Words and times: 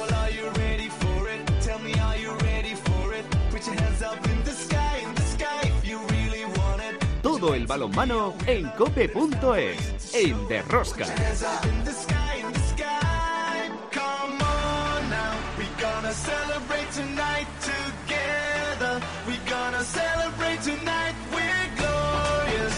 Well, 0.00 0.14
are 0.14 0.30
you 0.30 0.48
ready 0.64 0.88
for 0.88 1.28
it? 1.28 1.40
Tell 1.60 1.78
me, 1.80 1.92
are 1.92 2.16
you 2.16 2.32
ready 2.38 2.74
for 2.74 3.12
it? 3.12 3.24
Put 3.50 3.66
your 3.66 3.74
hands 3.74 4.02
up 4.02 4.24
in 4.30 4.42
the 4.44 4.52
sky, 4.52 4.96
in 5.04 5.14
the 5.14 5.20
sky 5.20 5.60
if 5.62 5.86
you 5.86 5.98
really 6.16 6.44
want 6.46 6.80
it. 6.80 7.22
Todo 7.22 7.52
el 7.52 7.66
balonmano 7.66 8.34
en 8.46 8.70
cope.es, 8.78 10.14
en 10.14 10.48
Derrosca. 10.48 11.04
Hands 11.04 11.42
up 11.42 11.66
in 11.66 11.84
the 11.84 11.92
sky, 11.92 12.36
in 12.40 12.50
the 12.50 12.60
sky. 12.60 13.70
Come 13.90 14.40
on 14.40 15.10
now, 15.10 15.34
we 15.58 15.66
gonna 15.78 16.14
celebrate 16.14 16.90
tonight 16.92 17.48
together. 17.60 19.02
We 19.28 19.36
gonna 19.50 19.84
celebrate 19.84 20.62
tonight. 20.62 21.14
We're 21.34 21.68
glorious. 21.76 22.76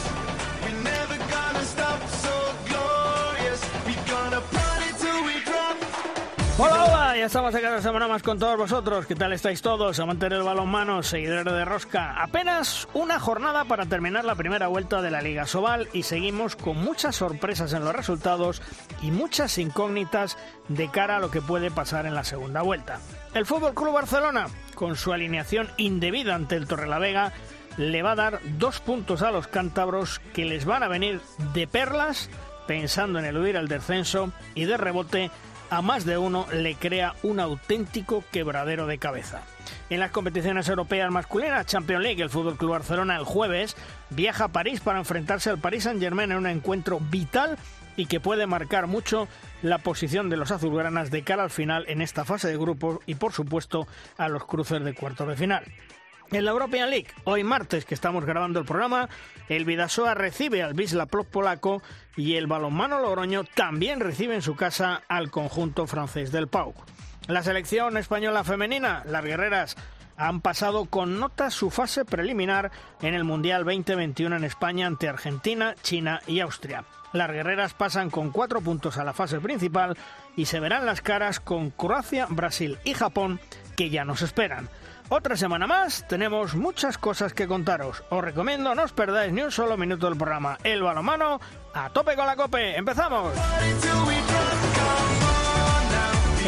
We 0.64 0.72
never 0.82 1.16
gonna 1.30 1.64
stop. 1.64 2.00
So 2.24 2.34
glorious. 2.66 3.60
We 3.86 3.94
gonna 4.10 4.40
party 4.40 4.90
till 4.98 5.24
we 5.24 5.34
drop. 5.44 5.76
Ya 7.22 7.26
estamos 7.26 7.54
aquí 7.54 7.62
cada 7.62 7.80
semana 7.80 8.08
más 8.08 8.20
con 8.20 8.36
todos 8.36 8.56
vosotros. 8.56 9.06
¿Qué 9.06 9.14
tal 9.14 9.32
estáis 9.32 9.62
todos? 9.62 10.00
Amantes 10.00 10.28
del 10.28 10.42
balonmano, 10.42 11.04
seguidores 11.04 11.54
de 11.54 11.64
Rosca. 11.64 12.20
Apenas 12.20 12.88
una 12.94 13.20
jornada 13.20 13.64
para 13.64 13.86
terminar 13.86 14.24
la 14.24 14.34
primera 14.34 14.66
vuelta 14.66 15.00
de 15.00 15.12
la 15.12 15.22
Liga 15.22 15.46
Sobal 15.46 15.88
y 15.92 16.02
seguimos 16.02 16.56
con 16.56 16.78
muchas 16.78 17.14
sorpresas 17.14 17.74
en 17.74 17.84
los 17.84 17.94
resultados 17.94 18.60
y 19.02 19.12
muchas 19.12 19.56
incógnitas 19.58 20.36
de 20.66 20.90
cara 20.90 21.18
a 21.18 21.20
lo 21.20 21.30
que 21.30 21.40
puede 21.40 21.70
pasar 21.70 22.06
en 22.06 22.16
la 22.16 22.24
segunda 22.24 22.62
vuelta. 22.62 22.98
El 23.34 23.46
Fútbol 23.46 23.74
Club 23.74 23.92
Barcelona, 23.92 24.48
con 24.74 24.96
su 24.96 25.12
alineación 25.12 25.70
indebida 25.76 26.34
ante 26.34 26.56
el 26.56 26.66
Torrelavega, 26.66 27.32
le 27.76 28.02
va 28.02 28.12
a 28.12 28.16
dar 28.16 28.40
dos 28.58 28.80
puntos 28.80 29.22
a 29.22 29.30
los 29.30 29.46
cántabros 29.46 30.20
que 30.34 30.44
les 30.44 30.64
van 30.64 30.82
a 30.82 30.88
venir 30.88 31.20
de 31.54 31.68
perlas 31.68 32.28
pensando 32.66 33.20
en 33.20 33.26
eludir 33.26 33.54
el 33.54 33.68
descenso 33.68 34.32
y 34.56 34.64
de 34.64 34.76
rebote 34.76 35.30
a 35.72 35.80
más 35.80 36.04
de 36.04 36.18
uno 36.18 36.46
le 36.52 36.74
crea 36.74 37.14
un 37.22 37.40
auténtico 37.40 38.22
quebradero 38.30 38.86
de 38.86 38.98
cabeza. 38.98 39.40
En 39.88 40.00
las 40.00 40.10
competiciones 40.10 40.68
europeas 40.68 41.10
masculinas, 41.10 41.64
Champions 41.64 42.02
League, 42.02 42.22
el 42.22 42.28
Fútbol 42.28 42.58
Club 42.58 42.72
Barcelona 42.72 43.16
el 43.16 43.24
jueves 43.24 43.74
viaja 44.10 44.44
a 44.44 44.48
París 44.48 44.80
para 44.80 44.98
enfrentarse 44.98 45.48
al 45.48 45.56
Paris 45.56 45.84
Saint-Germain 45.84 46.30
en 46.30 46.36
un 46.36 46.46
encuentro 46.46 47.00
vital 47.00 47.56
y 47.96 48.04
que 48.04 48.20
puede 48.20 48.46
marcar 48.46 48.86
mucho 48.86 49.28
la 49.62 49.78
posición 49.78 50.28
de 50.28 50.36
los 50.36 50.50
azulgranas 50.50 51.10
de 51.10 51.22
cara 51.22 51.42
al 51.42 51.50
final 51.50 51.86
en 51.88 52.02
esta 52.02 52.26
fase 52.26 52.48
de 52.48 52.58
grupos 52.58 52.98
y 53.06 53.14
por 53.14 53.32
supuesto 53.32 53.86
a 54.18 54.28
los 54.28 54.44
cruces 54.44 54.84
de 54.84 54.92
cuartos 54.92 55.26
de 55.26 55.36
final. 55.36 55.64
En 56.32 56.46
la 56.46 56.52
European 56.52 56.88
League, 56.88 57.08
hoy 57.24 57.44
martes 57.44 57.84
que 57.84 57.94
estamos 57.94 58.24
grabando 58.24 58.58
el 58.58 58.64
programa, 58.64 59.10
el 59.50 59.66
Vidasoa 59.66 60.14
recibe 60.14 60.62
al 60.62 60.74
Wisla 60.74 61.04
polaco 61.04 61.82
y 62.16 62.36
el 62.36 62.46
balonmano 62.46 63.00
Logroño 63.00 63.44
también 63.44 64.00
recibe 64.00 64.34
en 64.34 64.40
su 64.40 64.56
casa 64.56 65.02
al 65.08 65.30
conjunto 65.30 65.86
francés 65.86 66.32
del 66.32 66.48
Pau. 66.48 66.72
La 67.28 67.42
selección 67.42 67.98
española 67.98 68.44
femenina, 68.44 69.02
las 69.04 69.22
guerreras, 69.22 69.76
han 70.16 70.40
pasado 70.40 70.86
con 70.86 71.20
nota 71.20 71.50
su 71.50 71.68
fase 71.68 72.06
preliminar 72.06 72.70
en 73.02 73.12
el 73.12 73.24
Mundial 73.24 73.64
2021 73.66 74.34
en 74.34 74.44
España 74.44 74.86
ante 74.86 75.10
Argentina, 75.10 75.74
China 75.82 76.22
y 76.26 76.40
Austria. 76.40 76.86
Las 77.12 77.30
guerreras 77.30 77.74
pasan 77.74 78.08
con 78.08 78.30
cuatro 78.30 78.62
puntos 78.62 78.96
a 78.96 79.04
la 79.04 79.12
fase 79.12 79.38
principal 79.38 79.98
y 80.34 80.46
se 80.46 80.60
verán 80.60 80.86
las 80.86 81.02
caras 81.02 81.40
con 81.40 81.68
Croacia, 81.68 82.26
Brasil 82.30 82.78
y 82.84 82.94
Japón 82.94 83.38
que 83.76 83.90
ya 83.90 84.06
nos 84.06 84.22
esperan. 84.22 84.70
Otra 85.14 85.36
semana 85.36 85.66
más, 85.66 86.06
tenemos 86.08 86.54
muchas 86.54 86.96
cosas 86.96 87.34
que 87.34 87.46
contaros. 87.46 88.02
Os 88.08 88.24
recomiendo 88.24 88.74
no 88.74 88.82
os 88.82 88.94
perdáis 88.94 89.30
ni 89.30 89.42
un 89.42 89.50
solo 89.50 89.76
minuto 89.76 90.06
del 90.06 90.16
programa. 90.16 90.56
El 90.64 90.82
balomano, 90.82 91.38
a 91.74 91.90
tope 91.90 92.16
con 92.16 92.24
la 92.24 92.34
cope. 92.34 92.78
¡Empezamos! 92.78 93.30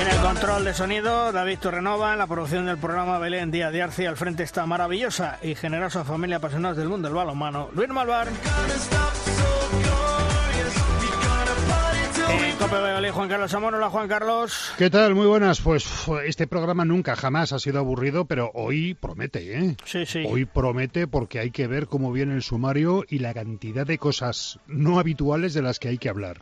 En 0.01 0.09
el 0.09 0.17
control 0.17 0.65
de 0.65 0.73
sonido, 0.73 1.31
David 1.31 1.59
Torrenova, 1.59 2.15
en 2.15 2.19
la 2.19 2.27
producción 2.27 2.65
del 2.65 2.79
programa 2.79 3.19
Belén 3.19 3.51
Díaz 3.51 3.71
de 3.71 3.83
Arce, 3.83 4.09
al 4.09 4.17
frente 4.17 4.45
está 4.45 4.65
maravillosa 4.65 5.39
y 5.43 5.55
generosa 5.55 6.03
familia 6.03 6.39
apasionados 6.39 6.79
del 6.79 6.89
mundo 6.89 7.09
del 7.09 7.17
balonmano, 7.17 7.69
Luis 7.75 7.91
Malvar. 7.91 8.29
Cope 12.75 12.83
Valladolid, 12.83 13.11
Juan 13.13 13.29
Carlos 13.29 13.55
Amón. 13.55 13.75
Hola, 13.75 13.89
Juan 13.89 14.09
Carlos. 14.09 14.73
¿Qué 14.77 14.91
tal? 14.91 15.15
Muy 15.15 15.29
buenas. 15.29 15.61
Pues 15.61 15.87
este 16.27 16.49
programa 16.49 16.85
nunca 16.85 17.15
jamás 17.15 17.53
ha 17.53 17.61
sido 17.61 17.79
aburrido, 17.79 18.25
pero 18.25 18.51
hoy 18.53 18.95
promete, 18.95 19.57
¿eh? 19.61 19.77
Sí, 19.85 20.05
sí. 20.07 20.25
Hoy 20.27 20.45
promete 20.45 21.07
porque 21.07 21.39
hay 21.39 21.53
que 21.53 21.69
ver 21.69 21.87
cómo 21.87 22.11
viene 22.11 22.35
el 22.35 22.43
sumario 22.43 23.05
y 23.09 23.21
la 23.21 23.33
cantidad 23.33 23.87
de 23.87 23.99
cosas 23.99 24.59
no 24.67 24.99
habituales 24.99 25.55
de 25.55 25.63
las 25.63 25.79
que 25.79 25.87
hay 25.87 25.99
que 25.99 26.09
hablar. 26.09 26.41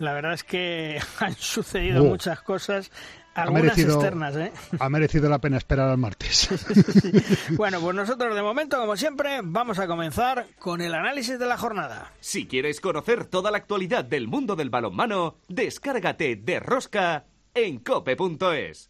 La 0.00 0.14
verdad 0.14 0.32
es 0.32 0.42
que 0.44 0.98
han 1.20 1.34
sucedido 1.34 2.02
muchas 2.02 2.40
cosas, 2.40 2.90
Ha 3.34 3.42
algunas 3.42 3.64
merecido, 3.64 3.94
externas, 3.94 4.34
¿eh? 4.34 4.50
ha 4.78 4.88
merecido 4.88 5.28
la 5.28 5.38
pena 5.38 5.58
esperar 5.58 5.88
al 5.88 5.98
martes. 5.98 6.48
Bueno, 7.50 7.80
pues 7.80 7.94
nosotros 7.94 8.34
de 8.34 8.42
momento, 8.42 8.78
como 8.78 8.96
siempre, 8.96 9.40
vamos 9.42 9.78
a 9.78 9.86
comenzar 9.86 10.46
con 10.58 10.80
el 10.80 10.94
análisis 10.94 11.38
de 11.38 11.46
la 11.46 11.58
jornada. 11.58 12.12
Si 12.20 12.46
quieres 12.46 12.80
conocer 12.80 13.26
toda 13.26 13.50
la 13.50 13.58
actualidad 13.58 14.04
del 14.04 14.26
mundo 14.26 14.56
del 14.56 14.70
balonmano, 14.70 15.36
descárgate 15.48 16.36
de 16.36 16.60
Rosca 16.60 17.26
en 17.52 17.78
cope.es. 17.80 18.88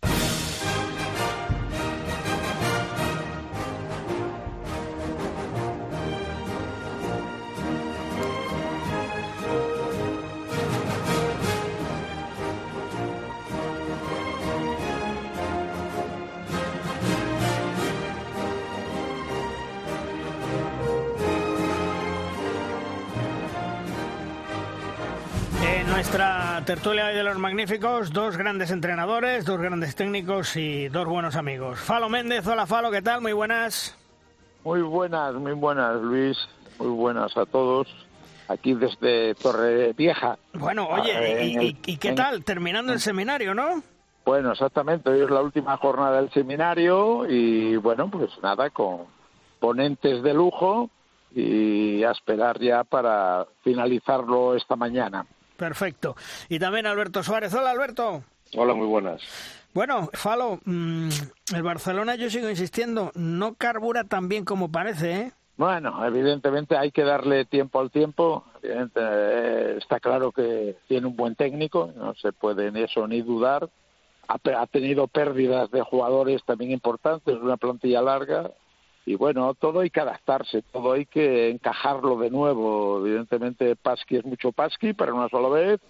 nuestra 26.15 26.60
tertulia 26.66 27.06
de 27.06 27.22
los 27.22 27.38
magníficos, 27.38 28.12
dos 28.12 28.37
grandes 28.37 28.72
entrenadores, 28.72 29.44
dos 29.44 29.60
grandes 29.60 29.94
técnicos 29.94 30.56
y 30.56 30.88
dos 30.88 31.06
buenos 31.06 31.37
amigos. 31.37 31.78
Falo 31.78 32.09
Méndez, 32.09 32.44
hola 32.48 32.66
Falo, 32.66 32.91
¿qué 32.91 33.00
tal? 33.00 33.21
Muy 33.21 33.32
buenas. 33.32 33.97
Muy 34.65 34.82
buenas, 34.82 35.34
muy 35.34 35.53
buenas, 35.53 36.00
Luis. 36.03 36.37
Muy 36.81 36.88
buenas 36.88 37.37
a 37.37 37.47
todos. 37.47 37.87
Aquí 38.49 38.75
desde 38.75 39.37
Torre 39.37 39.93
Vieja. 39.93 40.37
Bueno, 40.54 40.88
Ah, 40.91 41.00
oye, 41.00 41.12
¿y, 41.12 41.53
en 41.54 41.60
el- 41.60 41.65
y- 41.66 41.78
y 41.87 41.97
qué 41.99 42.09
en- 42.09 42.15
tal? 42.16 42.43
Terminando 42.43 42.93
el 42.93 42.99
seminario, 42.99 43.54
¿no? 43.54 43.81
Bueno, 44.25 44.50
exactamente. 44.50 45.10
Hoy 45.10 45.20
es 45.20 45.31
la 45.31 45.43
última 45.43 45.76
jornada 45.76 46.20
del 46.20 46.31
seminario 46.32 47.25
y 47.31 47.76
bueno, 47.76 48.10
pues 48.10 48.31
nada, 48.43 48.69
con 48.70 49.03
ponentes 49.60 50.25
de 50.25 50.34
lujo 50.34 50.91
y 51.32 52.03
a 52.03 52.10
esperar 52.10 52.59
ya 52.59 52.82
para 52.82 53.47
finalizarlo 53.62 54.56
esta 54.56 54.75
mañana. 54.75 55.25
Perfecto. 55.60 56.16
Y 56.48 56.59
también 56.59 56.87
Alberto 56.87 57.22
Suárez. 57.22 57.53
Hola, 57.53 57.72
Alberto. 57.72 58.25
Hola, 58.56 58.72
muy 58.72 58.87
buenas. 58.87 59.21
Bueno, 59.75 60.09
Falo, 60.15 60.59
mm, 60.65 61.09
el 61.54 61.62
Barcelona, 61.62 62.15
yo 62.15 62.31
sigo 62.31 62.48
insistiendo, 62.48 63.12
no 63.15 63.54
carbura 63.56 64.04
tan 64.04 64.28
bien 64.31 64.47
como 64.47 64.72
parece, 64.72 65.12
¿eh? 65.12 65.32
Bueno, 65.59 66.03
evidentemente 66.06 66.78
hay 66.78 66.91
que 66.91 67.04
darle 67.04 67.44
tiempo 67.44 67.78
al 67.78 67.91
tiempo. 67.91 68.47
Eh, 68.62 69.76
está 69.76 70.00
claro 70.00 70.32
que 70.32 70.76
tiene 70.88 71.06
un 71.06 71.15
buen 71.15 71.34
técnico, 71.37 71.93
no 71.94 72.15
se 72.15 72.32
puede 72.32 72.69
en 72.69 72.78
eso 72.78 73.06
ni 73.06 73.20
dudar. 73.20 73.69
Ha 74.26 74.66
tenido 74.66 75.09
pérdidas 75.09 75.70
de 75.70 75.82
jugadores 75.82 76.43
también 76.47 76.70
importantes, 76.70 77.37
una 77.37 77.59
plantilla 77.59 78.00
larga. 78.00 78.50
Y 79.06 79.15
bueno, 79.15 79.55
todo 79.55 79.81
hay 79.81 79.91
que 79.91 80.00
adaptarse, 80.00 80.62
todo 80.62 80.93
hay 80.93 81.06
que 81.06 81.50
encajarlo 81.50 82.19
de 82.19 82.31
nuevo. 82.31 83.05
Evidentemente, 83.05 83.77
Pasqui 83.77 84.16
es 84.16 84.25
mucho 84.25 84.53
Pasqui, 84.53 84.93
pero 84.93 85.15
una 85.16 85.28
sola 85.28 85.49
vez. 85.49 85.81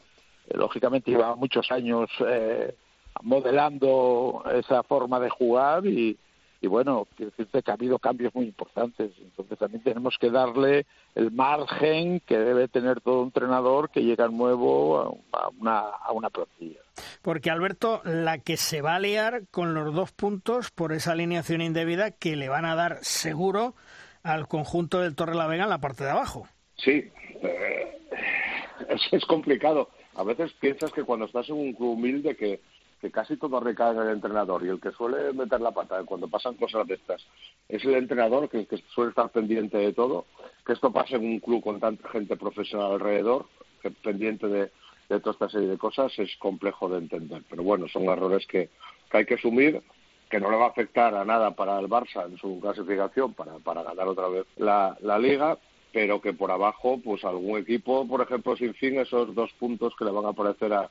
Eh, 0.48 0.56
lógicamente, 0.56 1.10
lleva 1.10 1.34
muchos 1.34 1.70
años 1.70 2.08
eh, 2.26 2.74
modelando 3.22 4.44
esa 4.54 4.82
forma 4.84 5.18
de 5.20 5.28
jugar 5.28 5.86
y, 5.86 6.16
y 6.62 6.66
bueno, 6.66 7.08
quiero 7.16 7.30
decirte 7.30 7.62
que 7.62 7.70
ha 7.70 7.74
habido 7.74 7.98
cambios 7.98 8.34
muy 8.34 8.46
importantes. 8.46 9.12
Entonces 9.18 9.58
también 9.58 9.82
tenemos 9.82 10.16
que 10.20 10.30
darle 10.30 10.84
el 11.14 11.30
margen 11.30 12.20
que 12.20 12.38
debe 12.38 12.68
tener 12.68 13.00
todo 13.00 13.22
entrenador 13.22 13.88
que 13.88 14.02
llega 14.02 14.28
nuevo 14.28 15.18
a, 15.32 15.48
una, 15.58 15.78
a 15.78 16.12
una 16.12 16.28
plantilla. 16.28 16.80
Porque 17.22 17.50
Alberto, 17.50 18.02
la 18.04 18.38
que 18.38 18.58
se 18.58 18.82
va 18.82 18.96
a 18.96 19.00
liar 19.00 19.44
con 19.50 19.72
los 19.72 19.94
dos 19.94 20.12
puntos 20.12 20.70
por 20.70 20.92
esa 20.92 21.12
alineación 21.12 21.62
indebida 21.62 22.10
que 22.10 22.36
le 22.36 22.50
van 22.50 22.66
a 22.66 22.74
dar 22.74 22.98
seguro 23.02 23.74
al 24.22 24.46
conjunto 24.46 25.00
del 25.00 25.16
Torre 25.16 25.34
la 25.34 25.46
Vega 25.46 25.64
en 25.64 25.70
la 25.70 25.78
parte 25.78 26.04
de 26.04 26.10
abajo. 26.10 26.46
Sí, 26.76 27.10
eh, 27.42 27.98
es, 28.90 29.00
es 29.12 29.24
complicado. 29.24 29.88
A 30.14 30.24
veces 30.24 30.52
piensas 30.60 30.92
que 30.92 31.04
cuando 31.04 31.24
estás 31.24 31.48
en 31.48 31.56
un 31.56 31.72
club 31.72 31.92
humilde 31.92 32.36
que, 32.36 32.60
que 33.00 33.10
casi 33.10 33.36
todo 33.36 33.60
recae 33.60 33.92
en 33.92 34.02
el 34.02 34.08
entrenador 34.10 34.64
y 34.64 34.68
el 34.68 34.80
que 34.80 34.92
suele 34.92 35.32
meter 35.32 35.60
la 35.60 35.72
pata 35.72 36.04
cuando 36.04 36.28
pasan 36.28 36.54
cosas 36.54 36.86
de 36.86 36.94
estas 36.94 37.26
es 37.68 37.84
el 37.84 37.94
entrenador 37.94 38.48
que, 38.48 38.66
suele 38.94 39.10
estar 39.10 39.30
pendiente 39.30 39.78
de 39.78 39.92
todo. 39.92 40.26
Que 40.66 40.74
esto 40.74 40.92
pase 40.92 41.16
en 41.16 41.24
un 41.24 41.40
club 41.40 41.62
con 41.62 41.80
tanta 41.80 42.08
gente 42.10 42.36
profesional 42.36 42.92
alrededor, 42.92 43.46
que 43.80 43.90
pendiente 43.90 44.46
de, 44.48 44.70
de 45.08 45.20
toda 45.20 45.32
esta 45.32 45.48
serie 45.48 45.68
de 45.68 45.78
cosas 45.78 46.12
es 46.18 46.36
complejo 46.36 46.88
de 46.88 46.98
entender. 46.98 47.42
Pero 47.48 47.62
bueno, 47.62 47.88
son 47.88 48.04
errores 48.04 48.46
que, 48.46 48.68
que 49.10 49.18
hay 49.18 49.24
que 49.24 49.34
asumir 49.34 49.82
que 50.28 50.38
no 50.38 50.50
le 50.50 50.56
va 50.56 50.66
a 50.66 50.68
afectar 50.68 51.14
a 51.14 51.24
nada 51.24 51.50
para 51.52 51.78
el 51.80 51.88
Barça 51.88 52.24
en 52.26 52.38
su 52.38 52.60
clasificación 52.60 53.34
para, 53.34 53.58
para 53.58 53.82
ganar 53.82 54.06
otra 54.06 54.28
vez 54.28 54.46
la, 54.56 54.96
la 55.00 55.18
liga, 55.18 55.58
pero 55.92 56.20
que 56.20 56.32
por 56.32 56.52
abajo, 56.52 57.00
pues 57.02 57.24
algún 57.24 57.58
equipo, 57.58 58.06
por 58.06 58.20
ejemplo, 58.20 58.56
sin 58.56 58.72
fin, 58.74 59.00
esos 59.00 59.34
dos 59.34 59.50
puntos 59.58 59.92
que 59.98 60.04
le 60.04 60.12
van 60.12 60.26
a 60.26 60.28
aparecer 60.28 60.72
a, 60.72 60.88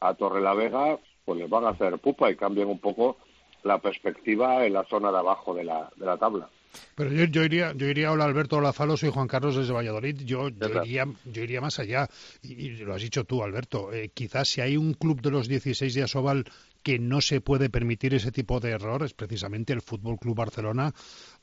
a 0.00 0.14
Torrelavega, 0.14 0.98
pues 1.28 1.40
les 1.40 1.50
van 1.50 1.66
a 1.66 1.68
hacer 1.68 1.98
pupa 1.98 2.30
y 2.30 2.36
cambian 2.36 2.68
un 2.68 2.78
poco 2.78 3.18
la 3.62 3.78
perspectiva 3.78 4.64
en 4.64 4.72
la 4.72 4.84
zona 4.84 5.10
de 5.12 5.18
abajo 5.18 5.52
de 5.52 5.62
la, 5.62 5.90
de 5.94 6.06
la 6.06 6.16
tabla. 6.16 6.48
Pero 6.94 7.10
yo, 7.10 7.24
yo 7.24 7.44
iría, 7.44 7.74
yo 7.76 7.86
iría, 7.86 8.10
hola 8.12 8.24
Alberto, 8.24 8.56
hola 8.56 8.72
Falo, 8.72 8.96
soy 8.96 9.10
Juan 9.10 9.28
Carlos 9.28 9.54
desde 9.54 9.74
Valladolid. 9.74 10.22
Yo, 10.24 10.48
yo 10.48 10.82
iría, 10.82 11.06
yo 11.26 11.42
iría 11.42 11.60
más 11.60 11.78
allá, 11.80 12.08
y, 12.42 12.54
y 12.54 12.70
lo 12.78 12.94
has 12.94 13.02
dicho 13.02 13.24
tú, 13.24 13.42
Alberto. 13.42 13.92
Eh, 13.92 14.10
quizás 14.14 14.48
si 14.48 14.62
hay 14.62 14.78
un 14.78 14.94
club 14.94 15.20
de 15.20 15.30
los 15.30 15.48
16 15.48 15.92
de 15.92 16.02
Asobal 16.02 16.46
que 16.82 16.98
no 16.98 17.20
se 17.20 17.40
puede 17.40 17.68
permitir 17.70 18.14
ese 18.14 18.32
tipo 18.32 18.60
de 18.60 18.70
errores, 18.70 19.14
precisamente 19.14 19.72
el 19.72 19.82
Fútbol 19.82 20.18
Club 20.18 20.36
Barcelona, 20.36 20.92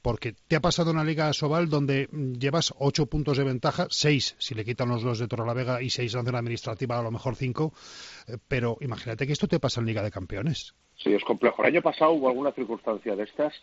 porque 0.01 0.33
te 0.47 0.55
ha 0.55 0.61
pasado 0.61 0.91
una 0.91 1.03
Liga 1.03 1.27
Asobal 1.27 1.69
donde 1.69 2.07
mm, 2.11 2.33
llevas 2.33 2.73
ocho 2.79 3.05
puntos 3.07 3.37
de 3.37 3.43
ventaja, 3.43 3.87
seis 3.89 4.35
si 4.37 4.55
le 4.55 4.65
quitan 4.65 4.89
los 4.89 5.03
dos 5.03 5.19
de 5.19 5.27
Torrelavega 5.27 5.81
y 5.81 5.89
seis 5.89 6.11
sanción 6.13 6.35
administrativa, 6.35 6.97
a 6.99 7.03
lo 7.03 7.11
mejor 7.11 7.35
cinco, 7.35 7.73
eh, 8.27 8.37
pero 8.47 8.77
imagínate 8.81 9.25
que 9.27 9.33
esto 9.33 9.47
te 9.47 9.59
pasa 9.59 9.79
en 9.81 9.87
Liga 9.87 10.01
de 10.03 10.11
Campeones. 10.11 10.73
Sí, 10.97 11.13
es 11.13 11.23
complejo. 11.23 11.61
El 11.63 11.73
año 11.73 11.81
pasado 11.81 12.11
hubo 12.13 12.29
alguna 12.29 12.51
circunstancia 12.53 13.15
de 13.15 13.23
estas 13.23 13.53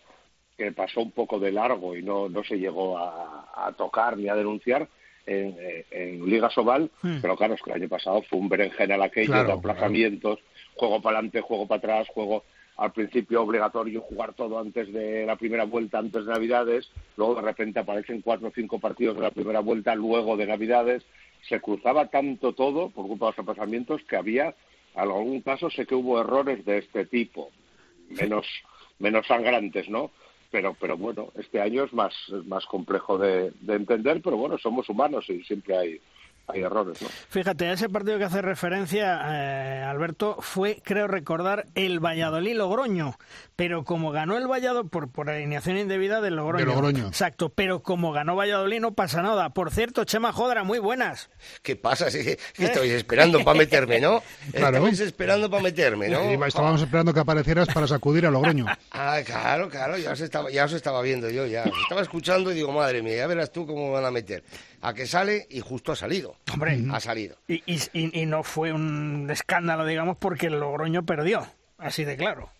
que 0.56 0.70
pasó 0.72 1.00
un 1.00 1.12
poco 1.12 1.38
de 1.38 1.50
largo 1.50 1.96
y 1.96 2.02
no, 2.02 2.28
no 2.28 2.44
se 2.44 2.56
llegó 2.56 2.98
a, 2.98 3.50
a 3.56 3.72
tocar 3.72 4.18
ni 4.18 4.28
a 4.28 4.34
denunciar 4.34 4.86
en, 5.24 5.56
eh, 5.58 5.86
en 5.90 6.26
Liga 6.28 6.50
Sobal, 6.50 6.90
Hmm. 7.00 7.18
pero 7.22 7.36
claro, 7.36 7.54
es 7.54 7.62
que 7.62 7.70
el 7.70 7.76
año 7.82 7.88
pasado 7.88 8.22
fue 8.28 8.38
un 8.38 8.48
berenjenal 8.48 9.00
aquello 9.02 9.28
Claro, 9.32 9.46
de 9.48 9.52
aplazamientos, 9.54 10.40
juego 10.74 11.00
para 11.00 11.18
adelante, 11.18 11.40
juego 11.40 11.66
para 11.66 11.78
atrás, 11.78 12.08
juego 12.08 12.44
al 12.76 12.92
principio 12.92 13.42
obligatorio 13.42 14.00
jugar 14.00 14.34
todo 14.34 14.58
antes 14.58 14.92
de 14.92 15.26
la 15.26 15.36
primera 15.36 15.64
vuelta, 15.64 15.98
antes 15.98 16.24
de 16.24 16.32
Navidades, 16.32 16.90
luego 17.16 17.36
de 17.36 17.42
repente 17.42 17.80
aparecen 17.80 18.22
cuatro 18.22 18.48
o 18.48 18.52
cinco 18.52 18.78
partidos 18.78 19.16
de 19.16 19.22
la 19.22 19.30
primera 19.30 19.60
vuelta 19.60 19.94
luego 19.94 20.36
de 20.36 20.46
Navidades, 20.46 21.04
se 21.48 21.60
cruzaba 21.60 22.06
tanto 22.08 22.54
todo 22.54 22.90
por 22.90 23.06
culpa 23.06 23.26
de 23.26 23.32
los 23.32 23.38
aplazamientos 23.38 24.02
que 24.04 24.16
había, 24.16 24.54
en 24.94 25.00
algún 25.00 25.40
caso 25.42 25.70
sé 25.70 25.86
que 25.86 25.94
hubo 25.94 26.20
errores 26.20 26.64
de 26.64 26.78
este 26.78 27.04
tipo, 27.06 27.50
menos, 28.08 28.46
menos 28.98 29.26
sangrantes, 29.26 29.88
¿no? 29.88 30.10
Pero, 30.50 30.76
pero 30.78 30.96
bueno, 30.96 31.32
este 31.38 31.60
año 31.60 31.84
es 31.84 31.92
más, 31.92 32.14
es 32.28 32.44
más 32.46 32.66
complejo 32.66 33.16
de, 33.16 33.52
de 33.60 33.74
entender, 33.74 34.20
pero 34.22 34.36
bueno, 34.36 34.58
somos 34.58 34.88
humanos 34.88 35.28
y 35.30 35.42
siempre 35.44 35.76
hay, 35.76 36.00
hay 36.52 36.62
errores, 36.62 37.00
¿no? 37.02 37.08
Fíjate, 37.28 37.72
ese 37.72 37.88
partido 37.88 38.18
que 38.18 38.24
hace 38.24 38.42
referencia, 38.42 39.20
eh, 39.26 39.82
Alberto, 39.82 40.36
fue, 40.40 40.80
creo 40.84 41.06
recordar, 41.08 41.66
el 41.74 42.00
Valladolid-Logroño. 42.00 43.16
Pero 43.56 43.84
como 43.84 44.10
ganó 44.10 44.36
el 44.36 44.46
Valladolid, 44.50 44.88
por, 44.90 45.10
por 45.10 45.30
alineación 45.30 45.78
indebida 45.78 46.20
del 46.20 46.36
Logroño. 46.36 46.64
De 46.64 46.70
Logroño. 46.72 47.06
Exacto, 47.08 47.50
pero 47.50 47.82
como 47.82 48.12
ganó 48.12 48.36
Valladolid 48.36 48.80
no 48.80 48.94
pasa 48.94 49.22
nada. 49.22 49.50
Por 49.50 49.70
cierto, 49.70 50.04
Chema 50.04 50.32
Jodra, 50.32 50.64
muy 50.64 50.78
buenas. 50.78 51.30
¿Qué 51.62 51.76
pasa? 51.76 52.08
Estáis 52.08 52.92
esperando 52.92 53.42
para 53.44 53.58
meterme, 53.58 54.00
¿no? 54.00 54.22
Claro. 54.52 54.76
Estabais 54.76 55.00
esperando 55.00 55.50
para 55.50 55.62
meterme, 55.62 56.08
¿no? 56.08 56.30
Y 56.30 56.34
estábamos 56.46 56.82
esperando 56.82 57.12
que 57.14 57.20
aparecieras 57.20 57.68
para 57.68 57.86
sacudir 57.86 58.26
a 58.26 58.30
Logroño. 58.30 58.66
Ah, 58.94 59.20
claro, 59.24 59.68
claro, 59.68 59.96
ya 59.96 60.12
os, 60.12 60.20
estaba, 60.20 60.50
ya 60.50 60.64
os 60.64 60.72
estaba 60.72 61.00
viendo 61.02 61.30
yo, 61.30 61.46
ya. 61.46 61.62
Os 61.64 61.82
estaba 61.82 62.02
escuchando 62.02 62.52
y 62.52 62.54
digo, 62.54 62.72
madre 62.72 63.02
mía, 63.02 63.16
ya 63.16 63.26
verás 63.26 63.50
tú 63.50 63.66
cómo 63.66 63.90
van 63.90 64.04
a 64.04 64.10
meter. 64.10 64.42
A 64.82 64.92
que 64.94 65.06
sale 65.06 65.46
y 65.50 65.60
justo 65.60 65.92
ha 65.92 65.96
salido. 65.96 66.36
Hombre. 66.52 66.78
Ha 66.92 67.00
salido. 67.00 67.36
Y, 67.48 67.62
y, 67.66 67.80
y- 67.92 68.26
no 68.26 68.42
fue 68.42 68.72
un 68.72 69.28
escándalo, 69.30 69.86
digamos, 69.86 70.16
porque 70.18 70.48
el 70.48 70.58
Logroño 70.60 71.04
perdió. 71.06 71.46
Así 71.78 72.04
de 72.04 72.16
claro. 72.16 72.50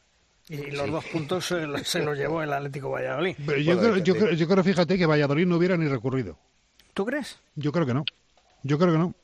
Y 0.49 0.71
los 0.71 0.91
dos 0.91 1.05
puntos 1.07 1.47
se, 1.47 1.67
los- 1.67 1.87
se 1.87 2.01
los 2.03 2.17
llevó 2.17 2.43
el 2.43 2.53
Atlético 2.53 2.91
Valladolid. 2.91 3.37
Pero 3.45 3.59
yo, 3.59 3.79
creo, 3.79 3.97
yo, 3.99 4.15
depende. 4.15 4.21
creo, 4.21 4.33
yo 4.35 4.49
creo, 4.49 4.65
fíjate, 4.65 4.97
que 4.99 5.07
Valladolid 5.07 5.47
no 5.47 5.57
hubiera 5.57 5.77
ni 5.77 5.89
recurrido. 5.89 6.39
¿Tú 6.95 7.05
crees? 7.05 7.39
Yo 7.57 7.73
creo 7.73 7.87
que 7.87 7.95
no. 7.95 8.05
Yo 8.63 8.79
creo 8.79 8.93
que 8.93 8.99
no. 8.99 9.15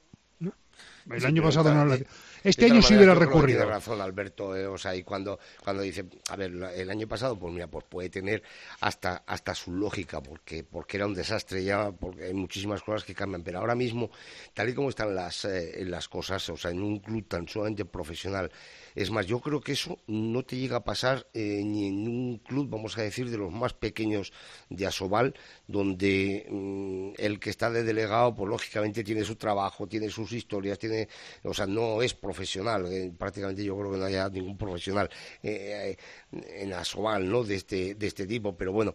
El 1.11 1.21
Sí, 1.21 1.27
año 1.27 1.43
pasado 1.43 1.73
no. 1.73 1.89
de- 1.89 2.07
Este 2.45 2.67
año 2.67 2.83
sí 2.83 2.95
hubiera 2.95 3.15
recurrido. 3.15 3.61
Tiene 3.61 3.73
razón, 3.73 4.01
Alberto, 4.01 4.55
eh, 4.57 4.67
o 4.67 4.79
sea, 4.79 4.95
y 4.95 5.03
cuando, 5.03 5.39
cuando 5.65 5.83
dice, 5.83 6.05
a 6.31 6.37
ver, 6.37 6.53
la- 6.53 6.73
el 6.73 6.89
año 6.91 7.09
pasado, 7.09 7.37
pues 7.39 7.53
mira, 7.53 7.67
pues 7.67 7.85
puede 7.89 8.11
tener 8.11 8.43
hasta, 8.81 9.23
hasta 9.27 9.55
su 9.55 9.73
lógica, 9.73 10.23
porque, 10.23 10.63
porque 10.65 10.99
era 10.99 11.07
un 11.07 11.15
desastre 11.15 11.65
ya, 11.65 11.91
porque 11.91 12.25
hay 12.25 12.35
muchísimas 12.35 12.83
cosas 12.83 13.05
que 13.05 13.15
cambian, 13.15 13.43
pero 13.43 13.59
ahora 13.59 13.75
mismo, 13.75 14.11
tal 14.55 14.69
y 14.69 14.75
como 14.75 14.89
están 14.91 15.15
las, 15.15 15.45
eh, 15.47 15.85
las 15.87 16.09
cosas, 16.09 16.49
o 16.51 16.57
sea, 16.57 16.71
en 16.71 16.83
un 16.83 16.99
club 17.01 17.27
tan 17.27 17.49
sumamente 17.49 17.85
profesional, 17.85 18.51
es 19.01 19.11
más, 19.11 19.27
yo 19.27 19.41
creo 19.41 19.61
que 19.61 19.73
eso 19.73 19.99
no 20.07 20.43
te 20.45 20.57
llega 20.57 20.77
a 20.79 20.85
pasar 20.85 21.27
eh, 21.35 21.63
ni 21.65 21.87
en 21.87 22.09
un 22.09 22.39
club, 22.39 22.69
vamos 22.69 22.99
a 22.99 23.03
decir, 23.03 23.31
de 23.31 23.39
los 23.39 23.53
más 23.53 23.73
pequeños 23.73 24.33
de 24.71 24.87
Asobal, 24.87 25.35
donde 25.69 26.47
mm, 26.51 27.13
el 27.19 27.39
que 27.39 27.51
está 27.51 27.71
de 27.71 27.85
delegado, 27.85 28.35
pues 28.35 28.49
lógicamente 28.49 29.05
tiene 29.05 29.25
su 29.25 29.37
trabajo, 29.37 29.87
tiene 29.87 30.11
sus 30.11 30.33
historias, 30.33 30.79
tiene, 30.79 31.09
o 31.45 31.55
sea, 31.55 31.67
no 31.67 32.03
es 32.03 32.15
profesional. 32.15 32.87
eh, 32.93 33.13
prácticamente 33.17 33.65
yo 33.65 33.77
creo 33.79 33.93
que 33.93 33.99
no 33.99 34.05
haya 34.05 34.29
ningún 34.29 34.57
profesional 34.59 35.09
eh, 35.43 35.97
en 36.33 36.73
Asobal, 36.73 37.29
¿no? 37.29 37.45
De 37.45 37.55
este, 37.57 37.95
de 37.95 38.07
este 38.07 38.27
tipo, 38.27 38.57
pero 38.57 38.73
bueno, 38.73 38.95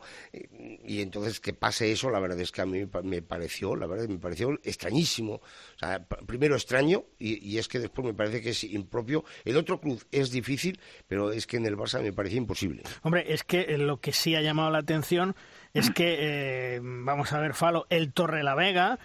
y 0.86 1.02
entonces 1.02 1.40
que 1.40 1.54
pase 1.54 1.92
eso, 1.92 2.10
la 2.10 2.20
verdad 2.20 2.40
es 2.40 2.52
que 2.52 2.62
a 2.62 2.66
mí 2.66 2.80
me 2.80 2.88
pa- 2.88 3.02
me 3.02 3.22
pareció, 3.22 3.76
la 3.76 3.88
verdad, 3.88 4.08
me 4.08 4.20
pareció 4.20 4.60
extrañísimo. 4.64 5.36
O 5.36 5.80
sea, 5.80 6.06
primero 6.08 6.56
extraño 6.56 7.06
y, 7.20 7.44
y 7.48 7.58
es 7.58 7.68
que 7.68 7.80
después 7.80 8.06
me 8.06 8.14
parece 8.14 8.42
que 8.42 8.50
es 8.52 8.64
impropio. 8.64 9.24
El 9.46 9.58
otro 9.58 9.80
club 9.80 9.93
es 10.12 10.32
difícil, 10.32 10.80
pero 11.08 11.32
es 11.32 11.48
que 11.48 11.58
en 11.58 11.66
el 11.66 11.78
Barça 11.78 12.02
me 12.02 12.14
parecía 12.14 12.38
imposible. 12.38 12.84
Hombre, 13.02 13.34
es 13.34 13.44
que 13.44 13.62
eh, 13.62 13.78
lo 13.78 13.98
que 13.98 14.14
sí 14.14 14.36
ha 14.36 14.42
llamado 14.42 14.72
la 14.72 14.80
atención 14.80 15.36
es 15.74 15.90
que, 15.90 16.18
eh, 16.20 16.80
vamos 16.84 17.34
a 17.34 17.40
ver, 17.40 17.54
Falo, 17.54 17.88
el 17.90 18.14
Torrelavega 18.14 19.00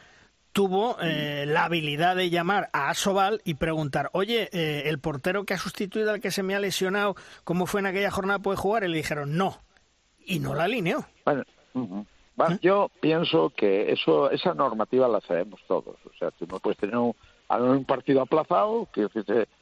tuvo 0.53 0.97
eh, 1.01 1.45
la 1.47 1.65
habilidad 1.65 2.17
de 2.17 2.31
llamar 2.31 2.69
a 2.73 2.91
Asobal 2.91 3.41
y 3.45 3.55
preguntar, 3.55 4.11
oye, 4.13 4.49
eh, 4.53 4.83
el 4.87 4.99
portero 4.99 5.45
que 5.45 5.55
ha 5.55 5.59
sustituido 5.59 6.11
al 6.11 6.21
que 6.21 6.31
se 6.31 6.43
me 6.43 6.55
ha 6.55 6.61
lesionado, 6.61 7.15
¿cómo 7.45 7.67
fue 7.67 7.81
en 7.81 7.87
aquella 7.87 8.11
jornada? 8.11 8.41
¿Puede 8.41 8.57
jugar? 8.57 8.85
Y 8.85 8.89
le 8.89 8.97
dijeron, 8.97 9.37
no. 9.37 9.61
Y 10.25 10.41
no 10.41 10.55
la 10.55 10.65
alineó. 10.65 11.07
Bueno. 11.25 11.45
Va, 12.41 12.59
yo 12.61 12.91
pienso 13.01 13.51
que 13.57 13.93
eso 13.93 14.31
esa 14.31 14.53
normativa 14.55 15.09
la 15.09 15.21
sabemos 15.21 15.61
todos. 15.67 15.97
O 16.05 16.13
sea, 16.19 16.31
tú 16.33 16.47
no 16.47 16.59
puedes 16.59 16.79
tener 16.79 16.97
un, 16.97 17.15
a 17.49 17.57
un 17.57 17.85
partido 17.85 18.21
aplazado, 18.21 18.87
que 18.93 19.09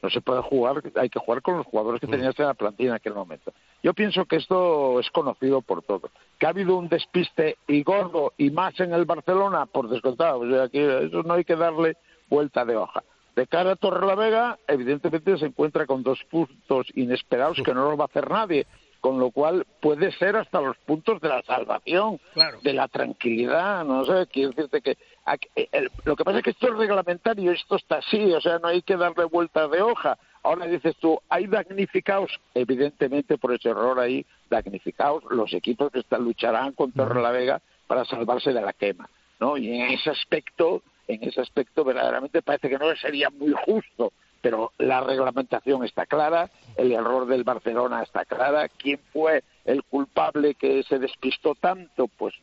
no 0.03 0.11
se 0.11 0.21
puede 0.21 0.43
jugar, 0.43 0.83
hay 0.97 1.09
que 1.09 1.21
jugar 1.21 1.41
con 1.41 1.59
los 1.59 1.67
jugadores 1.67 2.01
que 2.01 2.09
tenías 2.09 2.39
en 2.39 2.47
la 2.47 2.55
plantilla 2.55 2.91
en 2.91 2.95
aquel 2.97 3.15
momento. 3.15 3.53
Yo 3.83 3.95
pienso 3.95 4.25
que 4.25 4.37
esto 4.37 4.99
es 4.99 5.09
conocido 5.11 5.63
por 5.63 5.83
todos. 5.83 6.11
Que 6.39 6.47
ha 6.47 6.51
habido 6.51 6.77
un 6.77 6.89
despiste 6.89 7.59
y 7.69 7.83
gordo 7.85 8.33
y 8.37 8.51
más 8.51 8.79
en 8.81 8.93
el 8.93 9.05
Barcelona, 9.05 9.67
por 9.67 9.89
descontado. 9.89 10.41
O 10.41 10.51
sea, 10.51 10.69
que 10.69 11.05
eso 11.07 11.23
no 11.23 11.35
hay 11.35 11.45
que 11.45 11.55
darle 11.55 11.97
vuelta 12.29 12.65
de 12.65 12.77
hoja. 12.77 13.05
De 13.37 13.47
cara 13.47 13.73
a 13.73 13.77
Torrelavega, 13.77 14.59
evidentemente 14.67 15.39
se 15.39 15.47
encuentra 15.47 15.87
con 15.87 16.03
dos 16.03 16.19
puntos 16.31 16.89
inesperados 16.97 17.61
que 17.65 17.75
no 17.75 17.89
los 17.91 17.99
va 18.01 18.05
a 18.05 18.07
hacer 18.07 18.29
nadie, 18.31 18.67
con 19.01 19.21
lo 19.21 19.31
cual 19.31 19.67
puede 19.81 20.11
ser 20.13 20.37
hasta 20.37 20.61
los 20.61 20.77
puntos 20.79 21.21
de 21.21 21.29
la 21.29 21.43
salvación, 21.43 22.19
Claro. 22.33 22.59
de 22.63 22.73
la 22.73 22.89
tranquilidad, 22.89 23.85
no 23.85 24.05
sé, 24.05 24.27
quiero 24.33 24.51
decirte 24.51 24.81
que 24.81 24.97
aquí- 25.27 25.49
el- 25.73 25.91
lo 26.05 26.17
que 26.17 26.25
pasa 26.25 26.39
es 26.39 26.45
que 26.45 26.51
esto 26.51 26.69
es 26.69 26.77
reglamentario, 26.79 27.53
esto 27.53 27.77
está 27.77 27.97
así, 27.97 28.33
o 28.33 28.41
sea, 28.41 28.59
no 28.59 28.69
hay 28.69 28.81
que 28.83 28.97
darle 28.97 29.25
vuelta 29.25 29.69
de 29.69 29.83
hoja. 29.83 30.17
Ahora 30.43 30.67
dices 30.67 30.97
tú, 31.01 31.21
hay 31.29 31.47
damnificados, 31.49 32.31
evidentemente 32.55 33.37
por 33.37 33.53
ese 33.53 33.69
error 33.71 33.99
ahí, 33.99 34.25
damnificados 34.49 35.25
los 35.31 35.53
equipos 35.53 35.91
que 35.93 35.99
están, 35.99 36.25
lucharán 36.25 36.73
contra 36.73 37.13
la 37.21 37.31
Vega 37.33 37.61
para 37.87 38.05
salvarse 38.05 38.53
de 38.53 38.61
la 38.63 38.73
quema, 38.73 39.09
¿no? 39.41 39.57
Y 39.57 39.69
en 39.81 39.91
ese 39.91 40.11
aspecto, 40.11 40.83
en 41.09 41.23
ese 41.25 41.41
aspecto 41.41 41.85
verdaderamente 41.85 42.43
parece 42.43 42.69
que 42.69 42.79
no 42.79 42.95
sería 42.97 43.29
muy 43.31 43.53
justo, 43.65 44.13
pero 44.41 44.73
la 44.79 45.01
reglamentación 45.01 45.85
está 45.85 46.07
clara, 46.07 46.49
el 46.77 46.93
error 46.93 47.27
del 47.27 47.43
Barcelona 47.43 48.03
está 48.03 48.25
clara, 48.25 48.69
quién 48.69 49.01
fue 49.13 49.43
el 49.65 49.83
culpable 49.83 50.55
que 50.55 50.85
se 50.85 51.01
despistó 51.01 51.57
tanto, 51.57 52.07
pues 52.07 52.35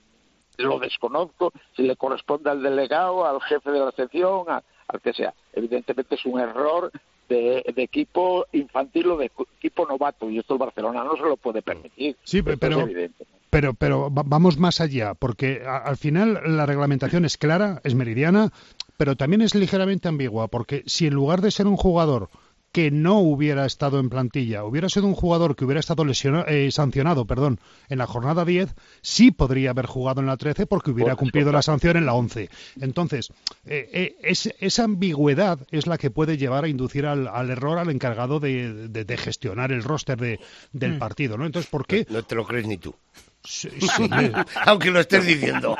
lo 0.57 0.79
desconozco, 0.79 1.51
si 1.75 1.83
le 1.83 1.95
corresponde 1.95 2.49
al 2.49 2.61
delegado, 2.61 3.25
al 3.25 3.41
jefe 3.41 3.71
de 3.71 3.79
la 3.79 3.91
sección, 3.91 4.45
a- 4.49 4.63
al 4.87 5.01
que 5.01 5.13
sea. 5.13 5.33
Evidentemente 5.53 6.15
es 6.15 6.25
un 6.25 6.39
error 6.39 6.91
de, 7.29 7.63
de 7.75 7.83
equipo 7.83 8.45
infantil 8.51 9.07
o 9.11 9.17
de 9.17 9.31
equipo 9.57 9.85
novato, 9.87 10.29
y 10.29 10.39
esto 10.39 10.53
el 10.53 10.59
Barcelona 10.59 11.03
no 11.03 11.15
se 11.15 11.23
lo 11.23 11.37
puede 11.37 11.61
permitir. 11.61 12.17
Sí, 12.23 12.39
Esto 12.39 12.51
es 12.51 12.59
pero- 12.59 12.79
evidente. 12.81 13.25
Pero, 13.49 13.75
pero 13.75 14.11
va- 14.11 14.23
vamos 14.25 14.57
más 14.57 14.81
allá, 14.81 15.13
porque 15.13 15.61
a- 15.65 15.77
al 15.77 15.95
final 15.97 16.39
la 16.57 16.65
reglamentación 16.65 17.23
es 17.23 17.37
clara, 17.37 17.81
es 17.83 17.93
meridiana, 17.93 18.51
pero 18.97 19.15
también 19.15 19.41
es 19.43 19.53
ligeramente 19.53 20.07
ambigua, 20.07 20.47
porque 20.47 20.81
si 20.87 21.05
en 21.07 21.13
lugar 21.13 21.41
de 21.41 21.51
ser 21.51 21.67
un 21.67 21.77
jugador 21.77 22.29
que 22.73 22.89
no 22.89 23.19
hubiera 23.19 23.67
estado 23.67 23.99
en 23.99 24.09
plantilla, 24.09 24.65
hubiera 24.65 24.89
sido 24.89 25.05
un 25.05 25.13
jugador 25.13 25.55
que 25.55 25.63
hubiera 25.63 25.79
estado 25.79 26.03
lesionado, 26.05 26.47
eh, 26.47 26.71
sancionado, 26.71 27.25
perdón, 27.25 27.59
en 27.87 27.99
la 27.99 28.07
jornada 28.07 28.45
10, 28.45 28.73
sí 29.03 29.29
podría 29.29 29.69
haber 29.69 29.85
jugado 29.85 30.21
en 30.21 30.27
la 30.27 30.37
13 30.37 30.65
porque 30.65 30.89
hubiera 30.89 31.15
cumplido 31.15 31.51
la 31.51 31.61
sanción 31.61 31.97
en 31.97 32.07
la 32.07 32.15
11. 32.15 32.49
Entonces, 32.81 33.31
eh, 33.67 34.17
eh, 34.23 34.55
esa 34.59 34.83
ambigüedad 34.83 35.59
es 35.69 35.85
la 35.85 35.99
que 35.99 36.09
puede 36.09 36.35
llevar 36.35 36.63
a 36.63 36.67
inducir 36.67 37.05
al, 37.05 37.27
error 37.51 37.77
al 37.77 37.91
encargado 37.91 38.39
de, 38.39 39.17
gestionar 39.19 39.71
el 39.71 39.83
roster 39.83 40.39
del 40.71 40.95
mm. 40.95 40.97
partido, 40.97 41.37
¿no? 41.37 41.45
Entonces, 41.45 41.69
¿por 41.69 41.85
qué? 41.85 42.07
no 42.09 42.23
te 42.23 42.33
lo 42.33 42.43
crees 42.43 42.65
ni 42.65 42.77
tú. 42.77 42.95
Aunque 44.65 44.91
lo 44.91 44.99
estés 44.99 45.25
diciendo. 45.25 45.75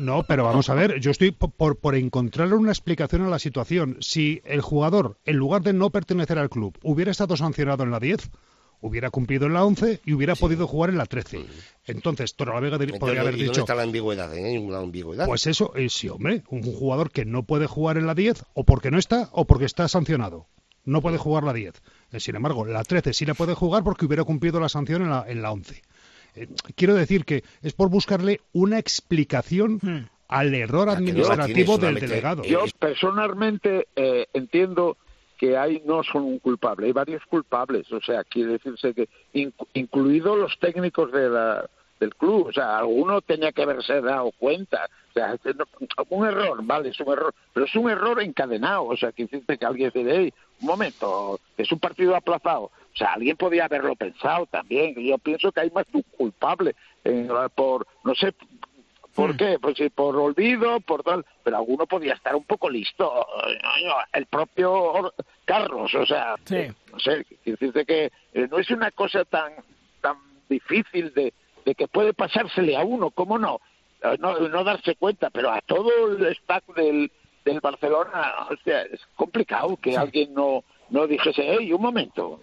No, 0.00 0.22
pero 0.24 0.44
vamos 0.44 0.68
a 0.70 0.74
ver, 0.74 1.00
yo 1.00 1.10
estoy 1.10 1.30
por, 1.30 1.78
por 1.78 1.94
encontrar 1.94 2.52
una 2.54 2.72
explicación 2.72 3.22
a 3.22 3.28
la 3.28 3.38
situación. 3.38 3.98
Si 4.00 4.40
el 4.44 4.60
jugador, 4.60 5.18
en 5.24 5.36
lugar 5.36 5.62
de 5.62 5.72
no 5.72 5.90
pertenecer 5.90 6.38
al 6.38 6.50
club, 6.50 6.78
hubiera 6.82 7.10
estado 7.10 7.36
sancionado 7.36 7.84
en 7.84 7.90
la 7.90 8.00
10, 8.00 8.30
hubiera 8.80 9.10
cumplido 9.10 9.46
en 9.46 9.54
la 9.54 9.64
11 9.64 10.00
y 10.04 10.12
hubiera 10.12 10.34
podido 10.34 10.66
jugar 10.66 10.90
en 10.90 10.98
la 10.98 11.06
13. 11.06 11.44
Entonces, 11.86 12.34
Torrelavega 12.34 12.78
podría 12.98 13.20
haber 13.20 13.34
dicho... 13.34 13.46
¿Dónde 13.46 13.60
está 13.60 13.74
la 13.74 13.82
ambigüedad? 13.82 14.34
¿Eh? 14.34 14.56
ambigüedad? 14.76 15.26
Pues 15.26 15.46
eso, 15.46 15.72
es 15.74 15.92
sí, 15.92 16.08
hombre, 16.08 16.42
un 16.48 16.62
jugador 16.62 17.10
que 17.10 17.24
no 17.24 17.44
puede 17.44 17.66
jugar 17.66 17.96
en 17.96 18.06
la 18.06 18.14
10 18.14 18.44
o 18.54 18.64
porque 18.64 18.90
no 18.90 18.98
está 18.98 19.28
o 19.32 19.46
porque 19.46 19.64
está 19.64 19.88
sancionado. 19.88 20.46
No 20.84 21.02
puede 21.02 21.18
jugar 21.18 21.42
la 21.42 21.52
10. 21.52 21.82
Eh, 22.12 22.20
sin 22.20 22.36
embargo, 22.36 22.64
la 22.64 22.84
13 22.84 23.12
sí 23.12 23.26
la 23.26 23.34
puede 23.34 23.54
jugar 23.54 23.82
porque 23.82 24.06
hubiera 24.06 24.24
cumplido 24.24 24.60
la 24.60 24.68
sanción 24.68 25.02
en 25.02 25.10
la, 25.10 25.24
en 25.26 25.42
la 25.42 25.50
11. 25.50 25.82
Eh, 26.36 26.48
quiero 26.74 26.94
decir 26.94 27.24
que 27.24 27.42
es 27.62 27.72
por 27.72 27.88
buscarle 27.88 28.40
una 28.52 28.78
explicación 28.78 29.80
hmm. 29.82 30.08
al 30.28 30.54
error 30.54 30.88
administrativo 30.88 31.78
del 31.78 31.96
delegado. 31.96 32.44
Yo 32.44 32.64
personalmente 32.78 33.88
eh, 33.96 34.26
entiendo 34.32 34.96
que 35.38 35.56
ahí 35.56 35.82
no 35.84 36.02
son 36.02 36.22
un 36.22 36.38
culpable, 36.38 36.86
hay 36.86 36.92
varios 36.92 37.22
culpables, 37.26 37.90
o 37.92 38.00
sea, 38.00 38.24
quiere 38.24 38.52
decirse 38.52 38.94
que 38.94 39.08
incluidos 39.74 40.38
los 40.38 40.58
técnicos 40.58 41.12
de 41.12 41.28
la, 41.28 41.68
del 42.00 42.14
club, 42.14 42.46
o 42.48 42.52
sea, 42.52 42.78
alguno 42.78 43.20
tenía 43.20 43.52
que 43.52 43.62
haberse 43.62 44.00
dado 44.00 44.32
cuenta, 44.38 44.88
o 45.10 45.12
sea, 45.12 45.36
un 46.10 46.26
error, 46.26 46.58
vale, 46.62 46.90
es 46.90 47.00
un 47.00 47.12
error, 47.12 47.34
pero 47.52 47.66
es 47.66 47.74
un 47.74 47.90
error 47.90 48.22
encadenado, 48.22 48.84
o 48.84 48.96
sea, 48.96 49.12
que 49.12 49.26
dice 49.26 49.58
que 49.58 49.66
alguien 49.66 49.90
dice, 49.94 50.32
un 50.60 50.66
momento, 50.66 51.38
es 51.56 51.70
un 51.70 51.78
partido 51.78 52.16
aplazado, 52.16 52.70
o 52.96 52.98
sea, 52.98 53.12
alguien 53.12 53.36
podía 53.36 53.66
haberlo 53.66 53.94
pensado 53.94 54.46
también. 54.46 54.94
Yo 54.94 55.18
pienso 55.18 55.52
que 55.52 55.60
hay 55.60 55.70
más 55.70 55.84
un 55.92 56.02
culpable 56.16 56.74
por, 57.54 57.86
no 58.04 58.14
sé, 58.14 58.32
¿por 59.14 59.34
hmm. 59.34 59.36
qué? 59.36 59.58
Pues 59.60 59.76
si 59.76 59.90
por 59.90 60.16
olvido, 60.16 60.80
por 60.80 61.02
tal, 61.02 61.26
pero 61.44 61.58
alguno 61.58 61.86
podía 61.86 62.14
estar 62.14 62.34
un 62.34 62.44
poco 62.44 62.70
listo. 62.70 63.26
El 64.14 64.24
propio 64.26 65.12
Carlos, 65.44 65.94
o 65.94 66.06
sea, 66.06 66.36
no 66.90 66.98
sé, 66.98 67.26
decirte 67.44 67.84
que 67.84 68.10
eh, 68.32 68.48
no 68.50 68.58
es 68.58 68.70
una 68.70 68.90
cosa 68.90 69.26
tan 69.26 69.52
tan 70.00 70.16
difícil 70.48 71.12
de, 71.12 71.34
de 71.66 71.74
que 71.74 71.88
puede 71.88 72.14
pasársele 72.14 72.78
a 72.78 72.82
uno, 72.82 73.10
¿cómo 73.10 73.38
no? 73.38 73.60
Eh, 74.02 74.16
no, 74.18 74.38
no 74.38 74.64
darse 74.64 74.94
cuenta, 74.94 75.28
pero 75.28 75.50
a 75.50 75.60
todo 75.60 76.16
el 76.16 76.24
staff 76.28 76.64
del, 76.74 77.12
del 77.44 77.60
Barcelona, 77.60 78.46
o 78.50 78.56
sea, 78.64 78.84
es 78.84 79.00
complicado 79.16 79.76
que 79.76 79.98
alguien 79.98 80.32
no 80.32 80.64
no 80.90 81.06
dijese, 81.06 81.42
hey, 81.44 81.72
un 81.72 81.82
momento. 81.82 82.40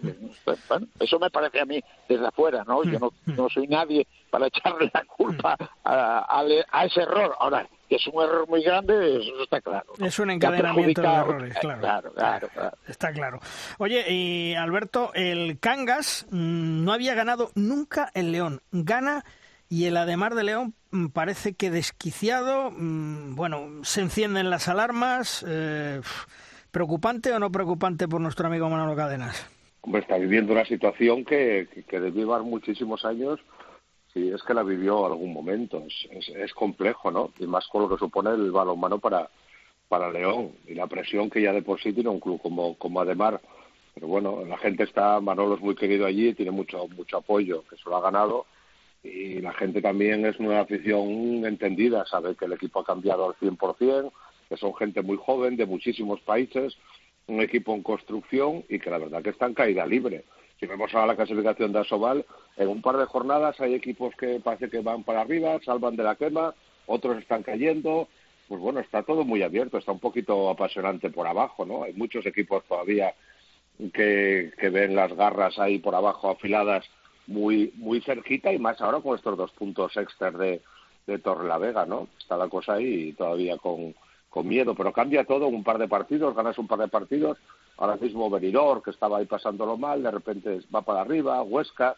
eso 1.00 1.18
me 1.18 1.30
parece 1.30 1.60
a 1.60 1.64
mí 1.64 1.80
desde 2.08 2.26
afuera, 2.26 2.64
¿no? 2.66 2.82
Yo 2.84 2.98
no, 2.98 3.12
no 3.26 3.48
soy 3.48 3.66
nadie 3.66 4.06
para 4.30 4.46
echarle 4.48 4.90
la 4.92 5.04
culpa 5.04 5.56
a, 5.84 6.42
a, 6.70 6.84
ese 6.84 7.02
error. 7.02 7.34
Ahora, 7.38 7.66
que 7.88 7.96
es 7.96 8.06
un 8.06 8.22
error 8.22 8.48
muy 8.48 8.62
grande, 8.62 9.18
eso 9.18 9.42
está 9.42 9.60
claro. 9.60 9.92
Es 9.98 10.18
un 10.18 10.30
encadenamiento 10.30 11.02
de 11.02 11.08
errores, 11.08 11.58
claro. 11.58 11.80
Claro, 11.80 12.12
claro, 12.12 12.48
Está 12.86 13.12
claro. 13.12 13.40
Oye, 13.78 14.04
y 14.12 14.54
Alberto, 14.54 15.12
el 15.14 15.58
Cangas 15.60 16.26
mm, 16.30 16.84
no 16.84 16.92
había 16.92 17.14
ganado 17.14 17.50
nunca 17.54 18.10
el 18.14 18.32
León. 18.32 18.62
Gana 18.72 19.24
y 19.68 19.86
el 19.86 19.96
Ademar 19.96 20.34
de 20.34 20.44
León 20.44 20.74
mm, 20.90 21.08
parece 21.08 21.54
que 21.54 21.70
desquiciado. 21.70 22.70
Mm, 22.70 23.34
bueno, 23.34 23.84
se 23.84 24.02
encienden 24.02 24.50
las 24.50 24.68
alarmas. 24.68 25.44
Eh, 25.48 26.00
¿Preocupante 26.74 27.30
o 27.30 27.38
no 27.38 27.52
preocupante 27.52 28.08
por 28.08 28.20
nuestro 28.20 28.48
amigo 28.48 28.68
Manolo 28.68 28.96
Cadenas? 28.96 29.48
Hombre, 29.82 30.00
está 30.00 30.18
viviendo 30.18 30.52
una 30.52 30.64
situación 30.64 31.24
que, 31.24 31.68
que, 31.88 32.00
debe 32.00 32.18
llevar 32.18 32.42
muchísimos 32.42 33.04
años 33.04 33.38
si 34.12 34.32
es 34.32 34.42
que 34.42 34.54
la 34.54 34.64
vivió 34.64 35.06
algún 35.06 35.32
momento. 35.32 35.84
Es, 36.10 36.28
es, 36.30 36.52
complejo, 36.52 37.12
¿no? 37.12 37.30
Y 37.38 37.46
más 37.46 37.68
con 37.68 37.82
lo 37.82 37.88
que 37.88 37.96
supone 37.96 38.30
el 38.30 38.50
balonmano 38.50 38.98
para, 38.98 39.30
para 39.88 40.10
León 40.10 40.50
y 40.66 40.74
la 40.74 40.88
presión 40.88 41.30
que 41.30 41.42
ya 41.42 41.52
de 41.52 41.62
por 41.62 41.80
sí 41.80 41.92
tiene 41.92 42.10
un 42.10 42.18
club 42.18 42.42
como, 42.42 42.76
como 42.76 43.00
Ademar. 43.00 43.40
Pero 43.94 44.08
bueno, 44.08 44.44
la 44.44 44.58
gente 44.58 44.82
está, 44.82 45.20
Manolo 45.20 45.54
es 45.54 45.60
muy 45.60 45.76
querido 45.76 46.06
allí, 46.06 46.34
tiene 46.34 46.50
mucho, 46.50 46.88
mucho 46.88 47.18
apoyo, 47.18 47.62
que 47.70 47.76
se 47.76 47.88
lo 47.88 47.98
ha 47.98 48.00
ganado. 48.00 48.46
Y 49.04 49.40
la 49.40 49.52
gente 49.52 49.80
también 49.80 50.26
es 50.26 50.40
una 50.40 50.62
afición 50.62 51.46
entendida, 51.46 52.04
sabe 52.06 52.34
que 52.34 52.46
el 52.46 52.54
equipo 52.54 52.80
ha 52.80 52.84
cambiado 52.84 53.26
al 53.28 53.36
100%, 53.36 54.10
que 54.54 54.60
son 54.60 54.74
gente 54.74 55.02
muy 55.02 55.16
joven 55.16 55.56
de 55.56 55.66
muchísimos 55.66 56.20
países, 56.20 56.76
un 57.26 57.40
equipo 57.40 57.74
en 57.74 57.82
construcción 57.82 58.64
y 58.68 58.78
que 58.78 58.90
la 58.90 58.98
verdad 58.98 59.22
que 59.22 59.30
está 59.30 59.46
en 59.46 59.54
caída 59.54 59.84
libre. 59.84 60.24
Si 60.60 60.66
vemos 60.66 60.94
ahora 60.94 61.08
la 61.08 61.16
clasificación 61.16 61.72
de 61.72 61.80
Asobal, 61.80 62.24
en 62.56 62.68
un 62.68 62.80
par 62.80 62.96
de 62.96 63.06
jornadas 63.06 63.60
hay 63.60 63.74
equipos 63.74 64.14
que 64.14 64.40
parece 64.40 64.70
que 64.70 64.78
van 64.78 65.02
para 65.02 65.22
arriba, 65.22 65.58
salvan 65.64 65.96
de 65.96 66.04
la 66.04 66.14
quema, 66.14 66.54
otros 66.86 67.18
están 67.18 67.42
cayendo. 67.42 68.08
Pues 68.46 68.60
bueno, 68.60 68.78
está 68.78 69.02
todo 69.02 69.24
muy 69.24 69.42
abierto, 69.42 69.78
está 69.78 69.90
un 69.90 69.98
poquito 69.98 70.50
apasionante 70.50 71.10
por 71.10 71.26
abajo, 71.26 71.64
¿no? 71.64 71.82
Hay 71.82 71.94
muchos 71.94 72.24
equipos 72.26 72.62
todavía 72.68 73.14
que, 73.92 74.52
que 74.56 74.68
ven 74.68 74.94
las 74.94 75.12
garras 75.14 75.58
ahí 75.58 75.78
por 75.78 75.94
abajo 75.94 76.30
afiladas 76.30 76.84
muy 77.26 77.72
muy 77.76 78.02
cerquita 78.02 78.52
y 78.52 78.58
más 78.58 78.80
ahora 78.80 79.00
con 79.00 79.16
estos 79.16 79.36
dos 79.36 79.50
puntos 79.52 79.96
extra 79.96 80.30
de, 80.30 80.60
de 81.06 81.18
Torre 81.18 81.48
la 81.48 81.58
Vega, 81.58 81.86
¿no? 81.86 82.08
Está 82.18 82.36
la 82.36 82.48
cosa 82.48 82.74
ahí 82.74 83.14
todavía 83.14 83.56
con, 83.56 83.94
con 84.34 84.48
miedo, 84.48 84.74
pero 84.74 84.92
cambia 84.92 85.24
todo, 85.24 85.46
un 85.46 85.62
par 85.62 85.78
de 85.78 85.86
partidos, 85.86 86.34
ganas 86.34 86.58
un 86.58 86.66
par 86.66 86.80
de 86.80 86.88
partidos, 86.88 87.38
ahora 87.76 87.94
mismo 87.94 88.28
Benidorm, 88.28 88.82
que 88.82 88.90
estaba 88.90 89.18
ahí 89.18 89.26
pasándolo 89.26 89.76
mal, 89.76 90.02
de 90.02 90.10
repente 90.10 90.60
va 90.74 90.82
para 90.82 91.02
arriba, 91.02 91.40
Huesca, 91.42 91.94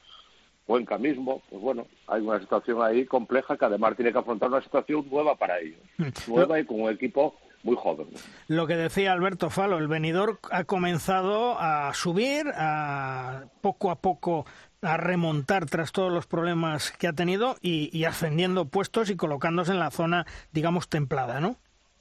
Cuenca 0.66 0.98
mismo, 0.98 1.40
pues 1.48 1.62
bueno, 1.62 1.86
hay 2.06 2.20
una 2.20 2.38
situación 2.38 2.82
ahí 2.82 3.06
compleja 3.06 3.56
que 3.56 3.64
además 3.64 3.96
tiene 3.96 4.12
que 4.12 4.18
afrontar 4.18 4.50
una 4.50 4.60
situación 4.60 5.06
nueva 5.10 5.34
para 5.36 5.58
ellos, 5.60 5.80
nueva 6.28 6.60
y 6.60 6.66
con 6.66 6.82
un 6.82 6.90
equipo 6.90 7.36
muy 7.62 7.74
joven. 7.74 8.08
Lo 8.48 8.66
que 8.66 8.76
decía 8.76 9.12
Alberto 9.12 9.48
Falo, 9.48 9.78
el 9.78 9.88
venidor 9.88 10.38
ha 10.50 10.64
comenzado 10.64 11.58
a 11.58 11.94
subir, 11.94 12.52
a 12.54 13.44
poco 13.62 13.90
a 13.90 13.96
poco 14.02 14.44
a 14.82 14.98
remontar 14.98 15.64
tras 15.64 15.90
todos 15.90 16.12
los 16.12 16.26
problemas 16.26 16.92
que 16.92 17.08
ha 17.08 17.14
tenido 17.14 17.56
y, 17.62 17.88
y 17.96 18.04
ascendiendo 18.04 18.66
puestos 18.66 19.08
y 19.08 19.16
colocándose 19.16 19.72
en 19.72 19.78
la 19.78 19.90
zona, 19.90 20.26
digamos, 20.52 20.90
templada, 20.90 21.40
¿no? 21.40 21.56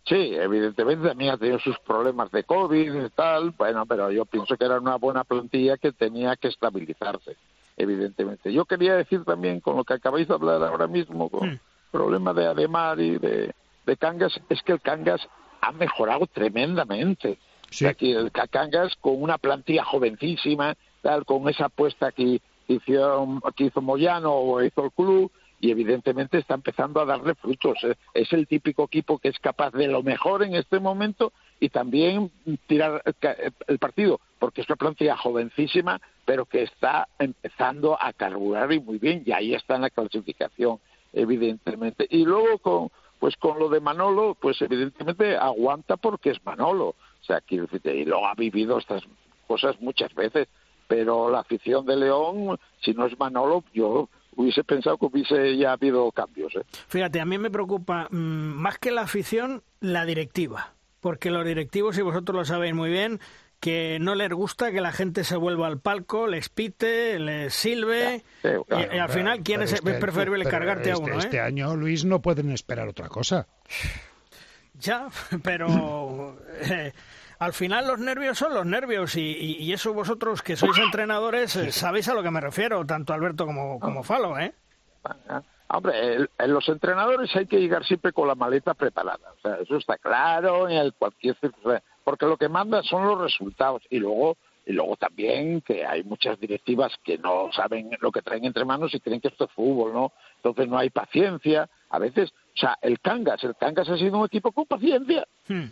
Sí, 0.05 0.35
evidentemente 0.35 1.07
también 1.07 1.31
ha 1.31 1.37
tenido 1.37 1.57
sus 1.59 1.79
problemas 1.79 2.31
de 2.31 2.43
COVID 2.43 3.05
y 3.05 3.09
tal, 3.09 3.51
bueno, 3.51 3.87
pero 3.87 4.11
yo 4.11 4.25
pienso 4.25 4.55
que 4.55 4.65
era 4.65 4.79
una 4.79 4.97
buena 4.97 5.23
plantilla 5.23 5.77
que 5.77 5.91
tenía 5.91 6.35
que 6.35 6.49
estabilizarse, 6.49 7.35
evidentemente. 7.75 8.53
Yo 8.53 8.65
quería 8.65 8.95
decir 8.95 9.23
también, 9.25 9.61
con 9.61 9.75
lo 9.75 9.83
que 9.83 9.95
acabáis 9.95 10.27
de 10.27 10.35
hablar 10.35 10.61
ahora 10.61 10.85
mismo, 10.85 11.29
con 11.29 11.49
el 11.49 11.59
problema 11.91 12.33
de 12.33 12.45
Ademar 12.45 12.99
y 12.99 13.17
de, 13.17 13.53
Cangas, 13.97 14.39
es 14.47 14.61
que 14.61 14.73
el 14.73 14.81
Cangas 14.81 15.27
ha 15.61 15.71
mejorado 15.71 16.27
tremendamente. 16.27 17.39
Sí. 17.71 17.87
Aquí 17.87 18.11
el 18.11 18.31
Cangas 18.31 18.95
con 19.01 19.19
una 19.19 19.39
plantilla 19.39 19.83
jovencísima, 19.83 20.75
tal, 21.01 21.25
con 21.25 21.49
esa 21.49 21.65
apuesta 21.65 22.11
que 22.11 22.41
hizo, 22.67 23.41
que 23.55 23.63
hizo 23.65 23.81
Moyano 23.81 24.33
o 24.33 24.61
hizo 24.61 24.85
el 24.85 24.91
club, 24.91 25.31
y 25.59 25.71
evidentemente 25.71 26.37
está 26.37 26.53
empezando 26.53 26.99
a 26.99 27.05
darle 27.05 27.35
frutos. 27.35 27.77
¿eh? 27.83 27.95
Es 28.13 28.31
el 28.33 28.47
típico 28.47 28.83
equipo 28.83 29.17
que 29.17 29.29
es 29.29 29.39
capaz 29.39 29.71
de 29.71 29.87
lo 29.87 30.03
mejor 30.03 30.43
en 30.43 30.55
este 30.55 30.79
momento 30.79 31.31
y 31.59 31.69
también 31.69 32.31
tirar 32.67 33.01
el 33.67 33.79
partido, 33.79 34.19
porque 34.39 34.61
es 34.61 34.69
una 34.69 34.75
plantilla 34.75 35.15
jovencísima, 35.17 36.01
pero 36.25 36.45
que 36.45 36.63
está 36.63 37.07
empezando 37.17 37.97
a 38.01 38.11
carburar 38.13 38.71
y 38.73 38.79
muy 38.79 38.97
bien, 38.97 39.23
y 39.25 39.31
ahí 39.31 39.53
está 39.53 39.75
en 39.75 39.83
la 39.83 39.89
clasificación, 39.89 40.79
evidentemente. 41.13 42.05
Y 42.09 42.25
luego 42.25 42.57
con 42.59 42.91
pues 43.19 43.37
con 43.37 43.57
lo 43.57 43.69
de 43.69 43.79
Manolo, 43.79 44.35
pues 44.39 44.61
evidentemente 44.61 45.35
aguanta 45.37 45.97
porque 45.97 46.31
es 46.31 46.45
Manolo. 46.45 46.89
O 46.89 47.23
sea, 47.25 47.41
y 47.49 48.05
lo 48.05 48.27
ha 48.27 48.35
vivido 48.35 48.77
estas 48.77 49.03
cosas 49.47 49.79
muchas 49.81 50.13
veces, 50.13 50.47
pero 50.87 51.29
la 51.29 51.39
afición 51.39 51.85
de 51.85 51.95
León, 51.95 52.59
si 52.81 52.93
no 52.93 53.05
es 53.05 53.17
Manolo, 53.17 53.63
yo 53.73 54.09
hubiese 54.35 54.63
pensado 54.63 54.97
que 54.97 55.05
hubiese 55.05 55.57
ya 55.57 55.73
habido 55.73 56.11
cambios. 56.11 56.53
¿eh? 56.55 56.63
Fíjate, 56.87 57.19
a 57.19 57.25
mí 57.25 57.37
me 57.37 57.49
preocupa 57.49 58.07
mm, 58.11 58.15
más 58.15 58.77
que 58.77 58.91
la 58.91 59.01
afición, 59.01 59.63
la 59.79 60.05
directiva. 60.05 60.73
Porque 60.99 61.29
los 61.29 61.45
directivos, 61.45 61.97
y 61.97 62.01
vosotros 62.01 62.35
lo 62.35 62.45
sabéis 62.45 62.73
muy 62.73 62.89
bien, 62.89 63.19
que 63.59 63.97
no 63.99 64.15
les 64.15 64.31
gusta 64.31 64.71
que 64.71 64.81
la 64.81 64.91
gente 64.91 65.23
se 65.23 65.35
vuelva 65.35 65.67
al 65.67 65.79
palco, 65.79 66.27
les 66.27 66.49
pite, 66.49 67.19
les 67.19 67.53
silbe. 67.53 68.23
y, 68.43 68.97
al 68.97 69.09
final, 69.09 69.41
¿quién 69.43 69.61
es, 69.61 69.73
este, 69.73 69.93
preferible 69.95 70.45
cargarte 70.45 70.91
a 70.91 70.93
este, 70.93 71.03
uno? 71.03 71.15
¿eh? 71.15 71.19
Este 71.19 71.39
año, 71.39 71.75
Luis, 71.75 72.05
no 72.05 72.21
pueden 72.21 72.51
esperar 72.51 72.87
otra 72.87 73.07
cosa. 73.07 73.47
Ya, 74.79 75.07
pero. 75.43 76.37
Eh, 76.61 76.91
al 77.45 77.53
final 77.53 77.87
los 77.87 77.99
nervios 77.99 78.37
son 78.37 78.53
los 78.53 78.65
nervios 78.65 79.15
y, 79.15 79.71
eso 79.71 79.93
vosotros 79.93 80.41
que 80.41 80.55
sois 80.55 80.77
entrenadores 80.79 81.55
eh, 81.55 81.71
sabéis 81.71 82.09
a 82.09 82.13
lo 82.13 82.23
que 82.23 82.31
me 82.31 82.41
refiero, 82.41 82.85
tanto 82.85 83.13
Alberto 83.13 83.45
como, 83.45 83.79
como 83.79 84.03
Falo, 84.03 84.37
¿eh? 84.39 84.53
Hombre, 85.67 86.27
en 86.37 86.53
los 86.53 86.67
entrenadores 86.69 87.35
hay 87.35 87.45
que 87.45 87.59
llegar 87.59 87.85
siempre 87.85 88.13
con 88.13 88.27
la 88.27 88.35
maleta 88.35 88.73
preparada. 88.73 89.33
O 89.37 89.41
sea, 89.41 89.55
eso 89.57 89.77
está 89.77 89.97
claro 89.97 90.69
en 90.69 90.77
el 90.77 90.93
cualquier 90.93 91.37
porque 92.03 92.25
lo 92.25 92.37
que 92.37 92.49
manda 92.49 92.81
son 92.83 93.07
los 93.07 93.19
resultados 93.19 93.83
y 93.89 93.99
luego 93.99 94.37
y 94.65 94.73
luego 94.73 94.95
también 94.95 95.61
que 95.61 95.85
hay 95.85 96.03
muchas 96.03 96.39
directivas 96.39 96.91
que 97.03 97.19
no 97.19 97.51
saben 97.51 97.91
lo 97.99 98.11
que 98.11 98.23
traen 98.23 98.45
entre 98.45 98.65
manos 98.65 98.93
y 98.95 98.99
creen 98.99 99.21
que 99.21 99.27
esto 99.27 99.45
es 99.45 99.51
fútbol, 99.51 99.93
¿no? 99.93 100.11
Entonces 100.37 100.67
no 100.67 100.79
hay 100.79 100.89
paciencia. 100.89 101.69
A 101.89 101.99
veces, 101.99 102.31
o 102.31 102.57
sea, 102.57 102.77
el 102.81 102.99
Cangas, 102.99 103.43
el 103.43 103.55
Cangas 103.55 103.87
ha 103.89 103.97
sido 103.97 104.17
un 104.17 104.25
equipo 104.25 104.51
con 104.51 104.65
paciencia. 104.65 105.27
Hmm. 105.47 105.65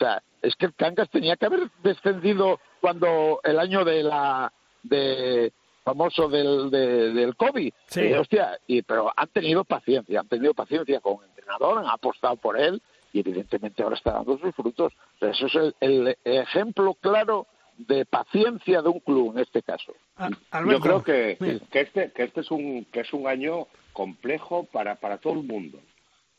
O 0.00 0.04
sea, 0.04 0.22
es 0.40 0.56
que 0.56 0.66
el 0.66 0.74
Cangas 0.74 1.10
tenía 1.10 1.36
que 1.36 1.44
haber 1.44 1.70
descendido 1.82 2.58
cuando 2.80 3.40
el 3.44 3.58
año 3.58 3.84
de 3.84 4.02
la 4.02 4.50
de 4.82 5.52
famoso 5.84 6.28
del, 6.28 6.70
del 6.70 7.36
COVID. 7.36 7.72
Sí. 7.86 8.12
Hostia, 8.14 8.58
y, 8.66 8.80
pero 8.80 9.12
han 9.14 9.28
tenido 9.28 9.64
paciencia, 9.64 10.20
han 10.20 10.28
tenido 10.28 10.54
paciencia 10.54 11.00
con 11.00 11.18
el 11.22 11.28
entrenador, 11.28 11.78
han 11.78 11.86
apostado 11.86 12.36
por 12.36 12.58
él 12.58 12.80
y 13.12 13.20
evidentemente 13.20 13.82
ahora 13.82 13.96
está 13.96 14.12
dando 14.12 14.38
sus 14.38 14.54
frutos. 14.54 14.94
eso 15.20 15.46
es 15.46 15.74
el 15.80 16.16
ejemplo 16.24 16.94
claro 16.94 17.46
de 17.76 18.06
paciencia 18.06 18.80
de 18.80 18.88
un 18.88 19.00
club 19.00 19.32
en 19.34 19.40
este 19.42 19.62
caso. 19.62 19.94
Ah, 20.16 20.30
Yo 20.66 20.80
creo 20.80 21.02
que, 21.02 21.36
que, 21.70 21.80
este 21.80 22.10
que 22.12 22.22
este 22.22 22.40
es 22.40 22.50
un 22.50 22.86
que 22.86 23.00
es 23.00 23.12
un 23.12 23.26
año 23.26 23.66
complejo 23.92 24.64
para 24.64 24.94
para 24.94 25.18
todo 25.18 25.34
el 25.34 25.42
mundo 25.42 25.78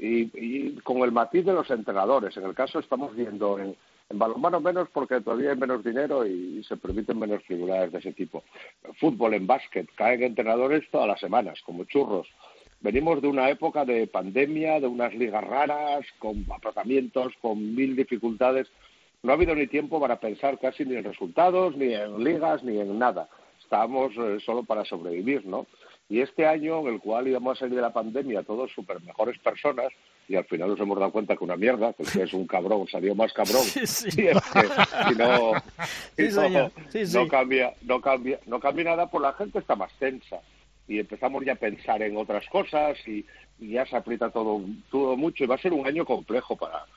y, 0.02 0.72
con 0.84 0.98
el 1.00 1.12
matiz 1.12 1.46
de 1.46 1.54
los 1.54 1.70
entrenadores. 1.70 2.36
En 2.36 2.46
el 2.46 2.56
caso 2.56 2.80
estamos 2.80 3.16
viendo 3.16 3.60
en, 3.60 3.76
en 4.10 4.20
balonmano 4.20 4.60
menos 4.60 4.90
porque 4.92 5.22
todavía 5.22 5.52
hay 5.52 5.58
menos 5.58 5.84
dinero 5.84 6.26
y, 6.26 6.64
se 6.64 6.78
permiten 6.78 7.20
menos 7.20 7.44
figuras 7.44 7.92
de 7.92 8.00
ese 8.00 8.14
tipo. 8.14 8.44
Fútbol, 9.00 9.36
en 9.36 9.48
básquet, 9.48 9.88
caen 9.96 10.24
entrenadores 10.24 10.90
todas 10.92 11.08
las 11.08 11.20
semanas, 11.20 11.60
como 11.66 11.84
churros. 11.86 12.28
Venimos 12.82 13.22
de 13.22 13.28
una 13.28 13.50
época 13.50 13.86
de 13.86 14.08
pandemia, 14.08 14.80
de 14.80 14.88
unas 14.88 15.14
ligas 15.14 15.44
raras, 15.44 16.04
con 16.18 16.46
apartamientos, 16.52 17.32
con 17.40 17.76
mil 17.76 17.96
dificultades 17.96 18.68
no 19.24 19.32
ha 19.32 19.36
habido 19.36 19.54
ni 19.54 19.68
tiempo 19.68 20.00
para 20.00 20.20
pensar 20.20 20.58
casi 20.58 20.84
ni 20.84 20.96
en 20.96 21.04
resultados, 21.04 21.76
ni 21.78 21.94
en 21.94 22.24
ligas, 22.24 22.64
ni 22.64 22.80
en 22.80 22.98
nada. 22.98 23.30
Estábamos 23.62 24.14
eh, 24.18 24.40
solo 24.44 24.64
para 24.64 24.84
sobrevivir, 24.84 25.46
¿no? 25.46 25.68
Y 26.12 26.20
este 26.20 26.46
año, 26.46 26.82
en 26.82 26.96
el 26.96 27.00
cual 27.00 27.30
íbamos 27.30 27.56
a 27.56 27.60
salir 27.62 27.76
de 27.76 27.82
la 27.82 27.94
pandemia 27.94 28.44
todos 28.44 28.70
súper 28.74 29.00
mejores 29.00 29.40
personas, 29.40 29.94
y 30.28 30.36
al 30.36 30.44
final 30.44 30.68
nos 30.68 30.80
hemos 30.82 31.00
dado 31.00 31.10
cuenta 31.10 31.38
que 31.38 31.44
una 31.46 31.56
mierda, 31.56 31.94
que 31.94 32.04
es 32.22 32.34
un 32.34 32.46
cabrón 32.46 32.86
salió 32.90 33.16
más 33.16 33.32
cabrón. 33.32 33.64
Y 33.76 33.80
es 33.80 34.06
que, 34.14 34.34
no, 35.18 35.54
no, 37.14 37.28
cambia, 37.30 37.74
no 37.84 38.02
cambia, 38.02 38.42
no 38.46 38.60
cambia 38.60 38.84
nada, 38.84 39.04
por 39.06 39.22
pues 39.22 39.32
la 39.32 39.38
gente 39.38 39.60
está 39.60 39.78
más 39.78 39.94
tensa. 40.00 40.42
Y 40.86 41.00
empezamos 41.00 41.46
ya 41.46 41.54
a 41.54 41.56
pensar 41.56 42.04
en 42.04 42.18
otras 42.18 42.46
cosas 42.50 42.98
y, 43.08 43.26
y 43.58 43.70
ya 43.70 43.86
se 43.86 43.96
aprieta 43.96 44.32
todo, 44.32 44.60
todo 44.90 45.16
mucho. 45.16 45.46
Y 45.46 45.48
va 45.48 45.56
a 45.56 45.60
ser 45.60 45.72
un 45.72 45.88
año 45.88 46.04
complejo 46.04 46.58
para, 46.58 46.88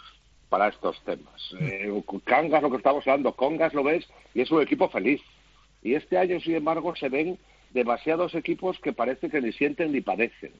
para 0.49 0.66
estos 0.66 1.00
temas. 1.04 1.54
Eh, 1.61 2.02
Cangas, 2.25 2.62
lo 2.62 2.71
que 2.71 2.78
estamos 2.78 3.06
hablando, 3.06 3.33
Congas 3.37 3.75
lo 3.75 3.85
ves 3.85 4.09
y 4.35 4.40
es 4.40 4.50
un 4.50 4.61
equipo 4.61 4.88
feliz. 4.88 5.21
Y 5.85 5.94
este 5.94 6.18
año, 6.18 6.40
sin 6.40 6.56
embargo, 6.56 6.97
se 6.97 7.09
ven 7.09 7.38
demasiados 7.74 8.34
equipos 8.34 8.78
que 8.78 8.92
parece 8.92 9.28
que 9.28 9.42
ni 9.42 9.52
sienten 9.52 9.92
ni 9.92 10.00
padecen. 10.00 10.52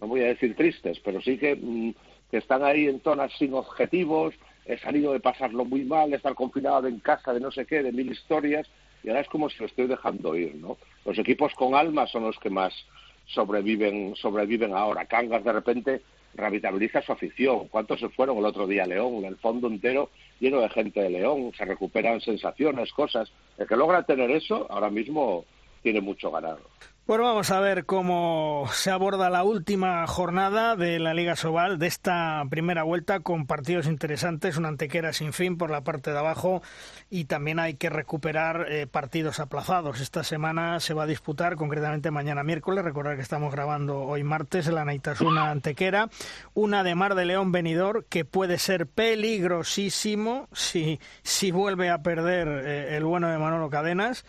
No 0.00 0.08
voy 0.08 0.20
a 0.20 0.26
decir 0.26 0.54
tristes, 0.56 1.00
pero 1.00 1.22
sí 1.22 1.38
que, 1.38 1.56
mm, 1.56 1.94
que 2.30 2.38
están 2.38 2.62
ahí 2.62 2.86
en 2.86 3.00
zonas 3.00 3.32
sin 3.38 3.54
objetivos, 3.54 4.34
he 4.66 4.76
salido 4.78 5.12
de 5.12 5.20
pasarlo 5.20 5.64
muy 5.64 5.84
mal, 5.84 6.10
de 6.10 6.16
estar 6.16 6.34
confinado 6.34 6.88
en 6.88 6.98
casa, 6.98 7.32
de 7.32 7.40
no 7.40 7.50
sé 7.50 7.64
qué, 7.64 7.82
de 7.82 7.92
mil 7.92 8.10
historias, 8.10 8.68
y 9.02 9.08
ahora 9.08 9.20
es 9.20 9.28
como 9.28 9.48
si 9.48 9.58
lo 9.60 9.66
estoy 9.66 9.86
dejando 9.86 10.34
ir, 10.34 10.56
¿no? 10.56 10.76
Los 11.04 11.18
equipos 11.18 11.54
con 11.54 11.76
alma 11.76 12.06
son 12.08 12.24
los 12.24 12.38
que 12.40 12.50
más 12.50 12.74
sobreviven, 13.26 14.16
sobreviven 14.16 14.74
ahora. 14.74 15.06
Cangas 15.06 15.44
de 15.44 15.52
repente 15.52 16.02
revitaliza 16.34 17.02
su 17.02 17.12
afición. 17.12 17.68
¿Cuántos 17.68 18.00
se 18.00 18.08
fueron 18.08 18.38
el 18.38 18.44
otro 18.44 18.66
día 18.66 18.82
a 18.82 18.86
León? 18.86 19.24
El 19.24 19.36
fondo 19.36 19.68
entero 19.68 20.10
lleno 20.40 20.60
de 20.60 20.68
gente 20.68 21.00
de 21.00 21.10
León, 21.10 21.52
se 21.56 21.64
recuperan 21.64 22.20
sensaciones, 22.20 22.92
cosas. 22.92 23.32
El 23.56 23.66
que 23.66 23.76
logra 23.76 24.02
tener 24.02 24.30
eso 24.30 24.66
ahora 24.68 24.90
mismo 24.90 25.44
tiene 25.86 26.00
mucho 26.00 26.32
ganado. 26.32 26.58
Bueno, 27.06 27.22
vamos 27.22 27.52
a 27.52 27.60
ver 27.60 27.86
cómo 27.86 28.68
se 28.72 28.90
aborda 28.90 29.30
la 29.30 29.44
última 29.44 30.04
jornada 30.08 30.74
de 30.74 30.98
la 30.98 31.14
Liga 31.14 31.36
Sobal 31.36 31.78
de 31.78 31.86
esta 31.86 32.42
primera 32.50 32.82
vuelta 32.82 33.20
con 33.20 33.46
partidos 33.46 33.86
interesantes, 33.86 34.56
una 34.56 34.66
antequera 34.66 35.12
sin 35.12 35.32
fin 35.32 35.56
por 35.56 35.70
la 35.70 35.82
parte 35.82 36.10
de 36.10 36.18
abajo 36.18 36.62
y 37.08 37.26
también 37.26 37.60
hay 37.60 37.74
que 37.74 37.88
recuperar 37.88 38.66
eh, 38.68 38.88
partidos 38.88 39.38
aplazados. 39.38 40.00
Esta 40.00 40.24
semana 40.24 40.80
se 40.80 40.94
va 40.94 41.04
a 41.04 41.06
disputar, 41.06 41.54
concretamente 41.54 42.10
mañana 42.10 42.42
miércoles, 42.42 42.84
recordar 42.84 43.14
que 43.14 43.22
estamos 43.22 43.52
grabando 43.52 44.00
hoy 44.00 44.24
martes, 44.24 44.66
la 44.66 44.84
Naitasuna 44.84 45.52
Antequera, 45.52 46.08
una 46.54 46.82
de 46.82 46.96
Mar 46.96 47.14
de 47.14 47.26
León 47.26 47.52
venidor 47.52 48.06
que 48.06 48.24
puede 48.24 48.58
ser 48.58 48.88
peligrosísimo 48.88 50.48
si, 50.52 50.98
si 51.22 51.52
vuelve 51.52 51.90
a 51.90 52.02
perder 52.02 52.48
eh, 52.48 52.96
el 52.96 53.04
bueno 53.04 53.28
de 53.28 53.38
Manolo 53.38 53.70
Cadenas 53.70 54.24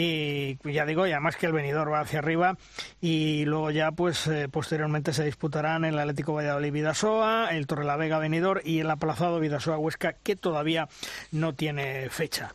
y 0.00 0.72
ya 0.72 0.86
digo, 0.86 1.06
y 1.06 1.12
además 1.12 1.36
que 1.36 1.46
el 1.46 1.52
venidor 1.52 1.92
va 1.92 2.00
hacia 2.00 2.20
arriba 2.20 2.56
y 3.00 3.44
luego 3.44 3.70
ya 3.70 3.90
pues 3.90 4.26
eh, 4.26 4.48
posteriormente 4.48 5.12
se 5.12 5.24
disputarán 5.24 5.84
el 5.84 5.98
Atlético 5.98 6.34
Valladolid 6.34 6.72
Vidasoa, 6.72 7.48
el 7.50 7.66
Torrelavega 7.66 8.18
venidor 8.18 8.62
y 8.64 8.80
el 8.80 8.90
aplazado 8.90 9.40
Vidasoa 9.40 9.78
Huesca 9.78 10.12
que 10.12 10.36
todavía 10.36 10.88
no 11.32 11.54
tiene 11.54 12.08
fecha. 12.10 12.54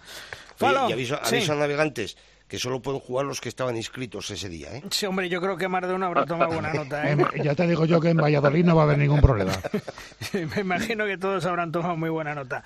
y 0.62 0.92
aviso, 0.92 1.20
a 1.22 1.56
navegantes 1.56 2.18
que 2.54 2.60
solo 2.60 2.84
pueden 2.84 3.00
jugar 3.00 3.26
los 3.26 3.42
que 3.42 3.50
estaban 3.50 3.76
inscritos 3.76 4.30
ese 4.30 4.48
día. 4.48 4.76
¿eh? 4.76 4.84
Sí, 4.92 5.08
hombre, 5.08 5.28
yo 5.28 5.42
creo 5.42 5.58
que 5.58 5.68
más 5.68 5.82
de 5.88 5.92
uno 5.92 6.06
habrá 6.06 6.24
tomado 6.24 6.52
buena 6.52 6.72
nota. 6.76 7.12
¿eh? 7.12 7.18
ya 7.44 7.56
te 7.56 7.66
digo 7.66 7.84
yo 7.86 8.00
que 8.00 8.10
en 8.10 8.18
Valladolid 8.18 8.64
no 8.64 8.76
va 8.76 8.84
a 8.84 8.86
haber 8.86 9.00
ningún 9.00 9.22
problema. 9.22 9.54
Me 10.56 10.62
imagino 10.62 11.08
que 11.08 11.18
todos 11.18 11.44
habrán 11.48 11.72
tomado 11.72 11.98
muy 11.98 12.12
buena 12.12 12.36
nota. 12.36 12.64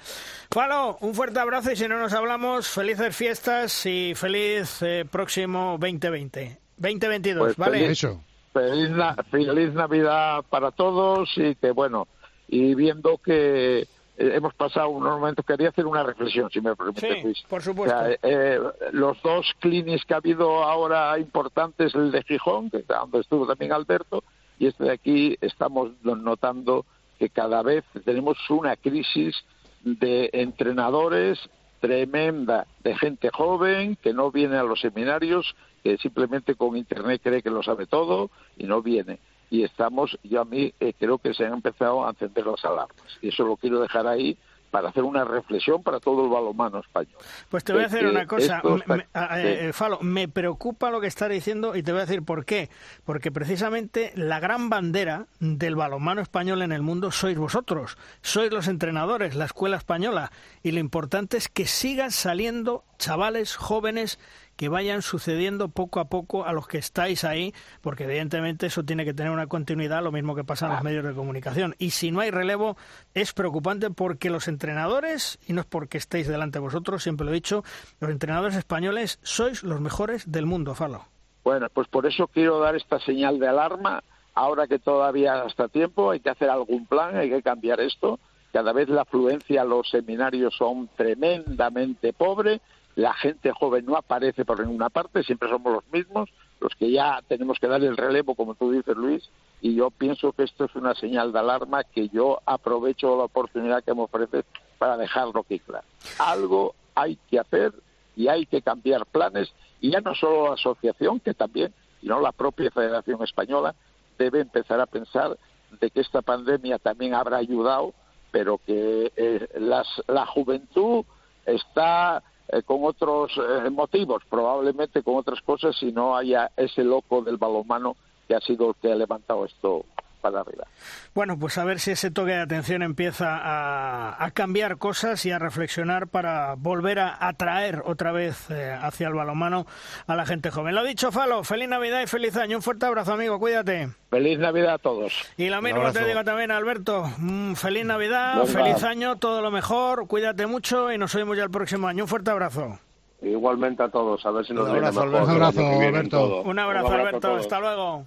Falo, 0.52 0.97
un 1.00 1.13
fuerte 1.13 1.39
abrazo 1.39 1.71
y 1.71 1.78
si 1.78 1.88
no 1.88 1.97
nos 1.97 2.12
hablamos, 2.12 2.67
felices 2.67 3.15
fiestas 3.15 3.86
y 3.86 4.12
feliz 4.13 4.82
eh, 4.82 5.06
próximo 5.10 5.78
2020. 5.80 6.58
2022, 6.76 7.45
pues 7.45 7.56
¿vale? 7.56 7.80
Feliz, 7.80 7.91
Eso. 7.91 8.21
Feliz, 8.52 8.89
feliz 9.32 9.73
Navidad 9.73 10.43
para 10.50 10.71
todos 10.71 11.30
y 11.38 11.56
que, 11.56 11.71
bueno, 11.71 12.10
y 12.50 12.76
viendo 12.76 13.19
que 13.19 13.88
hemos 14.18 14.54
pasado 14.56 14.90
unos 14.90 15.20
momentos. 15.20 15.46
Quería 15.46 15.70
hacer 15.70 15.86
una 15.86 16.04
reflexión, 16.04 16.50
si 16.50 16.60
me 16.62 16.76
permite, 16.76 17.34
sí, 17.34 17.44
Por 17.48 17.62
supuesto. 17.62 17.96
Eh, 18.22 18.60
los 18.92 19.22
dos 19.22 19.54
clinics 19.60 20.06
que 20.06 20.14
ha 20.14 20.18
habido 20.18 20.64
ahora 20.64 21.18
importantes, 21.20 21.94
el 21.96 22.12
de 22.12 22.24
Gijón, 22.24 22.70
que 22.70 22.84
donde 22.88 23.20
estuvo 23.20 23.46
también 23.46 23.72
Alberto, 23.72 24.24
y 24.60 24.68
este 24.68 24.86
de 24.86 24.92
aquí, 24.92 25.38
estamos 25.42 25.92
notando 26.04 26.86
que 27.20 27.30
cada 27.30 27.62
vez 27.62 27.84
tenemos 28.06 28.38
una 28.50 28.76
crisis 28.76 29.36
de 29.84 30.30
entrenadores 30.34 31.40
tremenda, 31.80 32.66
de 32.84 32.96
gente 32.96 33.30
joven 33.32 33.98
que 34.02 34.14
no 34.14 34.32
viene 34.32 34.58
a 34.58 34.64
los 34.64 34.82
seminarios, 34.82 35.56
que 35.84 35.98
simplemente 35.98 36.56
con 36.56 36.76
Internet 36.76 37.22
cree 37.24 37.44
que 37.44 37.52
lo 37.52 37.62
sabe 37.62 37.86
todo 37.86 38.32
y 38.58 38.66
no 38.66 38.82
viene 38.82 39.20
y 39.50 39.64
estamos, 39.64 40.18
yo 40.24 40.42
a 40.42 40.46
mí 40.46 40.74
eh, 40.80 40.94
creo 40.98 41.18
que 41.18 41.34
se 41.34 41.46
han 41.46 41.54
empezado 41.54 42.06
a 42.06 42.10
encender 42.10 42.46
las 42.46 42.64
alarmas. 42.66 43.18
Y 43.22 43.30
eso 43.30 43.46
lo 43.46 43.58
quiero 43.58 43.80
dejar 43.80 44.08
ahí 44.08 44.38
para 44.72 44.90
hacer 44.90 45.04
una 45.04 45.24
reflexión 45.24 45.82
para 45.82 46.00
todo 46.00 46.26
el 46.26 46.30
balonmano 46.30 46.80
español. 46.80 47.18
Pues 47.50 47.64
te 47.64 47.74
voy 47.74 47.84
a 47.84 47.86
hacer 47.86 48.06
una 48.06 48.28
cosa, 48.28 48.62
me, 48.86 49.08
eh, 49.38 49.72
Falo, 49.74 50.00
me 50.02 50.28
preocupa 50.28 50.92
lo 50.92 51.00
que 51.00 51.08
está 51.08 51.30
diciendo 51.30 51.76
y 51.76 51.84
te 51.84 51.92
voy 51.92 52.02
a 52.02 52.06
decir 52.06 52.24
por 52.24 52.46
qué. 52.46 52.70
Porque 53.06 53.32
precisamente 53.32 54.12
la 54.16 54.40
gran 54.40 54.70
bandera 54.70 55.28
del 55.40 55.76
balonmano 55.76 56.22
español 56.22 56.62
en 56.62 56.72
el 56.72 56.82
mundo 56.82 57.12
sois 57.12 57.38
vosotros, 57.38 57.98
sois 58.22 58.52
los 58.52 58.68
entrenadores, 58.68 59.36
la 59.36 59.46
escuela 59.46 59.78
española. 59.78 60.32
Y 60.64 60.72
lo 60.72 60.80
importante 60.80 61.38
es 61.38 61.48
que 61.48 61.66
sigan 61.66 62.12
saliendo 62.12 62.84
chavales 62.98 63.56
jóvenes 63.56 64.20
que 64.58 64.70
vayan 64.70 65.02
sucediendo 65.02 65.70
poco 65.70 66.00
a 66.00 66.10
poco 66.10 66.46
a 66.46 66.52
los 66.52 66.67
que 66.67 66.80
estáis 66.80 67.24
ahí, 67.24 67.54
porque 67.82 68.04
evidentemente 68.04 68.65
eso 68.65 68.84
tiene 68.84 69.06
que 69.06 69.13
tener 69.13 69.32
una 69.32 69.48
continuidad, 69.48 70.04
lo 70.04 70.12
mismo 70.12 70.36
que 70.36 70.43
pasa 70.43 70.65
en 70.65 70.74
los 70.74 70.84
medios 70.84 71.06
de 71.06 71.13
comunicación. 71.13 71.76
Y 71.78 71.91
si 71.91 72.12
no 72.12 72.20
hay 72.20 72.32
relevo, 72.32 72.76
es 73.13 73.34
preocupante 73.34 73.91
porque 73.91 74.30
los 74.30 74.48
entrenadores, 74.48 75.39
y 75.48 75.54
no 75.54 75.62
es 75.62 75.67
porque 75.67 75.98
estéis 75.98 76.28
delante 76.28 76.58
de 76.58 76.63
vosotros, 76.63 77.04
siempre 77.04 77.26
lo 77.26 77.32
he 77.32 77.36
dicho, 77.36 77.63
los 78.00 78.10
entrenadores 78.10 78.56
españoles 78.56 79.20
sois 79.22 79.63
los 79.63 79.80
mejores 79.80 80.30
del 80.30 80.48
mundo, 80.48 80.76
Falo. 80.76 81.06
Bueno, 81.43 81.67
pues 81.72 81.88
por 81.88 82.06
eso 82.06 82.28
quiero 82.28 82.60
dar 82.60 82.76
esta 82.76 83.00
señal 83.00 83.39
de 83.39 83.48
alarma. 83.48 84.04
Ahora 84.34 84.67
que 84.67 84.80
todavía 84.80 85.43
está 85.46 85.67
tiempo, 85.67 86.12
hay 86.12 86.20
que 86.20 86.30
hacer 86.30 86.50
algún 86.50 86.86
plan, 86.86 87.15
hay 87.15 87.30
que 87.30 87.41
cambiar 87.41 87.80
esto. 87.80 88.20
Cada 88.52 88.74
vez 88.74 88.89
la 88.89 89.04
afluencia 89.04 89.62
a 89.62 89.65
los 89.65 89.89
seminarios 89.89 90.56
son 90.58 90.89
tremendamente 90.96 92.12
pobre 92.12 92.60
la 92.98 93.14
gente 93.14 93.52
joven 93.52 93.86
no 93.86 93.96
aparece 93.96 94.44
por 94.44 94.60
ninguna 94.60 94.90
parte, 94.90 95.22
siempre 95.22 95.48
somos 95.50 95.72
los 95.72 95.84
mismos, 95.94 96.32
los 96.60 96.74
que 96.74 96.92
ya 96.92 97.22
tenemos 97.28 97.60
que 97.60 97.68
dar 97.68 97.84
el 97.84 97.96
relevo, 97.96 98.34
como 98.34 98.56
tú 98.56 98.72
dices, 98.72 98.98
Luis, 98.98 99.30
y 99.62 99.76
yo 99.76 99.92
pienso 99.92 100.32
que 100.32 100.42
esto 100.42 100.66
es 100.66 100.76
una 100.76 100.96
señal 100.96 101.32
de 101.32 101.38
alarma 101.38 101.84
que 101.84 102.10
yo 102.10 102.42
aprovecho 102.44 103.16
la 103.16 103.26
oportunidad 103.26 103.84
que 103.84 103.94
me 103.94 104.02
ofrece 104.02 104.46
para 104.80 104.98
dejarlo 104.98 105.42
aquí 105.42 105.60
claro. 105.60 105.86
Algo 106.18 106.74
hay 106.96 107.20
que 107.30 107.40
hacer 107.40 107.72
y 108.16 108.30
hay 108.30 108.48
que 108.48 108.64
cambiar 108.64 109.06
planes, 109.06 109.54
y 109.80 109.92
ya 109.92 110.02
no 110.02 110.16
solo 110.16 110.48
la 110.48 110.54
asociación, 110.56 111.20
que 111.20 111.36
también, 111.36 111.72
sino 112.02 112.20
la 112.20 112.32
propia 112.32 112.72
Federación 112.72 113.22
Española 113.22 113.76
debe 114.18 114.42
empezar 114.42 114.82
a 114.82 114.88
pensar 114.88 115.38
de 115.80 115.92
que 115.92 116.02
esta 116.02 116.24
pandemia 116.24 116.80
también 116.80 117.14
habrá 117.14 117.38
ayudado, 117.38 117.94
pero 118.32 118.58
que 118.66 119.14
eh, 119.16 119.48
la 119.60 120.26
juventud 120.26 121.06
está 121.46 122.24
eh, 122.50 122.64
con 122.64 122.84
otros 122.84 123.32
eh, 123.38 123.70
motivos, 123.70 124.24
probablemente 124.30 125.04
con 125.04 125.16
otras 125.16 125.42
cosas, 125.42 125.76
si 125.78 125.92
no 125.92 126.16
haya 126.16 126.52
ese 126.56 126.84
loco 126.84 127.22
del 127.22 127.38
balonmano 127.38 127.96
que 128.28 128.36
ha 128.36 128.42
sido 128.42 128.70
el 128.70 128.76
que 128.76 128.92
ha 128.92 128.96
levantado 128.96 129.46
esto 129.46 129.86
para 130.18 130.42
arriba. 130.42 130.66
Bueno, 131.14 131.38
pues 131.40 131.58
a 131.58 131.64
ver 131.64 131.80
si 131.80 131.92
ese 131.92 132.12
toque 132.12 132.32
de 132.32 132.42
atención 132.42 132.82
empieza 132.82 133.40
a, 133.42 134.32
cambiar 134.32 134.78
cosas 134.78 135.26
y 135.26 135.32
a 135.32 135.40
reflexionar 135.40 136.08
para 136.08 136.56
volver 136.56 137.00
a 137.00 137.28
atraer 137.28 137.82
otra 137.86 138.12
vez 138.12 138.52
eh, 138.52 138.78
hacia 138.80 139.08
el 139.08 139.14
balonmano 139.14 139.66
a 140.06 140.16
la 140.16 140.26
gente 140.26 140.52
joven. 140.52 140.76
Lo 140.76 140.84
dicho, 140.84 141.12
Falo, 141.12 141.44
feliz 141.44 141.70
Navidad 141.70 142.02
y 142.02 142.08
feliz 142.08 142.36
año. 142.38 142.58
Un 142.58 142.64
fuerte 142.64 142.86
abrazo, 142.86 143.14
amigo, 143.14 143.40
cuídate. 143.40 143.90
Feliz 144.10 144.38
Navidad 144.38 144.76
a 144.76 144.78
todos. 144.78 145.14
Y 145.38 145.50
lo 145.50 145.62
mismo 145.62 145.92
te 145.92 146.06
digo 146.06 146.24
también, 146.24 146.52
Alberto. 146.52 147.10
Mm, 147.18 147.54
feliz 147.54 147.86
Navidad, 147.86 148.46
feliz 148.46 148.84
año, 148.84 149.16
todo 149.16 149.42
lo 149.42 149.50
mejor, 149.50 150.08
cuídate 150.08 150.46
mucho 150.46 150.92
y 150.92 150.98
nos 150.98 151.16
vemos 151.16 151.38
ya 151.38 151.44
el 151.44 151.52
próximo 151.52 151.88
año. 151.88 152.04
Un 152.04 152.10
fuerte 152.10 152.32
abrazo. 152.32 152.80
Igualmente 153.22 153.82
a 153.82 153.90
todos, 153.90 154.24
a 154.26 154.32
ver 154.32 154.46
si 154.46 154.54
nos 154.54 154.70
Un 154.70 154.76
abrazo, 154.76 155.02
Un 155.02 155.16
abrazo, 155.16 155.68
Alberto. 155.68 156.42
Un 156.44 156.60
abrazo, 156.60 156.92
Alberto. 156.92 157.36
Hasta 157.36 157.60
luego. 157.60 158.06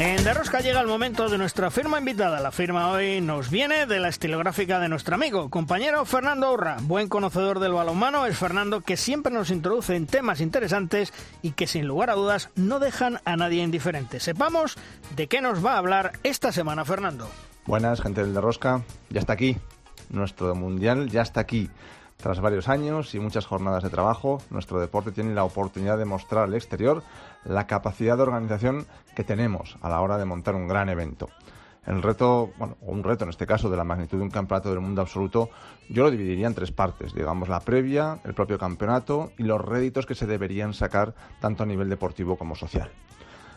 En 0.00 0.24
Derrosca 0.24 0.60
llega 0.60 0.80
el 0.80 0.86
momento 0.86 1.28
de 1.28 1.36
nuestra 1.36 1.70
firma 1.70 1.98
invitada. 1.98 2.40
La 2.40 2.52
firma 2.52 2.90
hoy 2.90 3.20
nos 3.20 3.50
viene 3.50 3.84
de 3.84 4.00
la 4.00 4.08
estilográfica 4.08 4.80
de 4.80 4.88
nuestro 4.88 5.14
amigo, 5.14 5.50
compañero 5.50 6.06
Fernando 6.06 6.50
Urra. 6.50 6.78
Buen 6.80 7.10
conocedor 7.10 7.58
del 7.58 7.74
balonmano 7.74 8.24
es 8.24 8.38
Fernando 8.38 8.80
que 8.80 8.96
siempre 8.96 9.30
nos 9.30 9.50
introduce 9.50 9.94
en 9.94 10.06
temas 10.06 10.40
interesantes 10.40 11.12
y 11.42 11.50
que 11.50 11.66
sin 11.66 11.86
lugar 11.86 12.08
a 12.08 12.14
dudas 12.14 12.48
no 12.56 12.78
dejan 12.78 13.20
a 13.26 13.36
nadie 13.36 13.62
indiferente. 13.62 14.20
Sepamos 14.20 14.78
de 15.16 15.26
qué 15.26 15.42
nos 15.42 15.62
va 15.62 15.74
a 15.74 15.78
hablar 15.78 16.12
esta 16.22 16.50
semana 16.50 16.86
Fernando. 16.86 17.28
Buenas, 17.66 18.00
gente 18.00 18.22
del 18.22 18.32
Derrosca. 18.32 18.80
Ya 19.10 19.20
está 19.20 19.34
aquí. 19.34 19.58
Nuestro 20.08 20.54
mundial 20.54 21.10
ya 21.10 21.20
está 21.20 21.40
aquí. 21.40 21.68
Tras 22.22 22.40
varios 22.40 22.68
años 22.68 23.14
y 23.14 23.18
muchas 23.18 23.46
jornadas 23.46 23.82
de 23.82 23.88
trabajo, 23.88 24.42
nuestro 24.50 24.78
deporte 24.78 25.10
tiene 25.10 25.34
la 25.34 25.44
oportunidad 25.44 25.96
de 25.96 26.04
mostrar 26.04 26.44
al 26.44 26.54
exterior 26.54 27.02
la 27.44 27.66
capacidad 27.66 28.16
de 28.16 28.24
organización 28.24 28.86
que 29.16 29.24
tenemos 29.24 29.78
a 29.80 29.88
la 29.88 30.02
hora 30.02 30.18
de 30.18 30.26
montar 30.26 30.54
un 30.54 30.68
gran 30.68 30.90
evento. 30.90 31.30
El 31.86 32.02
reto, 32.02 32.50
bueno, 32.58 32.76
un 32.82 33.02
reto 33.02 33.24
en 33.24 33.30
este 33.30 33.46
caso 33.46 33.70
de 33.70 33.78
la 33.78 33.84
magnitud 33.84 34.18
de 34.18 34.24
un 34.24 34.30
campeonato 34.30 34.68
del 34.68 34.80
mundo 34.80 35.00
absoluto, 35.00 35.48
yo 35.88 36.02
lo 36.02 36.10
dividiría 36.10 36.46
en 36.46 36.54
tres 36.54 36.72
partes, 36.72 37.14
digamos 37.14 37.48
la 37.48 37.60
previa, 37.60 38.18
el 38.24 38.34
propio 38.34 38.58
campeonato 38.58 39.32
y 39.38 39.44
los 39.44 39.58
réditos 39.58 40.04
que 40.04 40.14
se 40.14 40.26
deberían 40.26 40.74
sacar 40.74 41.14
tanto 41.40 41.62
a 41.62 41.66
nivel 41.66 41.88
deportivo 41.88 42.36
como 42.36 42.54
social. 42.54 42.90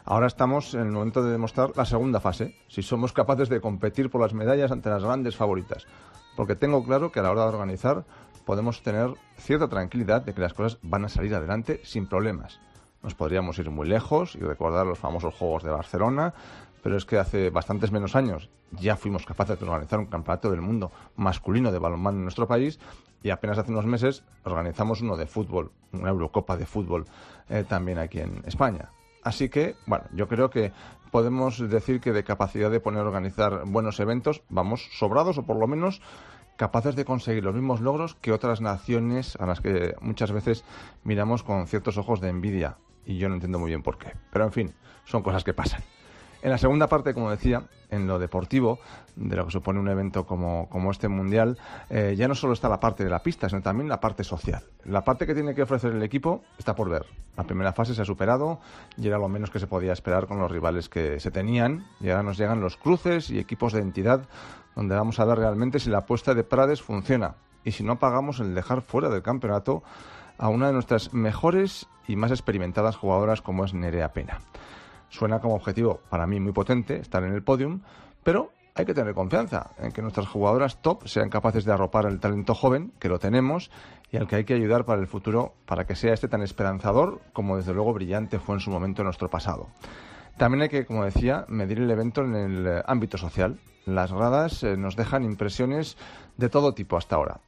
Ahora 0.06 0.28
estamos 0.28 0.74
en 0.74 0.82
el 0.82 0.92
momento 0.92 1.22
de 1.22 1.34
demostrar 1.34 1.72
la 1.76 1.86
segunda 1.86 2.22
fase, 2.22 2.56
si 2.70 2.82
somos 2.82 3.12
capaces 3.12 3.50
de 3.50 3.60
competir 3.60 4.10
por 4.10 4.22
las 4.22 4.34
medallas 4.34 4.72
ante 4.72 4.90
las 4.90 5.04
grandes 5.04 5.36
favoritas, 5.36 5.86
porque 6.38 6.56
tengo 6.56 6.84
claro 6.84 7.12
que 7.12 7.20
a 7.20 7.24
la 7.24 7.32
hora 7.32 7.44
de 7.44 7.50
organizar 7.50 8.06
podemos 8.46 8.82
tener 8.82 9.14
cierta 9.38 9.68
tranquilidad 9.68 10.22
de 10.22 10.34
que 10.34 10.42
las 10.42 10.54
cosas 10.54 10.80
van 10.82 11.06
a 11.06 11.10
salir 11.10 11.34
adelante 11.36 11.82
sin 11.84 12.08
problemas. 12.08 12.60
Nos 13.02 13.16
podríamos 13.16 13.58
ir 13.60 13.70
muy 13.70 13.88
lejos 13.88 14.36
y 14.36 14.40
recordar 14.40 14.86
los 14.86 15.00
famosos 15.00 15.34
Juegos 15.34 15.64
de 15.64 15.72
Barcelona, 15.72 16.34
pero 16.82 16.98
es 16.98 17.06
que 17.06 17.18
hace 17.18 17.50
bastantes 17.50 17.92
menos 17.92 18.16
años 18.16 18.50
ya 18.72 18.96
fuimos 18.96 19.26
capaces 19.26 19.60
de 19.60 19.66
organizar 19.66 20.00
un 20.00 20.08
campeonato 20.08 20.52
del 20.52 20.62
mundo 20.62 20.92
masculino 21.16 21.72
de 21.72 21.80
balonmano 21.80 22.18
en 22.18 22.24
nuestro 22.24 22.48
país 22.48 22.80
y 23.22 23.30
apenas 23.30 23.58
hace 23.58 23.72
unos 23.72 23.86
meses 23.86 24.24
organizamos 24.44 25.02
uno 25.02 25.16
de 25.16 25.26
fútbol, 25.26 25.72
una 25.92 26.10
Eurocopa 26.10 26.58
de 26.58 26.66
fútbol 26.66 27.06
eh, 27.50 27.64
también 27.68 28.00
aquí 28.00 28.20
en 28.20 28.44
España. 28.46 28.90
Así 29.24 29.48
que, 29.48 29.76
bueno, 29.86 30.06
yo 30.14 30.28
creo 30.28 30.50
que 30.50 30.74
podemos 31.12 31.58
decir 31.70 32.02
que 32.02 32.12
de 32.12 32.24
capacidad 32.24 32.70
de 32.70 32.82
poner 32.82 33.02
a 33.02 33.06
organizar 33.08 33.64
buenos 33.66 34.00
eventos 34.00 34.42
vamos 34.50 34.90
sobrados 34.98 35.38
o 35.38 35.44
por 35.44 35.58
lo 35.58 35.68
menos 35.68 36.02
capaces 36.58 36.96
de 36.96 37.06
conseguir 37.06 37.44
los 37.44 37.54
mismos 37.54 37.82
logros 37.82 38.16
que 38.16 38.32
otras 38.32 38.62
naciones 38.62 39.36
a 39.40 39.46
las 39.46 39.62
que 39.62 39.96
muchas 40.02 40.32
veces 40.32 40.64
miramos 41.04 41.44
con 41.44 41.68
ciertos 41.68 41.98
ojos 41.98 42.22
de 42.22 42.30
envidia. 42.30 42.78
Y 43.06 43.18
yo 43.18 43.28
no 43.28 43.36
entiendo 43.36 43.60
muy 43.60 43.70
bien 43.70 43.84
por 43.84 43.98
qué. 43.98 44.14
Pero 44.32 44.46
en 44.46 44.52
fin, 44.52 44.74
son 45.06 45.24
cosas 45.24 45.44
que 45.44 45.54
pasan. 45.54 45.82
En 46.44 46.50
la 46.50 46.58
segunda 46.58 46.88
parte, 46.88 47.14
como 47.14 47.32
decía, 47.32 47.64
en 47.90 48.06
lo 48.06 48.20
deportivo, 48.20 48.80
de 49.16 49.38
lo 49.38 49.46
que 49.46 49.52
supone 49.52 49.80
un 49.80 49.88
evento 49.88 50.26
como, 50.26 50.68
como 50.68 50.92
este 50.92 51.08
mundial, 51.08 51.58
eh, 51.90 52.16
ya 52.18 52.28
no 52.28 52.36
solo 52.36 52.52
está 52.52 52.68
la 52.68 52.82
parte 52.82 53.06
de 53.06 53.10
la 53.10 53.24
pista, 53.24 53.48
sino 53.48 53.62
también 53.62 53.88
la 53.88 54.02
parte 54.02 54.26
social. 54.26 54.62
La 54.84 55.06
parte 55.06 55.26
que 55.26 55.34
tiene 55.34 55.56
que 55.56 55.62
ofrecer 55.62 55.94
el 55.94 56.04
equipo 56.04 56.44
está 56.58 56.76
por 56.76 56.90
ver. 56.90 57.06
La 57.38 57.46
primera 57.46 57.72
fase 57.72 57.96
se 57.96 58.02
ha 58.02 58.06
superado 58.06 58.60
y 58.98 59.08
era 59.08 59.18
lo 59.20 59.30
menos 59.30 59.52
que 59.52 59.60
se 59.60 59.68
podía 59.68 59.94
esperar 59.94 60.28
con 60.28 60.38
los 60.38 60.52
rivales 60.52 60.90
que 60.90 61.22
se 61.22 61.32
tenían. 61.32 61.88
Y 62.02 62.10
ahora 62.10 62.24
nos 62.24 62.38
llegan 62.38 62.60
los 62.60 62.76
cruces 62.76 63.30
y 63.30 63.40
equipos 63.40 63.72
de 63.72 63.80
entidad 63.80 64.28
donde 64.76 64.96
vamos 64.96 65.20
a 65.20 65.26
ver 65.26 65.38
realmente 65.38 65.80
si 65.80 65.90
la 65.90 66.00
apuesta 66.00 66.34
de 66.34 66.44
Prades 66.44 66.82
funciona 66.82 67.36
y 67.64 67.72
si 67.72 67.84
no 67.84 68.00
pagamos 68.00 68.40
el 68.40 68.56
dejar 68.56 68.82
fuera 68.82 69.10
del 69.10 69.22
campeonato 69.22 69.84
a 70.38 70.50
una 70.50 70.68
de 70.68 70.74
nuestras 70.74 71.14
mejores 71.14 71.88
y 72.08 72.16
más 72.16 72.32
experimentadas 72.32 72.98
jugadoras 72.98 73.42
como 73.42 73.66
es 73.66 73.74
Nerea 73.74 74.14
Pena. 74.14 74.40
Suena 75.10 75.40
como 75.40 75.56
objetivo 75.56 76.02
para 76.10 76.28
mí 76.28 76.40
muy 76.40 76.52
potente 76.52 76.98
estar 76.98 77.24
en 77.24 77.34
el 77.34 77.44
podium, 77.44 77.82
pero 78.24 78.52
hay 78.76 78.86
que 78.86 78.94
tener 78.94 79.14
confianza 79.14 79.72
en 79.78 79.92
que 79.92 80.02
nuestras 80.02 80.28
jugadoras 80.28 80.82
top 80.82 81.08
sean 81.08 81.30
capaces 81.30 81.64
de 81.66 81.74
arropar 81.74 82.06
el 82.08 82.20
talento 82.20 82.56
joven, 82.56 82.92
que 83.00 83.10
lo 83.10 83.20
tenemos, 83.20 83.70
y 84.12 84.18
al 84.18 84.28
que 84.28 84.38
hay 84.38 84.46
que 84.46 84.56
ayudar 84.56 84.86
para 84.86 85.00
el 85.00 85.08
futuro, 85.08 85.54
para 85.66 85.86
que 85.86 85.96
sea 85.96 86.14
este 86.14 86.28
tan 86.28 86.42
esperanzador 86.42 87.22
como 87.34 87.58
desde 87.58 87.74
luego 87.74 87.94
brillante 87.94 88.40
fue 88.40 88.56
en 88.56 88.62
su 88.62 88.72
momento 88.72 89.02
en 89.02 89.06
nuestro 89.06 89.30
pasado. 89.30 89.68
También 90.38 90.64
hay 90.64 90.70
que, 90.70 90.86
como 90.86 91.06
decía, 91.06 91.46
medir 91.48 91.80
el 91.80 91.92
evento 91.92 92.22
en 92.22 92.36
el 92.36 92.68
eh, 92.68 92.84
ámbito 92.86 93.18
social. 93.18 93.60
Las 93.86 94.12
gradas 94.12 94.64
eh, 94.64 94.78
nos 94.78 94.96
dejan 94.96 95.24
impresiones 95.24 95.98
de 96.38 96.50
todo 96.50 96.74
tipo 96.74 96.98
hasta 96.98 97.16
ahora 97.16 97.40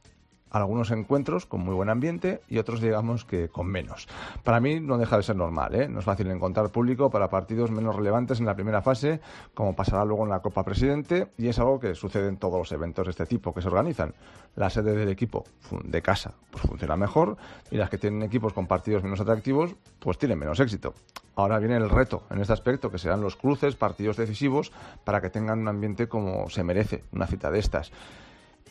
algunos 0.60 0.90
encuentros 0.90 1.46
con 1.46 1.60
muy 1.60 1.74
buen 1.74 1.88
ambiente 1.88 2.40
y 2.48 2.58
otros 2.58 2.80
digamos 2.80 3.24
que 3.24 3.48
con 3.48 3.66
menos. 3.66 4.08
Para 4.44 4.60
mí 4.60 4.80
no 4.80 4.98
deja 4.98 5.16
de 5.16 5.22
ser 5.22 5.36
normal, 5.36 5.74
¿eh? 5.74 5.88
no 5.88 6.00
es 6.00 6.04
fácil 6.04 6.30
encontrar 6.30 6.70
público 6.70 7.10
para 7.10 7.28
partidos 7.28 7.70
menos 7.70 7.96
relevantes 7.96 8.40
en 8.40 8.46
la 8.46 8.54
primera 8.54 8.82
fase, 8.82 9.20
como 9.54 9.74
pasará 9.74 10.04
luego 10.04 10.24
en 10.24 10.30
la 10.30 10.40
Copa 10.40 10.64
Presidente, 10.64 11.28
y 11.38 11.48
es 11.48 11.58
algo 11.58 11.80
que 11.80 11.94
sucede 11.94 12.28
en 12.28 12.36
todos 12.36 12.58
los 12.58 12.72
eventos 12.72 13.06
de 13.06 13.10
este 13.10 13.26
tipo 13.26 13.52
que 13.52 13.62
se 13.62 13.68
organizan. 13.68 14.14
La 14.54 14.70
sede 14.70 14.94
del 14.94 15.08
equipo 15.08 15.44
de 15.84 16.02
casa 16.02 16.32
pues 16.50 16.62
funciona 16.64 16.96
mejor 16.96 17.36
y 17.70 17.76
las 17.76 17.90
que 17.90 17.98
tienen 17.98 18.22
equipos 18.22 18.52
con 18.52 18.66
partidos 18.66 19.02
menos 19.02 19.20
atractivos 19.20 19.74
pues 19.98 20.18
tienen 20.18 20.38
menos 20.38 20.60
éxito. 20.60 20.94
Ahora 21.36 21.58
viene 21.58 21.76
el 21.76 21.90
reto 21.90 22.22
en 22.30 22.40
este 22.40 22.54
aspecto, 22.54 22.90
que 22.90 22.98
serán 22.98 23.20
los 23.20 23.36
cruces, 23.36 23.76
partidos 23.76 24.16
decisivos, 24.16 24.72
para 25.04 25.20
que 25.20 25.28
tengan 25.28 25.58
un 25.58 25.68
ambiente 25.68 26.08
como 26.08 26.48
se 26.48 26.64
merece 26.64 27.04
una 27.12 27.26
cita 27.26 27.50
de 27.50 27.58
estas. 27.58 27.92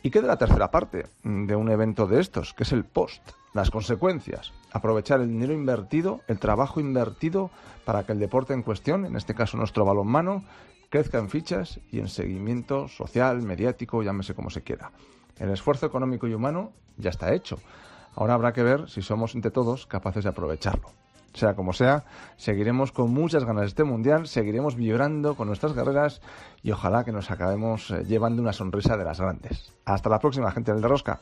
¿Y 0.04 0.12
qué 0.12 0.22
de 0.22 0.28
la 0.28 0.38
tercera 0.38 0.72
parte 0.72 1.08
de 1.24 1.56
un 1.56 1.70
evento 1.70 2.06
de 2.06 2.20
estos, 2.20 2.54
que 2.54 2.64
es 2.64 2.72
el 2.72 2.86
post? 2.86 3.22
Las 3.54 3.72
consecuencias. 3.72 4.54
Aprovechar 4.72 5.22
el 5.22 5.30
dinero 5.30 5.54
invertido, 5.54 6.22
el 6.28 6.40
trabajo 6.40 6.80
invertido 6.80 7.50
para 7.86 8.06
que 8.06 8.12
el 8.12 8.20
deporte 8.20 8.54
en 8.54 8.62
cuestión, 8.62 9.06
en 9.06 9.16
este 9.16 9.34
caso 9.34 9.58
nuestro 9.58 9.86
balonmano, 9.86 10.44
crezca 10.90 11.18
en 11.18 11.30
fichas 11.30 11.80
y 11.92 12.00
en 12.00 12.08
seguimiento 12.08 12.88
social, 12.88 13.42
mediático, 13.42 14.04
llámese 14.04 14.36
como 14.36 14.50
se 14.50 14.62
quiera. 14.62 14.92
El 15.38 15.50
esfuerzo 15.50 15.86
económico 15.86 16.28
y 16.28 16.34
humano 16.34 16.72
ya 16.98 17.10
está 17.10 17.34
hecho. 17.34 17.60
Ahora 18.16 18.34
habrá 18.34 18.54
que 18.54 18.64
ver 18.64 18.90
si 18.90 19.02
somos 19.02 19.36
entre 19.36 19.52
todos 19.52 19.86
capaces 19.88 20.24
de 20.24 20.30
aprovecharlo. 20.30 20.90
Sea 21.36 21.54
como 21.54 21.74
sea, 21.74 22.06
seguiremos 22.38 22.94
con 22.94 23.14
muchas 23.14 23.44
ganas 23.44 23.66
este 23.68 23.84
mundial, 23.84 24.26
seguiremos 24.26 24.78
vibrando 24.78 25.36
con 25.36 25.48
nuestras 25.48 25.74
guerreras 25.74 26.22
y 26.64 26.72
ojalá 26.72 27.04
que 27.04 27.12
nos 27.12 27.30
acabemos 27.30 27.92
eh, 27.92 28.06
llevando 28.06 28.42
una 28.42 28.54
sonrisa 28.54 28.96
de 28.96 29.04
las 29.04 29.20
grandes. 29.20 29.74
Hasta 29.84 30.10
la 30.10 30.20
próxima, 30.20 30.50
gente 30.52 30.72
del 30.72 30.82
de 30.82 30.88
Rosca. 30.88 31.20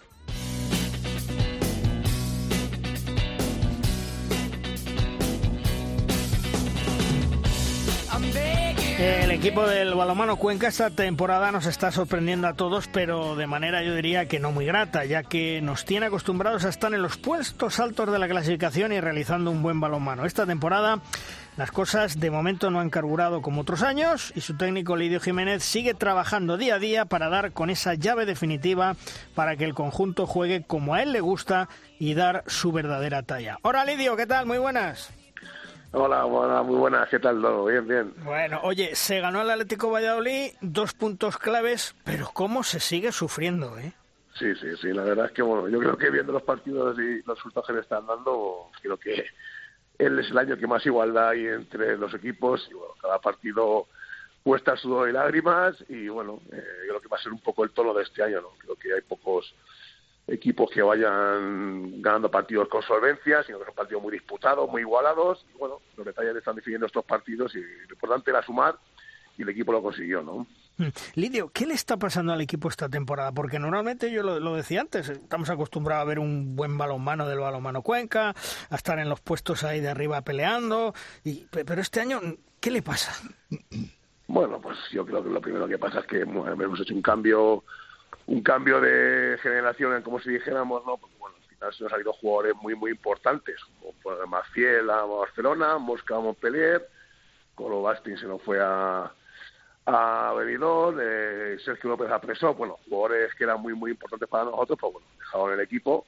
Equipo 9.43 9.67
del 9.67 9.93
balomano 9.93 10.37
Cuenca 10.37 10.69
esta 10.69 10.89
temporada 10.89 11.51
nos 11.51 11.65
está 11.65 11.91
sorprendiendo 11.91 12.47
a 12.47 12.53
todos, 12.53 12.87
pero 12.87 13.35
de 13.35 13.45
manera 13.45 13.83
yo 13.83 13.93
diría 13.93 14.25
que 14.25 14.39
no 14.39 14.53
muy 14.53 14.65
grata, 14.65 15.03
ya 15.03 15.23
que 15.23 15.59
nos 15.61 15.83
tiene 15.83 16.05
acostumbrados 16.05 16.63
a 16.63 16.69
estar 16.69 16.93
en 16.93 17.01
los 17.01 17.17
puestos 17.17 17.81
altos 17.81 18.09
de 18.09 18.19
la 18.19 18.29
clasificación 18.29 18.93
y 18.93 19.01
realizando 19.01 19.51
un 19.51 19.61
buen 19.61 19.81
balonmano. 19.81 20.23
Esta 20.25 20.45
temporada 20.45 21.01
Las 21.57 21.71
cosas 21.71 22.21
de 22.21 22.31
momento 22.31 22.71
no 22.71 22.79
han 22.79 22.89
carburado 22.89 23.41
como 23.41 23.61
otros 23.61 23.83
años 23.83 24.31
y 24.33 24.39
su 24.39 24.55
técnico 24.55 24.95
Lidio 24.95 25.19
Jiménez 25.19 25.61
sigue 25.61 25.93
trabajando 25.93 26.55
día 26.55 26.75
a 26.75 26.79
día 26.79 27.03
para 27.03 27.27
dar 27.27 27.51
con 27.51 27.69
esa 27.69 27.95
llave 27.95 28.25
definitiva 28.25 28.95
para 29.35 29.57
que 29.57 29.65
el 29.65 29.73
conjunto 29.73 30.25
juegue 30.25 30.63
como 30.63 30.93
a 30.93 31.03
él 31.03 31.11
le 31.11 31.19
gusta 31.19 31.67
y 31.99 32.13
dar 32.13 32.45
su 32.47 32.71
verdadera 32.71 33.23
talla. 33.23 33.57
Hola 33.61 33.83
Lidio, 33.83 34.15
¿qué 34.15 34.25
tal? 34.25 34.45
Muy 34.45 34.57
buenas. 34.57 35.11
Hola, 35.95 36.25
hola, 36.25 36.63
muy 36.63 36.75
buenas, 36.75 37.07
¿qué 37.07 37.19
tal 37.19 37.39
todo? 37.39 37.65
Bien, 37.65 37.87
bien. 37.87 38.15
Bueno, 38.23 38.61
oye, 38.63 38.95
se 38.95 39.19
ganó 39.19 39.43
el 39.43 39.51
Atlético 39.51 39.91
Valladolid, 39.91 40.53
dos 40.59 40.95
puntos 40.95 41.37
claves, 41.37 41.95
pero 42.03 42.31
cómo 42.33 42.63
se 42.63 42.79
sigue 42.79 43.11
sufriendo, 43.11 43.77
¿eh? 43.77 43.93
Sí, 44.33 44.55
sí, 44.55 44.75
sí, 44.81 44.87
la 44.91 45.03
verdad 45.03 45.27
es 45.27 45.33
que, 45.33 45.43
bueno, 45.43 45.69
yo 45.69 45.77
creo 45.77 45.95
que 45.95 46.09
viendo 46.09 46.33
los 46.33 46.41
partidos 46.41 46.97
y 46.97 47.21
los 47.27 47.37
resultados 47.37 47.67
que 47.67 47.73
le 47.73 47.81
están 47.81 48.07
dando, 48.07 48.71
creo 48.81 48.97
que 48.97 49.23
él 49.99 50.17
es 50.17 50.31
el 50.31 50.37
año 50.39 50.57
que 50.57 50.65
más 50.65 50.83
igualdad 50.83 51.29
hay 51.29 51.45
entre 51.45 51.95
los 51.95 52.11
equipos 52.15 52.67
y, 52.71 52.73
bueno, 52.73 52.95
cada 52.99 53.19
partido 53.19 53.85
cuesta 54.41 54.75
sudor 54.75 55.09
y 55.09 55.13
lágrimas 55.13 55.75
y, 55.89 56.07
bueno, 56.07 56.41
eh, 56.51 56.65
creo 56.87 57.01
que 57.01 57.07
va 57.07 57.17
a 57.17 57.21
ser 57.21 57.33
un 57.33 57.39
poco 57.39 57.63
el 57.63 57.69
tono 57.69 57.93
de 57.93 58.01
este 58.01 58.23
año, 58.23 58.41
¿no? 58.41 58.49
Creo 58.57 58.75
que 58.77 58.95
hay 58.95 59.01
pocos 59.01 59.53
equipos 60.27 60.69
que 60.71 60.81
vayan 60.81 62.01
ganando 62.01 62.31
partidos 62.31 62.67
con 62.69 62.81
solvencia, 62.81 63.43
sino 63.43 63.59
que 63.59 63.65
son 63.65 63.75
partidos 63.75 64.01
muy 64.01 64.13
disputados, 64.13 64.69
muy 64.69 64.81
igualados. 64.81 65.45
Y 65.53 65.57
bueno, 65.57 65.81
los 65.97 66.05
detalles 66.05 66.35
están 66.35 66.55
definiendo 66.55 66.87
estos 66.87 67.05
partidos 67.05 67.53
y 67.55 67.61
lo 67.61 67.93
importante 67.93 68.31
era 68.31 68.41
sumar 68.43 68.77
y 69.37 69.41
el 69.41 69.49
equipo 69.49 69.71
lo 69.71 69.81
consiguió, 69.81 70.21
¿no? 70.21 70.47
Hmm. 70.77 70.89
Lidio, 71.15 71.49
¿qué 71.49 71.65
le 71.65 71.73
está 71.73 71.97
pasando 71.97 72.33
al 72.33 72.41
equipo 72.41 72.67
esta 72.67 72.89
temporada? 72.89 73.31
Porque 73.31 73.59
normalmente, 73.59 74.11
yo 74.11 74.23
lo, 74.23 74.55
decía 74.55 74.81
antes, 74.81 75.09
estamos 75.09 75.49
acostumbrados 75.49 76.03
a 76.03 76.07
ver 76.07 76.19
un 76.19 76.55
buen 76.55 76.77
balonmano 76.77 77.27
del 77.27 77.39
balonmano 77.39 77.81
Cuenca, 77.81 78.33
a 78.69 78.75
estar 78.75 78.97
en 78.99 79.09
los 79.09 79.21
puestos 79.21 79.63
ahí 79.63 79.81
de 79.81 79.89
arriba 79.89 80.21
peleando, 80.21 80.93
y, 81.23 81.45
pero 81.51 81.81
este 81.81 81.99
año, 81.99 82.19
¿qué 82.59 82.71
le 82.71 82.81
pasa? 82.81 83.13
Bueno, 84.27 84.59
pues 84.59 84.77
yo 84.91 85.05
creo 85.05 85.23
que 85.23 85.29
lo 85.29 85.41
primero 85.41 85.67
que 85.67 85.77
pasa 85.77 85.99
es 85.99 86.07
que 86.07 86.21
hemos 86.21 86.79
hecho 86.79 86.95
un 86.95 87.01
cambio 87.01 87.63
un 88.27 88.41
cambio 88.41 88.79
de 88.79 89.37
generación, 89.41 90.01
como 90.01 90.19
si 90.19 90.31
dijéramos, 90.31 90.85
¿no? 90.85 90.97
Porque, 90.97 91.15
bueno, 91.19 91.35
al 91.37 91.55
final 91.55 91.73
se 91.73 91.83
han 91.83 91.89
salido 91.89 92.13
jugadores 92.13 92.55
muy, 92.61 92.75
muy 92.75 92.91
importantes, 92.91 93.59
como 93.79 93.93
pues, 94.01 94.17
Maciel 94.27 94.89
a 94.89 95.03
Barcelona, 95.03 95.77
Mosca 95.77 96.15
a 96.15 96.19
Montpellier, 96.19 96.87
Colo 97.55 97.81
Bastin 97.81 98.17
se 98.17 98.25
nos 98.25 98.41
fue 98.41 98.59
a, 98.59 99.11
a 99.85 100.33
eh, 100.41 101.57
Sergio 101.63 101.89
López 101.91 102.09
a 102.09 102.19
Presó, 102.19 102.53
bueno, 102.53 102.77
jugadores 102.89 103.33
que 103.35 103.43
eran 103.43 103.61
muy, 103.61 103.73
muy 103.73 103.91
importantes 103.91 104.27
para 104.27 104.45
nosotros, 104.45 104.79
pues 104.79 104.93
bueno, 104.93 105.07
dejaron 105.17 105.53
el 105.53 105.59
equipo 105.59 106.05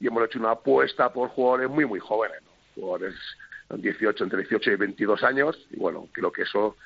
y 0.00 0.06
hemos 0.06 0.24
hecho 0.24 0.38
una 0.38 0.52
apuesta 0.52 1.12
por 1.12 1.30
jugadores 1.30 1.70
muy, 1.70 1.86
muy 1.86 2.00
jóvenes, 2.00 2.42
¿no? 2.42 2.50
Jugadores 2.74 3.14
18, 3.70 4.24
entre 4.24 4.40
18 4.40 4.72
y 4.72 4.76
22 4.76 5.22
años, 5.22 5.66
y 5.70 5.76
bueno, 5.76 6.08
creo 6.12 6.30
que 6.30 6.42
eso 6.42 6.76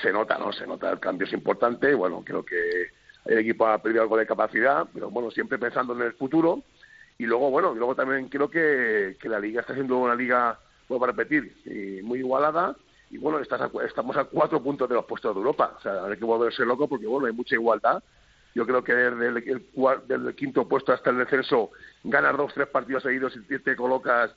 se 0.00 0.12
nota, 0.12 0.38
¿no? 0.38 0.52
Se 0.52 0.66
nota, 0.66 0.90
el 0.90 1.00
cambio 1.00 1.26
es 1.26 1.32
importante, 1.32 1.90
y 1.90 1.94
bueno, 1.94 2.22
creo 2.24 2.44
que 2.44 2.90
el 3.28 3.38
equipo 3.38 3.66
ha 3.66 3.80
perdido 3.80 4.02
algo 4.02 4.16
de 4.16 4.26
capacidad, 4.26 4.86
pero 4.92 5.10
bueno, 5.10 5.30
siempre 5.30 5.58
pensando 5.58 5.92
en 5.92 6.02
el 6.02 6.14
futuro. 6.14 6.62
Y 7.18 7.26
luego, 7.26 7.50
bueno, 7.50 7.74
luego 7.74 7.94
también 7.94 8.28
creo 8.28 8.50
que, 8.50 9.16
que 9.20 9.28
la 9.28 9.38
liga 9.38 9.60
está 9.60 9.74
siendo 9.74 9.98
una 9.98 10.14
liga, 10.14 10.58
vuelvo 10.88 11.04
a 11.04 11.08
repetir, 11.08 11.54
muy 12.02 12.20
igualada. 12.20 12.74
Y 13.10 13.18
bueno, 13.18 13.38
estamos 13.40 14.16
a 14.16 14.24
cuatro 14.24 14.62
puntos 14.62 14.88
de 14.88 14.94
los 14.94 15.04
puestos 15.04 15.34
de 15.34 15.38
Europa. 15.38 15.74
O 15.76 15.80
sea, 15.80 16.04
hay 16.04 16.16
que 16.16 16.24
volverse 16.24 16.64
loco 16.64 16.88
porque, 16.88 17.06
bueno, 17.06 17.26
hay 17.26 17.34
mucha 17.34 17.54
igualdad. 17.54 18.02
Yo 18.54 18.66
creo 18.66 18.82
que 18.82 18.94
desde 18.94 19.28
el, 19.28 20.34
quinto 20.34 20.66
puesto 20.66 20.92
hasta 20.92 21.10
el 21.10 21.18
descenso, 21.18 21.70
ganas 22.04 22.36
dos, 22.36 22.52
tres 22.54 22.68
partidos 22.68 23.02
seguidos 23.02 23.36
y 23.36 23.58
te 23.58 23.76
colocas 23.76 24.30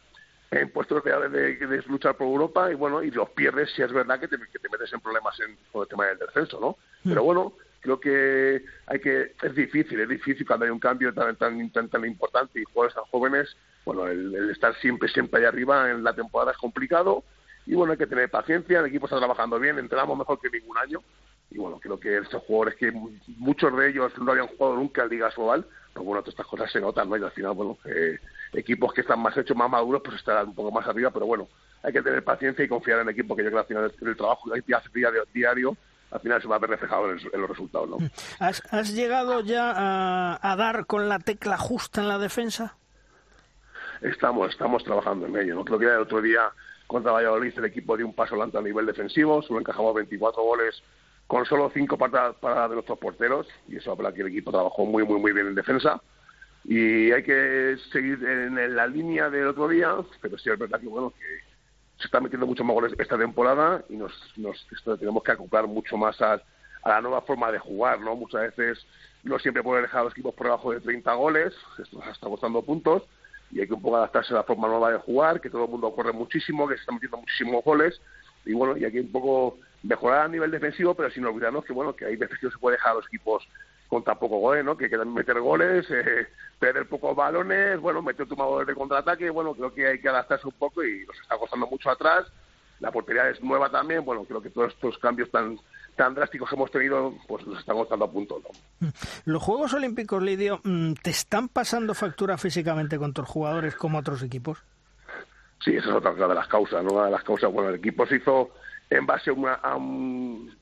en 0.51 0.69
puestos 0.69 1.01
reales 1.01 1.31
de, 1.31 1.55
de, 1.55 1.81
luchar 1.87 2.15
por 2.15 2.27
Europa 2.27 2.69
y 2.69 2.75
bueno, 2.75 3.01
y 3.01 3.09
los 3.09 3.29
pierdes 3.29 3.71
si 3.71 3.81
es 3.81 3.93
verdad 3.93 4.19
que 4.19 4.27
te, 4.27 4.37
que 4.37 4.59
te 4.59 4.69
metes 4.69 4.91
en 4.91 4.99
problemas 4.99 5.39
en, 5.39 5.57
con 5.71 5.83
el 5.83 5.87
tema 5.87 6.07
del 6.07 6.17
descenso, 6.17 6.59
¿no? 6.59 6.71
Hmm. 7.03 7.09
Pero 7.09 7.23
bueno, 7.23 7.53
creo 7.81 7.99
que 7.99 8.63
hay 8.87 8.99
que 8.99 9.33
es 9.41 9.55
difícil, 9.55 9.99
es 9.99 10.07
difícil 10.07 10.45
cuando 10.47 10.65
hay 10.65 10.71
un 10.71 10.79
cambio 10.79 11.13
tan 11.13 11.35
tan 11.35 11.69
tan, 11.71 11.89
tan 11.89 12.05
importante 12.05 12.61
y 12.61 12.63
jugadores 12.63 12.95
tan 12.95 13.03
jóvenes, 13.05 13.57
bueno, 13.85 14.07
el, 14.07 14.49
estar 14.51 14.75
siempre 14.75 15.09
siempre 15.09 15.41
ahí 15.41 15.45
arriba 15.45 15.89
en 15.89 16.03
la 16.03 16.13
temporada 16.13 16.51
es 16.51 16.57
complicado 16.57 17.23
y 17.65 17.75
bueno, 17.75 17.91
hay 17.91 17.97
que 17.97 18.07
tener 18.07 18.29
paciencia, 18.29 18.79
el 18.79 18.85
equipo 18.85 19.07
está 19.07 19.17
trabajando 19.17 19.59
bien, 19.59 19.77
entrenamos 19.79 20.17
mejor 20.17 20.39
que 20.39 20.49
ningún 20.49 20.77
año 20.77 21.01
y 21.49 21.57
bueno, 21.57 21.79
creo 21.79 21.99
que 21.99 22.17
estos 22.17 22.41
jugadores 22.43 22.75
que 22.75 22.93
muchos 23.37 23.75
de 23.75 23.89
ellos 23.89 24.13
no 24.19 24.31
habían 24.31 24.47
jugado 24.47 24.77
nunca 24.77 25.03
en 25.03 25.09
Liga 25.09 25.31
Sobal, 25.31 25.65
pues 25.93 26.05
bueno, 26.05 26.21
todas 26.21 26.33
estas 26.33 26.47
cosas 26.47 26.71
se 26.71 26.79
notan, 26.79 27.09
¿no? 27.09 27.17
Y 27.17 27.23
al 27.23 27.31
final, 27.31 27.53
bueno, 27.53 27.77
eh, 27.83 28.17
equipos 28.53 28.93
que 28.93 29.01
están 29.01 29.19
más 29.19 29.35
hechos, 29.35 29.57
más 29.57 29.69
maduros, 29.69 30.01
pues 30.03 30.15
estarán 30.15 30.47
un 30.47 30.55
poco 30.55 30.71
más 30.71 30.87
arriba, 30.87 31.11
pero 31.11 31.25
bueno, 31.25 31.49
hay 31.83 31.91
que 31.91 32.01
tener 32.01 32.23
paciencia 32.23 32.63
y 32.63 32.69
confiar 32.69 32.99
en 32.99 33.09
el 33.09 33.13
equipo 33.13 33.35
que 33.35 33.43
yo 33.43 33.49
creo 33.49 33.57
que 33.57 33.73
al 33.73 33.81
final 33.81 33.91
el, 33.99 34.07
el 34.07 34.15
trabajo 34.15 34.49
que 34.49 34.75
hace 34.75 34.89
diario, 34.93 35.23
diario 35.33 35.77
al 36.11 36.19
final 36.19 36.41
se 36.41 36.47
va 36.47 36.57
a 36.57 36.59
ver 36.59 36.69
reflejado 36.69 37.11
en, 37.11 37.41
los 37.41 37.49
resultados. 37.49 37.89
¿no? 37.89 37.97
¿Has, 38.39 38.93
llegado 38.93 39.41
ya 39.41 40.37
a, 40.41 40.55
dar 40.55 40.85
con 40.85 41.09
la 41.09 41.19
tecla 41.19 41.57
justa 41.57 42.01
en 42.01 42.07
la 42.07 42.19
defensa? 42.19 42.75
Estamos, 44.01 44.51
estamos 44.51 44.83
trabajando 44.83 45.27
en 45.27 45.37
ello. 45.37 45.55
¿no? 45.55 45.65
Creo 45.65 45.79
que 45.79 45.85
el 45.85 45.97
otro 45.97 46.21
día 46.21 46.51
contra 46.87 47.13
Valladolid 47.13 47.53
el 47.57 47.65
equipo 47.65 47.95
dio 47.95 48.05
un 48.05 48.13
paso 48.13 48.35
adelante 48.35 48.57
a 48.57 48.61
nivel 48.61 48.85
defensivo, 48.85 49.41
solo 49.41 49.59
encajamos 49.61 49.95
24 49.95 50.43
goles 50.43 50.83
con 51.25 51.45
solo 51.45 51.71
5 51.73 51.97
para, 51.97 52.33
para 52.33 52.67
de 52.67 52.73
nuestros 52.75 52.99
porteros 52.99 53.47
y 53.69 53.77
eso 53.77 53.93
habla 53.93 54.13
que 54.13 54.21
el 54.21 54.27
equipo 54.27 54.51
trabajó 54.51 54.85
muy, 54.85 55.05
muy, 55.05 55.17
muy 55.17 55.31
bien 55.31 55.47
en 55.47 55.55
defensa 55.55 56.01
y 56.65 57.11
hay 57.11 57.23
que 57.23 57.77
seguir 57.91 58.23
en, 58.23 58.75
la 58.75 58.85
línea 58.87 59.29
del 59.29 59.47
otro 59.47 59.67
día, 59.67 59.95
pero 60.21 60.37
sí 60.37 60.49
es 60.49 60.59
verdad 60.59 60.79
que 60.79 60.87
bueno 60.87 61.11
que 61.11 61.50
se 62.01 62.07
está 62.07 62.19
metiendo 62.19 62.47
mucho 62.47 62.63
más 62.63 62.73
goles 62.73 62.93
esta 62.97 63.17
temporada 63.17 63.83
y 63.89 63.95
nos, 63.95 64.11
nos 64.37 64.67
tenemos 64.99 65.23
que 65.23 65.31
acoplar 65.31 65.67
mucho 65.67 65.97
más 65.97 66.19
a, 66.21 66.41
la 66.83 66.99
nueva 66.99 67.21
forma 67.21 67.51
de 67.51 67.59
jugar, 67.59 67.99
¿no? 68.01 68.15
Muchas 68.15 68.41
veces 68.41 68.85
no 69.23 69.37
siempre 69.37 69.61
puede 69.61 69.83
dejar 69.83 70.01
a 70.01 70.03
los 70.05 70.13
equipos 70.13 70.33
por 70.33 70.47
debajo 70.47 70.71
de 70.71 70.81
30 70.81 71.13
goles, 71.13 71.53
esto 71.77 71.99
nos 71.99 72.07
está 72.07 72.27
costando 72.27 72.63
puntos 72.63 73.03
y 73.51 73.59
hay 73.61 73.67
que 73.67 73.75
un 73.75 73.81
poco 73.83 73.97
adaptarse 73.97 74.33
a 74.33 74.37
la 74.37 74.43
forma 74.43 74.67
nueva 74.67 74.91
de 74.91 74.97
jugar, 74.97 75.39
que 75.39 75.49
todo 75.51 75.65
el 75.65 75.69
mundo 75.69 75.93
corre 75.93 76.11
muchísimo, 76.11 76.67
que 76.67 76.75
se 76.75 76.81
están 76.81 76.95
metiendo 76.95 77.17
muchísimos 77.17 77.63
goles 77.63 78.01
y 78.45 78.53
bueno, 78.53 78.75
y 78.77 78.85
hay 78.85 78.91
que 78.91 79.01
un 79.01 79.11
poco 79.11 79.59
mejorar 79.83 80.25
a 80.25 80.27
nivel 80.27 80.49
defensivo, 80.49 80.95
pero 80.95 81.11
sin 81.11 81.25
olvidarnos 81.25 81.65
que 81.65 81.73
bueno, 81.73 81.95
que 81.95 82.05
hay 82.05 82.15
veces 82.15 82.39
que 82.39 82.47
no 82.47 82.51
se 82.51 82.57
puede 82.57 82.77
dejar 82.77 82.93
a 82.93 82.95
los 82.95 83.05
equipos 83.05 83.47
con 83.91 84.05
tan 84.05 84.17
poco 84.17 84.37
goles, 84.37 84.63
¿no? 84.63 84.77
Que 84.77 84.89
quedan 84.89 85.13
meter 85.13 85.37
goles, 85.41 85.85
eh, 85.91 86.25
perder 86.57 86.87
pocos 86.87 87.13
balones, 87.13 87.77
bueno, 87.81 88.01
meter 88.01 88.25
tomadores 88.25 88.65
de 88.65 88.73
contraataque, 88.73 89.29
bueno, 89.29 89.53
creo 89.53 89.73
que 89.73 89.85
hay 89.85 89.99
que 89.99 90.07
adaptarse 90.07 90.47
un 90.47 90.53
poco 90.53 90.81
y 90.81 91.05
nos 91.05 91.19
está 91.19 91.37
costando 91.37 91.67
mucho 91.67 91.91
atrás. 91.91 92.25
La 92.79 92.89
portería 92.89 93.29
es 93.29 93.43
nueva 93.43 93.69
también, 93.69 94.05
bueno, 94.05 94.23
creo 94.23 94.41
que 94.41 94.49
todos 94.49 94.73
estos 94.73 94.97
cambios 94.99 95.29
tan 95.29 95.59
tan 95.97 96.15
drásticos 96.15 96.49
que 96.49 96.55
hemos 96.55 96.71
tenido, 96.71 97.13
pues 97.27 97.45
nos 97.45 97.59
están 97.59 97.75
costando 97.75 98.05
a 98.05 98.11
punto. 98.11 98.41
¿no? 98.79 98.89
¿Los 99.25 99.43
Juegos 99.43 99.73
Olímpicos, 99.73 100.23
Lidio, 100.23 100.61
mm, 100.63 100.93
te 100.93 101.09
están 101.09 101.49
pasando 101.49 101.93
factura 101.93 102.37
físicamente 102.37 102.97
con 102.97 103.11
tus 103.11 103.27
jugadores 103.27 103.75
como 103.75 103.97
otros 103.97 104.23
equipos? 104.23 104.63
Sí, 105.59 105.75
esa 105.75 105.89
es 105.89 105.95
otra 105.95 106.13
de 106.13 106.33
las 106.33 106.47
causas, 106.47 106.81
¿no? 106.81 106.93
Una 106.93 107.05
de 107.07 107.11
las 107.11 107.23
causas, 107.25 107.51
bueno, 107.51 107.69
el 107.69 107.75
equipo 107.75 108.07
se 108.07 108.15
hizo 108.15 108.51
en 108.89 109.05
base 109.05 109.31
a, 109.31 109.75
un, 109.75 110.55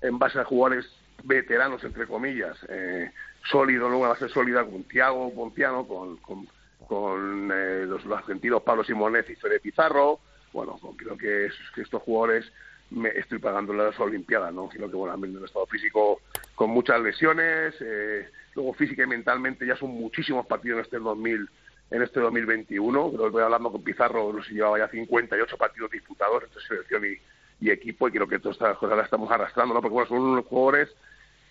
en 0.00 0.18
base 0.18 0.40
a 0.40 0.44
jugadores 0.44 0.84
veteranos, 1.24 1.82
entre 1.84 2.06
comillas, 2.06 2.56
eh, 2.68 3.10
sólido, 3.50 3.88
¿no? 3.88 3.98
una 3.98 4.10
base 4.10 4.28
sólida 4.28 4.64
con 4.64 4.84
Tiago 4.84 5.32
con, 5.34 6.16
con, 6.18 6.48
con 6.86 7.50
eh, 7.52 7.84
los, 7.86 8.04
argentinos 8.06 8.62
Pablo 8.62 8.84
Simonet 8.84 9.28
y 9.30 9.36
Fede 9.36 9.60
Pizarro. 9.60 10.20
Bueno, 10.52 10.78
creo 10.96 11.16
que, 11.16 11.46
es, 11.46 11.54
que 11.74 11.82
estos 11.82 12.02
jugadores 12.02 12.50
me 12.90 13.08
estoy 13.10 13.38
pagando 13.38 13.72
las 13.72 13.98
Olimpiadas, 13.98 14.52
¿no? 14.52 14.68
Creo 14.68 14.90
que, 14.90 14.96
bueno, 14.96 15.14
han 15.14 15.36
un 15.36 15.44
estado 15.44 15.66
físico 15.66 16.20
con 16.54 16.70
muchas 16.70 17.00
lesiones, 17.00 17.74
eh, 17.80 18.28
luego 18.54 18.74
física 18.74 19.04
y 19.04 19.06
mentalmente 19.06 19.66
ya 19.66 19.76
son 19.76 19.90
muchísimos 19.90 20.46
partidos 20.46 20.78
en 20.78 20.84
este 20.84 20.98
2000 20.98 21.48
en 21.90 22.02
este 22.02 22.20
2021. 22.20 23.10
Creo 23.10 23.24
que 23.24 23.30
voy 23.30 23.42
hablando 23.42 23.70
con 23.70 23.82
Pizarro, 23.82 24.32
no 24.32 24.42
sé, 24.42 24.54
llevaba 24.54 24.78
ya 24.78 24.88
58 24.88 25.56
partidos 25.56 25.90
disputados 25.90 26.42
entre 26.44 26.62
selección 26.62 27.04
y, 27.04 27.66
y 27.66 27.70
equipo 27.70 28.08
y 28.08 28.12
creo 28.12 28.26
que 28.26 28.38
todas 28.38 28.56
estas 28.56 28.78
cosas 28.78 28.96
las 28.96 29.04
estamos 29.06 29.30
arrastrando, 29.30 29.74
¿no? 29.74 29.80
Porque 29.80 29.94
bueno, 29.94 30.08
son 30.08 30.18
unos 30.18 30.46
jugadores 30.46 30.88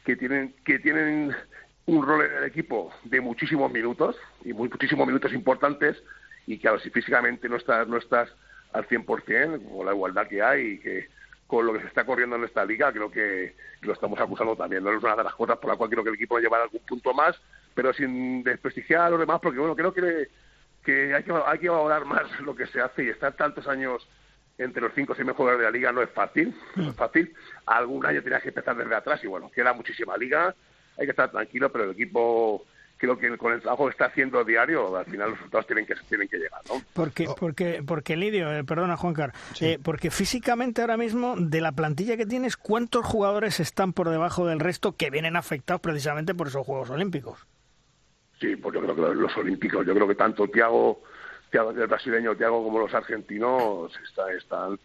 que 0.05 0.15
tienen 0.15 0.53
que 0.65 0.79
tienen 0.79 1.35
un 1.85 2.05
rol 2.05 2.25
en 2.25 2.33
el 2.37 2.43
equipo 2.45 2.91
de 3.03 3.21
muchísimos 3.21 3.71
minutos 3.71 4.15
y 4.43 4.53
muchísimos 4.53 5.07
minutos 5.07 5.33
importantes 5.33 6.01
y 6.47 6.57
que 6.57 6.69
si 6.79 6.89
físicamente 6.89 7.49
no 7.49 7.57
estás 7.57 7.87
no 7.87 7.97
estás 7.97 8.29
al 8.73 8.87
100% 8.87 9.69
con 9.69 9.85
la 9.85 9.93
igualdad 9.93 10.27
que 10.27 10.41
hay 10.41 10.61
y 10.61 10.79
que 10.79 11.09
con 11.47 11.65
lo 11.65 11.73
que 11.73 11.81
se 11.81 11.87
está 11.87 12.05
corriendo 12.05 12.37
en 12.37 12.45
esta 12.45 12.63
liga 12.63 12.91
creo 12.91 13.11
que 13.11 13.55
lo 13.81 13.93
estamos 13.93 14.19
acusando 14.19 14.55
también 14.55 14.83
no 14.83 14.91
es 14.91 15.03
una 15.03 15.15
de 15.15 15.23
las 15.23 15.35
cosas 15.35 15.57
por 15.57 15.69
la 15.69 15.75
cual 15.75 15.89
quiero 15.89 16.03
que 16.03 16.09
el 16.09 16.15
equipo 16.15 16.39
lleve 16.39 16.55
algún 16.55 16.81
punto 16.81 17.13
más 17.13 17.35
pero 17.73 17.93
sin 17.93 18.43
desprestigiar 18.43 19.01
a 19.01 19.09
los 19.09 19.19
demás 19.19 19.39
porque 19.41 19.59
bueno 19.59 19.75
creo 19.75 19.93
que 19.93 20.29
que 20.83 21.13
hay 21.13 21.23
que 21.23 21.33
hay 21.45 21.59
que 21.59 21.69
valorar 21.69 22.05
más 22.05 22.39
lo 22.41 22.55
que 22.55 22.67
se 22.67 22.81
hace 22.81 23.03
y 23.03 23.09
estar 23.09 23.33
tantos 23.33 23.67
años 23.67 24.07
entre 24.57 24.81
los 24.81 24.93
cinco 24.93 25.13
o 25.13 25.15
seis 25.15 25.25
mejores 25.25 25.57
de 25.57 25.65
la 25.65 25.71
liga 25.71 25.91
no 25.91 26.01
es 26.01 26.09
fácil, 26.09 26.55
no 26.75 26.89
es 26.89 26.95
fácil. 26.95 27.33
Algún 27.65 28.05
año 28.05 28.21
tenías 28.21 28.41
que 28.41 28.49
empezar 28.49 28.75
desde 28.75 28.95
atrás 28.95 29.23
y 29.23 29.27
bueno, 29.27 29.51
queda 29.51 29.73
muchísima 29.73 30.17
liga, 30.17 30.55
hay 30.97 31.05
que 31.05 31.11
estar 31.11 31.31
tranquilo, 31.31 31.71
pero 31.71 31.85
el 31.85 31.91
equipo 31.91 32.65
creo 33.01 33.17
que 33.17 33.35
con 33.35 33.51
el 33.51 33.61
trabajo 33.61 33.85
que 33.85 33.91
está 33.91 34.05
haciendo 34.05 34.43
diario, 34.43 34.95
al 34.95 35.05
final 35.05 35.31
los 35.31 35.39
resultados 35.39 35.65
tienen 35.65 35.87
que, 35.87 35.95
tienen 36.07 36.27
que 36.27 36.37
llegar, 36.37 36.61
¿no? 36.69 36.83
Porque, 36.93 37.27
porque, 37.39 37.81
porque 37.85 38.15
Lidio, 38.15 38.51
eh, 38.53 38.63
perdona 38.63 38.95
Juancar, 38.95 39.33
eh, 39.59 39.79
porque 39.81 40.11
físicamente 40.11 40.81
ahora 40.81 40.97
mismo, 40.97 41.35
de 41.35 41.61
la 41.61 41.71
plantilla 41.71 42.15
que 42.15 42.27
tienes, 42.27 42.57
¿cuántos 42.57 43.03
jugadores 43.03 43.59
están 43.59 43.93
por 43.93 44.09
debajo 44.09 44.45
del 44.45 44.59
resto 44.59 44.95
que 44.95 45.09
vienen 45.09 45.35
afectados 45.35 45.81
precisamente 45.81 46.35
por 46.35 46.47
esos 46.47 46.63
Juegos 46.63 46.91
Olímpicos? 46.91 47.47
Sí, 48.39 48.55
pues 48.55 48.75
yo 48.75 48.81
creo 48.81 48.95
que 48.95 49.15
los 49.15 49.35
olímpicos, 49.35 49.85
yo 49.85 49.95
creo 49.95 50.07
que 50.07 50.15
tanto 50.15 50.47
Tiago, 50.47 50.47
Tiago 50.47 51.01
el 51.51 51.87
brasileño 51.87 52.35
Tiago 52.35 52.63
como 52.63 52.79
los 52.79 52.93
argentinos 52.93 53.91
está- 54.07 54.31
están 54.33 54.79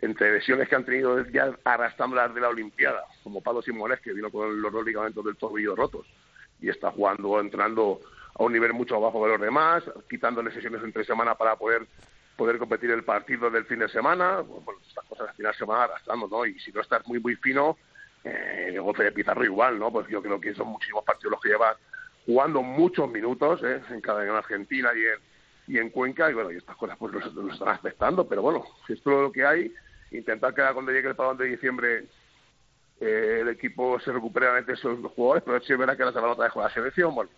entre 0.00 0.32
lesiones 0.32 0.68
que 0.68 0.74
han 0.74 0.84
tenido 0.84 1.24
ya 1.28 1.56
arrastrando 1.64 2.16
las 2.16 2.34
de 2.34 2.40
la 2.40 2.48
Olimpiada, 2.48 3.04
como 3.22 3.40
Pablo 3.40 3.62
Simones, 3.62 4.00
que 4.00 4.12
vino 4.12 4.30
con 4.30 4.60
los 4.60 4.72
dos 4.72 4.84
ligamentos 4.84 5.24
del 5.24 5.36
tobillo 5.36 5.74
rotos 5.74 6.06
y 6.60 6.68
está 6.68 6.90
jugando, 6.90 7.40
entrando 7.40 8.00
a 8.34 8.42
un 8.42 8.52
nivel 8.52 8.72
mucho 8.74 8.96
abajo 8.96 9.24
de 9.24 9.32
los 9.32 9.40
demás, 9.40 9.82
quitándole 10.08 10.50
sesiones 10.52 10.82
entre 10.82 11.04
semana 11.04 11.34
para 11.34 11.56
poder 11.56 11.86
poder 12.36 12.58
competir 12.58 12.90
el 12.90 13.02
partido 13.02 13.48
del 13.48 13.64
fin 13.64 13.78
de 13.78 13.88
semana. 13.88 14.42
Bueno, 14.42 14.78
estas 14.86 15.06
cosas 15.06 15.30
al 15.30 15.34
final 15.36 15.54
se 15.54 15.64
van 15.64 15.80
arrastrando, 15.80 16.28
¿no? 16.28 16.44
Y 16.44 16.58
si 16.60 16.70
no 16.70 16.82
estás 16.82 17.06
muy, 17.06 17.18
muy 17.18 17.34
fino, 17.36 17.78
eh, 18.24 18.72
el 18.74 18.82
golpe 18.82 19.04
de 19.04 19.12
Pizarro 19.12 19.42
igual, 19.42 19.78
¿no? 19.78 19.90
Pues 19.90 20.06
yo 20.08 20.20
creo 20.20 20.38
que 20.38 20.54
son 20.54 20.68
muchísimos 20.68 21.02
partidos 21.02 21.30
los 21.30 21.40
que 21.40 21.48
lleva 21.48 21.74
jugando 22.26 22.60
muchos 22.60 23.08
minutos, 23.10 23.62
¿eh? 23.64 23.80
En 23.88 24.02
cada 24.02 24.22
en 24.22 24.32
Argentina 24.32 24.90
y 24.94 24.98
en, 25.06 25.18
y 25.66 25.78
en 25.78 25.90
Cuenca, 25.90 26.30
y 26.30 26.34
bueno, 26.34 26.52
y 26.52 26.56
estas 26.56 26.76
cosas 26.76 26.96
pues 26.98 27.12
nos, 27.12 27.34
nos 27.34 27.54
están 27.54 27.68
afectando, 27.68 28.26
pero 28.28 28.42
bueno, 28.42 28.64
si 28.86 28.92
esto 28.92 29.10
es 29.10 29.22
lo 29.22 29.32
que 29.32 29.44
hay, 29.44 29.72
intentar 30.10 30.54
que 30.54 30.62
cuando 30.72 30.92
llegue 30.92 31.08
el 31.08 31.16
parón 31.16 31.36
de 31.36 31.46
diciembre 31.46 32.04
eh, 33.00 33.38
el 33.42 33.48
equipo 33.48 34.00
se 34.00 34.12
recupere 34.12 34.62
de 34.62 34.72
esos 34.72 34.98
jugadores, 35.12 35.42
pero 35.44 35.60
sí 35.60 35.72
es 35.72 35.78
verdad 35.78 35.96
que 35.96 36.04
la 36.04 36.12
semana 36.12 36.32
otra 36.32 36.44
vez 36.44 36.52
con 36.52 36.62
la 36.62 36.70
selección, 36.70 37.14
bueno, 37.14 37.30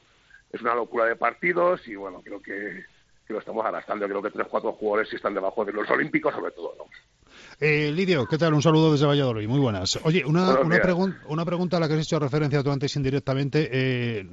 es 0.52 0.60
una 0.60 0.74
locura 0.74 1.06
de 1.06 1.16
partidos 1.16 1.86
y 1.88 1.96
bueno, 1.96 2.22
creo 2.22 2.40
que, 2.40 2.84
que 3.26 3.32
lo 3.32 3.40
estamos 3.40 3.64
arrastrando, 3.64 4.06
creo 4.06 4.22
que 4.22 4.30
tres 4.30 4.46
cuatro 4.48 4.72
jugadores 4.72 5.08
sí 5.08 5.16
están 5.16 5.34
debajo 5.34 5.64
de 5.64 5.72
los 5.72 5.88
olímpicos 5.90 6.34
sobre 6.34 6.52
todo, 6.52 6.74
¿no? 6.78 6.84
Eh, 7.60 7.90
Lidio, 7.94 8.26
¿qué 8.26 8.38
tal? 8.38 8.54
Un 8.54 8.62
saludo 8.62 8.92
desde 8.92 9.06
Valladolid. 9.06 9.48
Muy 9.48 9.58
buenas. 9.58 9.98
Oye, 10.04 10.24
una, 10.24 10.60
una, 10.60 10.76
pregun- 10.78 11.16
una 11.28 11.44
pregunta 11.44 11.76
a 11.76 11.80
la 11.80 11.88
que 11.88 11.94
has 11.94 12.00
hecho 12.00 12.18
referencia 12.18 12.62
tú 12.62 12.70
antes 12.70 12.94
indirectamente. 12.96 13.68
eh, 13.72 14.24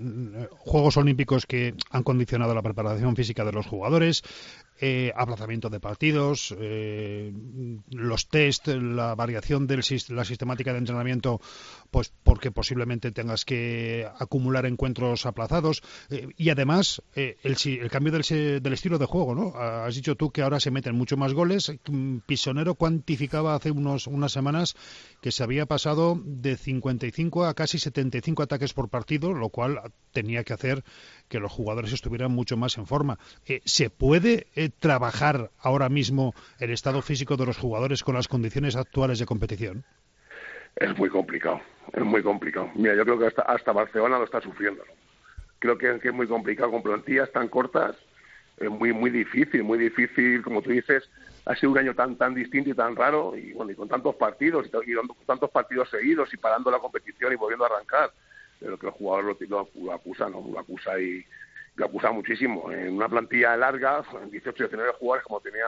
Juegos 0.51 0.97
Olímpicos 0.97 1.45
que 1.45 1.73
han 1.89 2.03
condicionado 2.03 2.53
la 2.53 2.61
preparación 2.61 3.15
física 3.15 3.43
de 3.43 3.51
los 3.51 3.65
jugadores, 3.65 4.21
eh, 4.79 5.11
aplazamiento 5.15 5.69
de 5.69 5.79
partidos, 5.79 6.55
eh, 6.59 7.31
los 7.91 8.27
test, 8.27 8.67
la 8.67 9.15
variación 9.15 9.67
de 9.67 9.77
la 10.09 10.25
sistemática 10.25 10.73
de 10.73 10.79
entrenamiento, 10.79 11.39
pues 11.91 12.11
porque 12.23 12.51
posiblemente 12.51 13.11
tengas 13.11 13.45
que 13.45 14.07
acumular 14.19 14.65
encuentros 14.65 15.25
aplazados 15.25 15.81
eh, 16.09 16.27
y 16.37 16.49
además 16.49 17.01
eh, 17.15 17.37
el, 17.43 17.55
el 17.65 17.89
cambio 17.89 18.13
del, 18.13 18.61
del 18.61 18.73
estilo 18.73 18.97
de 18.97 19.05
juego, 19.05 19.35
¿no? 19.35 19.55
Has 19.55 19.95
dicho 19.95 20.15
tú 20.15 20.31
que 20.31 20.41
ahora 20.41 20.59
se 20.59 20.71
meten 20.71 20.95
mucho 20.95 21.17
más 21.17 21.33
goles. 21.33 21.71
Mm, 21.87 22.17
Pisonero 22.25 22.75
cuantificaba 22.75 23.55
hace 23.55 23.71
unos, 23.71 24.07
unas 24.07 24.31
semanas 24.31 24.75
que 25.21 25.31
se 25.31 25.43
había 25.43 25.65
pasado 25.65 26.19
de 26.23 26.57
55 26.57 27.45
a 27.45 27.53
casi 27.53 27.79
75 27.79 28.43
ataques 28.43 28.73
por 28.73 28.89
partido, 28.89 29.33
lo 29.33 29.49
cual 29.49 29.79
tenía 30.11 30.43
que 30.43 30.53
hacer 30.53 30.83
que 31.27 31.39
los 31.39 31.51
jugadores 31.51 31.93
estuvieran 31.93 32.31
mucho 32.31 32.57
más 32.57 32.77
en 32.77 32.85
forma. 32.85 33.17
Eh, 33.45 33.61
¿Se 33.65 33.89
puede 33.89 34.47
eh, 34.55 34.69
trabajar 34.69 35.51
ahora 35.59 35.89
mismo 35.89 36.33
el 36.59 36.71
estado 36.71 37.01
físico 37.01 37.37
de 37.37 37.45
los 37.45 37.57
jugadores 37.57 38.03
con 38.03 38.15
las 38.15 38.27
condiciones 38.27 38.75
actuales 38.75 39.19
de 39.19 39.25
competición? 39.25 39.85
Es 40.75 40.97
muy 40.97 41.09
complicado, 41.09 41.61
es 41.93 42.03
muy 42.03 42.21
complicado. 42.21 42.69
Mira, 42.75 42.95
yo 42.95 43.03
creo 43.03 43.17
que 43.17 43.27
hasta, 43.27 43.43
hasta 43.43 43.71
Barcelona 43.71 44.17
lo 44.17 44.25
está 44.25 44.41
sufriendo. 44.41 44.83
Creo 45.59 45.77
que, 45.77 45.99
es 46.03 46.13
muy 46.13 46.27
complicado 46.27 46.71
con 46.71 46.83
plantillas 46.83 47.31
tan 47.31 47.47
cortas, 47.47 47.95
es 48.57 48.69
muy 48.69 48.93
muy 48.93 49.09
difícil, 49.09 49.63
muy 49.63 49.77
difícil, 49.77 50.41
como 50.41 50.61
tú 50.61 50.71
dices, 50.71 51.09
ha 51.45 51.55
sido 51.55 51.71
un 51.71 51.77
año 51.77 51.95
tan 51.95 52.17
tan 52.17 52.33
distinto 52.33 52.69
y 52.69 52.73
tan 52.73 52.95
raro 52.95 53.35
y 53.35 53.53
bueno, 53.53 53.71
y 53.71 53.75
con 53.75 53.87
tantos 53.87 54.15
partidos 54.15 54.67
y, 54.67 54.91
y 54.91 54.93
dando 54.93 55.15
tantos 55.25 55.49
partidos 55.49 55.89
seguidos 55.89 56.33
y 56.33 56.37
parando 56.37 56.69
la 56.71 56.79
competición 56.79 57.33
y 57.33 57.35
volviendo 57.35 57.65
a 57.65 57.69
arrancar, 57.69 58.11
pero 58.59 58.77
que 58.77 58.87
el 58.87 58.93
jugador 58.93 59.25
lo, 59.25 59.37
lo, 59.47 59.69
lo 59.75 59.93
acusa, 59.93 60.29
no, 60.29 60.43
lo 60.51 60.59
acusa 60.59 60.99
y 60.99 61.25
lo 61.75 61.85
acusa 61.85 62.11
muchísimo. 62.11 62.71
En 62.71 62.93
una 62.93 63.09
plantilla 63.09 63.55
larga, 63.57 64.03
en 64.21 64.31
18 64.31 64.63
19 64.63 64.93
jugadores 64.99 65.25
como 65.25 65.41
tenía 65.41 65.65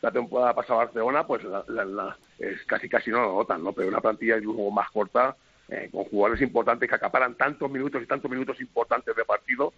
la 0.00 0.12
temporada 0.12 0.54
pasada 0.54 0.84
Barcelona, 0.84 1.26
pues 1.26 1.42
la, 1.44 2.16
es 2.38 2.64
casi 2.66 2.88
casi 2.88 3.10
no 3.10 3.22
lo 3.22 3.32
notan, 3.34 3.64
¿no? 3.64 3.72
Pero 3.72 3.88
una 3.88 4.00
plantilla 4.00 4.36
incluso 4.36 4.70
más 4.70 4.90
corta, 4.90 5.36
eh, 5.68 5.88
con 5.90 6.04
jugadores 6.04 6.40
importantes 6.42 6.88
que 6.88 6.94
acaparan 6.94 7.34
tantos 7.34 7.70
minutos 7.70 8.02
y 8.02 8.06
tantos 8.06 8.30
minutos 8.30 8.60
importantes 8.60 9.14
de 9.14 9.24
partido, 9.24 9.72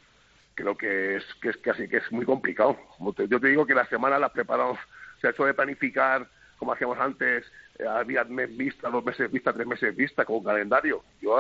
creo 0.55 0.77
que 0.77 1.17
es 1.17 1.25
que 1.41 1.51
es 1.51 1.57
casi 1.59 1.89
que 1.89 1.99
es 1.99 2.13
muy 2.13 2.27
complicado. 2.27 2.77
Yo 3.29 3.41
te 3.41 3.49
digo 3.49 3.67
que 3.67 3.75
la 3.75 3.87
semana 3.87 4.19
la 4.19 4.31
preparamos, 4.31 4.79
se 5.21 5.33
suele 5.33 5.55
planificar 5.55 6.29
como 6.61 6.75
hacíamos 6.75 6.99
antes, 6.99 7.51
eh, 7.79 7.87
había 7.89 8.23
mes 8.25 8.55
vista, 8.55 8.91
dos 8.91 9.03
meses 9.03 9.33
vista, 9.33 9.51
tres 9.51 9.67
meses 9.67 9.97
vista, 9.97 10.27
con 10.27 10.45
calendario. 10.45 11.03
Yo 11.23 11.39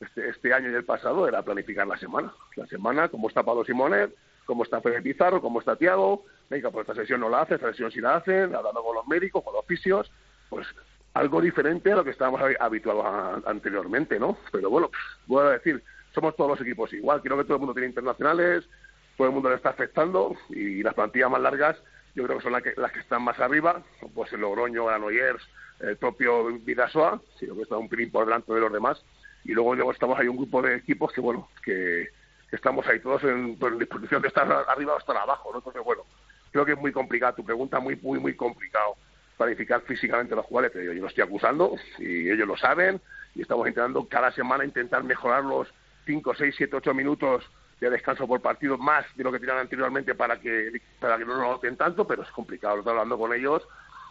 este, 0.00 0.28
este 0.28 0.52
año 0.52 0.70
y 0.70 0.74
el 0.74 0.84
pasado 0.84 1.26
era 1.28 1.42
planificar 1.42 1.86
la 1.86 1.96
semana. 1.98 2.32
La 2.56 2.66
semana, 2.66 3.08
cómo 3.08 3.28
está 3.28 3.42
Pablo 3.42 3.64
Simonet, 3.64 4.14
cómo 4.44 4.62
está 4.62 4.80
Fede 4.80 5.02
Pizarro, 5.02 5.40
cómo 5.40 5.60
está 5.60 5.76
Tiago, 5.76 6.24
venga, 6.48 6.70
pues 6.70 6.88
esta 6.88 7.00
sesión 7.00 7.20
no 7.20 7.28
la 7.28 7.42
hace, 7.42 7.54
esta 7.54 7.70
sesión 7.70 7.90
sí 7.90 8.00
la 8.00 8.16
hacen, 8.16 8.54
hablando 8.54 8.82
con 8.82 8.94
los 8.94 9.06
médicos, 9.08 9.42
con 9.42 9.54
los 9.54 9.66
fisios, 9.66 10.10
pues 10.48 10.66
algo 11.14 11.40
diferente 11.40 11.90
a 11.90 11.96
lo 11.96 12.04
que 12.04 12.10
estábamos 12.10 12.40
habi- 12.40 12.56
habituados 12.60 13.42
anteriormente, 13.46 14.20
¿no? 14.20 14.36
Pero 14.52 14.70
bueno, 14.70 14.90
voy 15.26 15.46
a 15.46 15.50
decir, 15.50 15.82
somos 16.14 16.36
todos 16.36 16.50
los 16.50 16.60
equipos 16.60 16.92
igual, 16.92 17.22
creo 17.22 17.36
que 17.38 17.44
todo 17.44 17.54
el 17.54 17.60
mundo 17.60 17.74
tiene 17.74 17.88
internacionales, 17.88 18.68
todo 19.16 19.26
el 19.28 19.32
mundo 19.32 19.48
le 19.48 19.56
está 19.56 19.70
afectando 19.70 20.36
y 20.50 20.82
las 20.82 20.94
plantillas 20.94 21.30
más 21.30 21.40
largas 21.40 21.76
yo 22.14 22.24
creo 22.24 22.38
que 22.38 22.44
son 22.44 22.52
las 22.52 22.62
que, 22.62 22.72
las 22.76 22.92
que 22.92 23.00
están 23.00 23.22
más 23.22 23.38
arriba, 23.40 23.82
pues 24.14 24.32
el 24.32 24.40
Logroño, 24.40 24.86
Granollers, 24.86 25.42
el 25.80 25.96
propio 25.98 26.44
Vidasoa, 26.60 27.20
sino 27.38 27.54
que 27.54 27.62
está 27.62 27.76
un 27.76 27.90
pelín 27.90 28.10
por 28.10 28.24
delante 28.24 28.54
de 28.54 28.60
los 28.60 28.72
demás. 28.72 29.04
Y 29.46 29.52
luego, 29.52 29.92
estamos 29.92 30.18
ahí 30.18 30.26
un 30.26 30.36
grupo 30.36 30.60
de 30.60 30.76
equipos 30.76 31.12
que, 31.12 31.20
bueno, 31.20 31.48
que, 31.64 32.08
que 32.50 32.56
estamos 32.56 32.86
ahí 32.86 32.98
todos 33.00 33.22
en, 33.24 33.56
en 33.60 33.78
disposición 33.78 34.20
de 34.20 34.28
estar 34.28 34.50
arriba 34.68 34.94
o 34.94 34.98
estar 34.98 35.16
abajo, 35.16 35.50
¿no? 35.52 35.58
Entonces, 35.58 35.82
bueno, 35.84 36.02
creo 36.50 36.64
que 36.64 36.72
es 36.72 36.78
muy 36.78 36.92
complicado, 36.92 37.34
tu 37.34 37.44
pregunta 37.44 37.78
muy, 37.78 37.96
muy, 37.96 38.18
muy 38.18 38.34
complicado 38.34 38.96
planificar 39.36 39.82
físicamente 39.82 40.34
los 40.34 40.46
jugadores, 40.46 40.74
yo, 40.74 40.92
yo 40.92 41.02
lo 41.02 41.08
estoy 41.08 41.24
acusando 41.24 41.76
y 41.98 42.30
ellos 42.30 42.48
lo 42.48 42.56
saben 42.56 43.00
y 43.34 43.42
estamos 43.42 43.68
intentando 43.68 44.08
cada 44.08 44.32
semana 44.32 44.64
intentar 44.64 45.04
mejorar 45.04 45.44
los 45.44 45.68
5, 46.06 46.34
6, 46.34 46.54
7, 46.56 46.76
8 46.76 46.94
minutos 46.94 47.44
de 47.80 47.90
descanso 47.90 48.26
por 48.26 48.40
partido 48.40 48.78
más 48.78 49.04
de 49.14 49.24
lo 49.24 49.30
que 49.30 49.38
tenían 49.38 49.58
anteriormente 49.58 50.14
para 50.14 50.40
que 50.40 50.80
para 50.98 51.18
que 51.18 51.26
no 51.26 51.34
lo 51.34 51.42
noten 51.42 51.76
tanto, 51.76 52.06
pero 52.06 52.22
es 52.22 52.30
complicado, 52.30 52.76
lo 52.76 52.80
estoy 52.80 52.92
hablando 52.92 53.18
con 53.18 53.34
ellos 53.34 53.68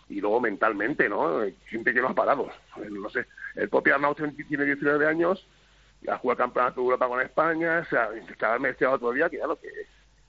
y 0.09 0.21
luego 0.21 0.39
mentalmente, 0.39 1.09
¿no? 1.09 1.41
Siempre 1.69 1.93
que 1.93 2.01
no 2.01 2.09
ha 2.09 2.15
parado. 2.15 2.49
No 2.89 3.09
sé, 3.09 3.25
el 3.55 3.69
propio 3.69 3.95
Arnaut 3.95 4.17
tiene 4.47 4.65
19 4.65 5.07
años, 5.07 5.45
ya 6.01 6.17
juega 6.17 6.33
el 6.33 6.45
campeonato 6.45 6.81
de 6.81 6.85
Europa 6.85 7.07
con 7.07 7.21
España, 7.21 7.79
o 7.79 7.89
sea, 7.89 8.09
mes 8.59 8.71
este 8.71 8.85
otro 8.85 9.11
día 9.11 9.29
que 9.29 9.37
ya 9.37 9.47
lo 9.47 9.59
que, 9.59 9.69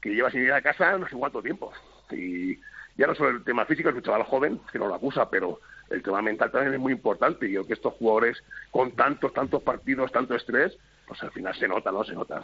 que 0.01 0.15
lleva 0.15 0.31
sin 0.31 0.43
ir 0.43 0.53
a 0.53 0.63
casa 0.63 0.97
no 0.97 1.09
sé 1.09 1.17
cuánto 1.17 1.43
tiempo. 1.43 1.73
Y 2.11 2.57
ya 2.97 3.07
no 3.07 3.15
solo 3.15 3.31
el 3.31 3.45
tema 3.45 3.67
físico, 3.67 3.91
es 3.91 3.95
un 3.95 4.03
chaval 4.03 4.23
joven, 4.23 4.61
que 4.73 4.79
no 4.79 4.89
lo 4.89 4.95
acusa, 4.95 5.29
pero 5.29 5.61
el 5.91 6.03
tema 6.03 6.23
mental 6.23 6.51
también 6.51 6.75
es 6.75 6.81
muy 6.81 6.93
importante 6.93 7.47
y 7.47 7.51
creo 7.51 7.67
que 7.67 7.75
estos 7.75 7.95
jugadores 7.95 8.43
con 8.71 8.93
tantos, 8.93 9.33
tantos 9.33 9.63
partidos, 9.63 10.11
tanto 10.13 10.35
estrés, 10.35 10.77
pues 11.07 11.23
al 11.23 11.31
final 11.31 11.55
se 11.55 11.69
nota, 11.69 11.93
¿no? 11.93 12.05
Se 12.05 12.15
nota. 12.15 12.43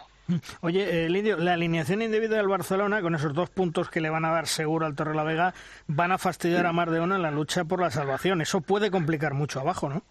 Oye, 0.61 1.05
eh, 1.05 1.11
Lidio, 1.11 1.37
la 1.37 1.55
alineación 1.55 2.03
indebida 2.03 2.37
del 2.37 2.48
Barcelona, 2.48 3.03
con 3.03 3.14
esos 3.14 3.35
dos 3.35 3.51
puntos 3.51 3.90
que 3.90 4.01
le 4.01 4.11
van 4.11 4.25
a 4.25 4.31
dar 4.31 4.46
seguro 4.46 4.87
al 4.87 4.94
Torrelavega, 4.94 5.55
van 5.88 6.12
a 6.12 6.18
fastidiar 6.18 6.66
a 6.66 6.72
Mar 6.72 6.90
de 6.90 7.01
Ona 7.01 7.16
en 7.16 7.22
la 7.22 7.31
lucha 7.31 7.64
por 7.64 7.81
la 7.81 7.90
salvación. 7.90 8.40
Eso 8.40 8.61
puede 8.61 8.90
complicar 8.90 9.35
mucho 9.35 9.61
abajo, 9.61 9.88
¿no? 9.88 10.03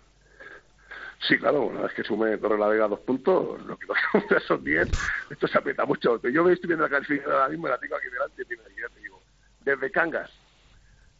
Sí, 1.28 1.38
claro, 1.38 1.68
una 1.68 1.82
vez 1.82 1.94
que 1.94 2.04
sume 2.04 2.38
Torre 2.40 2.58
la 2.58 2.68
Vega 2.68 2.88
dos 2.88 3.00
puntos, 3.02 3.64
lo 3.66 3.78
que 3.78 3.86
nos 3.88 4.44
son 4.48 4.64
diez, 4.64 4.90
esto 5.30 5.48
se 5.48 5.58
aprieta 5.58 5.86
mucho. 5.86 6.20
Yo 6.24 6.50
estoy 6.50 6.68
viendo 6.68 6.84
la 6.84 6.90
clasificación 6.90 7.34
ahora 7.34 7.50
mismo, 7.50 7.68
la 7.68 7.78
tengo 7.78 7.96
aquí 7.96 8.08
delante, 8.10 8.44
mira, 8.50 8.64
ya 8.70 8.94
te 8.94 9.02
digo, 9.02 9.22
desde 9.64 9.92
Cangas, 9.92 10.32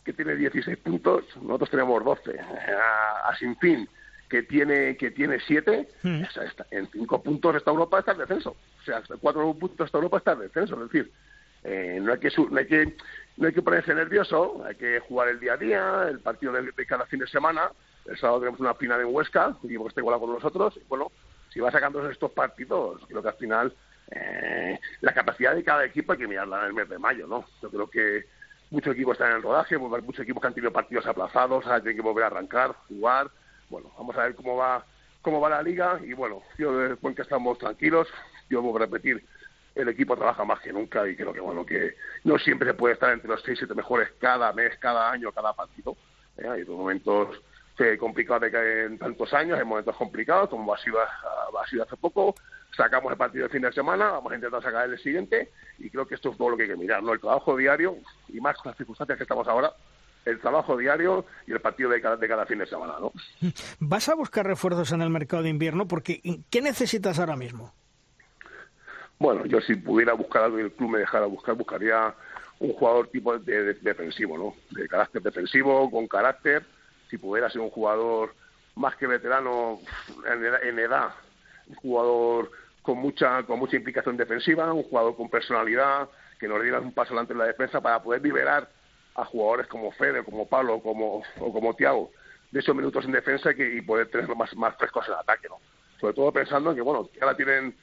que 0.04 0.14
tiene 0.14 0.36
16 0.36 0.76
puntos, 0.80 1.24
nosotros 1.38 1.70
tenemos 1.70 2.04
12, 2.04 2.40
a, 2.40 3.30
a 3.30 3.36
Sinfín, 3.38 3.88
que 4.32 4.44
tiene 4.44 4.96
que 4.98 5.12
tiene 5.12 5.40
7, 5.46 5.88
o 6.28 6.32
sea, 6.32 6.44
está- 6.46 6.66
en 6.72 6.88
5 6.90 7.22
puntos 7.22 7.54
esta 7.56 7.70
Europa 7.70 8.00
está 8.00 8.14
en 8.14 8.20
descenso, 8.20 8.52
o 8.82 8.84
sea, 8.86 9.04
4 9.20 9.54
puntos 9.54 9.86
esta 9.86 9.98
Europa 9.98 10.18
está 10.20 10.32
en 10.32 10.40
descenso, 10.40 10.76
es 10.82 10.90
decir, 10.92 11.12
eh, 11.64 12.00
no 12.02 12.14
hay 12.14 12.20
que 12.20 12.30
no 12.50 12.58
hay 12.58 12.66
que 12.66 12.96
no 13.38 13.48
hay 13.48 13.54
que 13.54 13.62
ponerse 13.62 13.94
nervioso, 13.94 14.64
hay 14.66 14.76
que 14.76 15.00
jugar 15.02 15.28
el 15.28 15.40
día 15.42 15.54
a 15.54 15.58
día, 15.58 16.08
el 16.10 16.20
partido 16.22 16.54
de, 16.54 16.72
de 16.72 16.86
cada 16.86 17.06
fin 17.06 17.20
de 17.20 17.28
semana. 17.28 17.72
El 18.06 18.18
sábado 18.18 18.40
tenemos 18.40 18.60
una 18.60 18.74
final 18.74 19.00
en 19.02 19.14
Huesca, 19.14 19.56
equipo 19.64 19.84
que 19.84 19.90
está 19.90 20.02
igual 20.02 20.20
con 20.20 20.34
nosotros. 20.34 20.76
Y 20.78 20.84
bueno, 20.90 21.12
si 21.50 21.60
va 21.60 21.70
sacando 21.72 22.10
estos 22.10 22.32
partidos, 22.32 23.02
creo 23.08 23.22
que 23.22 23.28
al 23.30 23.36
final 23.36 23.74
eh, 24.12 24.80
la 25.02 25.14
capacidad 25.14 25.54
de 25.56 25.64
cada 25.64 25.86
equipo 25.86 26.14
hay 26.14 26.18
que 26.18 26.28
mirarla 26.28 26.62
en 26.62 26.66
el 26.68 26.74
mes 26.74 26.90
de 26.90 26.98
mayo, 26.98 27.28
¿no? 27.28 27.46
Yo 27.62 27.70
creo 27.70 27.88
que 27.90 28.26
muchos 28.72 28.94
equipos 28.96 29.14
están 29.14 29.30
en 29.32 29.38
el 29.38 29.44
rodaje, 29.44 29.78
muchos 29.78 30.20
equipos 30.24 30.42
que 30.42 30.48
han 30.48 30.54
tenido 30.56 30.72
partidos 30.74 31.06
aplazados, 31.06 31.64
ahora 31.66 31.80
tienen 31.82 31.98
que 31.98 32.02
volver 32.02 32.24
a 32.24 32.28
arrancar, 32.28 32.74
jugar. 32.88 33.30
Bueno, 33.72 33.90
vamos 33.98 34.16
a 34.18 34.24
ver 34.24 34.36
cómo 34.36 34.58
va 34.58 34.86
cómo 35.22 35.40
va 35.40 35.50
la 35.50 35.64
liga 35.64 36.00
y 36.04 36.14
bueno, 36.14 36.44
yo 36.58 36.78
de 36.78 36.96
Cuenca 36.98 37.24
estamos 37.24 37.58
tranquilos, 37.58 38.08
yo 38.50 38.62
vuelvo 38.62 38.80
a 38.80 38.82
repetir, 38.82 39.24
el 39.76 39.88
equipo 39.88 40.18
trabaja 40.18 40.44
más 40.44 40.60
que 40.60 40.74
nunca 40.74 41.08
y 41.08 41.16
creo 41.16 41.32
que 41.32 41.40
bueno 41.40 41.66
que 41.66 41.96
no 42.26 42.38
siempre 42.38 42.68
se 42.68 42.74
puede 42.74 42.96
estar 42.96 43.14
entre 43.14 43.30
los 43.30 43.42
seis 43.44 43.58
siete 43.58 43.74
mejores 43.74 44.10
cada 44.20 44.52
mes, 44.52 44.78
cada 44.78 45.10
año, 45.10 45.32
cada 45.32 45.54
partido. 45.54 45.96
¿eh? 46.38 46.48
Hay 46.50 46.66
momentos 46.66 47.42
complicados 47.98 48.44
de 48.44 48.52
que 48.52 48.84
en 48.84 49.00
tantos 49.00 49.34
años, 49.34 49.58
hay 49.58 49.66
momentos 49.66 49.96
complicados, 49.96 50.50
como 50.50 50.72
ha 50.74 50.78
sido, 50.78 51.00
ha 51.00 51.68
sido 51.68 51.84
hace 51.84 51.98
poco. 51.98 52.36
Sacamos 52.76 53.12
el 53.12 53.18
partido 53.18 53.46
de 53.46 53.50
fin 53.50 53.62
de 53.62 53.72
semana, 53.72 54.12
vamos 54.12 54.32
a 54.32 54.36
intentar 54.36 54.62
sacar 54.62 54.88
el 54.88 55.00
siguiente 55.00 55.52
y 55.80 55.90
creo 55.90 56.08
que 56.08 56.16
esto 56.16 56.30
es 56.30 56.38
todo 56.38 56.50
lo 56.52 56.58
que 56.58 56.64
hay 56.64 56.70
que 56.70 56.76
mirar, 56.76 57.02
¿no? 57.02 57.14
El 57.14 57.20
trabajo 57.20 57.58
diario 57.58 57.98
y 58.28 58.40
más 58.40 58.56
las 58.64 58.78
circunstancias 58.78 59.18
que 59.18 59.24
estamos 59.24 59.48
ahora, 59.48 59.74
el 60.26 60.40
trabajo 60.40 60.78
diario 60.78 61.26
y 61.48 61.52
el 61.52 61.60
partido 61.60 61.90
de 61.90 62.02
cada, 62.02 62.18
de 62.18 62.28
cada 62.28 62.46
fin 62.46 62.60
de 62.60 62.66
semana, 62.66 62.94
¿no? 63.00 63.12
¿Vas 63.80 64.10
a 64.10 64.16
buscar 64.16 64.46
refuerzos 64.46 64.92
en 64.92 65.02
el 65.02 65.10
mercado 65.10 65.44
de 65.44 65.50
invierno? 65.50 65.88
Porque 65.88 66.22
¿qué 66.50 66.62
necesitas 66.62 67.20
ahora 67.20 67.36
mismo? 67.36 67.74
Bueno, 69.20 69.46
yo 69.46 69.62
si 69.62 69.76
pudiera 69.76 70.14
buscar 70.14 70.44
algo 70.44 70.60
y 70.60 70.64
el 70.64 70.72
club 70.72 70.92
me 70.92 71.00
dejara 71.00 71.26
buscar, 71.28 71.56
buscaría 71.56 72.14
un 72.60 72.74
jugador 72.74 73.08
tipo 73.08 73.38
de, 73.38 73.76
defensivo, 73.76 74.38
¿no? 74.38 74.56
De 74.72 74.88
carácter 74.88 75.22
defensivo, 75.22 75.90
con 75.92 76.08
carácter. 76.08 76.64
Si 77.10 77.18
pudiera 77.18 77.50
ser 77.50 77.62
un 77.62 77.70
jugador 77.70 78.34
más 78.76 78.96
que 78.96 79.06
veterano 79.06 79.80
en 80.64 80.80
edad, 80.80 81.10
un 81.68 81.76
jugador 81.76 82.52
con 82.82 82.98
mucha 82.98 83.44
con 83.44 83.60
mucha 83.60 83.76
implicación 83.76 84.18
defensiva, 84.18 84.74
un 84.74 84.84
jugador 84.84 85.16
con 85.16 85.30
personalidad, 85.30 86.10
que 86.40 86.48
nos 86.48 86.62
diera 86.62 86.80
un 86.80 86.94
paso 86.94 87.10
adelante 87.10 87.34
en 87.34 87.40
la 87.40 87.46
defensa 87.46 87.82
para 87.82 88.02
poder 88.02 88.22
liberar 88.24 88.70
a 89.16 89.26
jugadores 89.26 89.68
como 89.68 89.92
Fede, 89.92 90.24
como 90.24 90.48
Pablo 90.48 90.80
como, 90.82 91.24
o 91.40 91.54
como 91.54 91.76
Tiago 91.76 92.12
de 92.52 92.60
esos 92.60 92.76
minutos 92.76 93.06
en 93.06 93.14
defensa 93.14 93.52
y, 93.52 93.82
poder 93.82 94.10
tener 94.10 94.34
más, 94.36 94.56
más 94.56 94.76
frescos 94.78 95.08
en 95.08 95.16
ataque, 95.16 95.48
¿no? 95.50 95.58
Sobre 96.00 96.14
todo 96.14 96.32
pensando 96.32 96.72
en 96.72 96.76
que, 96.76 96.82
bueno, 96.82 97.10
que 97.12 97.22
ahora 97.22 97.36
tienen 97.36 97.76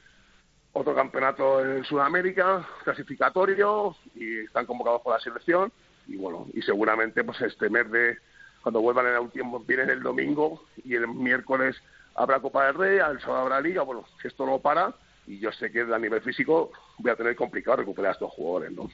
otro 0.73 0.93
campeonato 0.93 1.65
en 1.65 1.83
Sudamérica, 1.83 2.67
clasificatorio, 2.83 3.95
y 4.15 4.39
están 4.39 4.65
convocados 4.65 5.01
por 5.01 5.13
la 5.13 5.19
selección, 5.19 5.71
y 6.07 6.15
bueno, 6.17 6.47
y 6.53 6.61
seguramente 6.61 7.23
pues 7.23 7.41
este 7.41 7.69
mes 7.69 7.89
de, 7.91 8.17
cuando 8.61 8.81
vuelvan 8.81 9.07
en 9.07 9.15
el 9.15 9.31
tiempo, 9.31 9.59
vienen 9.59 9.89
el 9.89 10.03
domingo, 10.03 10.63
y 10.83 10.95
el 10.95 11.07
miércoles 11.07 11.75
habrá 12.13 12.39
Copa 12.39 12.67
del 12.67 12.75
Rey, 12.75 12.99
el 12.99 13.19
sábado 13.21 13.41
habrá 13.43 13.61
Liga, 13.61 13.81
bueno, 13.81 14.05
si 14.21 14.27
esto 14.27 14.45
no 14.45 14.59
para, 14.59 14.93
y 15.25 15.39
yo 15.39 15.51
sé 15.51 15.71
que 15.71 15.81
a 15.81 15.99
nivel 15.99 16.21
físico 16.21 16.71
voy 16.99 17.11
a 17.11 17.15
tener 17.15 17.35
complicado 17.35 17.77
recuperar 17.77 18.09
a 18.09 18.13
estos 18.13 18.31
jugadores, 18.31 18.71
¿no? 18.71 18.89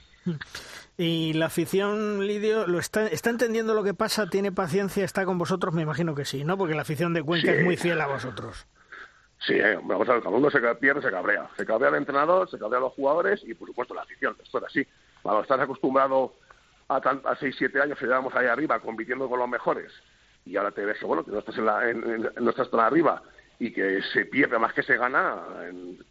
Y 0.97 1.33
la 1.33 1.47
afición, 1.47 2.25
Lidio, 2.25 2.67
¿lo 2.67 2.79
está, 2.79 3.07
está 3.07 3.29
entendiendo 3.29 3.73
lo 3.73 3.83
que 3.83 3.93
pasa? 3.93 4.29
¿Tiene 4.29 4.51
paciencia? 4.51 5.03
¿Está 5.03 5.25
con 5.25 5.37
vosotros? 5.37 5.73
Me 5.73 5.81
imagino 5.81 6.15
que 6.15 6.25
sí, 6.25 6.43
¿no? 6.43 6.57
Porque 6.57 6.73
la 6.73 6.83
afición 6.83 7.13
de 7.13 7.21
Cuenca 7.21 7.51
es 7.51 7.63
muy 7.63 7.75
fiel 7.75 7.99
a 7.99 8.07
vosotros. 8.07 8.65
Sí, 9.39 9.53
eh, 9.53 9.77
vamos 9.83 10.07
a 10.07 10.13
ver, 10.13 10.21
cuando 10.21 10.39
uno 10.39 10.49
se 10.49 10.59
pierde, 10.75 11.01
se 11.01 11.11
cabrea. 11.11 11.49
Se 11.57 11.65
cabrea 11.65 11.89
el 11.89 11.95
entrenador, 11.95 12.49
se 12.49 12.57
cabrea 12.57 12.79
los 12.79 12.93
jugadores 12.93 13.43
y, 13.45 13.53
por 13.53 13.67
supuesto, 13.67 13.93
la 13.93 14.03
afición. 14.03 14.35
Esto 14.41 14.59
es 14.59 14.63
así. 14.63 14.87
Cuando 15.21 15.41
estás 15.41 15.59
acostumbrado 15.59 16.33
a, 16.87 16.95
a 16.97 17.35
6, 17.35 17.55
7 17.57 17.81
años 17.81 17.99
que 17.99 18.05
llevamos 18.05 18.33
ahí 18.35 18.47
arriba 18.47 18.79
compitiendo 18.79 19.27
con 19.27 19.39
los 19.39 19.49
mejores 19.49 19.91
y 20.45 20.55
ahora 20.57 20.71
te 20.71 20.85
ves 20.85 20.97
que, 20.99 21.05
bueno, 21.05 21.23
que 21.25 21.31
no 21.31 21.39
estás, 21.39 21.57
en 21.57 21.65
la, 21.65 21.89
en, 21.89 22.29
no 22.39 22.49
estás 22.49 22.69
tan 22.69 22.79
arriba 22.79 23.21
y 23.59 23.71
que 23.71 24.01
se 24.13 24.25
pierde 24.25 24.59
más 24.59 24.73
que 24.73 24.83
se 24.83 24.97
gana, 24.97 25.41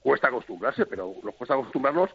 cuesta 0.00 0.28
acostumbrarse, 0.28 0.86
pero 0.86 1.14
nos 1.22 1.34
cuesta 1.34 1.54
acostumbrarnos 1.54 2.10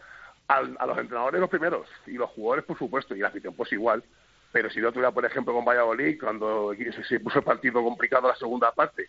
a 0.50 0.86
los 0.88 0.98
entrenadores 0.98 1.40
los 1.40 1.50
primeros 1.50 1.88
y 2.08 2.14
los 2.14 2.30
jugadores, 2.32 2.66
por 2.66 2.78
supuesto, 2.78 3.16
y 3.16 3.20
la 3.20 3.28
afición, 3.28 3.54
pues 3.54 3.72
igual. 3.72 4.04
Pero 4.52 4.70
si 4.70 4.82
yo 4.82 4.92
tuviera, 4.92 5.12
por 5.12 5.24
ejemplo, 5.24 5.54
con 5.54 5.64
Valladolid, 5.64 6.20
cuando 6.20 6.74
se 7.08 7.20
puso 7.20 7.40
el 7.40 7.46
partido 7.46 7.84
complicado 7.84 8.28
la 8.28 8.36
segunda 8.36 8.72
parte, 8.72 9.08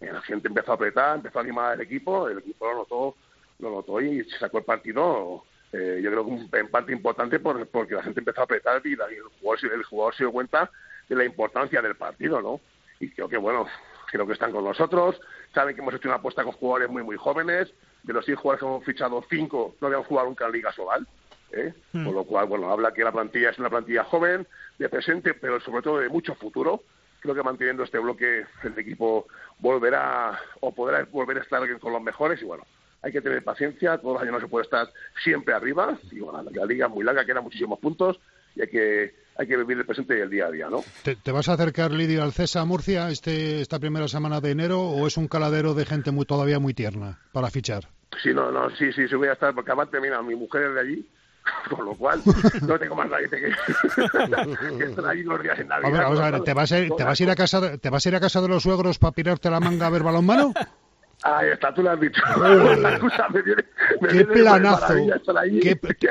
eh, 0.00 0.12
la 0.12 0.20
gente 0.20 0.48
empezó 0.48 0.72
a 0.72 0.74
apretar, 0.74 1.16
empezó 1.16 1.38
a 1.38 1.42
animar 1.42 1.72
al 1.72 1.80
equipo, 1.80 2.28
el 2.28 2.38
equipo 2.38 2.66
lo 2.66 2.74
notó, 2.76 3.16
lo 3.60 3.70
notó 3.70 4.00
y 4.00 4.24
se 4.24 4.38
sacó 4.38 4.58
el 4.58 4.64
partido. 4.64 5.44
Eh, 5.72 6.00
yo 6.02 6.10
creo 6.10 6.26
que 6.26 6.58
en 6.58 6.70
parte 6.70 6.92
importante 6.92 7.40
por, 7.40 7.66
porque 7.68 7.94
la 7.94 8.02
gente 8.02 8.20
empezó 8.20 8.42
a 8.42 8.44
apretar 8.44 8.82
y, 8.84 8.92
el, 8.92 9.22
jugador, 9.40 9.72
el 9.72 9.84
jugador 9.84 10.14
se 10.14 10.24
dio 10.24 10.32
cuenta 10.32 10.70
de 11.08 11.16
la 11.16 11.24
importancia 11.24 11.80
del 11.80 11.96
partido, 11.96 12.42
¿no? 12.42 12.60
Y 13.00 13.10
creo 13.10 13.28
que, 13.28 13.38
bueno, 13.38 13.66
creo 14.10 14.26
que 14.26 14.34
están 14.34 14.52
con 14.52 14.64
nosotros, 14.64 15.18
saben 15.54 15.74
que 15.74 15.80
hemos 15.80 15.94
hecho 15.94 16.08
una 16.08 16.18
apuesta 16.18 16.44
con 16.44 16.52
jugadores 16.52 16.90
muy, 16.90 17.02
muy 17.02 17.16
jóvenes, 17.16 17.72
de 18.04 18.12
los 18.12 18.24
seis 18.24 18.38
jugadores 18.38 18.60
que 18.60 18.66
hemos 18.66 18.84
fichado, 18.84 19.24
cinco 19.28 19.74
no 19.80 19.86
habían 19.88 20.04
jugado 20.04 20.28
nunca 20.28 20.46
en 20.46 20.52
Liga 20.52 20.72
Sobal, 20.72 21.06
¿eh? 21.52 21.72
Hmm. 21.92 22.04
con 22.04 22.14
lo 22.14 22.24
cual, 22.24 22.46
bueno, 22.46 22.70
habla 22.70 22.92
que 22.92 23.02
la 23.02 23.12
plantilla 23.12 23.50
es 23.50 23.58
una 23.58 23.70
plantilla 23.70 24.04
joven, 24.04 24.46
de 24.78 24.88
presente, 24.88 25.34
pero 25.34 25.60
sobre 25.60 25.82
todo 25.82 25.98
de 25.98 26.08
mucho 26.08 26.34
futuro, 26.34 26.82
creo 27.20 27.34
que 27.34 27.42
manteniendo 27.42 27.82
este 27.82 27.98
bloque 27.98 28.44
el 28.62 28.78
equipo 28.78 29.26
volverá 29.58 30.38
o 30.60 30.74
podrá 30.74 31.04
volver 31.04 31.38
a 31.38 31.42
estar 31.42 31.78
con 31.78 31.92
los 31.92 32.02
mejores 32.02 32.40
y 32.42 32.44
bueno, 32.44 32.64
hay 33.00 33.12
que 33.12 33.20
tener 33.20 33.42
paciencia, 33.42 33.98
todos 33.98 34.14
los 34.14 34.22
años 34.22 34.34
no 34.34 34.40
se 34.40 34.48
puede 34.48 34.64
estar 34.64 34.88
siempre 35.22 35.54
arriba 35.54 35.98
y 36.10 36.20
bueno, 36.20 36.42
la 36.42 36.66
liga 36.66 36.86
es 36.86 36.92
muy 36.92 37.04
larga, 37.04 37.24
quedan 37.24 37.44
muchísimos 37.44 37.78
puntos 37.78 38.20
y 38.54 38.62
hay 38.62 38.68
que 38.68 39.23
hay 39.36 39.46
que 39.46 39.56
vivir 39.56 39.78
el 39.78 39.86
presente 39.86 40.18
y 40.18 40.20
el 40.20 40.30
día 40.30 40.46
a 40.46 40.50
día, 40.50 40.68
¿no? 40.68 40.84
¿Te, 41.02 41.32
vas 41.32 41.48
a 41.48 41.54
acercar, 41.54 41.90
Lidio, 41.90 42.22
al 42.22 42.32
CESA 42.32 42.64
Murcia 42.64 43.08
este, 43.10 43.60
esta 43.60 43.78
primera 43.78 44.08
semana 44.08 44.40
de 44.40 44.50
enero 44.50 44.80
o 44.80 45.06
es 45.06 45.16
un 45.16 45.28
caladero 45.28 45.74
de 45.74 45.84
gente 45.84 46.10
muy 46.10 46.24
todavía 46.24 46.58
muy 46.58 46.74
tierna 46.74 47.18
para 47.32 47.50
fichar? 47.50 47.88
Sí, 48.22 48.32
no, 48.32 48.52
no, 48.52 48.70
sí, 48.76 48.92
sí, 48.92 49.08
sí 49.08 49.14
voy 49.16 49.28
a 49.28 49.32
estar, 49.32 49.54
porque 49.54 49.72
aparte, 49.72 50.00
mira, 50.00 50.22
mi 50.22 50.36
mujer 50.36 50.62
es 50.64 50.74
de 50.74 50.80
allí 50.80 51.08
con 51.70 51.84
lo 51.84 51.94
cual 51.94 52.22
no 52.66 52.78
tengo 52.78 52.94
más 52.94 53.08
nadie 53.10 53.28
que, 53.28 53.36
que 54.78 54.84
estar 54.84 55.06
ahí 55.06 55.22
los 55.22 55.42
días 55.42 55.58
en 55.58 55.68
Navidad. 55.68 56.04
Vamos 56.04 56.20
a 56.20 56.30
ver, 56.30 56.40
¿te 56.42 56.54
vas 56.54 56.72
a, 56.72 56.78
ir, 56.78 56.90
¿te 56.96 57.04
vas 57.04 57.20
a 57.20 57.22
ir 57.22 57.30
a 57.30 57.34
casa, 57.34 57.76
te 57.78 57.90
vas 57.90 58.06
a 58.06 58.08
ir 58.08 58.16
a 58.16 58.20
casa 58.20 58.40
de 58.40 58.48
los 58.48 58.62
suegros 58.62 58.98
para 58.98 59.12
pirarte 59.12 59.50
la 59.50 59.60
manga 59.60 59.86
a 59.86 59.90
ver 59.90 60.02
balonmano? 60.02 60.52
Ahí 61.26 61.48
está, 61.48 61.72
tú 61.72 61.82
lo 61.82 61.90
has 61.90 62.00
dicho. 62.00 62.20
¡Qué 64.10 64.26
planazo! 64.26 64.94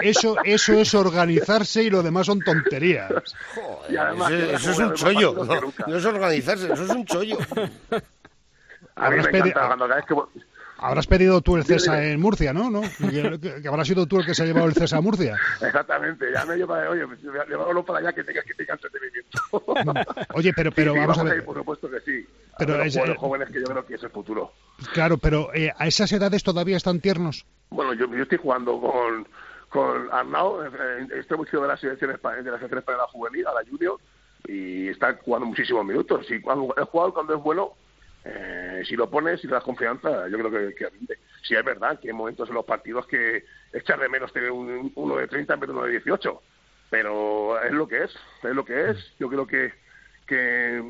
eso, 0.02 0.36
eso 0.44 0.74
es 0.74 0.96
organizarse 0.96 1.84
y 1.84 1.92
lo 1.92 2.02
demás 2.02 2.26
son 2.26 2.40
tonterías. 2.40 3.12
Joder, 3.56 4.56
eso, 4.56 4.72
es 4.72 4.80
un 4.80 4.94
chollo. 4.96 5.36
No, 5.86 5.96
es 5.96 6.06
organizarse, 6.06 6.74
eso 6.74 6.84
es 6.84 6.90
un 6.90 7.06
chollo. 7.06 7.38
A 8.96 9.12
mí 9.12 9.18
me 9.18 9.22
encanta 9.22 9.68
cuando 9.68 9.88
cada 9.88 9.96
vez 9.98 10.06
que 10.08 10.16
Habrás 10.78 11.08
pedido 11.08 11.40
tú 11.42 11.56
el 11.56 11.64
CESA 11.64 12.04
en 12.04 12.20
Murcia, 12.20 12.52
¿no? 12.52 12.70
¿no? 12.70 12.82
Que, 12.82 13.68
habrás 13.70 13.88
sido 13.88 14.06
tú 14.06 14.20
el 14.20 14.26
que 14.26 14.34
se 14.34 14.44
ha 14.44 14.46
llevado 14.46 14.66
el 14.66 14.74
CESA 14.74 14.98
a 14.98 15.02
Murcia. 15.02 15.38
Exactamente, 15.62 16.26
ya 16.34 16.44
me 16.44 16.58
lleva, 16.58 16.90
oye, 16.90 17.06
llevámoslo 17.22 17.86
para 17.86 18.00
allá 18.00 18.12
que 18.12 18.24
tengas 18.24 18.44
que 18.44 18.54
tenga 18.56 18.74
entretenimiento. 18.74 19.40
Oye, 20.34 20.52
pero, 20.54 20.72
pero 20.74 20.94
vamos 20.94 21.20
a 21.20 21.24
ver. 21.24 21.46
por 21.46 21.56
supuesto 21.56 21.90
que 21.90 22.02
sí. 22.02 22.28
Pero 22.58 22.78
los, 22.78 22.96
es, 22.96 23.18
jóvenes 23.18 23.50
que 23.50 23.60
yo 23.60 23.66
creo 23.66 23.86
que 23.86 23.96
es 23.96 24.04
el 24.04 24.10
futuro. 24.10 24.52
Claro, 24.94 25.18
pero 25.18 25.54
eh, 25.54 25.72
¿a 25.78 25.88
esas 25.88 26.12
edades 26.12 26.44
todavía 26.44 26.78
están 26.78 27.00
tiernos? 27.00 27.46
Bueno, 27.70 27.94
yo, 27.94 28.08
yo 28.14 28.24
estoy 28.24 28.38
jugando 28.38 28.80
con, 28.80 29.28
con 29.70 30.08
Arnau, 30.12 30.62
eh, 30.64 31.08
estoy 31.16 31.38
muy 31.38 31.48
de 31.52 31.68
la 31.68 31.78
selección 31.78 32.12
de 32.12 32.52
la 32.52 32.58
selección 32.58 32.80
española 32.80 33.08
juvenil, 33.12 33.48
a 33.48 33.54
la 33.54 33.70
junior, 33.70 34.00
y 34.48 34.90
está 34.90 35.18
jugando 35.24 35.48
muchísimos 35.48 35.86
minutos. 35.86 36.28
Cuando, 36.44 36.74
el 36.78 36.84
jugador 36.86 37.14
cuando 37.14 37.36
es 37.36 37.42
bueno 37.42 37.74
eh, 38.26 38.84
si 38.88 38.96
lo 38.96 39.10
pones 39.10 39.44
y 39.44 39.48
te 39.48 39.54
das 39.54 39.64
confianza, 39.64 40.28
yo 40.30 40.38
creo 40.38 40.52
que, 40.52 40.76
que 40.76 40.88
Si 41.42 41.56
es 41.56 41.66
verdad 41.66 42.00
que 42.00 42.10
hay 42.10 42.14
momentos 42.14 42.48
en 42.48 42.56
los 42.56 42.66
partidos 42.66 43.06
que 43.08 43.44
echar 43.74 44.00
de 44.00 44.08
menos 44.08 44.32
tener 44.32 44.52
un, 44.52 44.92
uno 44.96 45.18
de 45.18 45.28
30 45.28 45.54
en 45.54 45.60
vez 45.60 45.68
de 45.68 45.74
uno 45.74 45.86
de 45.86 45.92
18, 45.92 46.42
pero 46.90 47.62
es 47.62 47.72
lo 47.72 47.88
que 47.88 48.04
es, 48.04 48.12
es 48.44 48.56
lo 48.56 48.64
que 48.64 48.92
es. 48.92 48.98
Yo 49.20 49.28
creo 49.28 49.46
que, 49.46 49.74
que 50.26 50.82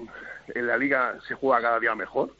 en 0.48 0.68
la 0.68 0.78
liga 0.78 1.18
se 1.28 1.36
juega 1.36 1.62
cada 1.62 1.80
día 1.80 1.96
mejor 1.96 2.36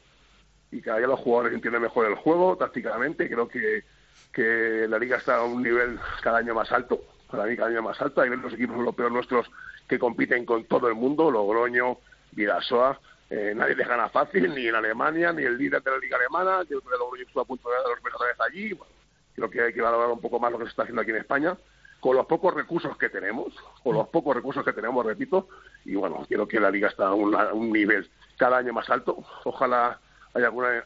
y 0.70 0.80
cada 0.80 0.98
día 0.98 1.06
los 1.06 1.20
jugadores 1.20 1.54
entienden 1.54 1.82
mejor 1.82 2.06
el 2.06 2.16
juego 2.16 2.56
tácticamente. 2.56 3.28
Creo 3.28 3.48
que, 3.48 3.84
que 4.32 4.86
la 4.88 4.98
liga 4.98 5.18
está 5.18 5.36
a 5.36 5.44
un 5.44 5.62
nivel 5.62 5.98
cada 6.22 6.38
año 6.38 6.54
más 6.54 6.70
alto, 6.72 7.00
para 7.30 7.44
mí 7.44 7.56
cada 7.56 7.70
año 7.70 7.82
más 7.82 8.00
alto. 8.00 8.20
Hay 8.20 8.30
los 8.30 8.52
equipos 8.52 8.76
nuestros 9.10 9.50
que 9.88 9.98
compiten 9.98 10.44
con 10.44 10.64
todo 10.64 10.88
el 10.88 10.94
mundo, 10.94 11.30
Logroño, 11.30 11.98
Vidasoa 12.32 12.98
eh, 13.30 13.52
nadie 13.54 13.74
les 13.74 13.88
gana 13.88 14.08
fácil, 14.08 14.54
ni 14.54 14.68
en 14.68 14.74
Alemania, 14.74 15.32
ni 15.32 15.42
el 15.42 15.56
líder 15.56 15.82
de 15.82 15.90
la 15.90 15.98
liga 15.98 16.16
alemana, 16.16 16.62
que 16.68 16.74
luego 16.74 17.16
estuvo 17.16 17.42
a 17.42 17.44
punto 17.44 17.68
de 17.68 17.76
dar 17.76 17.86
los 17.88 18.04
mejores 18.04 18.36
allí. 18.40 18.72
Bueno, 18.74 18.92
creo 19.34 19.50
que 19.50 19.62
hay 19.62 19.72
que 19.72 19.80
valorar 19.80 20.10
un 20.10 20.20
poco 20.20 20.38
más 20.38 20.52
lo 20.52 20.58
que 20.58 20.64
se 20.64 20.70
está 20.70 20.82
haciendo 20.82 21.02
aquí 21.02 21.10
en 21.10 21.16
España, 21.16 21.56
con 22.00 22.16
los 22.16 22.26
pocos 22.26 22.54
recursos 22.54 22.96
que 22.98 23.08
tenemos, 23.08 23.54
con 23.82 23.94
los 23.94 24.08
pocos 24.08 24.36
recursos 24.36 24.64
que 24.64 24.72
tenemos, 24.72 25.04
repito, 25.04 25.48
y 25.84 25.94
bueno, 25.94 26.24
quiero 26.28 26.46
que 26.48 26.60
la 26.60 26.70
liga 26.70 26.88
está 26.88 27.08
a 27.08 27.14
un, 27.14 27.72
nivel 27.72 28.08
cada 28.36 28.58
año 28.58 28.72
más 28.72 28.88
alto. 28.90 29.24
Ojalá 29.44 29.98
haya 30.34 30.46
alguna, 30.46 30.82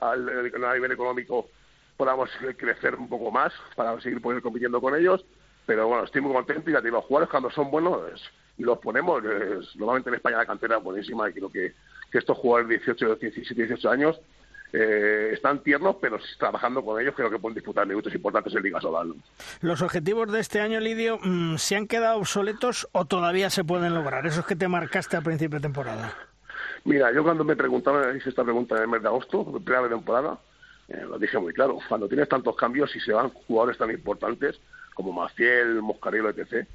a 0.00 0.16
nivel 0.74 0.92
económico 0.92 1.48
podamos 1.96 2.30
crecer 2.56 2.94
un 2.94 3.08
poco 3.08 3.30
más 3.30 3.52
para 3.74 4.00
seguir 4.00 4.22
poder 4.22 4.40
compitiendo 4.40 4.80
con 4.80 4.94
ellos, 4.94 5.24
pero 5.66 5.88
bueno, 5.88 6.04
estoy 6.04 6.20
muy 6.20 6.32
contento 6.32 6.70
y 6.70 6.72
ya 6.72 6.80
te 6.80 6.90
los 6.90 7.04
jugadores 7.04 7.30
cuando 7.30 7.50
son 7.50 7.70
buenos 7.70 8.22
los 8.58 8.78
ponemos. 8.78 9.22
normalmente 9.76 10.10
en 10.10 10.16
España 10.16 10.38
la 10.38 10.46
cantera 10.46 10.78
es 10.78 10.82
buenísima 10.82 11.28
y 11.28 11.32
creo 11.32 11.50
que, 11.50 11.74
estos 12.12 12.38
jugadores 12.38 12.68
de 12.68 12.78
18, 12.78 13.16
17, 13.16 13.66
18 13.66 13.90
años 13.90 14.20
eh, 14.72 15.30
están 15.32 15.62
tiernos, 15.62 15.96
pero 16.00 16.18
trabajando 16.38 16.84
con 16.84 17.00
ellos 17.00 17.14
creo 17.16 17.30
que 17.30 17.38
pueden 17.38 17.54
disputar 17.54 17.86
minutos 17.86 18.14
importantes 18.14 18.54
en 18.54 18.62
Liga 18.62 18.80
Solal. 18.80 19.14
¿Los 19.60 19.82
objetivos 19.82 20.30
de 20.30 20.40
este 20.40 20.60
año, 20.60 20.80
Lidio, 20.80 21.18
mm, 21.22 21.56
se 21.56 21.76
han 21.76 21.86
quedado 21.86 22.18
obsoletos 22.18 22.88
o 22.92 23.04
todavía 23.04 23.50
se 23.50 23.64
pueden 23.64 23.94
lograr? 23.94 24.26
Esos 24.26 24.46
que 24.46 24.56
te 24.56 24.68
marcaste 24.68 25.16
al 25.16 25.22
principio 25.22 25.58
de 25.58 25.62
temporada. 25.62 26.14
Mira, 26.84 27.12
yo 27.12 27.22
cuando 27.22 27.44
me 27.44 27.56
preguntaban, 27.56 28.16
hice 28.16 28.30
esta 28.30 28.44
pregunta 28.44 28.76
en 28.76 28.82
el 28.82 28.88
mes 28.88 29.02
de 29.02 29.08
agosto, 29.08 29.44
primera 29.64 29.82
de 29.84 29.90
temporada, 29.90 30.38
Eh, 30.88 31.04
lo 31.06 31.18
dije 31.18 31.38
muy 31.38 31.52
claro, 31.52 31.78
cuando 31.86 32.08
tienes 32.08 32.28
tantos 32.30 32.56
cambios 32.56 32.94
y 32.96 33.00
se 33.00 33.12
van 33.12 33.28
jugadores 33.28 33.76
tan 33.76 33.90
importantes 33.90 34.58
como 34.94 35.12
Maciel, 35.12 35.82
Moscarello, 35.82 36.30
etc., 36.30 36.66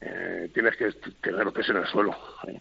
eh, 0.00 0.50
tienes 0.52 0.76
que 0.76 0.90
tener 1.22 1.44
los 1.44 1.54
pies 1.54 1.68
en 1.68 1.76
el 1.76 1.86
suelo. 1.86 2.16
¿eh? 2.48 2.60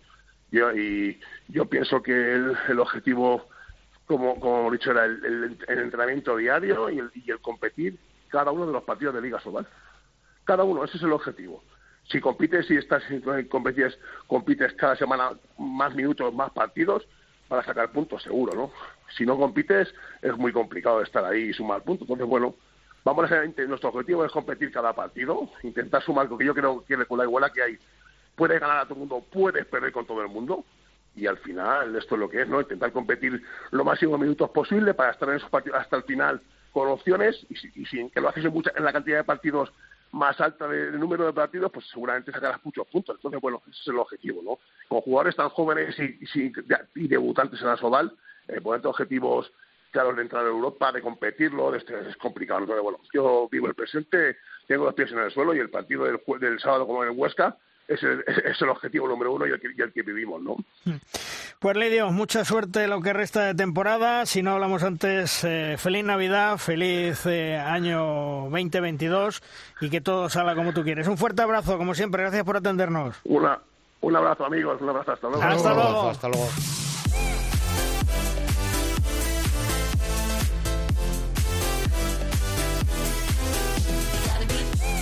Yo, 0.51 0.71
y 0.71 1.19
yo 1.47 1.65
pienso 1.65 2.03
que 2.03 2.35
el, 2.35 2.79
objetivo, 2.79 3.47
como, 4.09 4.39
como 4.39 4.61
hemos 4.61 4.71
dicho, 4.71 4.89
era 4.89 5.05
el, 5.05 5.55
entrenamiento 5.67 6.35
diario 6.35 6.89
y 6.89 6.97
el, 6.97 7.11
y 7.13 7.29
el, 7.29 7.39
competir 7.41 7.99
cada 8.29 8.49
uno 8.49 8.65
de 8.65 8.73
los 8.73 8.83
partidos 8.83 9.13
de 9.13 9.21
Liga 9.21 9.39
Sobal. 9.39 9.67
Cada 10.45 10.63
uno, 10.63 10.83
ese 10.83 10.97
es 10.97 11.03
el 11.03 11.11
objetivo. 11.11 11.63
Si 12.09 12.19
compites 12.19 12.71
y 12.71 12.77
estás 12.77 13.03
compites, 13.49 13.99
compites 14.25 14.73
cada 14.73 14.95
semana 14.95 15.29
más 15.59 15.93
minutos, 15.93 16.33
más 16.33 16.49
partidos, 16.51 17.07
para 17.47 17.63
sacar 17.63 17.91
puntos, 17.91 18.23
seguro, 18.23 18.55
¿no? 18.55 18.71
Si 19.15 19.27
no 19.27 19.37
compites, 19.37 19.93
es 20.23 20.35
muy 20.35 20.51
complicado 20.51 21.03
estar 21.03 21.23
ahí 21.23 21.49
y 21.49 21.53
sumar 21.53 21.83
puntos. 21.83 22.07
Entonces, 22.07 22.27
bueno, 22.27 22.55
vamos 23.03 23.31
a 23.31 23.45
nuestro 23.67 23.89
objetivo 23.89 24.25
es 24.25 24.31
competir 24.31 24.71
cada 24.71 24.91
partido, 24.93 25.51
intentar 25.61 26.01
sumar, 26.01 26.27
porque 26.27 26.45
yo 26.45 26.55
creo 26.55 26.83
que 26.83 27.05
con 27.05 27.19
la 27.19 27.25
igualdad 27.25 27.51
que 27.51 27.61
hay, 27.61 27.77
puedes 28.35 28.59
ganar 28.59 28.79
a 28.79 28.83
todo 28.85 28.95
el 28.95 28.99
mundo, 29.01 29.23
puedes 29.31 29.67
perder 29.67 29.91
con 29.91 30.07
todo 30.07 30.23
el 30.23 30.29
mundo, 30.29 30.65
y 31.19 31.27
al 31.27 31.37
final 31.37 31.95
esto 31.95 32.15
es 32.15 32.19
lo 32.19 32.29
que 32.29 32.41
es, 32.41 32.47
¿no? 32.47 32.61
Intentar 32.61 32.91
competir 32.93 33.41
lo 33.71 33.83
máximo 33.83 34.17
minutos 34.17 34.49
posible 34.51 34.93
para 34.93 35.11
estar 35.11 35.27
en 35.29 35.35
esos 35.35 35.49
partidos 35.49 35.79
hasta 35.79 35.97
el 35.97 36.03
final 36.03 36.41
con 36.71 36.87
opciones, 36.87 37.45
y, 37.49 37.85
sin 37.85 38.09
que 38.09 38.21
lo 38.21 38.29
haces 38.29 38.45
en, 38.45 38.53
mucha, 38.53 38.71
en 38.75 38.85
la 38.85 38.93
cantidad 38.93 39.17
de 39.17 39.23
partidos 39.23 39.73
más 40.11 40.39
alta 40.39 40.67
del 40.67 40.99
número 40.99 41.25
de 41.25 41.33
partidos, 41.33 41.71
pues 41.71 41.87
seguramente 41.89 42.31
sacarás 42.31 42.63
muchos 42.63 42.87
puntos. 42.87 43.15
Entonces, 43.17 43.41
bueno, 43.41 43.61
ese 43.69 43.81
es 43.81 43.87
el 43.87 43.97
objetivo, 43.97 44.41
¿no? 44.43 44.59
Con 44.87 45.01
jugadores 45.01 45.35
tan 45.35 45.49
jóvenes 45.49 45.95
y, 45.99 46.19
y, 46.95 47.07
debutantes 47.07 47.61
en 47.61 47.67
la 47.67 47.77
Soval, 47.77 48.15
eh, 48.47 48.61
ponerte 48.61 48.87
objetivos 48.87 49.51
claros 49.91 50.15
de 50.15 50.21
entrar 50.21 50.45
a 50.45 50.49
Europa, 50.49 50.91
de 50.91 51.01
competirlo, 51.01 51.71
de 51.71 51.79
este, 51.79 52.09
es 52.09 52.15
complicado. 52.17 52.61
Entonces, 52.61 52.83
bueno, 52.83 52.99
yo 53.13 53.49
vivo 53.51 53.67
el 53.67 53.75
presente, 53.75 54.37
tengo 54.67 54.85
los 54.85 54.93
pies 54.93 55.11
en 55.11 55.19
el 55.19 55.31
suelo 55.31 55.53
y 55.53 55.59
el 55.59 55.69
partido 55.69 56.05
del, 56.05 56.19
del 56.39 56.59
sábado 56.59 56.87
como 56.87 57.03
en 57.03 57.19
Huesca 57.19 57.57
es 57.89 58.03
el, 58.03 58.23
es 58.27 58.61
el 58.61 58.69
objetivo 58.69 59.07
número 59.07 59.33
uno 59.33 59.47
y 59.47 59.51
el, 59.51 59.59
que, 59.59 59.69
y 59.75 59.81
el 59.81 59.91
que 59.91 60.03
vivimos, 60.03 60.41
¿no? 60.41 60.55
Pues 61.59 61.75
Lidio, 61.75 62.09
mucha 62.11 62.45
suerte 62.45 62.87
lo 62.87 63.01
que 63.01 63.11
resta 63.11 63.43
de 63.43 63.55
temporada. 63.55 64.25
Si 64.25 64.43
no 64.43 64.51
hablamos 64.51 64.83
antes, 64.83 65.43
eh, 65.43 65.75
feliz 65.77 66.05
Navidad, 66.05 66.57
feliz 66.57 67.25
eh, 67.25 67.57
año 67.57 68.47
2022 68.51 69.41
y 69.81 69.89
que 69.89 70.01
todo 70.01 70.29
salga 70.29 70.55
como 70.55 70.71
tú 70.71 70.83
quieres. 70.83 71.07
Un 71.07 71.17
fuerte 71.17 71.41
abrazo, 71.41 71.77
como 71.77 71.95
siempre. 71.95 72.21
Gracias 72.21 72.43
por 72.43 72.57
atendernos. 72.57 73.15
Una, 73.25 73.59
un 74.01 74.15
abrazo, 74.15 74.45
amigos. 74.45 74.79
Un 74.81 74.89
abrazo. 74.89 75.11
Hasta 75.13 75.27
luego. 75.27 75.43
Hasta 75.43 75.73
luego. 75.73 76.09
Hasta 76.09 76.29
luego. 76.29 76.47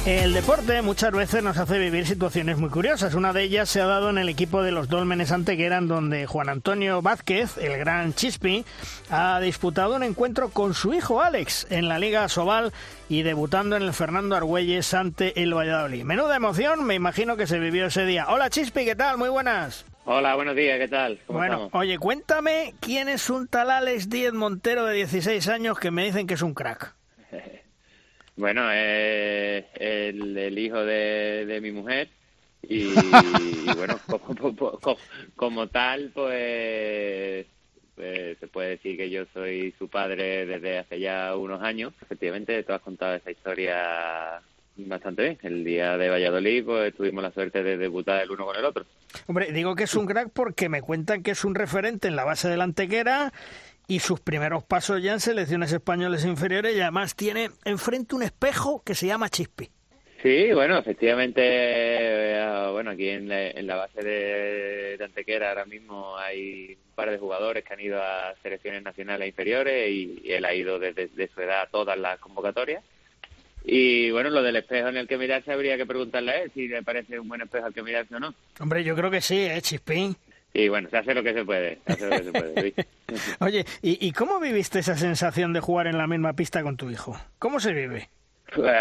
El 0.07 0.31
deporte 0.31 0.81
muchas 0.81 1.11
veces 1.11 1.43
nos 1.43 1.57
hace 1.57 1.77
vivir 1.79 2.07
situaciones 2.07 2.57
muy 2.57 2.69
curiosas. 2.69 3.13
Una 3.13 3.33
de 3.33 3.43
ellas 3.43 3.67
se 3.67 3.81
ha 3.81 3.85
dado 3.87 4.09
en 4.09 4.17
el 4.17 4.29
equipo 4.29 4.63
de 4.63 4.71
los 4.71 4.87
Dolmenes 4.87 5.33
Antequeran, 5.33 5.89
donde 5.89 6.25
Juan 6.25 6.47
Antonio 6.47 7.01
Vázquez, 7.01 7.57
el 7.57 7.77
gran 7.77 8.13
Chispi, 8.13 8.63
ha 9.09 9.41
disputado 9.41 9.97
un 9.97 10.03
encuentro 10.03 10.47
con 10.47 10.73
su 10.73 10.93
hijo 10.93 11.21
Alex 11.21 11.67
en 11.71 11.89
la 11.89 11.99
Liga 11.99 12.29
Sobal 12.29 12.71
y 13.09 13.23
debutando 13.23 13.75
en 13.75 13.83
el 13.83 13.91
Fernando 13.91 14.37
Argüelles 14.37 14.93
ante 14.93 15.43
el 15.43 15.53
Valladolid. 15.53 16.05
Menuda 16.05 16.37
emoción, 16.37 16.85
me 16.85 16.95
imagino 16.95 17.35
que 17.35 17.45
se 17.45 17.59
vivió 17.59 17.87
ese 17.87 18.05
día. 18.05 18.27
Hola 18.29 18.49
Chispi, 18.49 18.85
¿qué 18.85 18.95
tal? 18.95 19.17
Muy 19.17 19.27
buenas. 19.27 19.85
Hola, 20.05 20.35
buenos 20.35 20.55
días, 20.55 20.79
¿qué 20.79 20.87
tal? 20.87 21.19
bueno, 21.27 21.67
oye, 21.73 21.99
cuéntame 21.99 22.75
quién 22.79 23.09
es 23.09 23.29
un 23.29 23.49
tal 23.49 23.71
Alex 23.71 24.09
Díez 24.09 24.31
Montero 24.31 24.85
de 24.85 24.93
16 24.93 25.49
años 25.49 25.77
que 25.77 25.91
me 25.91 26.05
dicen 26.05 26.27
que 26.27 26.35
es 26.35 26.41
un 26.41 26.53
crack. 26.53 26.95
Bueno, 28.37 28.71
es 28.71 29.65
el, 29.73 30.57
hijo 30.59 30.85
de, 30.85 31.59
mi 31.59 31.71
mujer 31.71 32.07
y, 32.61 32.93
bueno, 33.75 33.99
como, 35.35 35.67
tal, 35.67 36.11
pues, 36.13 37.47
pues, 37.95 38.37
se 38.37 38.47
puede 38.47 38.69
decir 38.69 38.95
que 38.95 39.09
yo 39.09 39.25
soy 39.33 39.73
su 39.79 39.89
padre 39.89 40.45
desde 40.45 40.77
hace 40.77 40.99
ya 40.99 41.35
unos 41.35 41.63
años. 41.63 41.93
Efectivamente, 41.99 42.61
tú 42.61 42.73
has 42.73 42.81
contado 42.81 43.15
esa 43.15 43.31
historia 43.31 44.39
bastante 44.77 45.23
bien. 45.23 45.37
El 45.41 45.63
día 45.63 45.97
de 45.97 46.09
Valladolid, 46.09 46.63
pues 46.63 46.95
tuvimos 46.95 47.23
la 47.23 47.31
suerte 47.31 47.63
de 47.63 47.75
debutar 47.75 48.21
el 48.21 48.29
uno 48.29 48.45
con 48.45 48.55
el 48.55 48.65
otro. 48.65 48.85
Hombre, 49.25 49.51
digo 49.51 49.75
que 49.75 49.85
es 49.85 49.95
un 49.95 50.05
crack 50.05 50.29
porque 50.31 50.69
me 50.69 50.83
cuentan 50.83 51.23
que 51.23 51.31
es 51.31 51.43
un 51.43 51.55
referente 51.55 52.07
en 52.07 52.15
la 52.15 52.23
base 52.23 52.47
de 52.49 52.57
la 52.57 52.65
antequera 52.65 53.33
y 53.87 53.99
sus 53.99 54.19
primeros 54.19 54.63
pasos 54.63 55.01
ya 55.01 55.13
en 55.13 55.19
selecciones 55.19 55.71
españoles 55.71 56.25
inferiores 56.25 56.75
y 56.75 56.81
además 56.81 57.15
tiene 57.15 57.49
enfrente 57.63 58.15
un 58.15 58.23
espejo 58.23 58.83
que 58.83 58.95
se 58.95 59.07
llama 59.07 59.29
Chispi. 59.29 59.69
Sí, 60.21 60.51
bueno, 60.51 60.79
efectivamente, 60.79 61.41
eh, 61.43 62.69
bueno, 62.71 62.91
aquí 62.91 63.07
en 63.07 63.29
la, 63.67 63.75
base 63.75 64.01
de, 64.01 64.97
Antequera 65.03 65.49
ahora 65.49 65.65
mismo 65.65 66.17
hay 66.17 66.71
un 66.71 66.95
par 66.95 67.11
de 67.11 67.19
jugadores 67.19 67.63
que 67.63 67.73
han 67.73 67.79
ido 67.79 68.01
a 68.01 68.33
selecciones 68.41 68.81
nacionales 68.81 69.27
inferiores 69.29 69.89
y, 69.89 70.23
él 70.25 70.43
ha 70.43 70.53
ido 70.53 70.79
desde 70.79 71.27
su 71.27 71.41
edad 71.41 71.61
a 71.61 71.67
todas 71.67 71.97
las 71.97 72.19
convocatorias. 72.19 72.83
Y 73.63 74.11
bueno, 74.11 74.29
lo 74.29 74.41
del 74.41 74.55
espejo 74.55 74.87
en 74.87 74.97
el 74.97 75.07
que 75.07 75.17
mirarse 75.17 75.51
habría 75.51 75.77
que 75.77 75.85
preguntarle 75.85 76.31
a 76.31 76.41
él 76.41 76.51
si 76.53 76.67
le 76.67 76.81
parece 76.83 77.19
un 77.19 77.27
buen 77.27 77.41
espejo 77.41 77.65
al 77.65 77.73
que 77.73 77.83
mirarse 77.83 78.15
o 78.15 78.19
no. 78.19 78.33
Hombre, 78.59 78.83
yo 78.83 78.95
creo 78.95 79.11
que 79.11 79.21
sí, 79.21 79.45
¿eh, 79.45 79.61
Chispín? 79.61 80.15
Y 80.57 80.69
bueno, 80.69 80.89
se 80.89 80.97
hace 80.97 81.13
lo 81.13 81.21
que 81.21 81.35
se 81.35 81.45
puede. 81.45 81.77
Oye, 83.41 83.63
¿y, 83.83 84.11
cómo 84.11 84.39
viviste 84.39 84.79
esa 84.79 84.97
sensación 84.97 85.53
de 85.53 85.59
jugar 85.59 85.85
en 85.85 85.99
la 85.99 86.07
misma 86.07 86.33
pista 86.33 86.63
con 86.63 86.77
tu 86.77 86.89
hijo? 86.89 87.15
¿Cómo 87.37 87.59
se 87.59 87.73
vive? 87.73 88.09
Pues, 88.55 88.73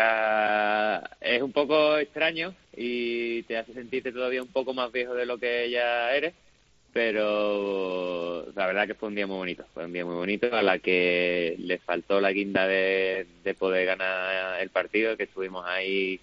es 1.20 1.42
un 1.42 1.52
poco 1.52 1.98
extraño 1.98 2.54
y 2.74 3.42
te 3.42 3.58
hace 3.58 3.74
sentirte 3.74 4.10
todavía 4.10 4.40
un 4.40 4.48
poco 4.48 4.72
más 4.72 4.90
viejo 4.90 5.12
de 5.12 5.26
lo 5.26 5.36
que 5.36 5.68
ya 5.68 6.14
eres, 6.14 6.32
pero 6.94 8.46
la 8.54 8.66
verdad 8.66 8.86
que 8.86 8.94
fue 8.94 9.10
un 9.10 9.14
día 9.16 9.26
muy 9.26 9.36
bonito, 9.36 9.66
fue 9.74 9.84
un 9.84 9.92
día 9.92 10.06
muy 10.06 10.14
bonito 10.14 10.56
a 10.56 10.62
la 10.62 10.78
que 10.78 11.56
le 11.58 11.76
faltó 11.76 12.22
la 12.22 12.32
guinda 12.32 12.66
de, 12.66 13.26
de 13.44 13.52
poder 13.52 13.84
ganar 13.84 14.62
el 14.62 14.70
partido, 14.70 15.18
que 15.18 15.24
estuvimos 15.24 15.66
ahí 15.66 16.20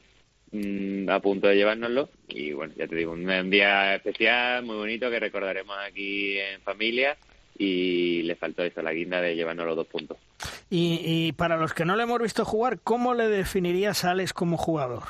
Mm, 0.54 1.10
a 1.10 1.20
punto 1.20 1.48
de 1.48 1.56
llevárnoslo. 1.56 2.10
Y 2.28 2.54
bueno, 2.54 2.74
ya 2.78 2.88
te 2.88 2.96
digo, 2.96 3.12
un 3.12 3.50
día 3.50 3.96
especial, 3.96 4.64
muy 4.64 4.76
bonito, 4.76 5.10
que 5.10 5.20
recordaremos 5.20 5.76
aquí 5.80 6.38
en 6.38 6.62
familia. 6.62 7.18
Y 7.58 8.22
le 8.24 8.36
faltó 8.36 8.64
eso, 8.64 8.82
la 8.82 8.94
guinda 8.94 9.20
de 9.20 9.36
llevarnos 9.36 9.66
los 9.66 9.76
dos 9.76 9.88
puntos. 9.88 10.18
Y, 10.70 11.32
para 11.34 11.58
los 11.58 11.74
que 11.74 11.86
no 11.86 11.96
le 11.96 12.04
hemos 12.04 12.22
visto 12.22 12.46
jugar, 12.46 12.80
¿cómo 12.84 13.14
le 13.14 13.28
definirías 13.28 14.06
a 14.06 14.12
Alex 14.12 14.34
como 14.34 14.58
jugador? 14.58 15.04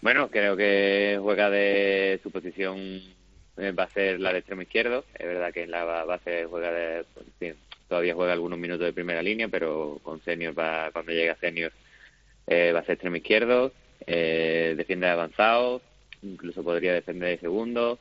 Bueno, 0.00 0.28
creo 0.30 0.56
que 0.56 1.18
juega 1.20 1.50
de 1.50 2.20
su 2.22 2.30
posición 2.30 2.78
eh, 3.56 3.72
va 3.72 3.84
a 3.84 3.90
ser 3.90 4.20
la 4.20 4.32
de 4.32 4.38
extremo 4.38 4.62
izquierdo. 4.62 5.04
Es 5.14 5.26
verdad 5.26 5.52
que 5.52 5.64
en 5.64 5.72
la 5.72 5.84
base 5.84 6.46
juega 6.48 6.72
de, 6.72 7.04
todavía 7.88 8.14
juega 8.14 8.32
algunos 8.32 8.58
minutos 8.58 8.86
de 8.86 8.92
primera 8.92 9.22
línea, 9.22 9.48
pero 9.48 10.00
con 10.02 10.22
senior 10.22 10.56
va, 10.56 10.90
cuando 10.92 11.12
llegue 11.12 11.30
a 11.30 11.36
senior 11.36 11.72
eh, 12.46 12.72
va 12.72 12.80
a 12.80 12.84
ser 12.84 12.92
extremo 12.92 13.16
izquierdo 13.16 13.72
eh, 14.06 14.74
defiende 14.76 15.06
de 15.06 15.12
avanzado, 15.12 15.82
incluso 16.22 16.62
podría 16.62 16.94
defender 16.94 17.30
de 17.30 17.38
segundo. 17.38 17.98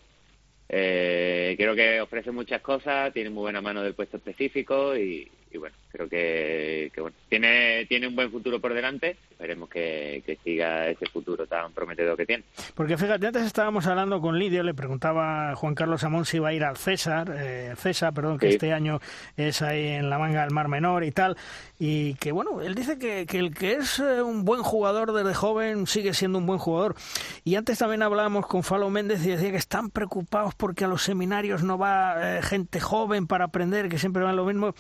Eh, 0.68 1.56
creo 1.58 1.76
que 1.76 2.00
ofrece 2.00 2.32
muchas 2.32 2.62
cosas, 2.62 3.12
tiene 3.14 3.30
muy 3.30 3.42
buena 3.42 3.62
mano 3.62 3.82
del 3.82 3.96
puesto 3.96 4.18
específico 4.18 4.96
y, 4.96 5.30
y 5.52 5.58
bueno, 5.58 5.76
creo 5.92 6.08
que, 6.08 6.92
bueno, 6.98 7.16
tiene, 7.28 7.86
tiene 7.88 8.08
un 8.08 8.16
buen 8.16 8.32
futuro 8.32 8.60
por 8.60 8.74
delante. 8.74 9.18
Esperemos 9.32 9.70
que, 9.70 10.38
siga 10.44 10.88
ese 10.88 11.08
futuro 11.08 11.48
tan 11.48 11.72
prometedor 11.74 12.16
que 12.16 12.26
tiene. 12.26 12.44
Porque 12.76 12.98
fíjate, 12.98 13.28
antes 13.28 13.44
estábamos 13.44 13.88
hablando 13.88 14.22
con 14.22 14.38
Lidio, 14.38 14.62
le 14.62 14.74
preguntaba 14.74 15.52
a 15.52 15.56
Juan 15.56 15.74
Carlos 15.74 16.04
Amón 16.04 16.26
si 16.26 16.38
iba 16.38 16.50
a 16.50 16.54
ir 16.54 16.64
al 16.64 16.78
César, 16.78 17.34
eh, 17.36 17.74
César, 17.78 18.14
perdón, 18.14 18.38
que 18.38 18.50
este 18.50 18.74
año 18.74 19.00
es 19.38 19.62
ahí 19.62 19.88
en 19.88 20.10
la 20.10 20.20
manga 20.20 20.42
del 20.42 20.52
Mar 20.52 20.68
Menor 20.68 21.04
y 21.04 21.12
tal. 21.12 21.36
Y 21.80 22.14
que 22.16 22.32
bueno, 22.32 22.62
él 22.62 22.76
dice 22.76 23.00
que, 23.00 23.26
que 23.26 23.40
el 23.40 23.56
que 23.56 23.74
es 23.74 24.00
eh, 24.00 24.22
un 24.22 24.46
buen 24.46 24.62
jugador 24.62 25.14
desde 25.14 25.34
joven 25.34 25.88
sigue 25.88 26.14
siendo 26.14 26.38
un 26.38 26.46
buen 26.46 26.60
jugador. 26.60 26.96
Y 27.44 27.56
antes 27.56 27.80
también 27.80 28.04
hablábamos 28.04 28.46
con 28.46 28.64
Falo 28.64 28.90
Méndez 28.90 29.26
y 29.26 29.30
decía 29.30 29.52
que 29.52 29.58
están 29.58 29.90
preocupados 29.90 30.54
porque 30.56 30.86
a 30.86 30.88
los 30.88 31.02
seminarios 31.02 31.64
no 31.64 31.78
va 31.78 32.38
eh, 32.38 32.42
gente 32.44 32.80
joven 32.80 33.26
para 33.26 33.46
aprender, 33.46 33.90
que 33.90 33.98
siempre 33.98 34.24
van 34.24 34.36
lo 34.36 34.46
mismo 34.46 34.76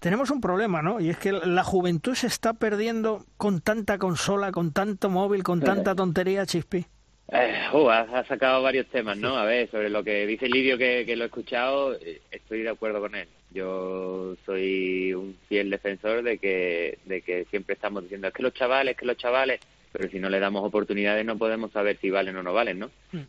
tenemos 0.00 0.30
un 0.30 0.40
problema, 0.40 0.82
¿no? 0.82 0.98
Y 1.00 1.10
es 1.10 1.18
que 1.18 1.32
la 1.32 1.62
juventud 1.62 2.14
se 2.14 2.26
está 2.26 2.54
perdiendo 2.54 3.24
con 3.36 3.60
tanta 3.60 3.98
consola, 3.98 4.50
con 4.50 4.72
tanto 4.72 5.10
móvil, 5.10 5.42
con 5.42 5.60
tanta 5.60 5.94
tontería, 5.94 6.46
Chispi. 6.46 6.86
Eh, 7.32 7.54
uh, 7.72 7.88
ha, 7.90 8.24
sacado 8.26 8.62
varios 8.62 8.86
temas, 8.88 9.16
¿no? 9.16 9.36
A 9.36 9.44
ver, 9.44 9.70
sobre 9.70 9.88
lo 9.88 10.02
que 10.02 10.26
dice 10.26 10.48
Lidio, 10.48 10.76
que, 10.76 11.04
que 11.06 11.14
lo 11.14 11.24
he 11.24 11.26
escuchado, 11.26 11.94
eh, 11.94 12.20
estoy 12.30 12.62
de 12.62 12.70
acuerdo 12.70 13.00
con 13.00 13.14
él. 13.14 13.28
Yo 13.52 14.34
soy 14.44 15.14
un 15.14 15.36
fiel 15.48 15.70
defensor 15.70 16.22
de 16.22 16.38
que, 16.38 16.98
de 17.04 17.22
que 17.22 17.44
siempre 17.50 17.74
estamos 17.74 18.02
diciendo, 18.02 18.26
es 18.26 18.34
que 18.34 18.42
los 18.42 18.54
chavales, 18.54 18.96
que 18.96 19.06
los 19.06 19.16
chavales, 19.16 19.60
pero 19.92 20.10
si 20.10 20.18
no 20.18 20.28
le 20.28 20.40
damos 20.40 20.64
oportunidades 20.64 21.24
no 21.24 21.38
podemos 21.38 21.70
saber 21.72 21.98
si 22.00 22.10
valen 22.10 22.36
o 22.36 22.42
no 22.42 22.52
valen, 22.52 22.80
¿no? 22.80 22.90
Mm. 23.12 23.20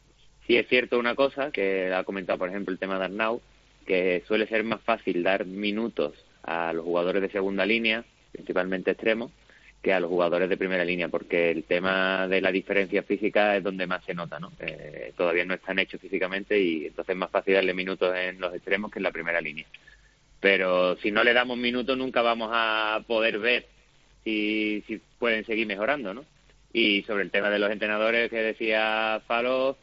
Sí 0.48 0.58
es 0.58 0.68
cierto 0.68 0.98
una 0.98 1.14
cosa, 1.14 1.52
que 1.52 1.94
ha 1.94 2.04
comentado, 2.04 2.40
por 2.40 2.50
ejemplo, 2.50 2.72
el 2.74 2.80
tema 2.80 2.98
de 2.98 3.06
Arnau, 3.06 3.42
que 3.86 4.24
suele 4.28 4.48
ser 4.48 4.64
más 4.64 4.82
fácil 4.82 5.22
dar 5.22 5.46
minutos 5.46 6.14
a 6.44 6.74
los 6.74 6.86
jugadores 6.86 7.22
de 7.22 7.30
segunda 7.30 7.66
línea 7.66 8.04
principalmente 8.32 8.92
extremos, 8.92 9.32
que 9.82 9.94
a 9.94 10.00
los 10.00 10.10
jugadores 10.10 10.48
de 10.50 10.58
primera 10.58 10.86
línea, 10.86 11.10
porque 11.10 11.52
el 11.52 11.64
tema 11.64 12.28
de 12.28 12.40
la 12.42 12.52
diferencia 12.52 13.04
física 13.04 13.58
es 13.58 13.64
donde 13.64 13.88
más 13.88 14.04
se 14.06 14.14
nota, 14.14 14.40
¿no? 14.40 14.52
Eh, 14.60 15.14
todavía 15.18 15.44
no 15.44 15.56
están 15.56 15.80
hechos 15.80 16.00
físicamente 16.00 16.60
y 16.60 16.86
entonces 16.86 17.14
es 17.14 17.18
más 17.18 17.32
fácil 17.32 17.56
darle 17.56 17.74
minutos 17.74 18.16
en 18.16 18.40
los 18.40 18.54
extremos 18.54 18.92
que 18.92 19.00
en 19.00 19.04
la 19.04 19.12
primera 19.12 19.42
línea. 19.42 19.66
Pero 20.40 20.98
si 20.98 21.12
no 21.12 21.24
le 21.24 21.34
damos 21.34 21.58
minutos 21.58 21.98
nunca 21.98 22.22
vamos 22.22 22.50
a 22.54 23.04
poder 23.08 23.40
ver 23.40 23.68
si, 24.24 24.84
pueden 25.18 25.46
seguir 25.46 25.68
mejorando, 25.68 26.14
¿no? 26.14 26.26
Y 26.74 27.04
sobre 27.04 27.24
el 27.24 27.32
tema 27.32 27.50
de 27.50 27.60
los 27.60 27.72
entrenadores 27.72 28.30
que 28.30 28.38
decía 28.38 29.22
Falo, 29.28 29.78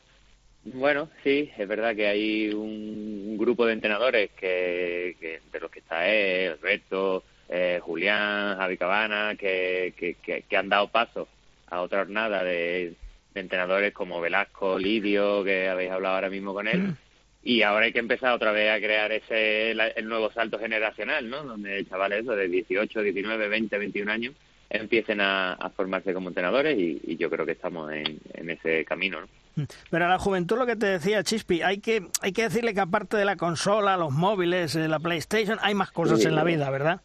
bueno, 0.74 1.10
sí, 1.22 1.50
es 1.56 1.68
verdad 1.68 1.94
que 1.94 2.06
hay 2.06 2.48
un, 2.50 3.36
grupo 3.38 3.66
de 3.66 3.72
entrenadores 3.72 4.30
que, 4.32 5.16
que 5.20 5.40
de 5.52 5.60
los 5.60 5.70
que 5.70 5.78
está 5.78 6.08
él, 6.08 6.52
Alberto, 6.52 7.22
eh, 7.48 7.80
Julián, 7.82 8.56
Javi 8.56 8.76
Cabana, 8.76 9.34
que, 9.36 9.94
que, 9.96 10.56
han 10.56 10.68
dado 10.68 10.88
paso 10.88 11.28
a 11.68 11.80
otra 11.80 12.00
jornada 12.00 12.42
de, 12.44 12.94
entrenadores 13.34 13.94
como 13.94 14.20
Velasco, 14.20 14.78
Lidio, 14.78 15.44
que 15.44 15.68
habéis 15.68 15.90
hablado 15.90 16.16
ahora 16.16 16.30
mismo 16.30 16.52
con 16.52 16.68
él. 16.68 16.94
Y 17.40 17.62
ahora 17.62 17.86
hay 17.86 17.92
que 17.92 18.00
empezar 18.00 18.34
otra 18.34 18.50
vez 18.50 18.68
a 18.68 18.84
crear 18.84 19.10
ese 19.12 19.70
el 19.70 20.08
nuevo 20.08 20.30
salto 20.32 20.58
generacional, 20.58 21.30
¿no? 21.30 21.44
Donde 21.44 21.86
chavales 21.86 22.26
de 22.26 22.48
18, 22.48 23.00
19, 23.00 23.48
20, 23.48 23.78
21 23.78 24.12
años 24.12 24.34
empiecen 24.68 25.20
a, 25.20 25.70
formarse 25.74 26.12
como 26.12 26.28
entrenadores 26.28 26.76
y, 26.76 27.16
yo 27.16 27.30
creo 27.30 27.46
que 27.46 27.52
estamos 27.52 27.90
en, 27.92 28.18
en 28.34 28.50
ese 28.50 28.84
camino, 28.84 29.20
¿no? 29.20 29.28
Pero 29.90 30.04
a 30.06 30.08
la 30.08 30.18
juventud 30.18 30.58
lo 30.58 30.66
que 30.66 30.76
te 30.76 30.86
decía 30.86 31.22
Chispi, 31.22 31.62
hay 31.62 31.78
que, 31.78 32.06
hay 32.20 32.32
que 32.32 32.42
decirle 32.42 32.74
que 32.74 32.80
aparte 32.80 33.16
de 33.16 33.24
la 33.24 33.36
consola, 33.36 33.96
los 33.96 34.12
móviles, 34.12 34.74
eh, 34.76 34.88
la 34.88 34.98
PlayStation, 35.00 35.58
hay 35.62 35.74
más 35.74 35.90
cosas 35.90 36.24
en 36.24 36.34
la 36.34 36.44
vida, 36.44 36.70
¿verdad? 36.70 37.00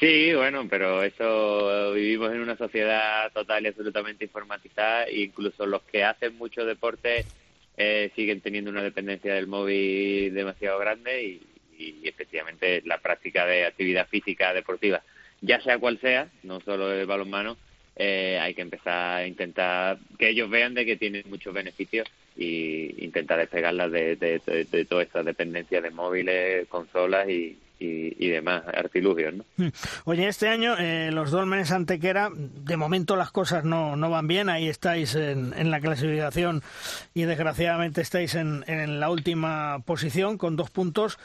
Sí, 0.00 0.34
bueno, 0.34 0.66
pero 0.68 1.02
eso 1.02 1.92
vivimos 1.92 2.32
en 2.32 2.40
una 2.40 2.56
sociedad 2.56 3.30
total 3.32 3.64
y 3.64 3.68
absolutamente 3.68 4.24
informatizada 4.24 5.04
e 5.04 5.22
incluso 5.22 5.66
los 5.66 5.82
que 5.82 6.02
hacen 6.02 6.36
mucho 6.36 6.64
deporte 6.64 7.24
eh, 7.76 8.10
siguen 8.14 8.40
teniendo 8.40 8.70
una 8.70 8.82
dependencia 8.82 9.34
del 9.34 9.46
móvil 9.46 10.34
demasiado 10.34 10.78
grande 10.78 11.22
y, 11.22 11.40
efectivamente 12.04 12.82
la 12.86 12.98
práctica 12.98 13.44
de 13.46 13.66
actividad 13.66 14.06
física 14.08 14.54
deportiva, 14.54 15.02
ya 15.40 15.60
sea 15.60 15.78
cual 15.78 15.98
sea, 16.00 16.28
no 16.44 16.60
solo 16.60 16.92
el 16.92 17.04
balonmano, 17.04 17.56
eh, 17.96 18.38
hay 18.40 18.54
que 18.54 18.62
empezar 18.62 19.18
a 19.18 19.26
intentar 19.26 19.98
que 20.18 20.30
ellos 20.30 20.50
vean 20.50 20.74
de 20.74 20.84
que 20.84 20.96
tienen 20.96 21.24
muchos 21.28 21.54
beneficios 21.54 22.08
y 22.36 23.04
intentar 23.04 23.38
despegarlas 23.38 23.92
de, 23.92 24.16
de, 24.16 24.40
de, 24.44 24.64
de 24.64 24.84
toda 24.84 25.02
esta 25.02 25.22
dependencia 25.22 25.80
de 25.80 25.90
móviles, 25.90 26.66
consolas 26.68 27.28
y, 27.28 27.56
y, 27.78 28.28
demás 28.28 28.62
artilugios. 28.66 29.34
¿no? 29.34 29.44
Hmm. 29.56 29.68
Oye, 30.04 30.28
este 30.28 30.48
año 30.48 30.76
eh, 30.78 31.10
los 31.12 31.30
Dolmenes 31.30 31.70
Antequera, 31.70 32.30
de 32.34 32.76
momento 32.76 33.16
las 33.16 33.30
cosas 33.30 33.64
no, 33.64 33.96
no 33.96 34.10
van 34.10 34.26
bien, 34.26 34.48
ahí 34.48 34.68
estáis 34.68 35.14
en, 35.14 35.52
en 35.56 35.70
la 35.70 35.80
clasificación 35.80 36.62
y 37.14 37.22
desgraciadamente 37.24 38.00
estáis 38.00 38.34
en, 38.34 38.64
en 38.66 39.00
la 39.00 39.10
última 39.10 39.80
posición 39.84 40.38
con 40.38 40.56
dos 40.56 40.70
puntos. 40.70 41.18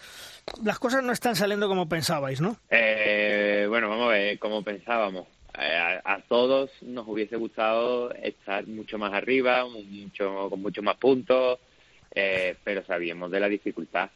Las 0.63 0.79
cosas 0.79 1.03
no 1.03 1.11
están 1.11 1.35
saliendo 1.35 1.67
como 1.67 1.87
pensabais, 1.87 2.41
¿no? 2.41 2.57
Eh, 2.69 3.65
bueno, 3.69 3.89
vamos 3.89 4.07
a 4.07 4.13
ver, 4.13 4.39
como 4.39 4.63
pensábamos. 4.63 5.27
Eh, 5.59 5.99
a, 6.03 6.21
todos 6.27 6.71
nos 6.81 7.07
hubiese 7.07 7.35
gustado 7.35 8.13
estar 8.13 8.65
mucho 8.67 8.97
más 8.97 9.13
arriba, 9.13 9.65
mucho 9.67 10.49
con 10.49 10.61
mucho 10.61 10.81
más 10.81 10.97
puntos, 10.97 11.59
eh, 12.15 12.55
pero 12.63 12.83
sabíamos 12.85 13.29
de 13.31 13.39
la 13.39 13.49
dificultad 13.49 14.09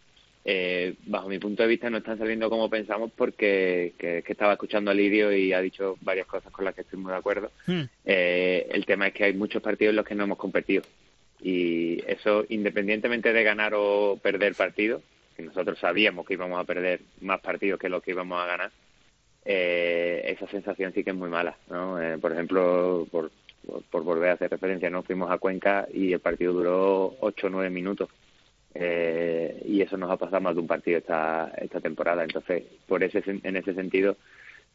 eh, 0.45 0.95
bajo 1.05 1.29
mi 1.29 1.39
punto 1.39 1.63
de 1.63 1.69
vista 1.69 1.89
no 1.89 1.99
están 1.99 2.17
saliendo 2.17 2.49
como 2.49 2.69
pensamos 2.69 3.11
porque 3.15 3.93
que, 3.97 4.23
estaba 4.27 4.53
escuchando 4.53 4.91
a 4.91 4.93
Lidio 4.93 5.31
y 5.31 5.53
ha 5.53 5.61
dicho 5.61 5.97
varias 6.01 6.27
cosas 6.27 6.51
con 6.51 6.65
las 6.65 6.75
que 6.75 6.81
estoy 6.81 6.99
muy 6.99 7.11
de 7.11 7.17
acuerdo. 7.17 7.51
Hmm. 7.65 7.83
Eh, 8.05 8.67
el 8.71 8.85
tema 8.85 9.07
es 9.07 9.13
que 9.13 9.23
hay 9.23 9.33
muchos 9.33 9.61
partidos 9.61 9.91
en 9.91 9.95
los 9.95 10.05
que 10.05 10.15
no 10.15 10.25
hemos 10.25 10.37
competido 10.37 10.83
y 11.41 12.01
eso 12.07 12.45
independientemente 12.49 13.31
de 13.31 13.43
ganar 13.43 13.73
o 13.75 14.19
perder 14.21 14.53
partidos, 14.55 15.01
que 15.35 15.43
nosotros 15.43 15.79
sabíamos 15.79 16.25
que 16.25 16.33
íbamos 16.33 16.59
a 16.59 16.65
perder 16.65 17.01
más 17.21 17.39
partidos 17.39 17.79
que 17.79 17.89
los 17.89 18.03
que 18.03 18.11
íbamos 18.11 18.41
a 18.41 18.45
ganar, 18.45 18.71
eh, 19.45 20.21
esa 20.25 20.47
sensación 20.47 20.93
sí 20.93 21.03
que 21.03 21.11
es 21.11 21.15
muy 21.15 21.29
mala. 21.29 21.57
¿no? 21.69 22.01
Eh, 22.01 22.17
por 22.17 22.31
ejemplo, 22.31 23.07
por, 23.11 23.31
por, 23.89 24.03
volver 24.03 24.29
a 24.29 24.33
hacer 24.33 24.51
referencia, 24.51 24.89
no 24.89 25.03
fuimos 25.03 25.31
a 25.31 25.37
Cuenca 25.37 25.87
y 25.93 26.13
el 26.13 26.19
partido 26.19 26.53
duró 26.53 27.15
8 27.19 27.47
o 27.47 27.49
9 27.49 27.69
minutos 27.69 28.09
eh, 28.75 29.61
y 29.65 29.81
eso 29.81 29.97
nos 29.97 30.09
ha 30.09 30.17
pasado 30.17 30.41
más 30.41 30.55
de 30.55 30.61
un 30.61 30.67
partido 30.67 30.97
esta, 30.97 31.51
esta 31.57 31.79
temporada. 31.79 32.23
Entonces, 32.23 32.63
por 32.87 33.03
ese, 33.03 33.23
en 33.25 33.55
ese 33.55 33.73
sentido, 33.73 34.17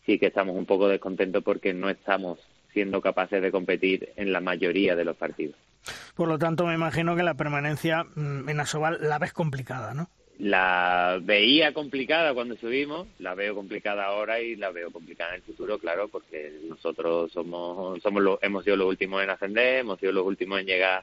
sí 0.07 0.19
que 0.19 0.27
estamos 0.27 0.57
un 0.57 0.67
poco 0.67 0.89
descontentos 0.89 1.43
porque 1.43 1.73
no 1.73 1.91
estamos 1.91 2.39
siendo 2.73 3.01
capaces 3.01 3.43
de 3.43 3.51
competir 3.51 4.13
en 4.17 4.33
la 4.33 4.41
mayoría 4.41 4.95
de 4.95 5.05
los 5.05 5.17
partidos. 5.17 5.57
Por 6.15 6.29
lo 6.29 6.39
tanto, 6.39 6.67
me 6.67 6.75
imagino 6.75 7.17
que 7.17 7.23
la 7.23 7.35
permanencia 7.35 8.05
mm, 8.15 8.49
en 8.49 8.61
Asobal 8.61 8.99
la 9.01 9.19
ves 9.19 9.33
complicada, 9.33 9.95
¿no? 9.95 10.09
La 10.39 11.19
veía 11.21 11.75
complicada 11.75 12.33
cuando 12.33 12.57
subimos, 12.57 13.09
la 13.19 13.35
veo 13.35 13.55
complicada 13.57 14.05
ahora 14.05 14.41
y 14.41 14.55
la 14.55 14.71
veo 14.71 14.93
complicada 14.93 15.31
en 15.31 15.37
el 15.37 15.43
futuro, 15.43 15.79
claro, 15.79 16.09
porque 16.09 16.53
nosotros 16.69 17.33
somos, 17.33 18.01
somos 18.03 18.23
los, 18.23 18.39
hemos 18.43 18.63
sido 18.63 18.77
los 18.77 18.89
últimos 18.89 19.23
en 19.23 19.31
ascender, 19.31 19.79
hemos 19.81 19.99
sido 19.99 20.13
los 20.13 20.25
últimos 20.25 20.61
en 20.61 20.67
llegar 20.67 21.03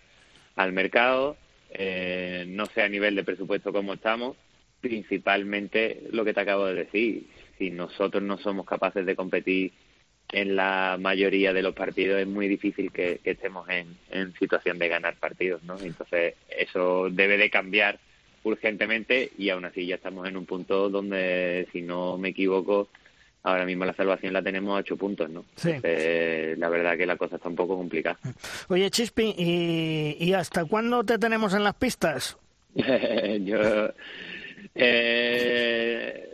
al 0.56 0.72
mercado 0.72 1.36
eh, 1.78 2.46
no 2.48 2.66
sé 2.68 2.82
a 2.82 2.90
nivel 2.90 3.16
de 3.16 3.24
presupuesto 3.26 3.74
cómo 3.74 3.94
estamos, 3.94 4.38
principalmente 4.80 6.04
lo 6.12 6.24
que 6.24 6.34
te 6.34 6.40
acabo 6.40 6.66
de 6.66 6.76
decir, 6.76 7.28
si 7.58 7.70
nosotros 7.70 8.24
no 8.24 8.38
somos 8.38 8.66
capaces 8.66 9.06
de 9.06 9.16
competir 9.16 9.74
en 10.32 10.56
la 10.56 10.98
mayoría 11.00 11.52
de 11.52 11.62
los 11.62 11.76
partidos 11.76 12.20
es 12.22 12.28
muy 12.28 12.48
difícil 12.48 12.92
que, 12.92 13.20
estemos 13.24 13.68
en, 13.70 13.98
en, 14.10 14.34
situación 14.34 14.80
de 14.80 14.88
ganar 14.88 15.16
partidos, 15.18 15.64
¿no? 15.64 15.78
Entonces 15.80 16.36
eso 16.50 17.10
debe 17.12 17.38
de 17.38 17.50
cambiar 17.50 18.00
urgentemente 18.46 19.32
y 19.38 19.50
aún 19.50 19.66
así 19.66 19.86
ya 19.86 19.96
estamos 19.96 20.28
en 20.28 20.38
un 20.38 20.46
punto 20.46 20.90
donde, 20.90 21.68
si 21.72 21.82
no 21.82 22.18
me 22.18 22.30
equivoco, 22.30 22.90
ahora 23.44 23.66
mismo 23.66 23.86
la 23.86 23.94
salvación 23.94 24.34
la 24.34 24.44
tenemos 24.44 24.76
a 24.76 24.80
ocho 24.80 24.96
puntos, 24.96 25.30
¿no? 25.30 25.46
Sí. 25.56 25.72
la 25.82 26.70
verdad 26.70 26.98
que 26.98 27.06
la 27.06 27.18
cosa 27.18 27.36
está 27.36 27.50
un 27.50 27.56
poco 27.56 27.76
complicada. 27.76 28.18
Oye, 28.70 28.90
Chispi, 28.90 29.36
¿y, 29.38 30.34
hasta 30.34 30.66
cuándo 30.66 31.04
te 31.04 31.18
tenemos 31.18 31.54
en 31.54 31.64
las 31.64 31.76
pistas? 31.76 32.38
Yo... 32.76 33.92
Eh, 34.74 36.26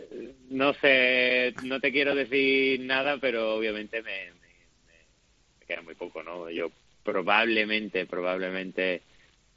no 0.50 0.74
sé, 0.74 1.54
no 1.64 1.80
te 1.80 1.92
quiero 1.92 2.16
decir 2.16 2.80
nada, 2.82 3.18
pero 3.20 3.56
obviamente 3.56 4.02
me, 4.02 4.32
me, 4.32 5.66
queda 5.68 5.82
muy 5.82 5.96
poco, 5.96 6.24
¿no? 6.24 6.50
Yo 6.50 6.72
probablemente, 7.04 8.06
probablemente 8.06 9.02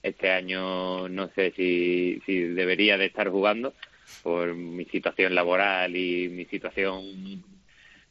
este 0.04 0.30
año 0.30 1.08
no 1.08 1.28
sé 1.34 1.52
si, 1.56 2.20
si 2.26 2.40
debería 2.42 2.96
de 2.98 3.06
estar 3.06 3.28
jugando, 3.30 3.74
por 4.22 4.54
mi 4.54 4.84
situación 4.84 5.34
laboral 5.34 5.96
y 5.96 6.28
mi 6.28 6.44
situación 6.44 7.42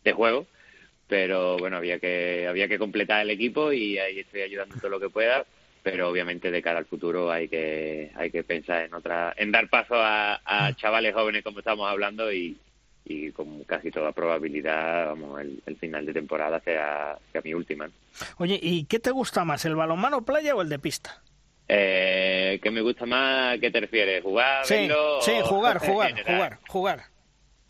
de 0.04 0.12
juego 0.12 0.48
pero 1.08 1.58
bueno 1.58 1.78
había 1.78 2.00
que 2.00 2.48
había 2.48 2.68
que 2.68 2.80
completar 2.80 3.22
el 3.22 3.30
equipo 3.30 3.72
y 3.72 3.98
ahí 4.00 4.20
estoy 4.20 4.42
ayudando 4.42 4.76
todo 4.78 4.90
lo 4.90 5.00
que 5.00 5.10
pueda 5.10 5.46
pero 5.84 6.10
obviamente 6.10 6.50
de 6.50 6.62
cara 6.62 6.80
al 6.80 6.86
futuro 6.86 7.30
hay 7.30 7.48
que 7.48 8.12
hay 8.16 8.32
que 8.32 8.44
pensar 8.44 8.86
en 8.86 8.94
otra 8.94 9.34
en 9.38 9.52
dar 9.52 9.70
paso 9.70 9.96
a, 9.96 10.42
a 10.46 10.74
chavales 10.76 11.14
jóvenes 11.14 11.44
como 11.44 11.60
estamos 11.60 11.90
hablando 11.90 12.32
y, 12.32 12.58
y 13.06 13.32
con 13.32 13.64
casi 13.66 13.92
toda 13.92 14.14
probabilidad 14.14 15.10
vamos 15.10 15.42
el, 15.42 15.78
final 15.78 16.06
de 16.06 16.14
temporada 16.14 16.60
sea, 16.62 17.18
sea 17.32 17.42
mi 17.44 17.54
última 17.54 17.90
oye 18.38 18.60
y 18.62 18.86
qué 18.86 19.00
te 19.00 19.12
gusta 19.12 19.46
más 19.46 19.66
el 19.66 19.76
balonmano 19.76 20.24
playa 20.26 20.56
o 20.56 20.62
el 20.62 20.70
de 20.70 20.80
pista 20.80 21.22
eh, 21.76 22.60
¿Qué 22.62 22.70
me 22.70 22.82
gusta 22.82 23.06
más? 23.06 23.58
¿Qué 23.60 23.72
te 23.72 23.80
refieres? 23.80 24.22
¿Jugar? 24.24 24.66
Sí, 24.66 24.88
sí 25.22 25.32
jugar, 25.44 25.80
jugar, 25.80 26.24
jugar, 26.24 26.60
jugar. 26.68 27.04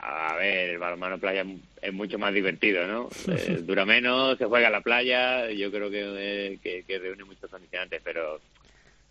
A 0.05 0.35
ver, 0.35 0.71
el 0.71 0.77
balonmano 0.77 1.17
playa 1.17 1.45
es 1.81 1.93
mucho 1.93 2.19
más 2.19 2.33
divertido, 2.33 2.85
¿no? 2.85 3.09
Eh, 3.33 3.61
dura 3.63 3.85
menos, 3.85 4.37
se 4.37 4.45
juega 4.45 4.67
en 4.67 4.73
la 4.73 4.81
playa, 4.81 5.49
yo 5.51 5.71
creo 5.71 5.89
que, 5.89 6.57
eh, 6.61 6.83
que, 6.85 6.99
reúne 6.99 7.23
muchos 7.23 7.49
condicionantes, 7.49 8.01
pero 8.03 8.41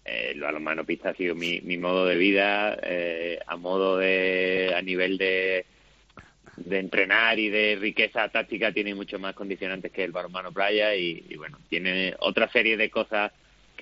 eh, 0.04 0.32
el 0.32 0.40
balonmano 0.40 0.84
pista 0.84 1.10
ha 1.10 1.14
sido 1.14 1.34
mi, 1.34 1.62
mi 1.62 1.78
modo 1.78 2.04
de 2.04 2.16
vida, 2.16 2.78
eh, 2.82 3.38
a 3.46 3.56
modo 3.56 3.96
de, 3.96 4.74
a 4.76 4.82
nivel 4.82 5.16
de, 5.16 5.64
de 6.56 6.78
entrenar 6.78 7.38
y 7.38 7.48
de 7.48 7.78
riqueza 7.80 8.28
táctica 8.28 8.72
tiene 8.72 8.94
mucho 8.94 9.18
más 9.18 9.34
condicionantes 9.34 9.90
que 9.90 10.04
el 10.04 10.12
balonmano 10.12 10.52
playa 10.52 10.94
y, 10.94 11.24
y 11.30 11.36
bueno, 11.36 11.58
tiene 11.70 12.14
otra 12.18 12.50
serie 12.50 12.76
de 12.76 12.90
cosas 12.90 13.32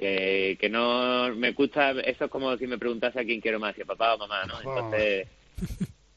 que, 0.00 0.56
que 0.58 0.70
no 0.70 1.34
me 1.34 1.52
gusta, 1.52 1.90
eso 1.90 2.24
es 2.24 2.30
como 2.30 2.56
si 2.56 2.66
me 2.66 2.78
preguntase 2.78 3.20
a 3.20 3.24
quién 3.24 3.40
quiero 3.40 3.60
más, 3.60 3.74
si 3.74 3.82
a 3.82 3.84
papá 3.84 4.14
o 4.14 4.18
mamá, 4.18 4.46
¿no? 4.46 4.58
Entonces, 4.58 5.28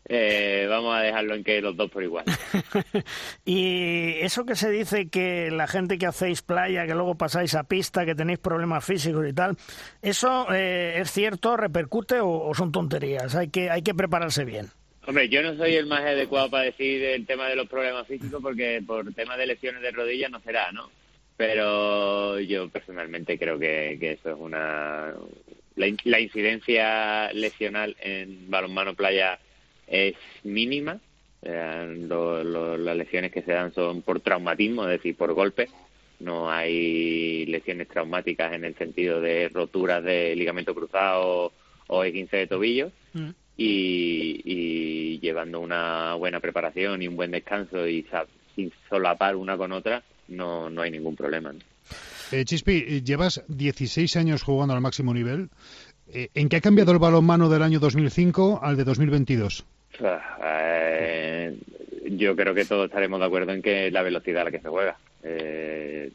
eh, 0.06 0.68
vamos 0.70 0.96
a 0.96 1.02
dejarlo 1.02 1.36
en 1.36 1.44
que 1.44 1.62
los 1.62 1.76
dos 1.76 1.92
por 1.92 2.02
igual. 2.02 2.24
y 3.46 4.14
eso 4.22 4.46
que 4.46 4.56
se 4.56 4.72
dice 4.72 5.10
que 5.10 5.52
la 5.52 5.68
gente 5.68 5.98
que 5.98 6.06
hacéis 6.06 6.42
playa, 6.42 6.88
que 6.88 6.94
luego 6.94 7.16
pasáis 7.16 7.56
a 7.56 7.66
pista, 7.66 8.06
que 8.06 8.16
tenéis 8.16 8.40
problemas 8.40 8.86
físicos 8.86 9.28
y 9.28 9.34
tal, 9.34 9.58
¿eso 10.02 10.48
eh, 10.54 11.02
es 11.02 11.12
cierto, 11.12 11.58
repercute 11.58 12.22
o, 12.22 12.54
son 12.54 12.72
tonterías? 12.72 13.36
Hay 13.36 13.50
que, 13.50 13.70
hay 13.70 13.82
que 13.82 13.94
prepararse 13.94 14.46
bien. 14.46 14.68
Hombre, 15.06 15.28
yo 15.28 15.44
no 15.44 15.58
soy 15.58 15.76
el 15.76 15.88
más 15.88 16.00
adecuado 16.00 16.50
para 16.50 16.64
decir 16.64 17.04
el 17.04 17.26
tema 17.26 17.50
de 17.50 17.58
los 17.58 17.68
problemas 17.68 18.08
físicos 18.08 18.42
porque 18.42 18.82
por 18.88 19.14
tema 19.14 19.36
de 19.36 19.48
lesiones 19.48 19.82
de 19.82 19.92
rodillas 19.92 20.32
no 20.32 20.40
será, 20.40 20.72
¿no? 20.72 20.90
Pero 21.38 22.40
yo 22.40 22.70
personalmente 22.70 23.38
creo 23.38 23.60
que, 23.60 23.94
eso 24.02 24.32
es 24.32 24.38
una... 24.40 25.14
La, 25.76 26.20
incidencia 26.20 27.34
lesional 27.34 27.96
en 28.00 28.50
balonmano 28.50 28.94
playa 28.94 29.40
es 29.88 30.16
mínima. 30.44 31.00
las 31.42 32.98
lesiones 32.98 33.32
que 33.32 33.42
se 33.42 33.54
dan 33.54 33.74
son 33.74 34.04
por 34.04 34.20
traumatismo, 34.20 34.84
es 34.84 34.92
decir, 34.92 35.16
por 35.16 35.34
golpe. 35.34 35.70
No 36.20 36.50
hay 36.50 37.46
lesiones 37.48 37.88
traumáticas 37.88 38.54
en 38.54 38.66
el 38.66 38.76
sentido 38.76 39.20
de 39.20 39.50
roturas 39.50 40.04
de 40.04 40.36
ligamento 40.36 40.76
cruzado 40.76 41.52
o 41.88 42.04
15 42.04 42.38
de 42.38 42.48
tobillo. 42.48 42.92
Mm 43.14 43.32
y, 43.58 45.20
llevando 45.20 45.60
una 45.60 46.16
buena 46.16 46.40
preparación 46.40 47.02
y 47.02 47.08
un 47.08 47.16
buen 47.16 47.32
descanso 47.32 47.88
y 47.88 48.06
sin 48.56 48.72
solapar 48.90 49.36
una 49.36 49.58
con 49.58 49.72
otra, 49.72 50.04
no, 50.28 50.70
no 50.70 50.82
hay 50.82 50.92
ningún 50.92 51.16
problema. 51.16 51.54
Eh, 52.32 52.46
Chispi, 52.46 53.02
llevas 53.04 53.44
16 53.48 54.16
años 54.18 54.44
jugando 54.44 54.74
al 54.74 54.82
máximo 54.82 55.14
nivel. 55.14 55.50
Eh, 56.12 56.30
¿En 56.34 56.50
qué 56.50 56.58
ha 56.58 56.62
cambiado 56.62 56.92
el 56.92 57.00
balonmano 57.00 57.50
del 57.50 57.62
año 57.62 57.80
2005 57.80 58.60
al 58.62 58.76
de 58.78 58.84
2022? 58.84 59.66
Ah, 60.02 60.38
eh, 60.44 61.58
yo 62.06 62.36
creo 62.36 62.54
que 62.54 62.66
todos 62.66 62.86
estaremos 62.86 63.20
de 63.20 63.26
acuerdo 63.26 63.52
en 63.52 63.62
que 63.62 63.92
la 63.92 64.02
velocidad 64.02 64.42
a 64.42 64.46
la 64.46 64.52
que 64.52 64.60
se 64.60 64.70
juega. 64.70 64.98
Eh, 65.24 66.12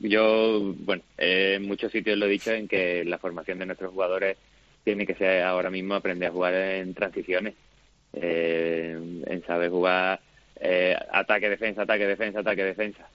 yo, 0.00 0.74
bueno, 0.78 1.02
en 1.16 1.66
muchos 1.66 1.92
sitios 1.92 2.18
lo 2.18 2.26
he 2.26 2.30
dicho 2.30 2.50
en 2.50 2.66
que 2.66 3.04
la 3.04 3.18
formación 3.18 3.58
de 3.58 3.66
nuestros 3.66 3.92
jugadores 3.92 4.36
tiene 4.84 5.06
que 5.06 5.14
ser 5.14 5.42
ahora 5.42 5.70
mismo 5.70 5.94
aprender 5.94 6.28
a 6.28 6.32
jugar 6.32 6.54
en 6.54 6.92
transiciones, 6.92 7.54
eh, 8.12 8.98
en 9.26 9.44
saber 9.44 9.70
jugar 9.70 10.20
eh, 10.64 10.96
ataque, 11.10 11.48
defensa, 11.48 11.82
ataque, 11.82 12.06
defensa, 12.06 12.38
ataque, 12.38 12.62
defensa. 12.62 13.08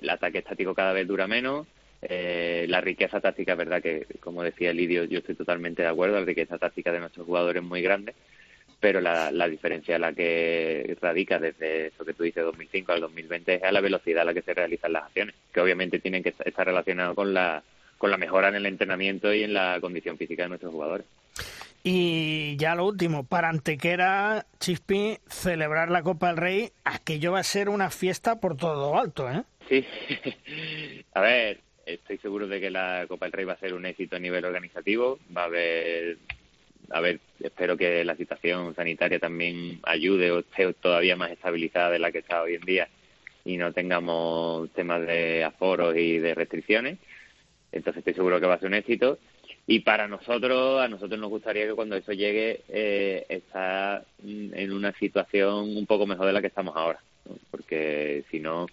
el 0.00 0.10
ataque 0.10 0.38
estático 0.38 0.74
cada 0.74 0.92
vez 0.92 1.06
dura 1.06 1.28
menos. 1.28 1.68
Eh, 2.02 2.66
la 2.68 2.80
riqueza 2.80 3.20
táctica, 3.20 3.52
es 3.52 3.58
verdad 3.58 3.80
que, 3.80 4.06
como 4.18 4.42
decía 4.42 4.72
Lidio, 4.72 5.04
yo 5.04 5.20
estoy 5.20 5.36
totalmente 5.36 5.82
de 5.82 5.88
acuerdo, 5.88 6.18
la 6.18 6.26
riqueza 6.26 6.58
táctica 6.58 6.90
de 6.90 6.98
nuestros 6.98 7.26
jugadores 7.26 7.62
es 7.62 7.68
muy 7.68 7.80
grande, 7.80 8.12
pero 8.80 9.00
la, 9.00 9.30
la 9.30 9.46
diferencia 9.46 10.00
la 10.00 10.12
que 10.12 10.96
radica 11.00 11.38
desde 11.38 11.86
eso 11.86 12.04
que 12.04 12.14
tú 12.14 12.24
dices 12.24 12.42
2005 12.42 12.92
al 12.92 13.00
2020 13.00 13.54
es 13.54 13.62
a 13.62 13.70
la 13.70 13.80
velocidad 13.80 14.22
a 14.22 14.24
la 14.24 14.34
que 14.34 14.42
se 14.42 14.54
realizan 14.54 14.92
las 14.92 15.04
acciones, 15.04 15.36
que 15.52 15.60
obviamente 15.60 16.00
tienen 16.00 16.24
que 16.24 16.34
estar 16.44 16.66
relacionadas 16.66 17.14
con 17.14 17.32
la 17.32 17.62
con 17.98 18.10
la 18.10 18.16
mejora 18.16 18.48
en 18.48 18.56
el 18.56 18.66
entrenamiento 18.66 19.32
y 19.32 19.44
en 19.44 19.54
la 19.54 19.78
condición 19.80 20.18
física 20.18 20.42
de 20.42 20.48
nuestros 20.48 20.72
jugadores. 20.72 21.06
Y 21.84 22.56
ya 22.56 22.76
lo 22.76 22.86
último, 22.86 23.24
para 23.24 23.48
Antequera, 23.48 24.46
Chispi, 24.60 25.18
celebrar 25.26 25.90
la 25.90 26.02
Copa 26.02 26.28
del 26.28 26.36
Rey, 26.36 26.72
aquello 26.84 27.32
va 27.32 27.40
a 27.40 27.44
ser 27.44 27.68
una 27.68 27.90
fiesta 27.90 28.40
por 28.40 28.56
todo 28.56 28.96
alto, 28.96 29.28
¿eh? 29.28 29.42
Sí. 29.68 29.84
a 31.14 31.20
ver, 31.20 31.60
estoy 31.84 32.18
seguro 32.18 32.46
de 32.46 32.60
que 32.60 32.70
la 32.70 33.06
Copa 33.08 33.26
del 33.26 33.32
Rey 33.32 33.44
va 33.44 33.54
a 33.54 33.58
ser 33.58 33.74
un 33.74 33.84
éxito 33.84 34.14
a 34.14 34.20
nivel 34.20 34.44
organizativo. 34.44 35.18
Va 35.36 35.42
a 35.42 35.46
haber, 35.46 36.18
a 36.90 37.00
ver, 37.00 37.18
espero 37.40 37.76
que 37.76 38.04
la 38.04 38.14
situación 38.14 38.74
sanitaria 38.76 39.18
también 39.18 39.80
ayude 39.82 40.30
o 40.30 40.38
esté 40.40 40.72
todavía 40.74 41.16
más 41.16 41.32
estabilizada 41.32 41.90
de 41.90 41.98
la 41.98 42.12
que 42.12 42.18
está 42.18 42.42
hoy 42.42 42.54
en 42.54 42.62
día 42.62 42.88
y 43.44 43.56
no 43.56 43.72
tengamos 43.72 44.70
temas 44.72 45.04
de 45.06 45.42
aforos 45.44 45.96
y 45.96 46.18
de 46.18 46.34
restricciones. 46.34 46.98
Entonces 47.72 47.98
estoy 47.98 48.14
seguro 48.14 48.38
que 48.38 48.46
va 48.46 48.54
a 48.54 48.58
ser 48.58 48.68
un 48.68 48.74
éxito. 48.74 49.18
Y 49.66 49.80
para 49.80 50.08
nosotros, 50.08 50.80
a 50.80 50.88
nosotros 50.88 51.18
nos 51.20 51.30
gustaría 51.30 51.66
que 51.66 51.74
cuando 51.74 51.96
eso 51.96 52.12
llegue, 52.12 52.62
eh, 52.68 53.24
estar 53.28 54.04
en 54.24 54.72
una 54.72 54.92
situación 54.94 55.76
un 55.76 55.86
poco 55.86 56.06
mejor 56.06 56.26
de 56.26 56.32
la 56.32 56.40
que 56.40 56.48
estamos 56.48 56.76
ahora. 56.76 57.00
Porque 57.50 58.24
si 58.30 58.40
no, 58.40 58.66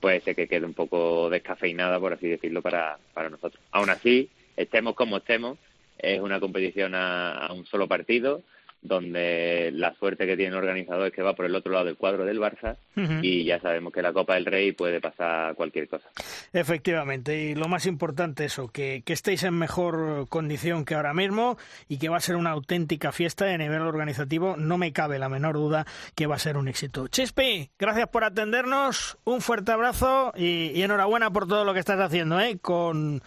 puede 0.00 0.20
ser 0.20 0.34
que 0.34 0.48
quede 0.48 0.66
un 0.66 0.74
poco 0.74 1.30
descafeinada, 1.30 2.00
por 2.00 2.12
así 2.12 2.28
decirlo, 2.28 2.60
para, 2.60 2.98
para 3.14 3.30
nosotros. 3.30 3.62
Aún 3.70 3.90
así, 3.90 4.30
estemos 4.56 4.94
como 4.94 5.18
estemos, 5.18 5.58
es 5.98 6.20
una 6.20 6.40
competición 6.40 6.94
a 6.96 7.48
un 7.54 7.64
solo 7.66 7.86
partido 7.86 8.42
donde 8.82 9.70
la 9.72 9.94
suerte 9.94 10.26
que 10.26 10.36
tiene 10.36 10.50
el 10.50 10.58
organizador 10.58 11.06
es 11.06 11.12
que 11.12 11.22
va 11.22 11.34
por 11.34 11.46
el 11.46 11.54
otro 11.54 11.72
lado 11.72 11.84
del 11.84 11.96
cuadro 11.96 12.24
del 12.24 12.40
Barça 12.40 12.76
y 13.22 13.44
ya 13.44 13.60
sabemos 13.60 13.92
que 13.92 14.02
la 14.02 14.12
Copa 14.12 14.34
del 14.34 14.44
Rey 14.44 14.72
puede 14.72 15.00
pasar 15.00 15.54
cualquier 15.54 15.88
cosa. 15.88 16.08
Efectivamente, 16.52 17.38
y 17.38 17.54
lo 17.54 17.68
más 17.68 17.86
importante 17.86 18.44
eso, 18.44 18.68
que, 18.68 19.02
que 19.06 19.12
estéis 19.12 19.44
en 19.44 19.54
mejor 19.54 20.28
condición 20.28 20.84
que 20.84 20.94
ahora 20.94 21.14
mismo 21.14 21.56
y 21.88 21.98
que 21.98 22.08
va 22.08 22.16
a 22.16 22.20
ser 22.20 22.36
una 22.36 22.50
auténtica 22.50 23.12
fiesta 23.12 23.44
de 23.44 23.56
nivel 23.56 23.82
organizativo, 23.82 24.56
no 24.56 24.78
me 24.78 24.92
cabe 24.92 25.18
la 25.18 25.28
menor 25.28 25.54
duda 25.54 25.86
que 26.16 26.26
va 26.26 26.34
a 26.34 26.40
ser 26.40 26.56
un 26.56 26.66
éxito. 26.68 27.06
Chispi, 27.06 27.70
gracias 27.78 28.08
por 28.08 28.24
atendernos, 28.24 29.16
un 29.24 29.40
fuerte 29.40 29.72
abrazo 29.72 30.32
y, 30.36 30.72
y 30.74 30.82
enhorabuena 30.82 31.32
por 31.32 31.46
todo 31.46 31.64
lo 31.64 31.72
que 31.72 31.80
estás 31.80 32.00
haciendo, 32.00 32.40
¿eh? 32.40 32.58
con 32.60 33.22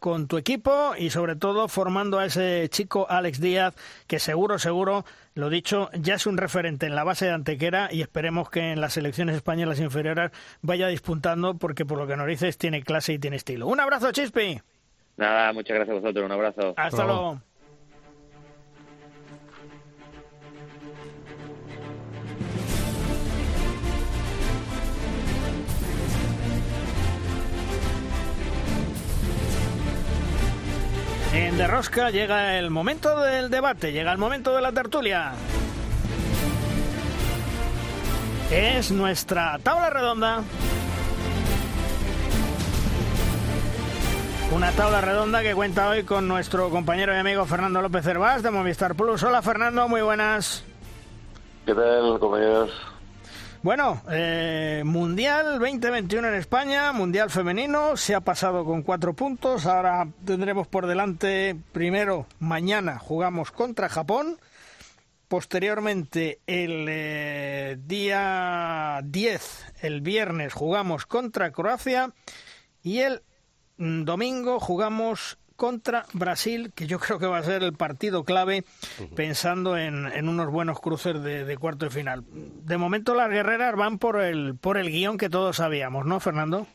con 0.00 0.26
tu 0.26 0.38
equipo 0.38 0.94
y 0.98 1.10
sobre 1.10 1.36
todo 1.36 1.68
formando 1.68 2.18
a 2.18 2.24
ese 2.24 2.68
chico 2.68 3.06
Alex 3.08 3.40
Díaz 3.40 3.74
que 4.08 4.18
seguro, 4.18 4.58
seguro, 4.58 5.04
lo 5.34 5.50
dicho, 5.50 5.88
ya 5.92 6.14
es 6.14 6.26
un 6.26 6.36
referente 6.36 6.86
en 6.86 6.96
la 6.96 7.04
base 7.04 7.26
de 7.26 7.30
Antequera 7.30 7.88
y 7.92 8.02
esperemos 8.02 8.50
que 8.50 8.72
en 8.72 8.80
las 8.80 8.94
selecciones 8.94 9.36
españolas 9.36 9.78
inferiores 9.78 10.32
vaya 10.62 10.88
dispuntando 10.88 11.54
porque 11.54 11.86
por 11.86 11.96
lo 11.96 12.08
que 12.08 12.16
nos 12.16 12.26
dices 12.26 12.58
tiene 12.58 12.82
clase 12.82 13.12
y 13.12 13.20
tiene 13.20 13.36
estilo. 13.36 13.68
Un 13.68 13.78
abrazo, 13.78 14.10
Chispi. 14.10 14.60
Nada, 15.16 15.52
muchas 15.52 15.76
gracias 15.76 15.96
a 15.96 16.00
vosotros, 16.00 16.24
un 16.24 16.32
abrazo. 16.32 16.74
Hasta 16.76 17.04
luego. 17.04 17.40
En 31.36 31.58
De 31.58 31.66
Rosca 31.66 32.08
llega 32.08 32.58
el 32.58 32.70
momento 32.70 33.20
del 33.20 33.50
debate, 33.50 33.92
llega 33.92 34.10
el 34.10 34.16
momento 34.16 34.56
de 34.56 34.62
la 34.62 34.72
tertulia. 34.72 35.32
Es 38.50 38.90
nuestra 38.90 39.58
tabla 39.62 39.90
redonda. 39.90 40.42
Una 44.50 44.72
tabla 44.72 45.02
redonda 45.02 45.42
que 45.42 45.54
cuenta 45.54 45.90
hoy 45.90 46.04
con 46.04 46.26
nuestro 46.26 46.70
compañero 46.70 47.14
y 47.14 47.18
amigo 47.18 47.44
Fernando 47.44 47.82
López 47.82 48.06
Hervás 48.06 48.42
de 48.42 48.50
Movistar 48.50 48.94
Plus. 48.94 49.22
Hola 49.22 49.42
Fernando, 49.42 49.86
muy 49.88 50.00
buenas. 50.00 50.64
¿Qué 51.66 51.74
tal, 51.74 52.18
compañeros? 52.18 52.70
Bueno, 53.62 54.02
eh, 54.10 54.82
Mundial 54.84 55.58
2021 55.58 56.28
en 56.28 56.34
España, 56.34 56.92
Mundial 56.92 57.30
femenino, 57.30 57.96
se 57.96 58.14
ha 58.14 58.20
pasado 58.20 58.64
con 58.64 58.82
cuatro 58.82 59.14
puntos. 59.14 59.66
Ahora 59.66 60.06
tendremos 60.24 60.68
por 60.68 60.86
delante, 60.86 61.56
primero, 61.72 62.26
mañana 62.38 62.98
jugamos 62.98 63.50
contra 63.50 63.88
Japón. 63.88 64.38
Posteriormente, 65.28 66.40
el 66.46 66.86
eh, 66.88 67.78
día 67.84 69.00
10, 69.02 69.74
el 69.82 70.00
viernes, 70.00 70.52
jugamos 70.52 71.06
contra 71.06 71.50
Croacia. 71.50 72.12
Y 72.82 73.00
el 73.00 73.22
mm, 73.78 74.04
domingo 74.04 74.60
jugamos 74.60 75.38
contra 75.56 76.06
Brasil, 76.12 76.72
que 76.74 76.86
yo 76.86 76.98
creo 77.00 77.18
que 77.18 77.26
va 77.26 77.38
a 77.38 77.42
ser 77.42 77.62
el 77.62 77.72
partido 77.72 78.24
clave 78.24 78.64
pensando 79.14 79.76
en, 79.76 80.06
en 80.06 80.28
unos 80.28 80.50
buenos 80.50 80.80
cruces 80.80 81.22
de, 81.22 81.56
cuarto 81.56 81.86
de 81.86 81.90
final. 81.90 82.24
De 82.30 82.76
momento 82.76 83.14
las 83.14 83.30
guerreras 83.30 83.74
van 83.76 83.98
por 83.98 84.20
el, 84.20 84.56
por 84.56 84.76
el 84.76 84.90
guion 84.90 85.18
que 85.18 85.30
todos 85.30 85.56
sabíamos, 85.56 86.06
¿no, 86.06 86.20
Fernando? 86.20 86.66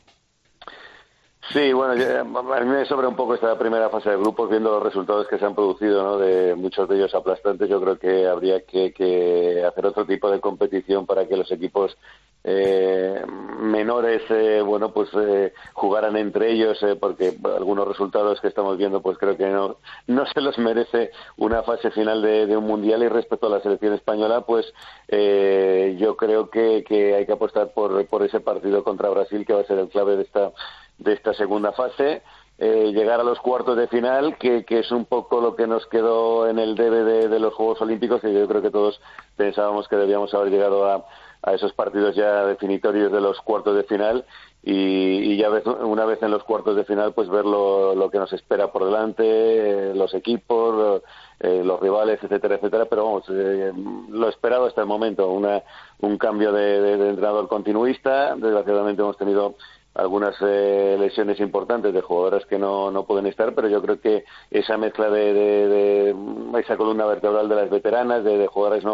Sí, 1.50 1.72
bueno, 1.72 1.92
a 1.92 2.60
mí 2.60 2.66
me 2.66 2.84
sobra 2.86 3.08
un 3.08 3.16
poco 3.16 3.34
esta 3.34 3.58
primera 3.58 3.90
fase 3.90 4.10
de 4.10 4.16
grupos, 4.16 4.48
viendo 4.48 4.70
los 4.70 4.82
resultados 4.82 5.26
que 5.26 5.38
se 5.38 5.44
han 5.44 5.56
producido, 5.56 6.02
¿no? 6.02 6.16
de 6.16 6.54
muchos 6.54 6.88
de 6.88 6.96
ellos 6.96 7.14
aplastantes. 7.14 7.68
Yo 7.68 7.80
creo 7.80 7.98
que 7.98 8.28
habría 8.28 8.64
que, 8.64 8.92
que 8.92 9.64
hacer 9.64 9.86
otro 9.86 10.06
tipo 10.06 10.30
de 10.30 10.40
competición 10.40 11.04
para 11.04 11.26
que 11.26 11.36
los 11.36 11.50
equipos 11.50 11.96
eh, 12.44 13.24
menores, 13.60 14.22
eh, 14.30 14.62
bueno, 14.64 14.92
pues 14.92 15.08
eh, 15.14 15.52
jugaran 15.74 16.16
entre 16.16 16.52
ellos, 16.52 16.82
eh, 16.82 16.96
porque 16.96 17.36
algunos 17.44 17.86
resultados 17.86 18.40
que 18.40 18.48
estamos 18.48 18.78
viendo, 18.78 19.00
pues 19.00 19.18
creo 19.18 19.36
que 19.36 19.48
no, 19.48 19.76
no 20.06 20.26
se 20.26 20.40
los 20.40 20.58
merece 20.58 21.10
una 21.36 21.62
fase 21.62 21.90
final 21.90 22.22
de, 22.22 22.56
un 22.56 22.64
mundial. 22.64 23.02
Y 23.02 23.08
respecto 23.08 23.46
a 23.46 23.50
la 23.50 23.60
selección 23.60 23.94
española, 23.94 24.42
pues 24.42 24.72
eh, 25.08 25.96
yo 25.98 26.16
creo 26.16 26.50
que, 26.50 26.84
que 26.86 27.14
hay 27.14 27.26
que 27.26 27.32
apostar 27.32 27.72
por, 27.72 28.06
por 28.06 28.22
ese 28.22 28.40
partido 28.40 28.82
contra 28.84 29.10
Brasil, 29.10 29.44
que 29.46 29.54
va 29.54 29.60
a 29.60 29.64
ser 29.64 29.78
el 29.78 29.88
clave 29.88 30.16
de 30.16 30.22
esta, 30.22 30.52
de 30.98 31.12
esta 31.12 31.34
segunda 31.34 31.72
fase. 31.72 32.22
Eh, 32.58 32.92
llegar 32.92 33.18
a 33.18 33.24
los 33.24 33.40
cuartos 33.40 33.76
de 33.76 33.88
final, 33.88 34.36
que, 34.38 34.64
que, 34.64 34.80
es 34.80 34.92
un 34.92 35.06
poco 35.06 35.40
lo 35.40 35.56
que 35.56 35.66
nos 35.66 35.86
quedó 35.86 36.48
en 36.48 36.58
el 36.58 36.76
debe 36.76 37.02
de, 37.02 37.28
de, 37.28 37.40
los 37.40 37.54
Juegos 37.54 37.80
Olímpicos, 37.80 38.22
y 38.22 38.32
yo 38.32 38.46
creo 38.46 38.62
que 38.62 38.70
todos 38.70 39.00
pensábamos 39.36 39.88
que 39.88 39.96
debíamos 39.96 40.32
haber 40.34 40.50
llegado 40.50 40.86
a, 40.86 41.04
a 41.42 41.54
esos 41.54 41.72
partidos 41.72 42.14
ya 42.14 42.46
definitorios 42.46 43.10
de 43.10 43.20
los 43.20 43.40
cuartos 43.40 43.74
de 43.76 43.82
final 43.82 44.24
y, 44.62 45.36
ya 45.36 45.50
una 45.80 46.04
vez 46.04 46.22
en 46.22 46.30
los 46.30 46.44
cuartos 46.44 46.76
de 46.76 46.84
final 46.84 47.14
pues 47.14 47.28
ver 47.28 47.44
lo, 47.44 48.08
que 48.12 48.18
nos 48.18 48.32
espera 48.32 48.70
por 48.70 48.84
delante, 48.84 49.24
eh, 49.24 49.94
los 49.94 50.14
equipos, 50.14 51.02
eh, 51.40 51.62
los 51.64 51.80
rivales, 51.80 52.22
etcétera, 52.22 52.54
etcétera, 52.54 52.84
pero 52.84 53.04
vamos, 53.04 53.24
eh, 53.28 53.72
lo 54.08 54.28
esperado 54.28 54.66
hasta 54.66 54.82
el 54.82 54.86
momento, 54.86 55.30
una, 55.30 55.62
un 56.00 56.16
cambio 56.16 56.52
de 56.52 56.92
entrenador 57.08 57.48
continuista, 57.48 58.36
desgraciadamente 58.36 59.02
hemos 59.02 59.16
tenido 59.16 59.56
algunas 59.94 60.34
eh, 60.40 60.96
lesiones 60.98 61.38
importantes 61.40 61.92
de 61.92 62.00
jugadoras 62.00 62.46
que 62.46 62.58
no, 62.58 62.90
no 62.90 63.04
pueden 63.04 63.26
estar, 63.26 63.54
pero 63.54 63.68
yo 63.68 63.82
creo 63.82 64.00
que 64.00 64.24
esa 64.50 64.78
mezcla 64.78 65.10
de, 65.10 65.34
de, 65.34 66.60
esa 66.60 66.76
columna 66.76 67.04
vertebral 67.06 67.48
de 67.48 67.56
las 67.56 67.70
veteranas, 67.70 68.24
de, 68.24 68.38
de 68.38 68.46
jugadoras 68.46 68.84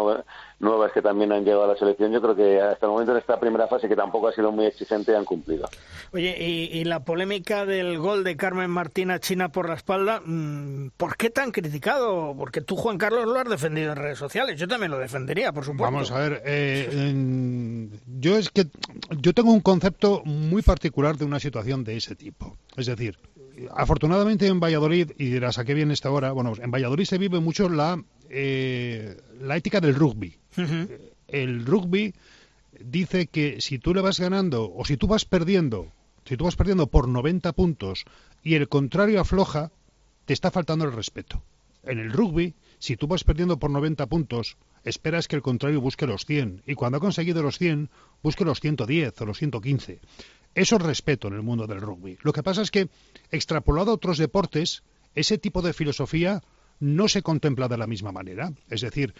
nuevas 0.59 0.91
que 0.91 1.01
también 1.01 1.31
han 1.31 1.43
llegado 1.43 1.63
a 1.63 1.67
la 1.67 1.77
selección, 1.77 2.11
yo 2.11 2.21
creo 2.21 2.35
que 2.35 2.61
hasta 2.61 2.85
el 2.85 2.91
momento 2.91 3.13
en 3.13 3.19
esta 3.19 3.39
primera 3.39 3.67
fase, 3.67 3.87
que 3.87 3.95
tampoco 3.95 4.27
ha 4.27 4.33
sido 4.33 4.51
muy 4.51 4.65
exigente, 4.65 5.15
han 5.15 5.25
cumplido. 5.25 5.69
Oye, 6.11 6.35
y, 6.39 6.83
la 6.83 7.03
polémica 7.03 7.65
del 7.65 7.97
gol 7.97 8.23
de 8.23 8.35
Carmen 8.35 8.69
Martín 8.69 9.11
a 9.11 9.19
China 9.19 9.49
por 9.49 9.69
la 9.69 9.75
espalda, 9.75 10.21
mm, 10.25 10.91
¿por 10.97 11.15
qué 11.15 11.29
tan 11.29 11.51
criticado? 11.51 12.35
Porque 12.37 12.61
tú, 12.61 12.75
Juan 12.75 12.97
Carlos, 12.97 13.25
lo 13.25 13.39
has 13.39 13.49
defendido 13.49 13.91
en 13.91 13.97
redes 13.97 14.17
sociales, 14.17 14.59
yo 14.59 14.67
también 14.67 14.91
lo 14.91 14.97
defendería, 14.97 15.51
por 15.51 15.63
supuesto. 15.63 15.83
Vamos 15.83 16.11
a 16.11 16.19
ver, 16.19 16.41
eh, 16.45 17.87
yo 18.19 18.37
es 18.37 18.49
que 18.49 18.65
yo 19.17 19.33
tengo 19.33 19.51
un 19.51 19.61
concepto 19.61 20.21
muy 20.25 20.61
particular 20.61 21.17
de 21.17 21.25
una 21.25 21.39
situación 21.39 21.83
de 21.83 21.97
ese 21.97 22.15
tipo. 22.15 22.57
Es 22.75 22.85
decir, 22.85 23.17
afortunadamente 23.71 24.47
en 24.47 24.59
Valladolid, 24.59 25.11
y 25.17 25.25
dirás 25.25 25.57
a 25.57 25.65
qué 25.65 25.73
viene 25.73 25.93
esta 25.93 26.11
hora, 26.11 26.31
bueno, 26.31 26.53
en 26.59 26.71
Valladolid 26.71 27.05
se 27.05 27.17
vive 27.17 27.39
mucho 27.39 27.69
la, 27.69 28.01
eh, 28.29 29.17
la 29.41 29.57
ética 29.57 29.81
del 29.81 29.95
rugby. 29.95 30.37
El 31.27 31.65
rugby 31.65 32.13
dice 32.79 33.27
que 33.27 33.61
si 33.61 33.79
tú 33.79 33.93
le 33.93 34.01
vas 34.01 34.19
ganando 34.19 34.71
o 34.73 34.85
si 34.85 34.97
tú 34.97 35.07
vas 35.07 35.25
perdiendo, 35.25 35.91
si 36.25 36.37
tú 36.37 36.45
vas 36.45 36.55
perdiendo 36.55 36.87
por 36.87 37.07
90 37.07 37.51
puntos 37.53 38.05
y 38.43 38.55
el 38.55 38.69
contrario 38.69 39.21
afloja, 39.21 39.71
te 40.25 40.33
está 40.33 40.51
faltando 40.51 40.85
el 40.85 40.91
respeto. 40.91 41.43
En 41.83 41.99
el 41.99 42.11
rugby, 42.11 42.55
si 42.77 42.97
tú 42.97 43.07
vas 43.07 43.23
perdiendo 43.23 43.57
por 43.57 43.69
90 43.69 44.05
puntos, 44.07 44.57
esperas 44.83 45.27
que 45.27 45.35
el 45.35 45.41
contrario 45.41 45.81
busque 45.81 46.07
los 46.07 46.25
100 46.25 46.63
y 46.65 46.75
cuando 46.75 46.97
ha 46.97 47.01
conseguido 47.01 47.41
los 47.41 47.57
100, 47.57 47.89
busque 48.21 48.45
los 48.45 48.59
110 48.59 49.21
o 49.21 49.25
los 49.25 49.37
115. 49.37 49.99
Eso 50.59 50.75
es 50.75 50.81
respeto 50.81 51.29
en 51.29 51.35
el 51.35 51.41
mundo 51.41 51.67
del 51.67 51.79
rugby. 51.79 52.17
Lo 52.21 52.33
que 52.33 52.43
pasa 52.43 52.61
es 52.61 52.69
que, 52.69 52.89
extrapolado 53.31 53.91
a 53.91 53.93
otros 53.93 54.17
deportes, 54.17 54.83
ese 55.15 55.37
tipo 55.37 55.61
de 55.61 55.71
filosofía 55.71 56.41
no 56.81 57.07
se 57.07 57.21
contempla 57.21 57.69
de 57.69 57.77
la 57.77 57.87
misma 57.87 58.11
manera. 58.11 58.51
Es 58.69 58.81
decir, 58.81 59.13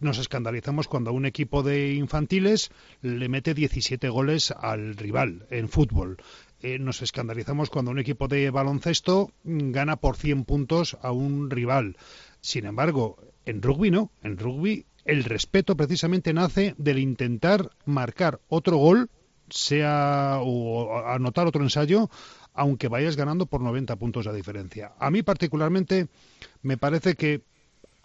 nos 0.00 0.16
escandalizamos 0.16 0.88
cuando 0.88 1.12
un 1.12 1.26
equipo 1.26 1.62
de 1.62 1.92
infantiles 1.92 2.70
le 3.02 3.28
mete 3.28 3.52
17 3.52 4.08
goles 4.08 4.52
al 4.52 4.96
rival 4.96 5.46
en 5.50 5.68
fútbol. 5.68 6.16
Eh, 6.62 6.78
nos 6.78 7.02
escandalizamos 7.02 7.68
cuando 7.68 7.90
un 7.90 7.98
equipo 7.98 8.26
de 8.26 8.48
baloncesto 8.48 9.32
gana 9.44 9.96
por 9.96 10.16
100 10.16 10.44
puntos 10.46 10.96
a 11.02 11.12
un 11.12 11.50
rival. 11.50 11.98
Sin 12.40 12.64
embargo, 12.64 13.18
en 13.44 13.60
rugby 13.60 13.90
no. 13.90 14.12
En 14.22 14.38
rugby 14.38 14.86
el 15.04 15.24
respeto 15.24 15.76
precisamente 15.76 16.32
nace 16.32 16.74
del 16.78 16.98
intentar 16.98 17.70
marcar 17.84 18.40
otro 18.48 18.78
gol, 18.78 19.10
sea 19.50 20.38
o 20.40 21.06
anotar 21.06 21.46
otro 21.46 21.62
ensayo, 21.62 22.10
aunque 22.54 22.88
vayas 22.88 23.16
ganando 23.16 23.46
por 23.46 23.60
90 23.60 23.96
puntos 23.96 24.24
de 24.24 24.32
diferencia. 24.34 24.92
A 24.98 25.10
mí 25.10 25.22
particularmente 25.22 26.08
me 26.62 26.76
parece 26.76 27.14
que 27.14 27.42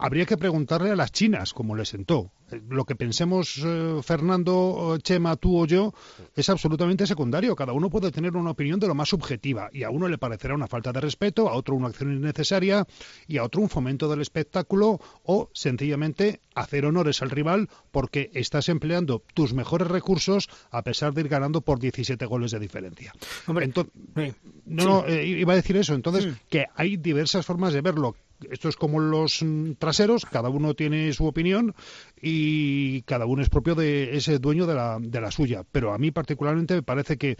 habría 0.01 0.25
que 0.25 0.35
preguntarle 0.35 0.89
a 0.89 0.95
las 0.95 1.11
chinas 1.11 1.53
cómo 1.53 1.75
les 1.75 1.89
sentó. 1.89 2.31
Eh, 2.51 2.59
lo 2.69 2.85
que 2.85 2.95
pensemos 2.95 3.61
eh, 3.63 3.99
Fernando, 4.03 4.97
Chema, 5.01 5.35
tú 5.35 5.61
o 5.61 5.65
yo 5.65 5.93
es 6.35 6.49
absolutamente 6.49 7.05
secundario. 7.05 7.55
Cada 7.55 7.73
uno 7.73 7.89
puede 7.89 8.11
tener 8.11 8.35
una 8.35 8.51
opinión 8.51 8.79
de 8.79 8.87
lo 8.87 8.95
más 8.95 9.09
subjetiva 9.09 9.69
y 9.71 9.83
a 9.83 9.91
uno 9.91 10.07
le 10.07 10.17
parecerá 10.17 10.55
una 10.55 10.67
falta 10.67 10.91
de 10.91 11.01
respeto, 11.01 11.47
a 11.47 11.53
otro 11.53 11.75
una 11.75 11.87
acción 11.87 12.13
innecesaria 12.13 12.87
y 13.27 13.37
a 13.37 13.43
otro 13.43 13.61
un 13.61 13.69
fomento 13.69 14.09
del 14.09 14.21
espectáculo 14.21 14.99
o 15.23 15.49
sencillamente 15.53 16.41
hacer 16.55 16.85
honores 16.85 17.21
al 17.21 17.29
rival 17.29 17.69
porque 17.91 18.31
estás 18.33 18.69
empleando 18.69 19.23
tus 19.35 19.53
mejores 19.53 19.87
recursos 19.87 20.49
a 20.71 20.81
pesar 20.81 21.13
de 21.13 21.21
ir 21.21 21.29
ganando 21.29 21.61
por 21.61 21.79
17 21.79 22.25
goles 22.25 22.51
de 22.51 22.59
diferencia. 22.59 23.13
no, 24.65 25.05
eh, 25.05 25.27
iba 25.27 25.53
a 25.53 25.55
decir 25.55 25.77
eso. 25.77 25.93
Entonces, 25.93 26.33
que 26.49 26.65
hay 26.75 26.97
diversas 26.97 27.45
formas 27.45 27.73
de 27.73 27.81
verlo 27.81 28.15
esto 28.49 28.69
es 28.69 28.75
como 28.75 28.99
los 28.99 29.43
mm, 29.43 29.73
traseros, 29.73 30.25
cada 30.25 30.49
uno 30.49 30.73
tiene 30.73 31.11
su 31.13 31.25
opinión 31.25 31.75
y 32.21 33.01
cada 33.03 33.25
uno 33.25 33.41
es 33.41 33.49
propio 33.49 33.75
de 33.75 34.15
ese 34.15 34.39
dueño 34.39 34.65
de 34.65 34.75
la, 34.75 34.97
de 34.99 35.21
la 35.21 35.31
suya. 35.31 35.63
Pero 35.71 35.93
a 35.93 35.97
mí 35.97 36.11
particularmente 36.11 36.75
me 36.75 36.83
parece 36.83 37.17
que 37.17 37.37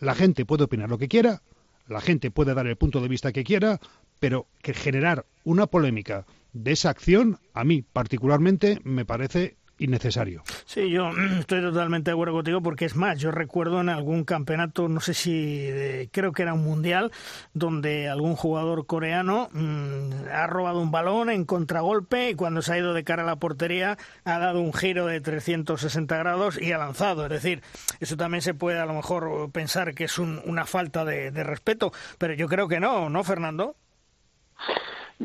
la 0.00 0.14
gente 0.14 0.44
puede 0.44 0.64
opinar 0.64 0.88
lo 0.88 0.98
que 0.98 1.08
quiera, 1.08 1.42
la 1.86 2.00
gente 2.00 2.30
puede 2.30 2.54
dar 2.54 2.66
el 2.66 2.76
punto 2.76 3.00
de 3.00 3.08
vista 3.08 3.32
que 3.32 3.44
quiera, 3.44 3.80
pero 4.18 4.46
que 4.62 4.74
generar 4.74 5.26
una 5.44 5.66
polémica 5.66 6.26
de 6.52 6.72
esa 6.72 6.90
acción, 6.90 7.38
a 7.54 7.64
mí 7.64 7.82
particularmente 7.82 8.80
me 8.84 9.04
parece 9.04 9.56
innecesario. 9.78 10.42
Sí, 10.64 10.90
yo 10.90 11.10
estoy 11.38 11.60
totalmente 11.60 12.10
de 12.10 12.14
acuerdo 12.14 12.34
contigo 12.34 12.62
porque 12.62 12.84
es 12.84 12.96
más, 12.96 13.18
yo 13.18 13.30
recuerdo 13.30 13.80
en 13.80 13.88
algún 13.88 14.24
campeonato, 14.24 14.88
no 14.88 15.00
sé 15.00 15.14
si 15.14 15.68
creo 16.12 16.32
que 16.32 16.42
era 16.42 16.54
un 16.54 16.64
mundial, 16.64 17.10
donde 17.54 18.08
algún 18.08 18.36
jugador 18.36 18.86
coreano 18.86 19.48
mm, 19.52 20.28
ha 20.32 20.46
robado 20.46 20.80
un 20.80 20.90
balón 20.90 21.30
en 21.30 21.44
contragolpe 21.44 22.30
y 22.30 22.34
cuando 22.34 22.62
se 22.62 22.72
ha 22.72 22.78
ido 22.78 22.94
de 22.94 23.04
cara 23.04 23.22
a 23.22 23.26
la 23.26 23.36
portería 23.36 23.98
ha 24.24 24.38
dado 24.38 24.60
un 24.60 24.72
giro 24.72 25.06
de 25.06 25.20
360 25.20 26.16
grados 26.16 26.60
y 26.60 26.72
ha 26.72 26.78
lanzado. 26.78 27.24
Es 27.24 27.30
decir, 27.30 27.62
eso 28.00 28.16
también 28.16 28.42
se 28.42 28.54
puede 28.54 28.78
a 28.78 28.86
lo 28.86 28.94
mejor 28.94 29.50
pensar 29.52 29.94
que 29.94 30.04
es 30.04 30.18
una 30.18 30.66
falta 30.66 31.04
de 31.04 31.30
respeto, 31.42 31.92
pero 32.18 32.34
yo 32.34 32.48
creo 32.48 32.68
que 32.68 32.80
no, 32.80 33.10
¿no, 33.10 33.24
Fernando? 33.24 33.76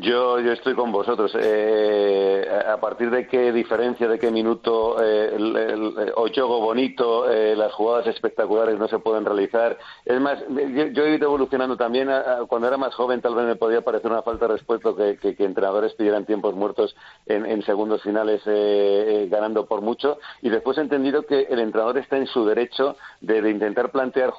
Yo, 0.00 0.38
yo 0.38 0.52
estoy 0.52 0.74
con 0.74 0.92
vosotros. 0.92 1.32
Eh, 1.40 2.46
a 2.68 2.76
partir 2.76 3.10
de 3.10 3.26
qué 3.26 3.50
diferencia, 3.52 4.06
de 4.06 4.18
qué 4.18 4.30
minuto, 4.30 5.02
eh, 5.02 5.32
el, 5.34 5.56
el, 5.56 5.94
juego 6.14 6.60
bonito, 6.60 7.28
eh, 7.28 7.56
las 7.56 7.72
jugadas 7.72 8.06
espectaculares 8.06 8.78
no 8.78 8.86
se 8.86 9.00
pueden 9.00 9.24
realizar. 9.24 9.76
Es 10.04 10.20
más, 10.20 10.38
yo, 10.48 11.04
he 11.04 11.14
ido 11.14 11.26
evolucionando 11.26 11.76
también. 11.76 12.08
cuando 12.46 12.68
era 12.68 12.76
más 12.76 12.94
joven, 12.94 13.20
tal 13.20 13.34
vez 13.34 13.44
me 13.44 13.56
podía 13.56 13.80
parecer 13.80 14.10
una 14.10 14.22
falta 14.22 14.46
de 14.46 14.52
respeto 14.52 14.94
que, 14.94 15.16
que, 15.16 15.34
entrenadores 15.44 15.94
pidieran 15.94 16.26
tiempos 16.26 16.54
muertos 16.54 16.94
en, 17.26 17.44
en 17.44 17.62
segundos 17.62 18.02
finales 18.02 18.40
eh, 18.46 19.26
ganando 19.28 19.66
por 19.66 19.80
mucho. 19.80 20.18
Y 20.42 20.50
después 20.50 20.78
he 20.78 20.82
entendido 20.82 21.22
que 21.22 21.48
el 21.50 21.58
entrenador 21.58 21.98
está 21.98 22.18
en 22.18 22.26
su 22.26 22.44
derecho 22.44 22.96
de, 23.20 23.42
de 23.42 23.50
intentar 23.50 23.90
plantear 23.90 24.32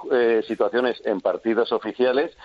situaciones 0.47 1.01
en 1.05 1.19
partidos 1.19 1.71
oficiales 1.71 2.35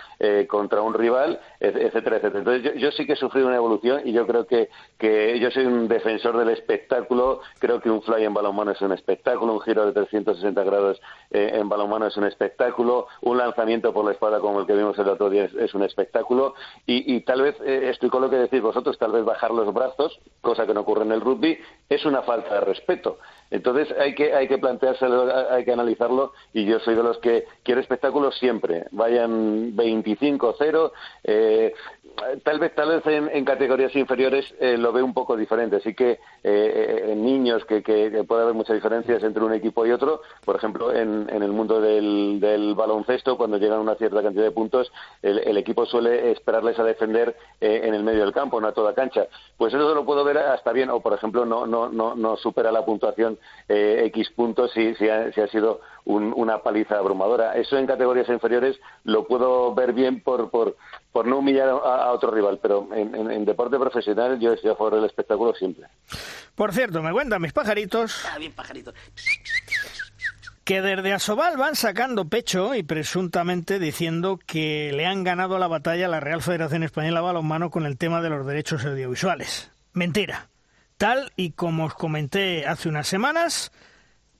contra 0.48 0.82
un 0.82 0.94
rival, 0.94 1.40
etcétera, 1.60 2.16
etcétera. 2.16 2.38
Entonces, 2.38 2.62
yo, 2.62 2.72
yo 2.74 2.90
sí 2.92 3.03
que 3.06 3.14
he 3.14 3.16
sufrido 3.16 3.46
una 3.46 3.56
evolución 3.56 4.02
y 4.04 4.12
yo 4.12 4.26
creo 4.26 4.46
que, 4.46 4.68
que 4.98 5.38
yo 5.38 5.50
soy 5.50 5.66
un 5.66 5.88
defensor 5.88 6.36
del 6.36 6.50
espectáculo. 6.50 7.40
Creo 7.58 7.80
que 7.80 7.90
un 7.90 8.02
fly 8.02 8.24
en 8.24 8.34
balonmano 8.34 8.72
es 8.72 8.80
un 8.80 8.92
espectáculo, 8.92 9.52
un 9.54 9.60
giro 9.60 9.86
de 9.86 9.92
360 9.92 10.62
grados 10.64 11.00
eh, 11.30 11.52
en 11.54 11.68
balonmano 11.68 12.06
es 12.06 12.16
un 12.16 12.24
espectáculo, 12.24 13.06
un 13.22 13.38
lanzamiento 13.38 13.92
por 13.92 14.04
la 14.04 14.12
espada 14.12 14.40
como 14.40 14.60
el 14.60 14.66
que 14.66 14.74
vimos 14.74 14.98
el 14.98 15.08
otro 15.08 15.30
día 15.30 15.48
es, 15.58 15.74
un 15.74 15.82
espectáculo. 15.82 16.54
Y, 16.86 17.20
tal 17.20 17.42
vez, 17.42 17.56
eh, 17.64 17.88
estoy 17.90 18.10
con 18.10 18.22
lo 18.22 18.30
que 18.30 18.36
decís 18.36 18.60
vosotros, 18.60 18.98
tal 18.98 19.12
vez 19.12 19.24
bajar 19.24 19.50
los 19.50 19.72
brazos, 19.72 20.18
cosa 20.40 20.66
que 20.66 20.74
no 20.74 20.80
ocurre 20.80 21.04
en 21.04 21.12
el 21.12 21.20
rugby, 21.20 21.58
es 21.88 22.04
una 22.04 22.22
falta 22.22 22.54
de 22.54 22.60
respeto. 22.60 23.18
Entonces 23.50 23.94
hay 23.98 24.14
que, 24.14 24.34
hay 24.34 24.48
que 24.48 24.58
planteárselo, 24.58 25.32
hay 25.50 25.64
que 25.64 25.72
analizarlo 25.72 26.32
y 26.52 26.64
yo 26.64 26.80
soy 26.80 26.94
de 26.94 27.02
los 27.02 27.18
que 27.18 27.44
quiero 27.62 27.80
espectáculos 27.80 28.36
siempre. 28.38 28.86
Vayan 28.90 29.76
25-0, 29.76 30.92
eh, 31.24 31.72
tal 32.42 32.58
vez 32.58 32.74
tal 32.74 32.88
vez 32.88 33.06
en, 33.06 33.44
categorías 33.44 33.94
inferiores 33.96 34.44
eh, 34.60 34.76
lo 34.76 34.92
veo 34.92 35.04
un 35.04 35.14
poco 35.14 35.36
diferente. 35.36 35.76
Así 35.76 35.94
que 35.94 36.20
eh, 36.42 37.06
en 37.08 37.24
niños 37.24 37.64
que, 37.64 37.82
puede 38.26 38.42
haber 38.42 38.54
muchas 38.54 38.74
diferencias 38.74 39.22
entre 39.22 39.44
un 39.44 39.52
equipo 39.52 39.84
y 39.86 39.90
otro. 39.90 40.22
Por 40.44 40.56
ejemplo 40.56 40.92
en, 40.92 41.28
el 41.30 41.52
mundo 41.52 41.80
del, 41.80 42.74
baloncesto 42.76 43.36
cuando 43.36 43.58
llegan 43.58 43.80
una 43.80 43.94
cierta 43.96 44.22
cantidad 44.22 44.44
de 44.44 44.50
puntos 44.50 44.90
el, 45.22 45.56
equipo 45.56 45.86
suele 45.86 46.32
esperarles 46.32 46.78
a 46.78 46.84
defender 46.84 47.36
eh, 47.60 47.82
en 47.84 47.94
el 47.94 48.02
medio 48.02 48.20
del 48.20 48.32
campo 48.32 48.60
no 48.60 48.68
a 48.68 48.72
toda 48.72 48.94
cancha. 48.94 49.26
Pues 49.56 49.72
eso 49.74 49.94
lo 49.94 50.04
puedo 50.04 50.24
ver 50.24 50.38
hasta 50.38 50.72
bien. 50.72 50.90
O 50.90 51.00
por 51.00 51.14
ejemplo 51.14 51.44
no 51.44 51.66
no 51.66 51.88
no 51.88 52.14
no 52.14 52.36
supera 52.36 52.72
la 52.72 52.84
puntuación 52.84 53.38
x 53.68 54.30
puntos 54.30 54.72
si, 54.72 54.94
si, 54.94 55.08
ha, 55.08 55.48
sido 55.48 55.80
una 56.04 56.58
paliza 56.58 56.98
abrumadora. 56.98 57.54
Eso 57.54 57.76
en 57.76 57.86
categorías 57.86 58.28
inferiores 58.28 58.78
lo 59.04 59.26
puedo 59.26 59.74
ver 59.74 59.92
bien 59.92 60.22
por 60.22 60.50
por 60.50 60.76
por 61.14 61.28
no 61.28 61.38
humillar 61.38 61.68
a, 61.68 62.10
otro 62.10 62.32
rival, 62.32 62.58
pero 62.60 62.88
en, 62.92 63.44
deporte 63.44 63.78
profesional 63.78 64.36
yo 64.40 64.52
estoy 64.52 64.72
a 64.72 64.74
favor 64.74 64.96
del 64.96 65.04
espectáculo 65.04 65.54
siempre. 65.54 65.86
Por 66.56 66.72
cierto, 66.72 67.04
me 67.04 67.12
cuentan 67.12 67.40
mis 67.40 67.52
pajaritos. 67.52 68.26
Ah, 68.32 68.36
bien 68.36 68.50
pajaritos. 68.50 68.92
Que 70.64 70.82
desde 70.82 71.12
Asobal 71.12 71.56
van 71.56 71.76
sacando 71.76 72.24
pecho 72.24 72.74
y 72.74 72.82
presuntamente 72.82 73.78
diciendo 73.78 74.40
que 74.44 74.90
le 74.92 75.06
han 75.06 75.22
ganado 75.22 75.56
la 75.60 75.68
batalla 75.68 76.06
a 76.06 76.08
la 76.08 76.18
Real 76.18 76.42
Federación 76.42 76.82
Española 76.82 77.20
Balonmano 77.20 77.70
con 77.70 77.86
el 77.86 77.96
tema 77.96 78.20
de 78.20 78.30
los 78.30 78.44
derechos 78.44 78.84
audiovisuales. 78.84 79.70
Mentira. 79.92 80.48
Tal 80.96 81.30
y 81.36 81.52
como 81.52 81.84
os 81.84 81.94
comenté 81.94 82.66
hace 82.66 82.88
unas 82.88 83.06
semanas, 83.06 83.70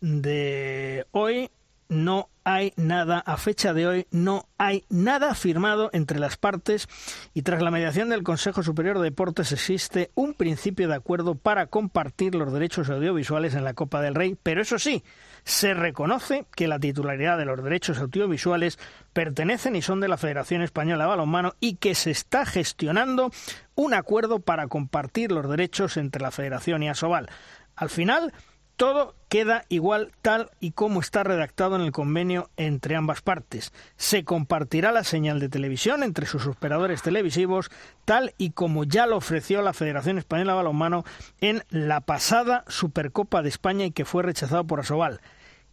de 0.00 1.06
hoy 1.12 1.52
no 1.88 2.30
hay 2.45 2.74
nada, 2.76 3.20
a 3.20 3.36
fecha 3.38 3.72
de 3.72 3.86
hoy, 3.86 4.07
no 4.11 4.49
hay 4.59 4.84
nada 4.90 5.34
firmado 5.34 5.90
entre 5.92 6.18
las 6.18 6.36
partes 6.36 6.88
y 7.32 7.42
tras 7.42 7.62
la 7.62 7.70
mediación 7.70 8.11
del 8.11 8.22
Consejo 8.22 8.62
Superior 8.62 8.99
de 8.99 9.05
Deportes 9.05 9.51
existe 9.53 10.11
un 10.14 10.34
principio 10.34 10.86
de 10.86 10.95
acuerdo 10.95 11.34
para 11.34 11.66
compartir 11.66 12.34
los 12.34 12.53
derechos 12.53 12.90
audiovisuales 12.90 13.55
en 13.55 13.64
la 13.64 13.74
Copa 13.74 14.03
del 14.03 14.14
Rey, 14.14 14.36
pero 14.42 14.61
eso 14.61 14.78
sí, 14.78 15.03
se 15.45 15.74
reconoce 15.74 16.47
que 16.55 16.68
la 16.68 16.78
titularidad 16.78 17.38
de 17.38 17.47
los 17.47 17.62
derechos 17.62 17.99
audiovisuales 17.99 18.78
pertenecen 19.12 19.76
y 19.76 19.82
son 19.82 20.01
de 20.01 20.09
la 20.09 20.18
Federación 20.18 20.62
Española 20.62 21.05
de 21.05 21.11
Balonmano 21.11 21.55
y 21.61 21.76
que 21.76 21.95
se 21.95 22.11
está 22.11 22.45
gestionando 22.45 23.30
un 23.74 23.95
acuerdo 23.95 24.40
para 24.40 24.68
compartir 24.68 25.32
los 25.32 25.49
derechos 25.49 25.97
entre 25.97 26.22
la 26.22 26.30
Federación 26.30 26.82
y 26.82 26.88
Asobal. 26.88 27.30
Al 27.76 27.90
final, 27.90 28.32
todo 28.76 29.14
queda 29.28 29.64
igual 29.68 30.12
tal 30.22 30.50
y 30.60 30.72
como 30.72 31.00
está 31.00 31.22
redactado 31.22 31.76
en 31.76 31.82
el 31.82 31.92
convenio 31.92 32.50
entre 32.56 32.96
ambas 32.96 33.20
partes. 33.20 33.72
Se 33.96 34.24
compartirá 34.24 34.92
la 34.92 35.04
señal 35.04 35.40
de 35.40 35.48
televisión 35.48 36.02
entre 36.02 36.26
sus 36.26 36.46
operadores 36.46 37.02
televisivos 37.02 37.70
tal 38.04 38.34
y 38.38 38.50
como 38.50 38.84
ya 38.84 39.06
lo 39.06 39.16
ofreció 39.16 39.62
la 39.62 39.72
Federación 39.72 40.18
Española 40.18 40.52
de 40.52 40.56
Balonmano 40.56 41.04
en 41.40 41.62
la 41.70 42.00
pasada 42.00 42.64
Supercopa 42.68 43.42
de 43.42 43.48
España 43.48 43.84
y 43.86 43.92
que 43.92 44.04
fue 44.04 44.22
rechazado 44.22 44.64
por 44.64 44.80
Asobal. 44.80 45.20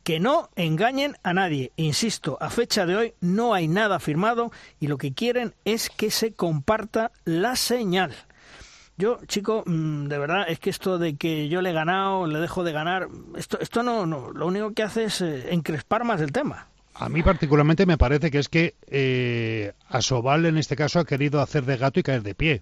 Que 0.04 0.20
no 0.20 0.50
engañen 0.56 1.16
a 1.22 1.34
nadie. 1.34 1.72
Insisto, 1.76 2.38
a 2.42 2.50
fecha 2.50 2.88
de 2.88 2.96
hoy 2.96 3.14
no 3.22 3.54
hay 3.54 3.68
nada 3.68 4.00
firmado 4.00 4.52
y 4.80 4.88
lo 4.88 4.98
que 4.98 5.14
quieren 5.14 5.54
es 5.66 5.92
que 5.92 6.10
se 6.10 6.34
comparta 6.34 7.12
la 7.26 7.56
señal. 7.56 8.16
Yo, 8.98 9.20
chico, 9.28 9.64
mm, 9.66 10.08
de 10.08 10.18
verdad, 10.18 10.46
es 10.48 10.60
que 10.60 10.70
esto 10.70 10.98
de 10.98 11.16
que 11.16 11.50
yo 11.50 11.62
le 11.62 11.72
he 11.72 11.74
ganado, 11.74 12.28
le 12.28 12.40
dejo 12.40 12.64
de 12.64 12.72
ganar, 12.72 13.08
esto, 13.36 13.60
esto 13.60 13.84
no, 13.84 14.06
no 14.06 14.32
lo 14.32 14.48
único 14.48 14.74
que 14.74 14.84
hace 14.84 15.06
es 15.06 15.22
eh, 15.22 15.54
encrespar 15.54 16.04
más 16.04 16.22
el 16.22 16.32
tema. 16.32 16.68
A 16.94 17.10
mí 17.10 17.24
particularmente 17.24 17.86
me 17.86 17.98
parece 17.98 18.30
que 18.30 18.40
es 18.40 18.50
que 18.50 18.76
eh, 18.88 19.74
Asobal 19.88 20.46
en 20.46 20.58
este 20.58 20.76
caso 20.76 21.00
ha 21.00 21.06
querido 21.06 21.42
hacer 21.42 21.66
de 21.66 21.78
gato 21.78 22.00
y 22.00 22.04
caer 22.04 22.22
de 22.22 22.36
pie. 22.36 22.62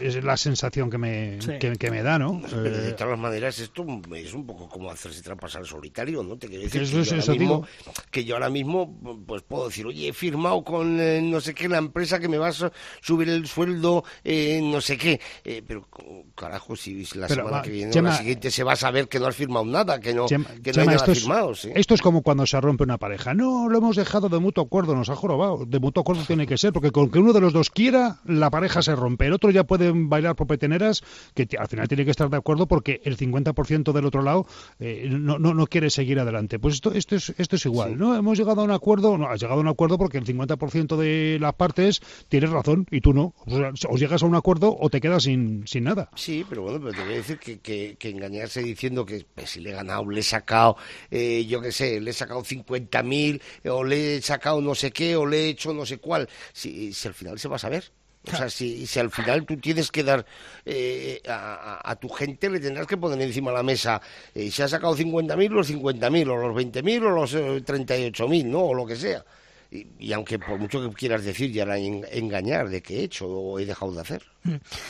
Es 0.00 0.22
la 0.22 0.36
sensación 0.36 0.90
que 0.90 0.98
me, 0.98 1.38
que, 1.60 1.90
me 1.90 2.02
da, 2.02 2.18
¿no? 2.18 2.40
Pero 2.50 2.76
de 2.76 2.90
Eh, 2.90 2.92
todas 2.92 3.18
maneras, 3.18 3.58
esto 3.58 3.84
es 4.14 4.34
un 4.34 4.46
poco 4.46 4.68
como 4.68 4.90
hacerse 4.90 5.22
trampas 5.22 5.56
al 5.56 5.66
solitario, 5.66 6.22
¿no? 6.22 6.36
Te 6.36 6.48
quiero 6.48 6.64
decir 6.64 6.82
Eso 6.82 6.96
que, 6.96 7.00
es- 7.02 7.10
yo 7.10 7.16
eso 7.16 7.32
mismo, 7.32 7.54
digo. 7.54 7.66
que 8.10 8.24
yo 8.24 8.34
ahora 8.34 8.50
mismo 8.50 8.96
pues 9.26 9.42
puedo 9.42 9.66
decir, 9.68 9.86
oye, 9.86 10.08
he 10.08 10.12
firmado 10.12 10.62
con 10.64 11.00
eh, 11.00 11.20
no 11.22 11.40
sé 11.40 11.54
qué 11.54 11.68
la 11.68 11.78
empresa 11.78 12.18
que 12.18 12.28
me 12.28 12.38
va 12.38 12.48
a 12.48 12.52
su- 12.52 12.70
subir 13.00 13.28
el 13.28 13.46
sueldo, 13.46 14.04
eh, 14.24 14.60
no 14.62 14.80
sé 14.80 14.96
qué. 14.96 15.20
Eh, 15.44 15.62
pero, 15.66 15.86
carajo, 16.34 16.76
si 16.76 17.04
la 17.14 17.26
Pero, 17.26 17.42
semana 17.42 17.56
va, 17.58 17.62
que 17.62 17.70
viene 17.70 17.90
o 17.90 17.94
Chema- 17.94 18.10
la 18.10 18.16
siguiente 18.18 18.50
se 18.50 18.62
va 18.64 18.72
a 18.72 18.76
saber 18.76 19.08
que 19.08 19.18
no 19.18 19.26
has 19.26 19.36
firmado 19.36 19.64
nada, 19.64 20.00
que 20.00 20.14
no, 20.14 20.26
Chema, 20.26 20.46
que 20.62 20.70
no 20.70 20.72
Chema, 20.72 20.80
hay 20.82 20.86
nada 20.86 20.96
esto, 20.98 21.12
es, 21.12 21.18
firmado, 21.20 21.54
¿sí? 21.54 21.70
esto 21.74 21.94
es 21.94 22.02
como 22.02 22.22
cuando 22.22 22.46
se 22.46 22.60
rompe 22.60 22.84
una 22.84 22.98
pareja. 22.98 23.34
No, 23.34 23.68
lo 23.68 23.78
hemos 23.78 23.96
dejado 23.96 24.28
de 24.28 24.38
mutuo 24.38 24.64
acuerdo, 24.64 24.94
nos 24.94 25.08
ha 25.10 25.16
jorobado. 25.16 25.64
De 25.66 25.78
mutuo 25.78 26.00
acuerdo 26.02 26.22
tiene 26.26 26.46
que 26.46 26.56
ser, 26.58 26.72
porque 26.72 26.90
con 26.90 27.10
que 27.10 27.18
uno 27.18 27.32
de 27.32 27.40
los 27.40 27.52
dos 27.52 27.70
quiera, 27.70 28.20
la 28.24 28.50
pareja 28.50 28.82
se 28.82 28.94
rompe. 28.94 29.26
El 29.26 29.32
otro 29.32 29.50
ya 29.50 29.64
puede 29.66 29.92
bailar 29.94 30.36
por 30.36 30.46
peteneras, 30.46 31.02
que 31.34 31.48
al 31.58 31.68
final 31.68 31.88
tiene 31.88 32.04
que 32.04 32.10
estar 32.10 32.30
de 32.30 32.36
acuerdo 32.36 32.66
porque 32.66 33.00
el 33.04 33.16
50% 33.16 33.92
del 33.92 34.06
otro 34.06 34.22
lado 34.22 34.46
eh, 34.78 35.06
no, 35.10 35.38
no, 35.38 35.54
no 35.54 35.66
quiere 35.66 35.90
seguir 35.90 36.18
adelante. 36.18 36.58
Pues 36.58 36.74
esto, 36.74 36.92
esto, 36.92 37.16
es, 37.16 37.34
esto 37.38 37.56
es 37.56 37.66
igual, 37.66 37.98
¿no? 37.98 38.16
Hemos 38.16 38.38
llegado 38.38 38.60
a 38.60 38.64
un 38.64 38.70
acuerdo, 38.70 39.18
no, 39.18 39.28
has 39.28 39.40
llegado 39.40 39.58
a 39.58 39.62
un 39.62 39.68
acuerdo 39.68 39.98
porque 39.98 40.18
el 40.18 40.24
50% 40.24 40.96
de 40.96 41.38
las 41.40 41.54
partes 41.54 42.00
tienes 42.28 42.50
razón 42.50 42.86
y 42.90 43.00
tú 43.00 43.12
no. 43.12 43.34
O 43.46 43.50
sea, 43.50 43.72
os 43.88 44.00
llegas 44.00 44.22
a 44.22 44.26
un 44.26 44.34
acuerdo 44.34 44.76
o 44.78 44.88
te 44.90 45.00
quedas 45.00 45.24
sin, 45.24 45.66
sin 45.66 45.84
nada. 45.84 46.10
Sí, 46.14 46.44
pero 46.48 46.62
bueno, 46.62 46.80
pero 46.80 46.92
te 46.92 47.04
voy 47.04 47.14
a 47.14 47.16
decir 47.16 47.38
que, 47.38 47.58
que, 47.58 47.96
que 47.98 48.10
engañarse 48.10 48.62
diciendo 48.62 49.04
que 49.04 49.24
pues, 49.34 49.50
si 49.50 49.60
le 49.60 49.70
he 49.70 49.72
ganado, 49.72 50.08
le 50.08 50.20
he 50.20 50.22
sacado, 50.22 50.76
eh, 51.10 51.44
yo 51.46 51.60
qué 51.60 51.72
sé, 51.72 52.00
le 52.00 52.10
he 52.10 52.14
sacado 52.14 52.42
50.000, 52.42 53.40
eh, 53.64 53.70
o 53.70 53.84
le 53.84 54.16
he 54.16 54.22
sacado 54.22 54.60
no 54.60 54.74
sé 54.74 54.90
qué, 54.90 55.16
o 55.16 55.26
le 55.26 55.46
he 55.46 55.48
hecho 55.48 55.72
no 55.72 55.86
sé 55.86 55.98
cuál, 55.98 56.28
si, 56.52 56.92
si 56.92 57.08
al 57.08 57.14
final 57.14 57.38
se 57.38 57.48
va 57.48 57.56
a 57.56 57.60
saber. 57.60 57.92
O 58.34 58.36
sea, 58.36 58.50
si, 58.50 58.86
si 58.86 58.98
al 58.98 59.10
final 59.10 59.44
tú 59.46 59.56
tienes 59.58 59.90
que 59.90 60.02
dar 60.02 60.24
eh, 60.64 61.20
a, 61.28 61.96
tu 62.00 62.08
gente, 62.08 62.50
le 62.50 62.60
tendrás 62.60 62.86
que 62.86 62.96
poner 62.96 63.20
encima 63.20 63.50
de 63.50 63.56
la 63.58 63.62
mesa, 63.62 64.00
eh, 64.34 64.50
si 64.50 64.62
ha 64.62 64.68
sacado 64.68 64.96
50.000, 64.96 65.48
los 65.50 65.70
50.000, 65.70 66.28
o 66.30 66.36
los 66.36 66.56
20.000, 66.56 67.02
o 67.06 67.10
los 67.10 67.34
eh, 67.34 67.62
38.000, 67.64 68.44
¿no? 68.46 68.60
O 68.64 68.74
lo 68.74 68.84
que 68.86 68.96
sea. 68.96 69.24
Y, 69.70 69.86
y 69.98 70.12
aunque 70.12 70.38
por 70.38 70.58
mucho 70.58 70.80
que 70.88 70.94
quieras 70.94 71.24
decir, 71.24 71.50
ya 71.52 71.64
en- 71.76 72.06
engañar 72.12 72.68
de 72.68 72.80
que 72.82 73.00
he 73.00 73.04
hecho 73.04 73.26
o 73.28 73.58
he 73.58 73.66
dejado 73.66 73.92
de 73.92 74.00
hacer. 74.00 74.22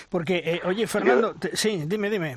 Porque, 0.09 0.43
eh, 0.45 0.61
oye, 0.65 0.87
Fernando, 0.87 1.35
te- 1.35 1.57
sí, 1.57 1.85
dime, 1.87 2.11
dime. 2.11 2.37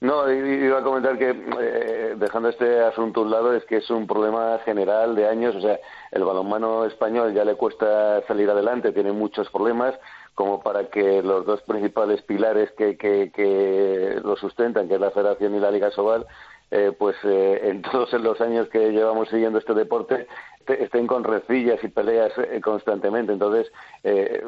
No, 0.00 0.30
iba 0.30 0.78
a 0.78 0.82
comentar 0.82 1.16
que, 1.16 1.30
eh, 1.30 2.14
dejando 2.18 2.50
este 2.50 2.80
asunto 2.80 3.20
a 3.20 3.24
un 3.24 3.30
lado, 3.30 3.54
es 3.54 3.64
que 3.64 3.78
es 3.78 3.88
un 3.88 4.06
problema 4.06 4.58
general 4.64 5.16
de 5.16 5.26
años. 5.26 5.56
O 5.56 5.60
sea, 5.60 5.78
el 6.12 6.24
balonmano 6.24 6.84
español 6.84 7.32
ya 7.32 7.44
le 7.44 7.54
cuesta 7.54 8.22
salir 8.26 8.50
adelante, 8.50 8.92
tiene 8.92 9.12
muchos 9.12 9.48
problemas, 9.50 9.94
como 10.34 10.62
para 10.62 10.90
que 10.90 11.22
los 11.22 11.46
dos 11.46 11.62
principales 11.62 12.20
pilares 12.22 12.70
que, 12.72 12.98
que, 12.98 13.32
que 13.34 14.20
lo 14.22 14.36
sustentan, 14.36 14.86
que 14.86 14.94
es 14.94 15.00
la 15.00 15.10
Federación 15.12 15.54
y 15.54 15.60
la 15.60 15.70
Liga 15.70 15.90
Sobal, 15.90 16.26
eh, 16.70 16.92
pues 16.98 17.16
eh, 17.24 17.60
en 17.64 17.82
todos 17.90 18.12
los 18.14 18.40
años 18.40 18.68
que 18.68 18.90
llevamos 18.92 19.28
siguiendo 19.28 19.58
este 19.58 19.74
deporte, 19.74 20.26
te- 20.66 20.82
estén 20.82 21.06
con 21.06 21.22
recillas 21.22 21.78
y 21.84 21.88
peleas 21.88 22.32
eh, 22.38 22.60
constantemente. 22.60 23.32
Entonces, 23.32 23.70
eh, 24.02 24.42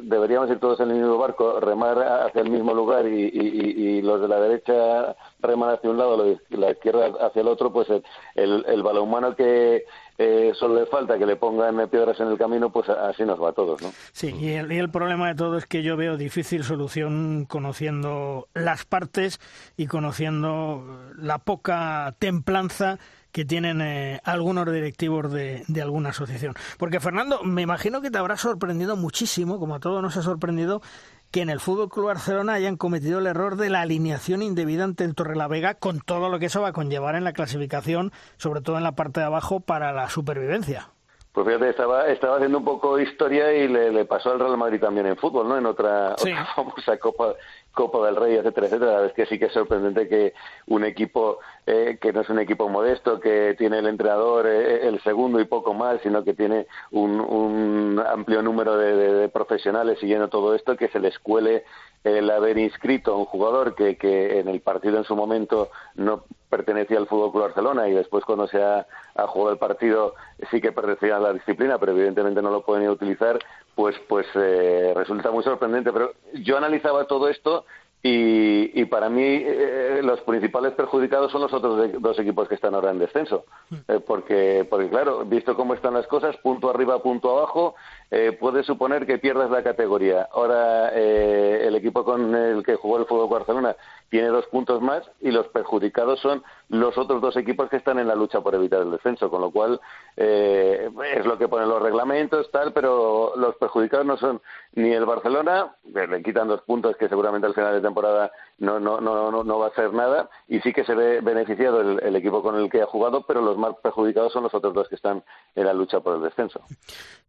deberíamos 0.00 0.48
ir 0.50 0.58
todos 0.60 0.80
en 0.80 0.90
el 0.90 0.96
mismo 0.96 1.18
barco, 1.18 1.60
remar 1.60 1.98
hacia 2.02 2.40
el 2.40 2.50
mismo 2.50 2.72
lugar 2.72 3.06
y, 3.06 3.24
y- 3.26 3.30
y- 3.32 3.98
y 3.98 4.02
los 4.02 4.20
de 4.20 4.28
la 4.28 4.40
derecha 4.40 5.14
reman 5.40 5.70
hacia 5.70 5.90
un 5.90 5.98
lado, 5.98 6.16
los 6.16 6.38
de 6.48 6.56
la 6.56 6.70
izquierda 6.70 7.12
hacia 7.20 7.42
el 7.42 7.48
otro, 7.48 7.70
pues 7.72 7.88
el, 7.90 8.02
el, 8.34 8.64
el 8.66 8.82
balonmano 8.82 9.36
que 9.36 9.84
eh, 10.18 10.52
solo 10.58 10.74
le 10.80 10.86
falta 10.86 11.16
que 11.16 11.24
le 11.24 11.36
pongan 11.36 11.88
piedras 11.88 12.18
en 12.20 12.28
el 12.28 12.36
camino, 12.36 12.70
pues 12.70 12.88
así 12.88 13.24
nos 13.24 13.40
va 13.40 13.50
a 13.50 13.52
todos, 13.52 13.80
¿no? 13.80 13.90
Sí, 14.12 14.34
y 14.38 14.50
el, 14.50 14.72
y 14.72 14.78
el 14.78 14.90
problema 14.90 15.28
de 15.28 15.36
todo 15.36 15.56
es 15.56 15.66
que 15.66 15.82
yo 15.82 15.96
veo 15.96 16.16
difícil 16.16 16.64
solución 16.64 17.46
conociendo 17.48 18.48
las 18.52 18.84
partes 18.84 19.40
y 19.76 19.86
conociendo 19.86 20.84
la 21.16 21.38
poca 21.38 22.14
templanza 22.18 22.98
que 23.30 23.44
tienen 23.44 23.80
eh, 23.80 24.20
algunos 24.24 24.66
directivos 24.72 25.30
de, 25.30 25.62
de 25.68 25.82
alguna 25.82 26.08
asociación. 26.08 26.54
Porque, 26.78 26.98
Fernando, 26.98 27.44
me 27.44 27.62
imagino 27.62 28.00
que 28.00 28.10
te 28.10 28.18
habrá 28.18 28.36
sorprendido 28.36 28.96
muchísimo, 28.96 29.58
como 29.60 29.76
a 29.76 29.80
todos 29.80 30.02
nos 30.02 30.16
ha 30.16 30.22
sorprendido, 30.22 30.82
que 31.30 31.42
en 31.42 31.50
el 31.50 31.60
Fútbol 31.60 31.88
Club 31.90 32.06
Barcelona 32.06 32.54
hayan 32.54 32.76
cometido 32.76 33.18
el 33.18 33.26
error 33.26 33.56
de 33.56 33.70
la 33.70 33.82
alineación 33.82 34.42
indebida 34.42 34.84
ante 34.84 35.04
el 35.04 35.14
Torrelavega 35.14 35.74
con 35.74 36.00
todo 36.00 36.28
lo 36.30 36.38
que 36.38 36.46
eso 36.46 36.62
va 36.62 36.68
a 36.68 36.72
conllevar 36.72 37.14
en 37.16 37.24
la 37.24 37.32
clasificación, 37.32 38.12
sobre 38.36 38.60
todo 38.62 38.76
en 38.78 38.82
la 38.84 38.92
parte 38.92 39.20
de 39.20 39.26
abajo, 39.26 39.60
para 39.60 39.92
la 39.92 40.08
supervivencia. 40.08 40.88
Pues 41.32 41.46
fíjate, 41.46 41.68
estaba, 41.70 42.06
estaba 42.08 42.36
haciendo 42.36 42.58
un 42.58 42.64
poco 42.64 42.98
historia 42.98 43.52
y 43.52 43.68
le, 43.68 43.92
le 43.92 44.04
pasó 44.06 44.32
al 44.32 44.40
Real 44.40 44.56
Madrid 44.56 44.80
también 44.80 45.06
en 45.06 45.16
fútbol, 45.16 45.48
¿no? 45.48 45.56
En 45.58 45.66
otra, 45.66 46.14
Sí. 46.16 46.30
otra 46.32 46.46
famosa 46.54 46.96
Copa, 46.98 47.34
Copa 47.78 48.04
del 48.06 48.16
Rey, 48.16 48.34
etcétera, 48.34 48.66
etcétera. 48.66 48.90
La 48.90 48.96
verdad 48.98 49.10
es 49.10 49.14
que 49.14 49.26
sí 49.26 49.38
que 49.38 49.44
es 49.46 49.52
sorprendente 49.52 50.08
que 50.08 50.32
un 50.66 50.82
equipo 50.84 51.38
eh, 51.64 51.96
que 52.00 52.12
no 52.12 52.22
es 52.22 52.28
un 52.28 52.40
equipo 52.40 52.68
modesto, 52.68 53.20
que 53.20 53.54
tiene 53.56 53.78
el 53.78 53.86
entrenador 53.86 54.48
eh, 54.48 54.88
el 54.88 55.00
segundo 55.02 55.38
y 55.40 55.44
poco 55.44 55.74
más, 55.74 56.00
sino 56.02 56.24
que 56.24 56.34
tiene 56.34 56.66
un, 56.90 57.20
un 57.20 58.02
amplio 58.04 58.42
número 58.42 58.76
de, 58.76 58.96
de- 58.96 59.12
de 59.14 59.28
profesionales 59.28 59.98
siguiendo 60.00 60.26
todo 60.28 60.54
esto, 60.56 60.76
que 60.76 60.88
se 60.88 60.98
les 60.98 61.16
cuele 61.20 61.62
el 62.04 62.30
haber 62.30 62.58
inscrito 62.58 63.12
a 63.12 63.16
un 63.18 63.24
jugador 63.26 63.74
que, 63.76 63.96
que 63.96 64.40
en 64.40 64.48
el 64.48 64.60
partido 64.60 64.98
en 64.98 65.04
su 65.04 65.14
momento 65.14 65.70
no 65.94 66.24
pertenecía 66.48 66.96
al 66.98 67.06
Fútbol 67.06 67.30
Club 67.32 67.42
Barcelona 67.42 67.88
y 67.88 67.92
después 67.92 68.24
cuando 68.24 68.46
se 68.48 68.62
ha, 68.62 68.86
jugado 69.26 69.52
el 69.52 69.58
partido 69.58 70.14
sí 70.50 70.60
que 70.60 70.72
pertenecía 70.72 71.16
a 71.16 71.20
la 71.20 71.32
disciplina, 71.32 71.76
pero 71.78 71.92
evidentemente 71.92 72.40
no 72.40 72.50
lo 72.50 72.62
pueden 72.62 72.88
utilizar, 72.88 73.38
pues 73.78 73.94
pues 74.08 74.26
eh, 74.34 74.92
resulta 74.96 75.30
muy 75.30 75.44
sorprendente. 75.44 75.92
Pero 75.92 76.10
yo 76.34 76.56
analizaba 76.56 77.04
todo 77.06 77.28
esto 77.28 77.64
y, 78.02 78.80
y 78.80 78.84
para 78.86 79.08
mí 79.08 79.22
eh, 79.24 80.00
los 80.02 80.20
principales 80.22 80.72
perjudicados 80.72 81.30
son 81.30 81.42
los 81.42 81.52
otros 81.52 81.80
de- 81.80 81.98
dos 82.00 82.18
equipos 82.18 82.48
que 82.48 82.56
están 82.56 82.74
ahora 82.74 82.90
en 82.90 82.98
descenso, 82.98 83.44
Eh, 83.86 84.00
porque 84.04 84.66
porque 84.68 84.88
claro, 84.88 85.24
visto 85.24 85.54
cómo 85.54 85.74
están 85.74 85.94
las 85.94 86.08
cosas, 86.08 86.36
punto 86.38 86.70
arriba, 86.70 87.00
punto 87.02 87.36
abajo, 87.38 87.76
eh, 88.10 88.36
puedes 88.38 88.64
suponer 88.64 89.06
que 89.06 89.18
pierdas 89.18 89.50
la 89.50 89.62
categoría. 89.62 90.28
Ahora 90.32 90.90
eh, 90.94 91.66
el 91.66 91.74
equipo 91.74 92.04
con 92.04 92.34
el 92.34 92.64
que 92.64 92.76
jugó 92.76 92.98
el 92.98 93.06
Fútbol 93.06 93.28
Barcelona 93.28 93.76
tiene 94.08 94.28
dos 94.28 94.46
puntos 94.46 94.80
más 94.80 95.02
y 95.20 95.30
los 95.30 95.48
perjudicados 95.48 96.18
son 96.20 96.42
los 96.70 96.96
otros 96.96 97.20
dos 97.20 97.36
equipos 97.36 97.68
que 97.68 97.76
están 97.76 97.98
en 97.98 98.08
la 98.08 98.14
lucha 98.14 98.40
por 98.40 98.54
evitar 98.54 98.80
el 98.80 98.90
descenso, 98.90 99.28
con 99.30 99.42
lo 99.42 99.50
cual 99.50 99.80
eh, 100.16 100.88
es 101.14 101.26
lo 101.26 101.36
que 101.36 101.48
ponen 101.48 101.68
los 101.68 101.82
reglamentos, 101.82 102.50
tal, 102.50 102.72
pero 102.72 103.34
los 103.36 103.56
perjudicados 103.56 104.06
no 104.06 104.16
son 104.16 104.40
ni 104.74 104.90
el 104.92 105.04
Barcelona, 105.04 105.74
le 105.84 106.22
quitan 106.22 106.48
dos 106.48 106.62
puntos 106.62 106.96
que 106.96 107.08
seguramente 107.08 107.46
al 107.46 107.54
final 107.54 107.74
de 107.74 107.80
temporada 107.80 108.32
no, 108.58 108.80
no, 108.80 109.00
no, 109.00 109.30
no, 109.30 109.44
no 109.44 109.58
va 109.58 109.68
a 109.68 109.74
ser 109.74 109.92
nada, 109.92 110.28
y 110.46 110.60
sí 110.60 110.72
que 110.72 110.84
se 110.84 110.94
ve 110.94 111.20
beneficiado 111.20 111.80
el, 111.80 112.02
el 112.02 112.16
equipo 112.16 112.42
con 112.42 112.56
el 112.56 112.70
que 112.70 112.82
ha 112.82 112.86
jugado, 112.86 113.24
pero 113.26 113.40
los 113.40 113.56
más 113.56 113.74
perjudicados 113.82 114.32
son 114.32 114.42
los 114.42 114.54
otros 114.54 114.74
dos 114.74 114.88
que 114.88 114.96
están 114.96 115.22
en 115.54 115.64
la 115.64 115.72
lucha 115.72 116.00
por 116.00 116.16
el 116.16 116.22
descenso. 116.22 116.60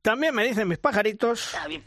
También 0.01 0.33
me 0.33 0.43
dicen 0.43 0.67
mis 0.67 0.79
pajaritos. 0.79 1.55
que 1.65 1.81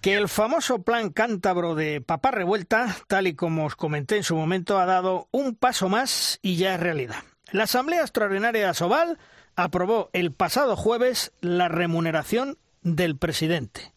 que 0.00 0.14
el 0.14 0.28
famoso 0.28 0.82
plan 0.82 1.10
cántabro 1.10 1.74
de 1.74 2.00
Papá 2.00 2.30
Revuelta, 2.30 2.96
tal 3.08 3.26
y 3.26 3.34
como 3.34 3.66
os 3.66 3.74
comenté 3.74 4.16
en 4.16 4.22
su 4.22 4.36
momento, 4.36 4.78
ha 4.78 4.86
dado 4.86 5.28
un 5.32 5.56
paso 5.56 5.88
más 5.88 6.38
y 6.40 6.56
ya 6.56 6.74
es 6.74 6.80
realidad. 6.80 7.22
La 7.50 7.64
Asamblea 7.64 8.02
Extraordinaria 8.02 8.62
de 8.62 8.68
Asobal 8.68 9.18
aprobó 9.56 10.10
el 10.12 10.32
pasado 10.32 10.76
jueves 10.76 11.32
la 11.40 11.68
remuneración 11.68 12.58
del 12.82 13.16
presidente. 13.16 13.92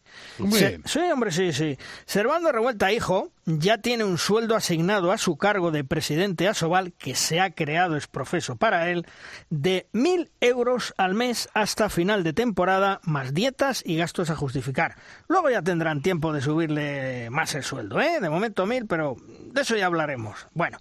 Se- 0.50 0.80
sí, 0.84 0.98
hombre, 1.12 1.30
sí, 1.30 1.52
sí. 1.52 1.78
Servando 2.06 2.50
Revuelta 2.52 2.90
Hijo 2.92 3.30
ya 3.44 3.78
tiene 3.78 4.04
un 4.04 4.18
sueldo 4.18 4.54
asignado 4.56 5.12
a 5.12 5.18
su 5.18 5.36
cargo 5.36 5.70
de 5.70 5.84
presidente 5.84 6.48
Asobal, 6.48 6.92
que 6.92 7.14
se 7.14 7.40
ha 7.40 7.50
creado 7.50 7.96
es 7.96 8.06
profeso 8.06 8.56
para 8.56 8.88
él, 8.90 9.06
de 9.50 9.88
mil 9.92 10.30
euros 10.40 10.94
al 10.96 11.14
mes 11.14 11.48
hasta 11.54 11.88
final 11.88 12.22
de 12.24 12.32
temporada, 12.32 13.00
más 13.04 13.34
dietas 13.34 13.82
y 13.84 13.96
gastos 13.96 14.30
a 14.30 14.36
justificar. 14.36 14.96
Luego 15.28 15.50
ya 15.50 15.62
tendrán 15.62 16.02
tiempo 16.02 16.32
de 16.32 16.40
subirle 16.40 17.28
más 17.30 17.54
el 17.54 17.62
sueldo, 17.64 18.00
¿eh? 18.00 18.18
De 18.20 18.30
momento 18.30 18.64
mil, 18.66 18.86
pero 18.86 19.16
de 19.18 19.60
eso 19.60 19.76
ya 19.76 19.86
hablaremos. 19.86 20.46
Bueno, 20.54 20.78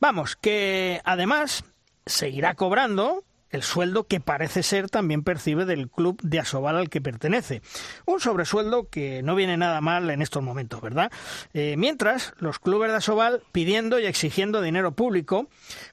vamos, 0.00 0.36
que 0.36 1.00
además 1.04 1.64
seguirá 2.06 2.54
cobrando 2.54 3.24
el 3.50 3.62
sueldo 3.62 4.06
que 4.06 4.20
parece 4.20 4.62
ser 4.62 4.88
también 4.88 5.22
percibe 5.22 5.64
del 5.64 5.88
club 5.88 6.20
de 6.22 6.40
Asobal 6.40 6.76
al 6.76 6.88
que 6.88 7.00
pertenece. 7.00 7.62
Un 8.06 8.20
sobresueldo 8.20 8.88
que 8.88 9.22
no 9.22 9.34
viene 9.34 9.56
nada 9.56 9.80
mal 9.80 10.10
en 10.10 10.22
estos 10.22 10.42
momentos, 10.42 10.80
¿verdad? 10.80 11.10
Eh, 11.52 11.74
mientras, 11.76 12.32
los 12.38 12.58
clubes 12.58 12.90
de 12.90 12.96
Asobal 12.96 13.42
pidiendo 13.52 13.98
y 13.98 14.06
exigiendo 14.06 14.62
dinero 14.62 14.92
público, 14.92 15.48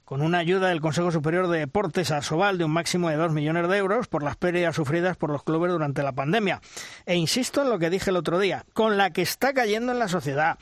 con 0.06 0.22
una 0.22 0.38
ayuda 0.38 0.70
del 0.70 0.82
Consejo 0.82 1.12
Superior 1.12 1.48
de 1.48 1.60
Deportes 1.60 2.12
a 2.12 2.18
Asobal 2.18 2.58
de 2.58 2.64
un 2.64 2.72
máximo 2.72 3.10
de 3.10 3.18
2 3.18 3.34
millones 3.34 3.68
de 3.68 3.78
euros 3.78 4.08
por 4.08 4.24
las 4.24 4.38
pérdidas 4.38 4.76
sufridas 4.76 5.18
por 5.18 5.30
los 5.30 5.44
clubes 5.44 5.72
durante 5.72 6.04
la 6.04 6.14
pandemia. 6.14 6.62
E 7.06 7.16
insisto 7.16 7.62
en 7.64 7.70
lo 7.70 7.80
que 7.80 7.90
dije 7.90 8.12
el 8.12 8.18
otro 8.18 8.40
día, 8.40 8.66
con 8.74 8.98
la 8.98 9.12
que 9.12 9.22
está 9.22 9.54
cayendo 9.54 9.92
en 9.92 10.00
la 10.00 10.08
sociedad. 10.08 10.58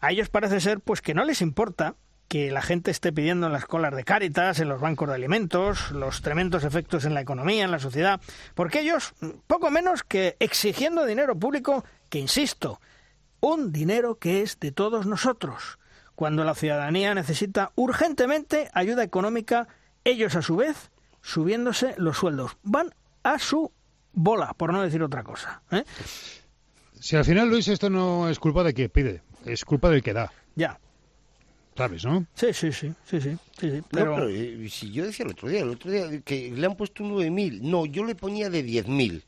A 0.00 0.10
ellos 0.10 0.30
parece 0.30 0.60
ser 0.60 0.80
pues 0.80 1.02
que 1.02 1.14
no 1.14 1.24
les 1.24 1.42
importa 1.42 1.94
que 2.30 2.52
la 2.52 2.62
gente 2.62 2.92
esté 2.92 3.12
pidiendo 3.12 3.48
en 3.48 3.52
las 3.52 3.66
colas 3.66 3.92
de 3.92 4.04
Cáritas, 4.04 4.60
en 4.60 4.68
los 4.68 4.80
bancos 4.80 5.08
de 5.08 5.16
alimentos, 5.16 5.90
los 5.90 6.22
tremendos 6.22 6.62
efectos 6.62 7.04
en 7.04 7.12
la 7.12 7.20
economía, 7.20 7.64
en 7.64 7.72
la 7.72 7.80
sociedad, 7.80 8.20
porque 8.54 8.82
ellos, 8.82 9.14
poco 9.48 9.72
menos 9.72 10.04
que 10.04 10.36
exigiendo 10.38 11.04
dinero 11.06 11.36
público, 11.36 11.84
que 12.08 12.20
insisto, 12.20 12.80
un 13.40 13.72
dinero 13.72 14.20
que 14.20 14.42
es 14.42 14.60
de 14.60 14.70
todos 14.70 15.06
nosotros. 15.06 15.80
Cuando 16.14 16.44
la 16.44 16.54
ciudadanía 16.54 17.16
necesita 17.16 17.72
urgentemente 17.74 18.70
ayuda 18.74 19.02
económica, 19.02 19.66
ellos 20.04 20.36
a 20.36 20.42
su 20.42 20.54
vez 20.54 20.92
subiéndose 21.22 21.96
los 21.98 22.18
sueldos. 22.18 22.58
Van 22.62 22.94
a 23.24 23.40
su 23.40 23.72
bola, 24.12 24.54
por 24.54 24.72
no 24.72 24.82
decir 24.82 25.02
otra 25.02 25.24
cosa. 25.24 25.62
¿eh? 25.72 25.82
Si 27.00 27.16
al 27.16 27.24
final, 27.24 27.48
Luis, 27.48 27.66
esto 27.66 27.90
no 27.90 28.28
es 28.28 28.38
culpa 28.38 28.62
de 28.62 28.72
quien 28.72 28.88
pide, 28.88 29.22
es 29.44 29.64
culpa 29.64 29.90
del 29.90 30.04
que 30.04 30.12
da. 30.12 30.30
Ya. 30.54 30.78
¿Sabes, 31.80 32.04
no? 32.04 32.26
Sí, 32.34 32.48
sí, 32.52 32.72
sí, 32.72 32.92
sí, 33.06 33.22
sí, 33.22 33.30
sí, 33.30 33.38
sí, 33.58 33.76
No, 33.78 33.84
pero... 33.90 34.14
pero 34.16 34.28
eh, 34.28 34.68
si 34.68 34.92
yo 34.92 35.06
decía 35.06 35.24
el 35.24 35.30
otro 35.30 35.48
día, 35.48 35.60
el 35.60 35.70
otro 35.70 35.90
día 35.90 36.20
que 36.20 36.50
le 36.50 36.66
han 36.66 36.76
puesto 36.76 37.02
9.000, 37.02 37.62
no, 37.62 37.86
yo 37.86 38.04
le 38.04 38.14
ponía 38.14 38.50
de 38.50 38.62
10.000. 38.62 39.22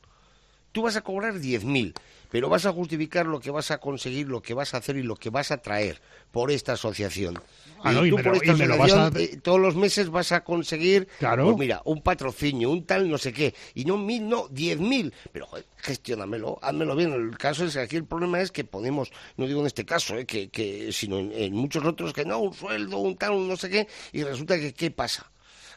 Tú 0.70 0.82
vas 0.82 0.94
a 0.96 1.00
cobrar 1.00 1.36
10.000, 1.36 1.94
pero 2.32 2.48
vas 2.48 2.64
a 2.64 2.72
justificar 2.72 3.26
lo 3.26 3.38
que 3.40 3.50
vas 3.50 3.70
a 3.70 3.76
conseguir, 3.78 4.26
lo 4.26 4.40
que 4.40 4.54
vas 4.54 4.72
a 4.72 4.78
hacer 4.78 4.96
y 4.96 5.02
lo 5.02 5.16
que 5.16 5.28
vas 5.28 5.50
a 5.50 5.58
traer 5.58 6.00
por 6.30 6.50
esta 6.50 6.72
asociación. 6.72 7.38
Ah, 7.84 7.92
no, 7.92 8.06
y 8.06 8.10
tú 8.10 8.16
por 8.16 8.24
lo- 8.28 8.34
esta 8.42 8.54
lo 8.66 8.72
a- 8.74 8.76
asociación, 8.86 9.12
eh, 9.22 9.36
todos 9.42 9.60
los 9.60 9.76
meses 9.76 10.08
vas 10.08 10.32
a 10.32 10.42
conseguir, 10.42 11.08
Claro. 11.18 11.44
pues 11.44 11.58
mira, 11.58 11.82
un 11.84 12.00
patrocinio, 12.00 12.70
un 12.70 12.86
tal 12.86 13.10
no 13.10 13.18
sé 13.18 13.34
qué, 13.34 13.54
y 13.74 13.84
no 13.84 13.98
mil, 13.98 14.26
no, 14.26 14.48
diez 14.48 14.78
mil, 14.80 15.12
pero 15.30 15.46
joder, 15.46 15.66
gestiónamelo, 15.76 16.58
házmelo 16.62 16.96
bien. 16.96 17.12
El 17.12 17.36
caso 17.36 17.66
es 17.66 17.74
que 17.74 17.80
aquí 17.80 17.96
el 17.96 18.06
problema 18.06 18.40
es 18.40 18.50
que 18.50 18.64
ponemos, 18.64 19.10
no 19.36 19.46
digo 19.46 19.60
en 19.60 19.66
este 19.66 19.84
caso, 19.84 20.16
eh, 20.16 20.24
que, 20.24 20.48
que, 20.48 20.90
sino 20.90 21.18
en, 21.18 21.32
en 21.32 21.52
muchos 21.54 21.84
otros, 21.84 22.14
que 22.14 22.24
no, 22.24 22.38
un 22.38 22.54
sueldo, 22.54 22.96
un 22.96 23.14
tal, 23.18 23.32
un 23.32 23.46
no 23.46 23.56
sé 23.58 23.68
qué, 23.68 23.86
y 24.12 24.22
resulta 24.22 24.58
que, 24.58 24.72
¿qué 24.72 24.90
pasa? 24.90 25.30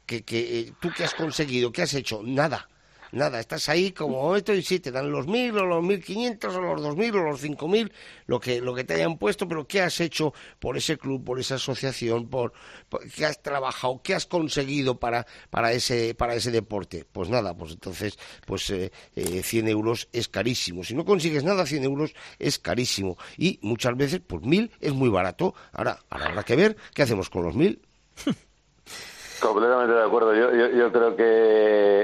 Que, 0.05 0.23
que 0.23 0.59
eh, 0.61 0.73
tú 0.79 0.89
qué 0.95 1.03
has 1.03 1.15
conseguido, 1.15 1.71
qué 1.73 1.81
has 1.81 1.93
hecho, 1.95 2.21
nada. 2.23 2.69
Nada, 3.11 3.39
estás 3.39 3.69
ahí 3.69 3.91
como 3.91 4.35
esto 4.35 4.53
y 4.53 4.61
sí, 4.61 4.79
te 4.79 4.91
dan 4.91 5.11
los 5.11 5.27
mil 5.27 5.57
o 5.57 5.65
los 5.65 5.83
mil 5.83 6.03
quinientos 6.03 6.55
o 6.55 6.61
los 6.61 6.81
dos 6.81 6.95
mil 6.97 7.15
o 7.15 7.23
los 7.23 7.39
cinco 7.39 7.67
mil, 7.67 7.91
lo 8.25 8.39
que, 8.39 8.59
lo 8.61 8.73
que 8.75 8.83
te 8.83 8.95
hayan 8.95 9.17
puesto, 9.17 9.47
pero 9.47 9.67
¿qué 9.67 9.81
has 9.81 9.99
hecho 10.01 10.33
por 10.59 10.75
ese 10.77 10.97
club, 10.97 11.23
por 11.23 11.39
esa 11.39 11.55
asociación, 11.55 12.29
por, 12.29 12.53
por- 12.89 13.09
qué 13.09 13.25
has 13.25 13.41
trabajado, 13.41 14.01
qué 14.03 14.13
has 14.15 14.25
conseguido 14.25 14.99
para, 14.99 15.25
para 15.49 15.71
ese, 15.73 16.13
para 16.15 16.35
ese 16.35 16.51
deporte? 16.51 17.05
Pues 17.11 17.29
nada, 17.29 17.55
pues 17.55 17.71
entonces, 17.73 18.17
pues 18.45 18.69
eh, 18.69 18.91
eh, 19.15 19.41
100 19.43 19.67
euros 19.67 20.07
es 20.11 20.27
carísimo. 20.27 20.83
Si 20.83 20.93
no 20.93 21.05
consigues 21.05 21.43
nada, 21.43 21.65
100 21.65 21.83
euros 21.83 22.13
es 22.39 22.59
carísimo. 22.59 23.17
Y 23.37 23.59
muchas 23.61 23.95
veces, 23.95 24.21
pues 24.25 24.41
mil 24.43 24.71
es 24.81 24.93
muy 24.93 25.09
barato. 25.09 25.53
Ahora, 25.71 25.99
ahora 26.09 26.27
habrá 26.27 26.43
que 26.43 26.55
ver 26.55 26.75
qué 26.93 27.03
hacemos 27.03 27.29
con 27.29 27.43
los 27.43 27.55
mil. 27.55 27.81
Completamente 29.45 29.93
de 29.93 30.03
acuerdo. 30.03 30.33
Yo, 30.33 30.51
yo, 30.51 30.67
yo 30.69 30.91
creo 30.91 31.15
que 31.15 31.25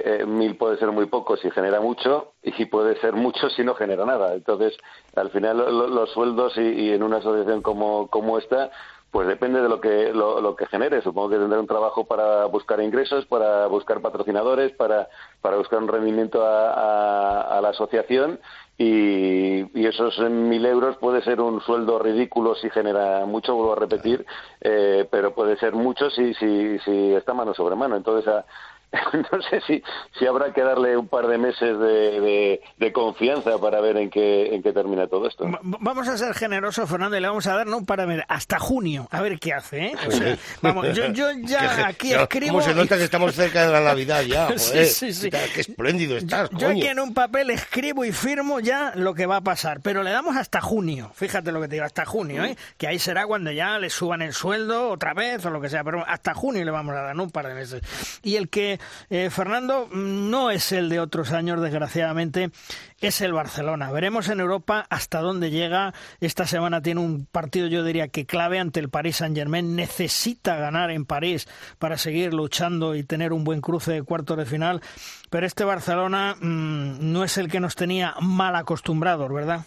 eh, 0.05 0.25
mil 0.25 0.55
puede 0.57 0.77
ser 0.77 0.91
muy 0.91 1.07
poco 1.07 1.37
si 1.37 1.49
genera 1.51 1.81
mucho 1.81 2.33
y 2.43 2.65
puede 2.65 2.99
ser 3.01 3.13
mucho 3.13 3.49
si 3.49 3.63
no 3.63 3.73
genera 3.75 4.05
nada. 4.05 4.33
Entonces, 4.35 4.77
al 5.15 5.29
final 5.31 5.57
lo- 5.57 5.71
lo- 5.71 5.87
los 5.87 6.11
sueldos 6.11 6.55
y, 6.57 6.91
en 6.93 7.03
una 7.03 7.17
asociación 7.17 7.61
como, 7.61 8.07
como 8.09 8.37
esta, 8.37 8.69
pues 9.11 9.27
depende 9.27 9.61
de 9.61 9.67
lo 9.69 9.81
que 9.81 10.13
lo, 10.13 10.55
que 10.55 10.67
genere. 10.67 11.01
Supongo 11.01 11.29
que 11.29 11.37
tendrá 11.37 11.59
un 11.59 11.67
trabajo 11.67 12.05
para 12.05 12.45
buscar 12.45 12.79
ingresos, 12.81 13.25
para 13.25 13.65
buscar 13.67 14.01
patrocinadores, 14.01 14.71
para, 14.73 15.09
para 15.41 15.57
buscar 15.57 15.79
un 15.79 15.87
rendimiento 15.87 16.45
a- 16.45 17.57
a 17.57 17.61
la 17.61 17.69
asociación 17.69 18.39
y, 18.81 19.79
y 19.79 19.85
esos 19.85 20.17
mil 20.29 20.65
euros 20.65 20.97
puede 20.97 21.21
ser 21.21 21.39
un 21.39 21.61
sueldo 21.61 21.99
ridículo 21.99 22.55
si 22.55 22.69
genera 22.69 23.25
mucho, 23.25 23.53
vuelvo 23.55 23.73
a 23.73 23.75
repetir, 23.75 24.25
eh, 24.59 25.07
pero 25.11 25.33
puede 25.35 25.55
ser 25.57 25.73
mucho 25.73 26.09
si, 26.09 26.33
si, 26.33 26.79
si 26.79 27.13
está 27.13 27.33
mano 27.33 27.53
sobre 27.53 27.75
mano. 27.75 27.95
Entonces, 27.95 28.27
a- 28.27 28.45
no 29.31 29.41
sé 29.49 29.61
si, 29.67 29.81
si 30.19 30.25
habrá 30.25 30.53
que 30.53 30.61
darle 30.61 30.97
un 30.97 31.07
par 31.07 31.27
de 31.27 31.37
meses 31.37 31.79
de, 31.79 32.19
de- 32.19 32.61
de 32.77 32.91
confianza 32.93 33.57
para 33.59 33.79
ver 33.81 33.95
en 33.97 34.09
qué, 34.09 34.53
en 34.53 34.61
qué 34.61 34.73
termina 34.73 35.07
todo 35.07 35.27
esto. 35.27 35.45
Va- 35.49 35.59
Vamos 35.63 36.07
a 36.07 36.17
ser 36.17 36.33
generosos, 36.33 36.89
Fernando, 36.89 37.15
y 37.17 37.21
le 37.21 37.27
vamos 37.27 37.47
a 37.47 37.55
dar 37.55 37.67
no 37.67 37.85
para 37.85 38.05
ver, 38.05 38.25
hasta 38.27 38.59
junio, 38.59 39.07
a 39.11 39.21
ver 39.21 39.39
qué 39.39 39.53
hace, 39.53 39.85
¿eh? 39.87 39.93
O 40.07 40.11
sea, 40.11 40.37
vamos, 40.61 40.93
yo, 40.95 41.07
yo 41.07 41.27
ya 41.43 41.87
aquí 41.87 42.13
escribo... 42.13 42.53
¿Cómo 42.53 42.61
se 42.65 42.75
nota 42.75 42.97
que 42.97 43.03
estamos 43.05 43.33
cerca 43.33 43.65
de 43.65 43.71
la 43.71 43.79
Navidad 43.81 44.21
ya? 44.23 44.49
Sí, 44.57 44.69
Joder, 44.71 44.85
sí, 44.87 45.13
sí. 45.13 45.29
Qué, 45.29 45.39
qué 45.55 45.61
espléndido 45.61 46.17
estás, 46.17 46.49
Yo 46.51 46.67
coño. 46.67 46.69
aquí 46.71 46.87
en 46.87 46.99
un 46.99 47.13
papel 47.13 47.49
escribo 47.51 48.03
y 48.05 48.11
firmo 48.11 48.59
ya 48.59 48.91
lo 48.95 49.13
que 49.13 49.25
va 49.25 49.37
a 49.37 49.41
pasar, 49.41 49.79
pero 49.81 50.03
le 50.03 50.11
damos 50.11 50.35
hasta 50.35 50.59
junio, 50.61 51.11
fíjate 51.15 51.51
lo 51.51 51.61
que 51.61 51.67
te 51.67 51.75
digo, 51.75 51.85
hasta 51.85 52.05
junio, 52.05 52.43
¿eh? 52.43 52.57
que 52.77 52.87
ahí 52.87 52.99
será 52.99 53.25
cuando 53.25 53.51
ya 53.51 53.79
le 53.79 53.89
suban 53.89 54.21
el 54.21 54.33
sueldo 54.33 54.89
otra 54.89 55.13
vez 55.13 55.45
o 55.45 55.49
lo 55.49 55.61
que 55.61 55.69
sea, 55.69 55.83
pero 55.83 56.03
hasta 56.07 56.33
junio 56.33 56.63
le 56.65 56.71
vamos 56.71 56.95
a 56.95 57.01
dar, 57.01 57.15
no 57.15 57.23
un 57.23 57.31
par 57.31 57.47
de 57.47 57.53
meses. 57.53 57.81
Y 58.23 58.35
el 58.35 58.49
que, 58.49 58.79
eh, 59.09 59.29
Fernando, 59.29 59.87
no 59.91 60.51
es 60.51 60.71
el 60.71 60.89
de 60.89 60.99
otros 60.99 61.31
años, 61.31 61.61
desgraciadamente, 61.61 62.51
es 62.99 63.21
el 63.21 63.33
Barcelona. 63.33 63.91
Veremos 63.91 64.29
en 64.29 64.39
Europa 64.39 64.85
hasta 64.89 65.19
dónde 65.19 65.51
llega. 65.51 65.93
Esta 66.19 66.45
semana 66.47 66.81
tiene 66.81 67.01
un 67.01 67.25
partido, 67.25 67.67
yo 67.67 67.83
diría 67.83 68.07
que 68.07 68.25
clave 68.25 68.59
ante 68.59 68.79
el 68.79 68.89
Paris 68.89 69.17
Saint-Germain. 69.17 69.75
Necesita 69.75 70.55
ganar 70.55 70.91
en 70.91 71.05
París 71.05 71.47
para 71.79 71.97
seguir 71.97 72.33
luchando 72.33 72.95
y 72.95 73.03
tener 73.03 73.33
un 73.33 73.43
buen 73.43 73.61
cruce 73.61 73.91
de 73.91 74.03
cuartos 74.03 74.37
de 74.37 74.45
final. 74.45 74.81
Pero 75.29 75.45
este 75.45 75.63
Barcelona 75.63 76.35
mm, 76.39 77.11
no 77.11 77.23
es 77.23 77.37
el 77.37 77.49
que 77.49 77.59
nos 77.59 77.75
tenía 77.75 78.15
mal 78.21 78.55
acostumbrados, 78.55 79.31
¿verdad? 79.31 79.65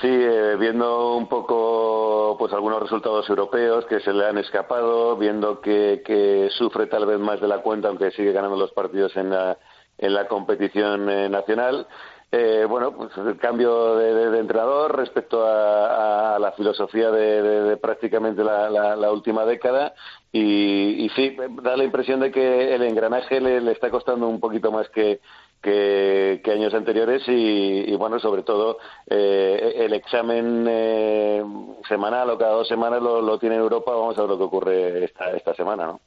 Sí, 0.00 0.08
eh, 0.08 0.56
viendo 0.58 1.14
un 1.16 1.28
poco 1.28 2.34
pues 2.38 2.52
algunos 2.54 2.80
resultados 2.80 3.28
europeos 3.28 3.84
que 3.84 4.00
se 4.00 4.12
le 4.14 4.24
han 4.26 4.38
escapado, 4.38 5.14
viendo 5.16 5.60
que, 5.60 6.02
que 6.06 6.48
sufre 6.52 6.86
tal 6.86 7.04
vez 7.04 7.18
más 7.18 7.38
de 7.40 7.48
la 7.48 7.58
cuenta, 7.58 7.88
aunque 7.88 8.10
sigue 8.12 8.32
ganando 8.32 8.56
los 8.56 8.72
partidos 8.72 9.14
en 9.16 9.28
la, 9.30 9.58
en 9.98 10.14
la 10.14 10.26
competición 10.26 11.10
eh, 11.10 11.28
nacional. 11.28 11.86
Eh, 12.32 12.64
bueno, 12.68 12.96
pues 12.96 13.10
el 13.18 13.36
cambio 13.38 13.96
de, 13.96 14.14
de- 14.30 14.38
entrenador 14.38 14.96
respecto 14.96 15.44
a, 15.46 16.36
a 16.36 16.38
la 16.38 16.52
filosofía 16.52 17.10
de, 17.10 17.42
de- 17.42 17.62
de 17.64 17.76
prácticamente 17.76 18.42
la, 18.44 18.70
la- 18.70 18.96
la 18.96 19.12
última 19.12 19.44
década 19.44 19.92
y, 20.32 21.04
y 21.04 21.08
sí, 21.10 21.36
da 21.62 21.76
la 21.76 21.84
impresión 21.84 22.20
de 22.20 22.30
que 22.30 22.74
el 22.74 22.82
engranaje 22.84 23.40
le, 23.40 23.60
le 23.60 23.72
está 23.72 23.90
costando 23.90 24.28
un 24.28 24.38
poquito 24.40 24.70
más 24.72 24.88
que, 24.90 25.20
que, 25.62 26.40
que 26.42 26.52
años 26.52 26.72
anteriores 26.72 27.22
y, 27.28 27.92
y, 27.92 27.96
bueno, 27.96 28.18
sobre 28.18 28.42
todo 28.42 28.78
eh, 29.06 29.74
el 29.76 29.92
examen 29.92 30.66
eh, 30.68 31.42
semanal 31.88 32.30
o 32.30 32.38
cada 32.38 32.52
dos 32.52 32.68
semanas 32.68 33.02
lo, 33.02 33.20
lo 33.20 33.38
tiene 33.38 33.56
Europa. 33.56 33.92
Vamos 33.92 34.16
a 34.16 34.22
ver 34.22 34.30
lo 34.30 34.38
que 34.38 34.44
ocurre 34.44 35.04
esta, 35.04 35.30
esta 35.36 35.54
semana, 35.54 35.86
¿no? 35.86 36.00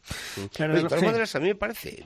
Oye, 0.59 0.67
de 0.67 0.81
todas 0.83 0.99
sí. 0.99 1.05
maneras, 1.05 1.35
a 1.35 1.39
mí 1.39 1.47
me 1.47 1.55
parece, 1.55 2.03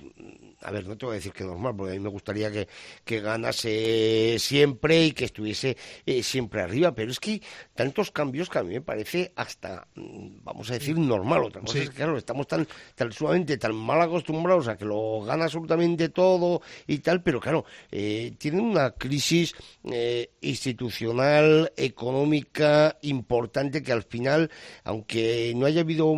a 0.62 0.72
ver, 0.72 0.88
no 0.88 0.98
te 0.98 1.06
voy 1.06 1.14
a 1.14 1.16
decir 1.16 1.32
que 1.32 1.44
normal, 1.44 1.76
porque 1.78 1.94
a 1.94 1.96
mí 1.96 2.02
me 2.02 2.10
gustaría 2.10 2.52
que, 2.52 2.68
que 3.06 3.22
ganase 3.22 4.38
siempre 4.40 5.06
y 5.06 5.12
que 5.12 5.26
estuviese 5.26 5.78
eh, 6.06 6.24
siempre 6.24 6.62
arriba, 6.62 6.94
pero 6.94 7.12
es 7.12 7.20
que 7.20 7.42
tantos 7.76 8.12
cambios 8.12 8.50
que 8.50 8.60
a 8.60 8.64
mí 8.64 8.74
me 8.74 8.82
parece 8.82 9.32
hasta, 9.36 9.88
mm, 9.96 10.44
vamos 10.44 10.70
a 10.70 10.74
decir, 10.74 10.98
normal. 10.98 11.46
Otra 11.46 11.62
cosa 11.62 11.74
Sí, 11.74 11.80
es 11.80 11.90
que, 11.90 11.96
claro, 11.96 12.18
estamos 12.18 12.48
tan, 12.48 12.68
tan 12.96 13.12
sumamente 13.12 13.58
tan 13.58 13.76
mal 13.76 14.02
acostumbrados 14.02 14.68
a 14.68 14.78
que 14.78 14.86
lo 14.86 15.22
gana 15.22 15.46
absolutamente 15.46 16.10
todo 16.10 16.62
y 16.88 17.00
tal, 17.00 17.22
pero 17.22 17.37
claro, 17.40 17.66
eh, 17.92 18.34
tienen 18.38 18.62
una 18.62 18.92
crisis 18.92 19.56
eh, 19.84 20.32
institucional, 20.42 21.72
económica 21.78 22.98
importante 23.02 23.84
que 23.84 23.92
al 23.92 24.04
final, 24.04 24.52
aunque 24.84 25.54
no 25.56 25.66
haya 25.66 25.82
habido 25.82 26.14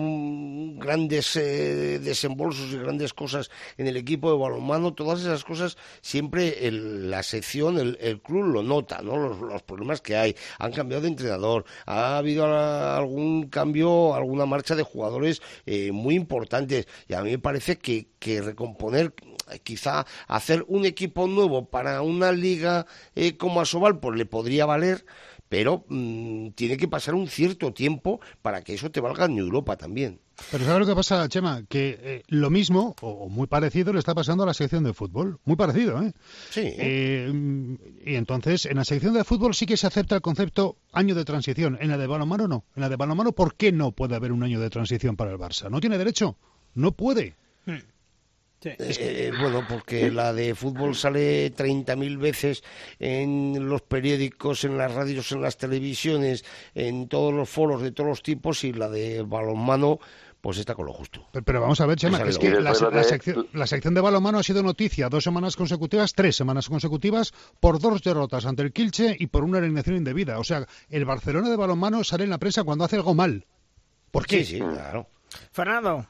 grandes 0.77 1.35
eh, 1.35 1.99
desembolsos 1.99 2.71
y 2.71 2.77
grandes 2.77 3.13
cosas 3.13 3.49
en 3.77 3.87
el 3.87 3.97
equipo 3.97 4.31
de 4.31 4.37
balonmano, 4.37 4.93
todas 4.93 5.21
esas 5.21 5.43
cosas 5.43 5.77
siempre 6.01 6.57
la 6.71 7.23
sección, 7.23 7.77
el, 7.77 8.21
club 8.21 8.45
lo 8.45 8.63
nota, 8.63 9.01
¿no? 9.01 9.17
Los, 9.17 9.61
problemas 9.63 10.01
que 10.01 10.15
hay. 10.15 10.35
Han 10.57 10.71
cambiado 10.71 11.03
de 11.03 11.09
entrenador, 11.09 11.65
ha 11.85 12.17
habido 12.17 12.45
algún 12.45 13.49
cambio, 13.49 14.15
alguna 14.15 14.45
marcha 14.45 14.75
de 14.75 14.83
jugadores 14.83 15.41
eh, 15.65 15.91
muy 15.91 16.15
importantes 16.15 16.87
y 17.07 17.13
a 17.13 17.21
mí 17.21 17.31
me 17.31 17.39
parece 17.39 17.77
que 17.77 18.07
recomponer 18.41 19.13
quizá 19.57 20.05
hacer 20.27 20.63
un 20.67 20.85
equipo 20.85 21.08
nuevo 21.15 21.69
para 21.69 22.01
una 22.01 22.31
liga 22.31 22.85
eh, 23.15 23.37
como 23.37 23.61
Asobal 23.61 23.99
pues 23.99 24.17
le 24.17 24.25
podría 24.25 24.65
valer 24.65 25.05
pero 25.49 25.83
mm, 25.89 26.51
tiene 26.51 26.77
que 26.77 26.87
pasar 26.87 27.15
un 27.15 27.27
cierto 27.27 27.73
tiempo 27.73 28.21
para 28.41 28.61
que 28.61 28.75
eso 28.75 28.91
te 28.91 29.01
valga 29.01 29.25
en 29.25 29.37
Europa 29.37 29.75
también. 29.75 30.19
Pero 30.51 30.63
¿sabes 30.63 30.79
lo 30.79 30.85
que 30.85 30.95
pasa, 30.95 31.27
Chema? 31.27 31.63
Que 31.67 31.99
eh, 32.01 32.23
lo 32.27 32.49
mismo, 32.49 32.95
o 33.01 33.27
muy 33.27 33.47
parecido, 33.47 33.91
le 33.91 33.99
está 33.99 34.15
pasando 34.15 34.43
a 34.43 34.45
la 34.45 34.53
sección 34.53 34.85
de 34.85 34.93
fútbol. 34.93 35.39
Muy 35.43 35.57
parecido, 35.57 36.01
¿eh? 36.01 36.13
Sí. 36.49 36.61
Eh, 36.63 37.77
y 38.05 38.15
entonces, 38.15 38.65
en 38.65 38.77
la 38.77 38.85
sección 38.85 39.13
de 39.15 39.25
fútbol 39.25 39.53
sí 39.53 39.65
que 39.65 39.75
se 39.75 39.87
acepta 39.87 40.15
el 40.15 40.21
concepto 40.21 40.77
año 40.93 41.13
de 41.13 41.25
transición. 41.25 41.77
En 41.81 41.89
la 41.89 41.97
de 41.97 42.07
balonmano 42.07 42.47
no. 42.47 42.63
En 42.75 42.81
la 42.81 42.89
de 42.89 42.95
balonmano, 42.95 43.33
¿por 43.33 43.55
qué 43.55 43.71
no 43.73 43.91
puede 43.91 44.15
haber 44.15 44.31
un 44.31 44.43
año 44.43 44.61
de 44.61 44.69
transición 44.69 45.17
para 45.17 45.31
el 45.31 45.37
Barça? 45.37 45.69
¿No 45.69 45.81
tiene 45.81 45.97
derecho? 45.97 46.37
No 46.73 46.93
puede. 46.93 47.35
Hmm. 48.63 48.69
Eh, 48.77 49.31
bueno, 49.39 49.65
porque 49.67 50.11
la 50.11 50.33
de 50.33 50.53
fútbol 50.53 50.95
sale 50.95 51.53
30.000 51.53 52.17
veces 52.17 52.63
en 52.99 53.69
los 53.69 53.81
periódicos, 53.81 54.65
en 54.65 54.77
las 54.77 54.93
radios, 54.93 55.31
en 55.31 55.41
las 55.41 55.57
televisiones, 55.57 56.43
en 56.75 57.07
todos 57.07 57.33
los 57.33 57.49
foros 57.49 57.81
de 57.81 57.91
todos 57.91 58.09
los 58.09 58.23
tipos 58.23 58.63
y 58.63 58.73
la 58.73 58.89
de 58.89 59.23
balonmano 59.23 59.99
pues 60.41 60.57
está 60.57 60.73
con 60.73 60.85
lo 60.85 60.93
justo. 60.93 61.27
Pero, 61.43 61.61
vamos 61.61 61.81
a 61.81 61.85
ver, 61.85 61.97
Chema, 61.97 62.21
es 62.21 62.37
que 62.37 62.49
la, 62.61 62.73
sección, 62.73 63.93
de 63.93 64.01
balonmano 64.01 64.39
ha 64.39 64.43
sido 64.43 64.63
noticia 64.63 65.09
dos 65.09 65.23
semanas 65.23 65.55
consecutivas, 65.55 66.13
tres 66.13 66.35
semanas 66.35 66.69
consecutivas, 66.69 67.33
por 67.59 67.79
dos 67.79 68.01
derrotas 68.01 68.45
ante 68.45 68.63
el 68.63 68.71
Kilche 68.71 69.15
y 69.19 69.27
por 69.27 69.43
una 69.43 69.59
eliminación 69.59 69.97
indebida. 69.97 70.39
O 70.39 70.43
sea, 70.43 70.65
el 70.89 71.05
Barcelona 71.05 71.49
de 71.49 71.57
balonmano 71.57 72.03
sale 72.03 72.23
en 72.23 72.29
la 72.29 72.37
prensa 72.37 72.63
cuando 72.63 72.85
hace 72.85 72.95
algo 72.95 73.13
mal. 73.13 73.45
¿Por 74.11 74.25
qué? 74.25 74.45
Sí, 74.45 74.57
sí, 74.57 74.59
claro. 74.59 75.07
Fernando. 75.51 76.07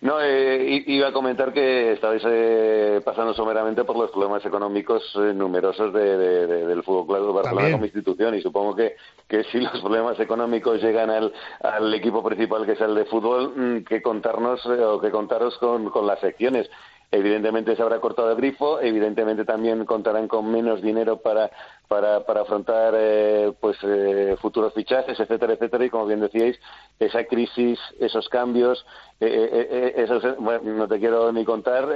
No, 0.00 0.20
eh, 0.20 0.84
iba 0.86 1.08
a 1.08 1.12
comentar 1.12 1.52
que 1.52 1.92
estabais 1.92 2.22
eh, 2.26 3.00
pasando 3.04 3.34
someramente 3.34 3.84
por 3.84 3.96
los 3.96 4.10
problemas 4.10 4.44
económicos 4.44 5.02
eh, 5.16 5.32
numerosos 5.34 5.92
de, 5.92 6.46
del 6.46 6.82
Fútbol 6.82 7.06
Club 7.06 7.34
Barcelona 7.34 7.72
como 7.72 7.84
institución 7.84 8.34
y 8.34 8.42
supongo 8.42 8.76
que, 8.76 8.96
que 9.28 9.44
si 9.44 9.58
los 9.58 9.80
problemas 9.80 10.18
económicos 10.20 10.82
llegan 10.82 11.10
al, 11.10 11.32
al 11.60 11.92
equipo 11.94 12.22
principal 12.22 12.66
que 12.66 12.72
es 12.72 12.80
el 12.80 12.94
de 12.94 13.04
fútbol, 13.06 13.52
mm, 13.56 13.84
que 13.84 14.02
contarnos 14.02 14.64
o 14.66 15.00
que 15.00 15.10
contaros 15.10 15.56
con, 15.58 15.90
con 15.90 16.06
las 16.06 16.20
secciones. 16.20 16.70
Evidentemente 17.10 17.76
se 17.76 17.82
habrá 17.82 18.00
cortado 18.00 18.30
el 18.30 18.36
grifo, 18.36 18.80
evidentemente 18.80 19.44
también 19.44 19.84
contarán 19.84 20.26
con 20.26 20.50
menos 20.50 20.82
dinero 20.82 21.18
para, 21.18 21.50
para, 21.86 22.26
para 22.26 22.40
afrontar 22.40 22.94
eh, 22.96 23.52
pues 23.60 23.76
eh, 23.82 24.36
futuros 24.40 24.74
fichajes, 24.74 25.18
etcétera, 25.18 25.52
etcétera, 25.52 25.84
y 25.84 25.90
como 25.90 26.06
bien 26.06 26.20
decíais, 26.20 26.58
esa 26.98 27.24
crisis, 27.24 27.78
esos 28.00 28.28
cambios, 28.28 28.84
eh, 29.20 29.94
esos, 29.96 30.22
no 30.40 30.88
te 30.88 30.98
quiero 30.98 31.32
ni 31.32 31.44
contar 31.44 31.88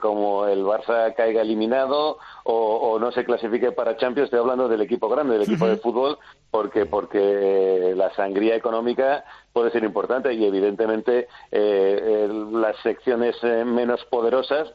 como 0.00 0.46
el 0.46 0.64
Barça 0.64 1.14
caiga 1.14 1.42
eliminado 1.42 2.18
o, 2.44 2.98
no 2.98 3.12
se 3.12 3.24
clasifique 3.24 3.72
para 3.72 3.96
Champions, 3.96 4.26
estoy 4.26 4.40
hablando 4.40 4.68
del 4.68 4.80
equipo 4.80 5.08
grande, 5.08 5.34
del 5.34 5.44
equipo 5.44 5.66
de 5.66 5.76
fútbol, 5.76 6.18
porque 6.50 6.84
porque 6.84 7.94
la 7.96 8.12
sangría 8.14 8.56
económica 8.56 9.24
puede 9.58 9.72
ser 9.72 9.82
importante 9.82 10.32
y 10.32 10.44
evidentemente 10.44 11.26
las 11.50 12.76
secciones 12.84 13.34
menos 13.42 14.04
poderosas, 14.04 14.68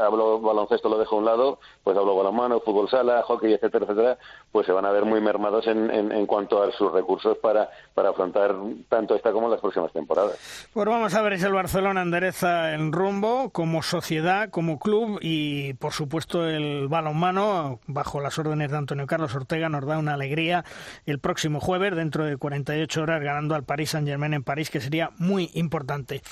hablo 0.00 0.40
baloncesto 0.40 0.88
lo 0.88 0.96
dejo 0.96 1.16
a 1.16 1.18
un 1.18 1.24
lado, 1.26 1.58
pues 1.84 1.98
hablo 1.98 2.16
balonmano, 2.16 2.60
fútbol 2.60 2.88
sala, 2.88 3.22
hockey, 3.24 3.52
etcétera, 3.52 3.84
etcétera 3.84 4.18
pues 4.50 4.66
se 4.66 4.72
van 4.72 4.86
a 4.86 4.90
ver 4.90 5.04
muy 5.04 5.20
mermados 5.20 5.66
en, 5.66 5.90
en, 5.90 6.26
cuanto 6.26 6.62
a 6.62 6.70
sus 6.72 6.92
recursos 6.92 7.36
para, 7.38 7.68
para 7.94 8.10
afrontar 8.10 8.54
tanto 8.88 9.14
esta 9.14 9.32
como 9.32 9.48
las 9.48 9.60
próximas 9.60 9.92
temporadas. 9.92 10.70
Pues 10.72 10.86
vamos 10.86 11.14
a 11.14 11.22
ver 11.22 11.38
si 11.38 11.44
el 11.44 11.52
Barcelona 11.52 12.02
endereza 12.02 12.74
el 12.74 12.90
rumbo 12.90 13.50
como 13.50 13.82
sociedad, 13.82 14.48
como 14.48 14.78
club 14.78 15.18
y 15.20 15.74
por 15.74 15.92
supuesto 15.92 16.48
el 16.48 16.88
balonmano 16.88 17.80
bajo 17.86 18.20
las 18.20 18.38
órdenes 18.38 18.70
de 18.70 18.78
Antonio 18.78 19.06
Carlos 19.06 19.34
Ortega 19.34 19.68
nos 19.68 19.86
da 19.86 19.98
una 19.98 20.14
alegría 20.14 20.64
el 21.06 21.18
próximo 21.18 21.60
jueves 21.60 21.96
dentro 21.96 22.24
de 22.24 22.36
48 22.36 23.02
horas 23.02 23.22
ganando 23.22 23.54
al 23.54 23.64
Paris 23.64 23.90
Saint 23.90 24.06
Germain 24.22 24.34
en 24.34 24.44
París 24.44 24.70
que 24.70 24.80
sería 24.80 25.10
muy 25.18 25.50
importante. 25.54 26.22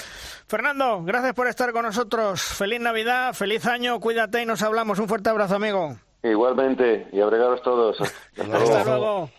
Fernando, 0.47 1.03
gracias 1.03 1.35
por 1.35 1.49
estar 1.49 1.73
con 1.73 1.85
nosotros. 1.85 2.41
Feliz 2.41 2.81
Navidad, 2.81 3.35
feliz 3.35 3.67
año, 3.67 3.99
cuídate 3.99 4.43
y 4.43 4.47
nos 4.47 4.63
hablamos. 4.63 4.99
Un 4.99 5.09
fuerte 5.09 5.31
abrazo, 5.31 5.57
amigo. 5.57 5.97
Igualmente, 6.23 7.09
y 7.13 7.21
abregaros 7.21 7.63
todos. 7.63 8.01
Hasta, 8.39 8.85
luego. 8.85 9.31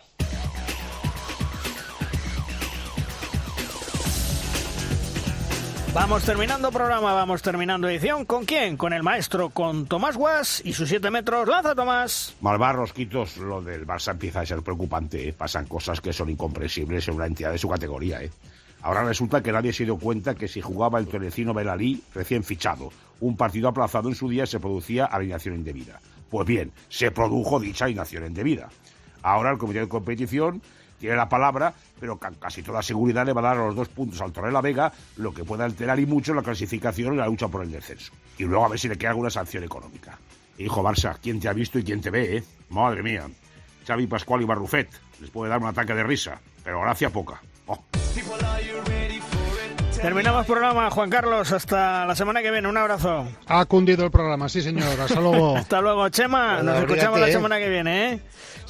Vamos 5.94 6.24
terminando 6.24 6.72
programa, 6.72 7.12
vamos 7.12 7.42
terminando 7.42 7.86
edición. 7.86 8.24
¿Con 8.24 8.46
quién? 8.46 8.78
Con 8.78 8.94
el 8.94 9.02
maestro, 9.02 9.50
con 9.50 9.84
Tomás 9.84 10.16
Guas 10.16 10.62
y 10.64 10.72
sus 10.72 10.88
siete 10.88 11.10
metros. 11.10 11.46
¡Lanza, 11.46 11.74
Tomás! 11.74 12.34
Malvar, 12.40 12.76
Rosquitos, 12.76 13.36
lo 13.36 13.60
del 13.60 13.86
Barça 13.86 14.12
empieza 14.12 14.40
a 14.40 14.46
ser 14.46 14.62
preocupante. 14.62 15.28
¿eh? 15.28 15.32
Pasan 15.34 15.66
cosas 15.66 16.00
que 16.00 16.14
son 16.14 16.30
incomprensibles 16.30 17.06
en 17.08 17.14
una 17.14 17.26
entidad 17.26 17.52
de 17.52 17.58
su 17.58 17.68
categoría. 17.68 18.22
¿eh? 18.22 18.30
Ahora 18.80 19.04
resulta 19.04 19.42
que 19.42 19.52
nadie 19.52 19.74
se 19.74 19.84
dio 19.84 19.98
cuenta 19.98 20.34
que 20.34 20.48
si 20.48 20.62
jugaba 20.62 20.98
el 20.98 21.08
Torecino 21.08 21.52
Belalí, 21.52 22.02
recién 22.14 22.42
fichado, 22.42 22.90
un 23.20 23.36
partido 23.36 23.68
aplazado 23.68 24.08
en 24.08 24.14
su 24.14 24.30
día 24.30 24.46
se 24.46 24.60
producía 24.60 25.04
alineación 25.04 25.56
indebida. 25.56 26.00
Pues 26.30 26.46
bien, 26.46 26.72
se 26.88 27.10
produjo 27.10 27.60
dicha 27.60 27.90
inacción 27.90 28.24
indebida. 28.24 28.70
Ahora 29.22 29.50
el 29.50 29.58
comité 29.58 29.80
de 29.80 29.88
competición 29.88 30.62
tiene 31.02 31.16
la 31.16 31.28
palabra, 31.28 31.74
pero 31.98 32.16
con 32.16 32.36
casi 32.36 32.62
toda 32.62 32.80
seguridad 32.80 33.26
le 33.26 33.32
va 33.32 33.40
a 33.40 33.44
dar 33.44 33.56
los 33.56 33.74
dos 33.74 33.88
puntos 33.88 34.20
al 34.20 34.30
Torre 34.30 34.52
la 34.52 34.60
Vega, 34.60 34.92
lo 35.16 35.34
que 35.34 35.42
puede 35.42 35.64
alterar 35.64 35.98
y 35.98 36.06
mucho 36.06 36.32
la 36.32 36.44
clasificación 36.44 37.14
y 37.14 37.16
la 37.16 37.26
lucha 37.26 37.48
por 37.48 37.64
el 37.64 37.72
descenso. 37.72 38.12
Y 38.38 38.44
luego 38.44 38.66
a 38.66 38.68
ver 38.68 38.78
si 38.78 38.86
le 38.88 38.96
queda 38.96 39.10
alguna 39.10 39.28
sanción 39.28 39.64
económica. 39.64 40.16
Hijo 40.58 40.80
Barça, 40.80 41.18
¿quién 41.20 41.40
te 41.40 41.48
ha 41.48 41.52
visto 41.52 41.80
y 41.80 41.82
quién 41.82 42.00
te 42.00 42.10
ve, 42.10 42.36
eh? 42.36 42.44
Madre 42.68 43.02
mía. 43.02 43.26
Xavi 43.84 44.06
Pascual 44.06 44.42
y 44.42 44.44
Barrufet. 44.44 44.88
Les 45.20 45.28
puede 45.30 45.50
dar 45.50 45.58
un 45.58 45.66
ataque 45.66 45.92
de 45.92 46.04
risa, 46.04 46.40
pero 46.62 46.80
gracia 46.82 47.10
poca. 47.10 47.42
Oh. 47.66 47.82
Terminamos 50.00 50.46
programa, 50.46 50.88
Juan 50.90 51.10
Carlos. 51.10 51.50
Hasta 51.50 52.06
la 52.06 52.14
semana 52.14 52.42
que 52.42 52.52
viene. 52.52 52.68
Un 52.68 52.76
abrazo. 52.76 53.26
Ha 53.48 53.64
cundido 53.66 54.04
el 54.04 54.12
programa, 54.12 54.48
sí, 54.48 54.62
señor. 54.62 55.00
Hasta 55.00 55.20
luego. 55.20 55.56
Hasta 55.56 55.80
luego, 55.80 56.08
Chema. 56.10 56.62
Nos 56.62 56.78
escuchamos 56.78 57.18
la 57.18 57.26
semana 57.28 57.58
que 57.58 57.68
viene, 57.68 58.12
¿eh? 58.12 58.20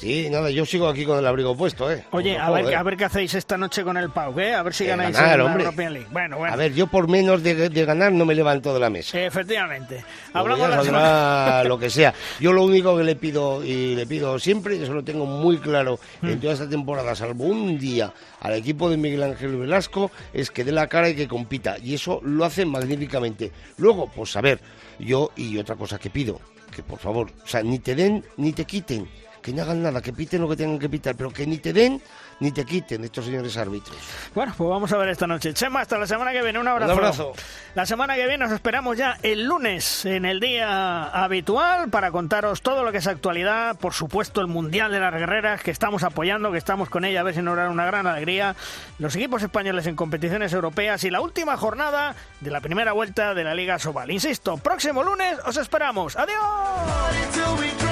Sí, 0.03 0.29
nada, 0.29 0.49
yo 0.49 0.65
sigo 0.65 0.89
aquí 0.89 1.05
con 1.05 1.17
el 1.17 1.25
abrigo 1.25 1.55
puesto, 1.55 1.89
¿eh? 1.89 2.03
Oye, 2.11 2.37
a 2.37 2.49
ver, 2.49 2.75
a 2.75 2.83
ver 2.83 2.97
qué 2.97 3.05
hacéis 3.05 3.35
esta 3.35 3.57
noche 3.57 3.85
con 3.85 3.95
el 3.95 4.09
Pau, 4.09 4.37
¿eh? 4.37 4.53
A 4.53 4.61
ver 4.61 4.73
si 4.73 4.85
ganáis 4.85 5.15
ganar, 5.15 5.39
la 5.39 5.53
European 5.53 5.93
League. 5.93 6.07
Bueno, 6.11 6.39
bueno. 6.39 6.53
A 6.53 6.57
ver, 6.57 6.73
yo 6.73 6.87
por 6.87 7.07
menos 7.07 7.41
de, 7.41 7.69
ganar 7.85 8.11
no 8.11 8.25
me 8.25 8.35
levanto 8.35 8.73
de 8.73 8.81
la 8.81 8.89
mesa. 8.89 9.17
efectivamente. 9.17 10.03
Hablamos 10.33 10.69
la 10.69 10.83
semana... 10.83 11.63
lo 11.69 11.79
que 11.79 11.89
sea. 11.89 12.13
Yo 12.41 12.51
lo 12.51 12.65
único 12.65 12.97
que 12.97 13.05
le 13.05 13.15
pido, 13.15 13.63
y 13.63 13.95
le 13.95 14.05
pido 14.05 14.37
siempre, 14.39 14.77
que 14.77 14.83
eso 14.83 14.93
lo 14.93 15.05
tengo 15.05 15.25
muy 15.25 15.57
claro 15.59 15.97
en 16.21 16.35
hmm. 16.35 16.41
toda 16.41 16.53
esta 16.53 16.67
temporada, 16.67 17.15
salvo 17.15 17.45
un 17.45 17.79
día 17.79 18.11
al 18.41 18.55
equipo 18.55 18.89
de 18.89 18.97
Miguel 18.97 19.23
Ángel 19.23 19.55
Velasco, 19.55 20.11
es 20.33 20.51
que 20.51 20.65
dé 20.65 20.73
la 20.73 20.87
cara 20.87 21.07
y 21.07 21.15
que 21.15 21.29
compita. 21.29 21.77
Y 21.81 21.93
eso 21.93 22.19
lo 22.25 22.43
hace 22.43 22.65
magníficamente. 22.65 23.53
Luego, 23.77 24.11
pues 24.13 24.35
a 24.35 24.41
ver, 24.41 24.59
yo 24.99 25.31
y 25.37 25.57
otra 25.59 25.77
cosa 25.77 25.97
que 25.97 26.09
pido, 26.09 26.41
que 26.75 26.83
por 26.83 26.99
favor, 26.99 27.31
o 27.41 27.47
sea, 27.47 27.63
ni 27.63 27.79
te 27.79 27.95
den 27.95 28.25
ni 28.35 28.51
te 28.51 28.65
quiten 28.65 29.07
que 29.43 29.53
no 29.53 29.61
hagan 29.61 29.83
nada, 29.83 30.01
que 30.01 30.13
piten 30.13 30.41
lo 30.41 30.49
que 30.49 30.55
tengan 30.55 30.79
que 30.79 30.89
pitar, 30.89 31.15
pero 31.15 31.29
que 31.29 31.45
ni 31.45 31.57
te 31.57 31.73
den 31.73 32.01
ni 32.39 32.51
te 32.51 32.65
quiten 32.65 33.03
estos 33.03 33.25
señores 33.25 33.55
árbitros. 33.57 33.97
Bueno, 34.33 34.53
pues 34.57 34.69
vamos 34.69 34.91
a 34.91 34.97
ver 34.97 35.09
esta 35.09 35.27
noche. 35.27 35.53
Chema, 35.53 35.81
hasta 35.81 35.97
la 35.97 36.07
semana 36.07 36.31
que 36.31 36.41
viene. 36.41 36.59
Un 36.59 36.67
abrazo. 36.67 36.93
Un 36.93 36.99
abrazo. 36.99 37.33
La 37.75 37.85
semana 37.85 38.15
que 38.15 38.25
viene 38.25 38.39
nos 38.39 38.51
esperamos 38.51 38.97
ya 38.97 39.17
el 39.21 39.43
lunes, 39.43 40.05
en 40.05 40.25
el 40.25 40.39
día 40.39 41.05
habitual, 41.05 41.89
para 41.89 42.11
contaros 42.11 42.61
todo 42.61 42.83
lo 42.83 42.91
que 42.91 42.97
es 42.97 43.07
actualidad. 43.07 43.77
Por 43.77 43.93
supuesto, 43.93 44.41
el 44.41 44.47
Mundial 44.47 44.91
de 44.91 44.99
las 44.99 45.13
Guerreras, 45.13 45.61
que 45.61 45.71
estamos 45.71 46.03
apoyando, 46.03 46.51
que 46.51 46.57
estamos 46.57 46.89
con 46.89 47.05
ella, 47.05 47.19
a 47.19 47.23
ver 47.23 47.35
si 47.35 47.41
nos 47.41 47.55
da 47.55 47.69
una 47.69 47.85
gran 47.85 48.07
alegría. 48.07 48.55
Los 48.99 49.15
equipos 49.15 49.43
españoles 49.43 49.85
en 49.87 49.95
competiciones 49.95 50.53
europeas 50.53 51.03
y 51.03 51.11
la 51.11 51.21
última 51.21 51.57
jornada 51.57 52.15
de 52.39 52.51
la 52.51 52.61
primera 52.61 52.93
vuelta 52.93 53.33
de 53.33 53.43
la 53.43 53.53
Liga 53.53 53.79
Sobal. 53.79 54.11
Insisto, 54.11 54.57
próximo 54.57 55.03
lunes 55.03 55.37
os 55.45 55.57
esperamos. 55.57 56.15
¡Adiós! 56.15 57.82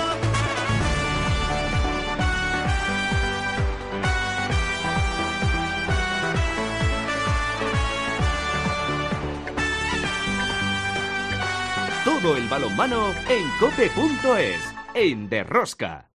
Todo 12.04 12.36
el 12.36 12.48
balonmano 12.48 13.14
en 13.30 13.48
cope.es, 13.60 14.74
en 14.96 15.30
Derrosca. 15.30 16.11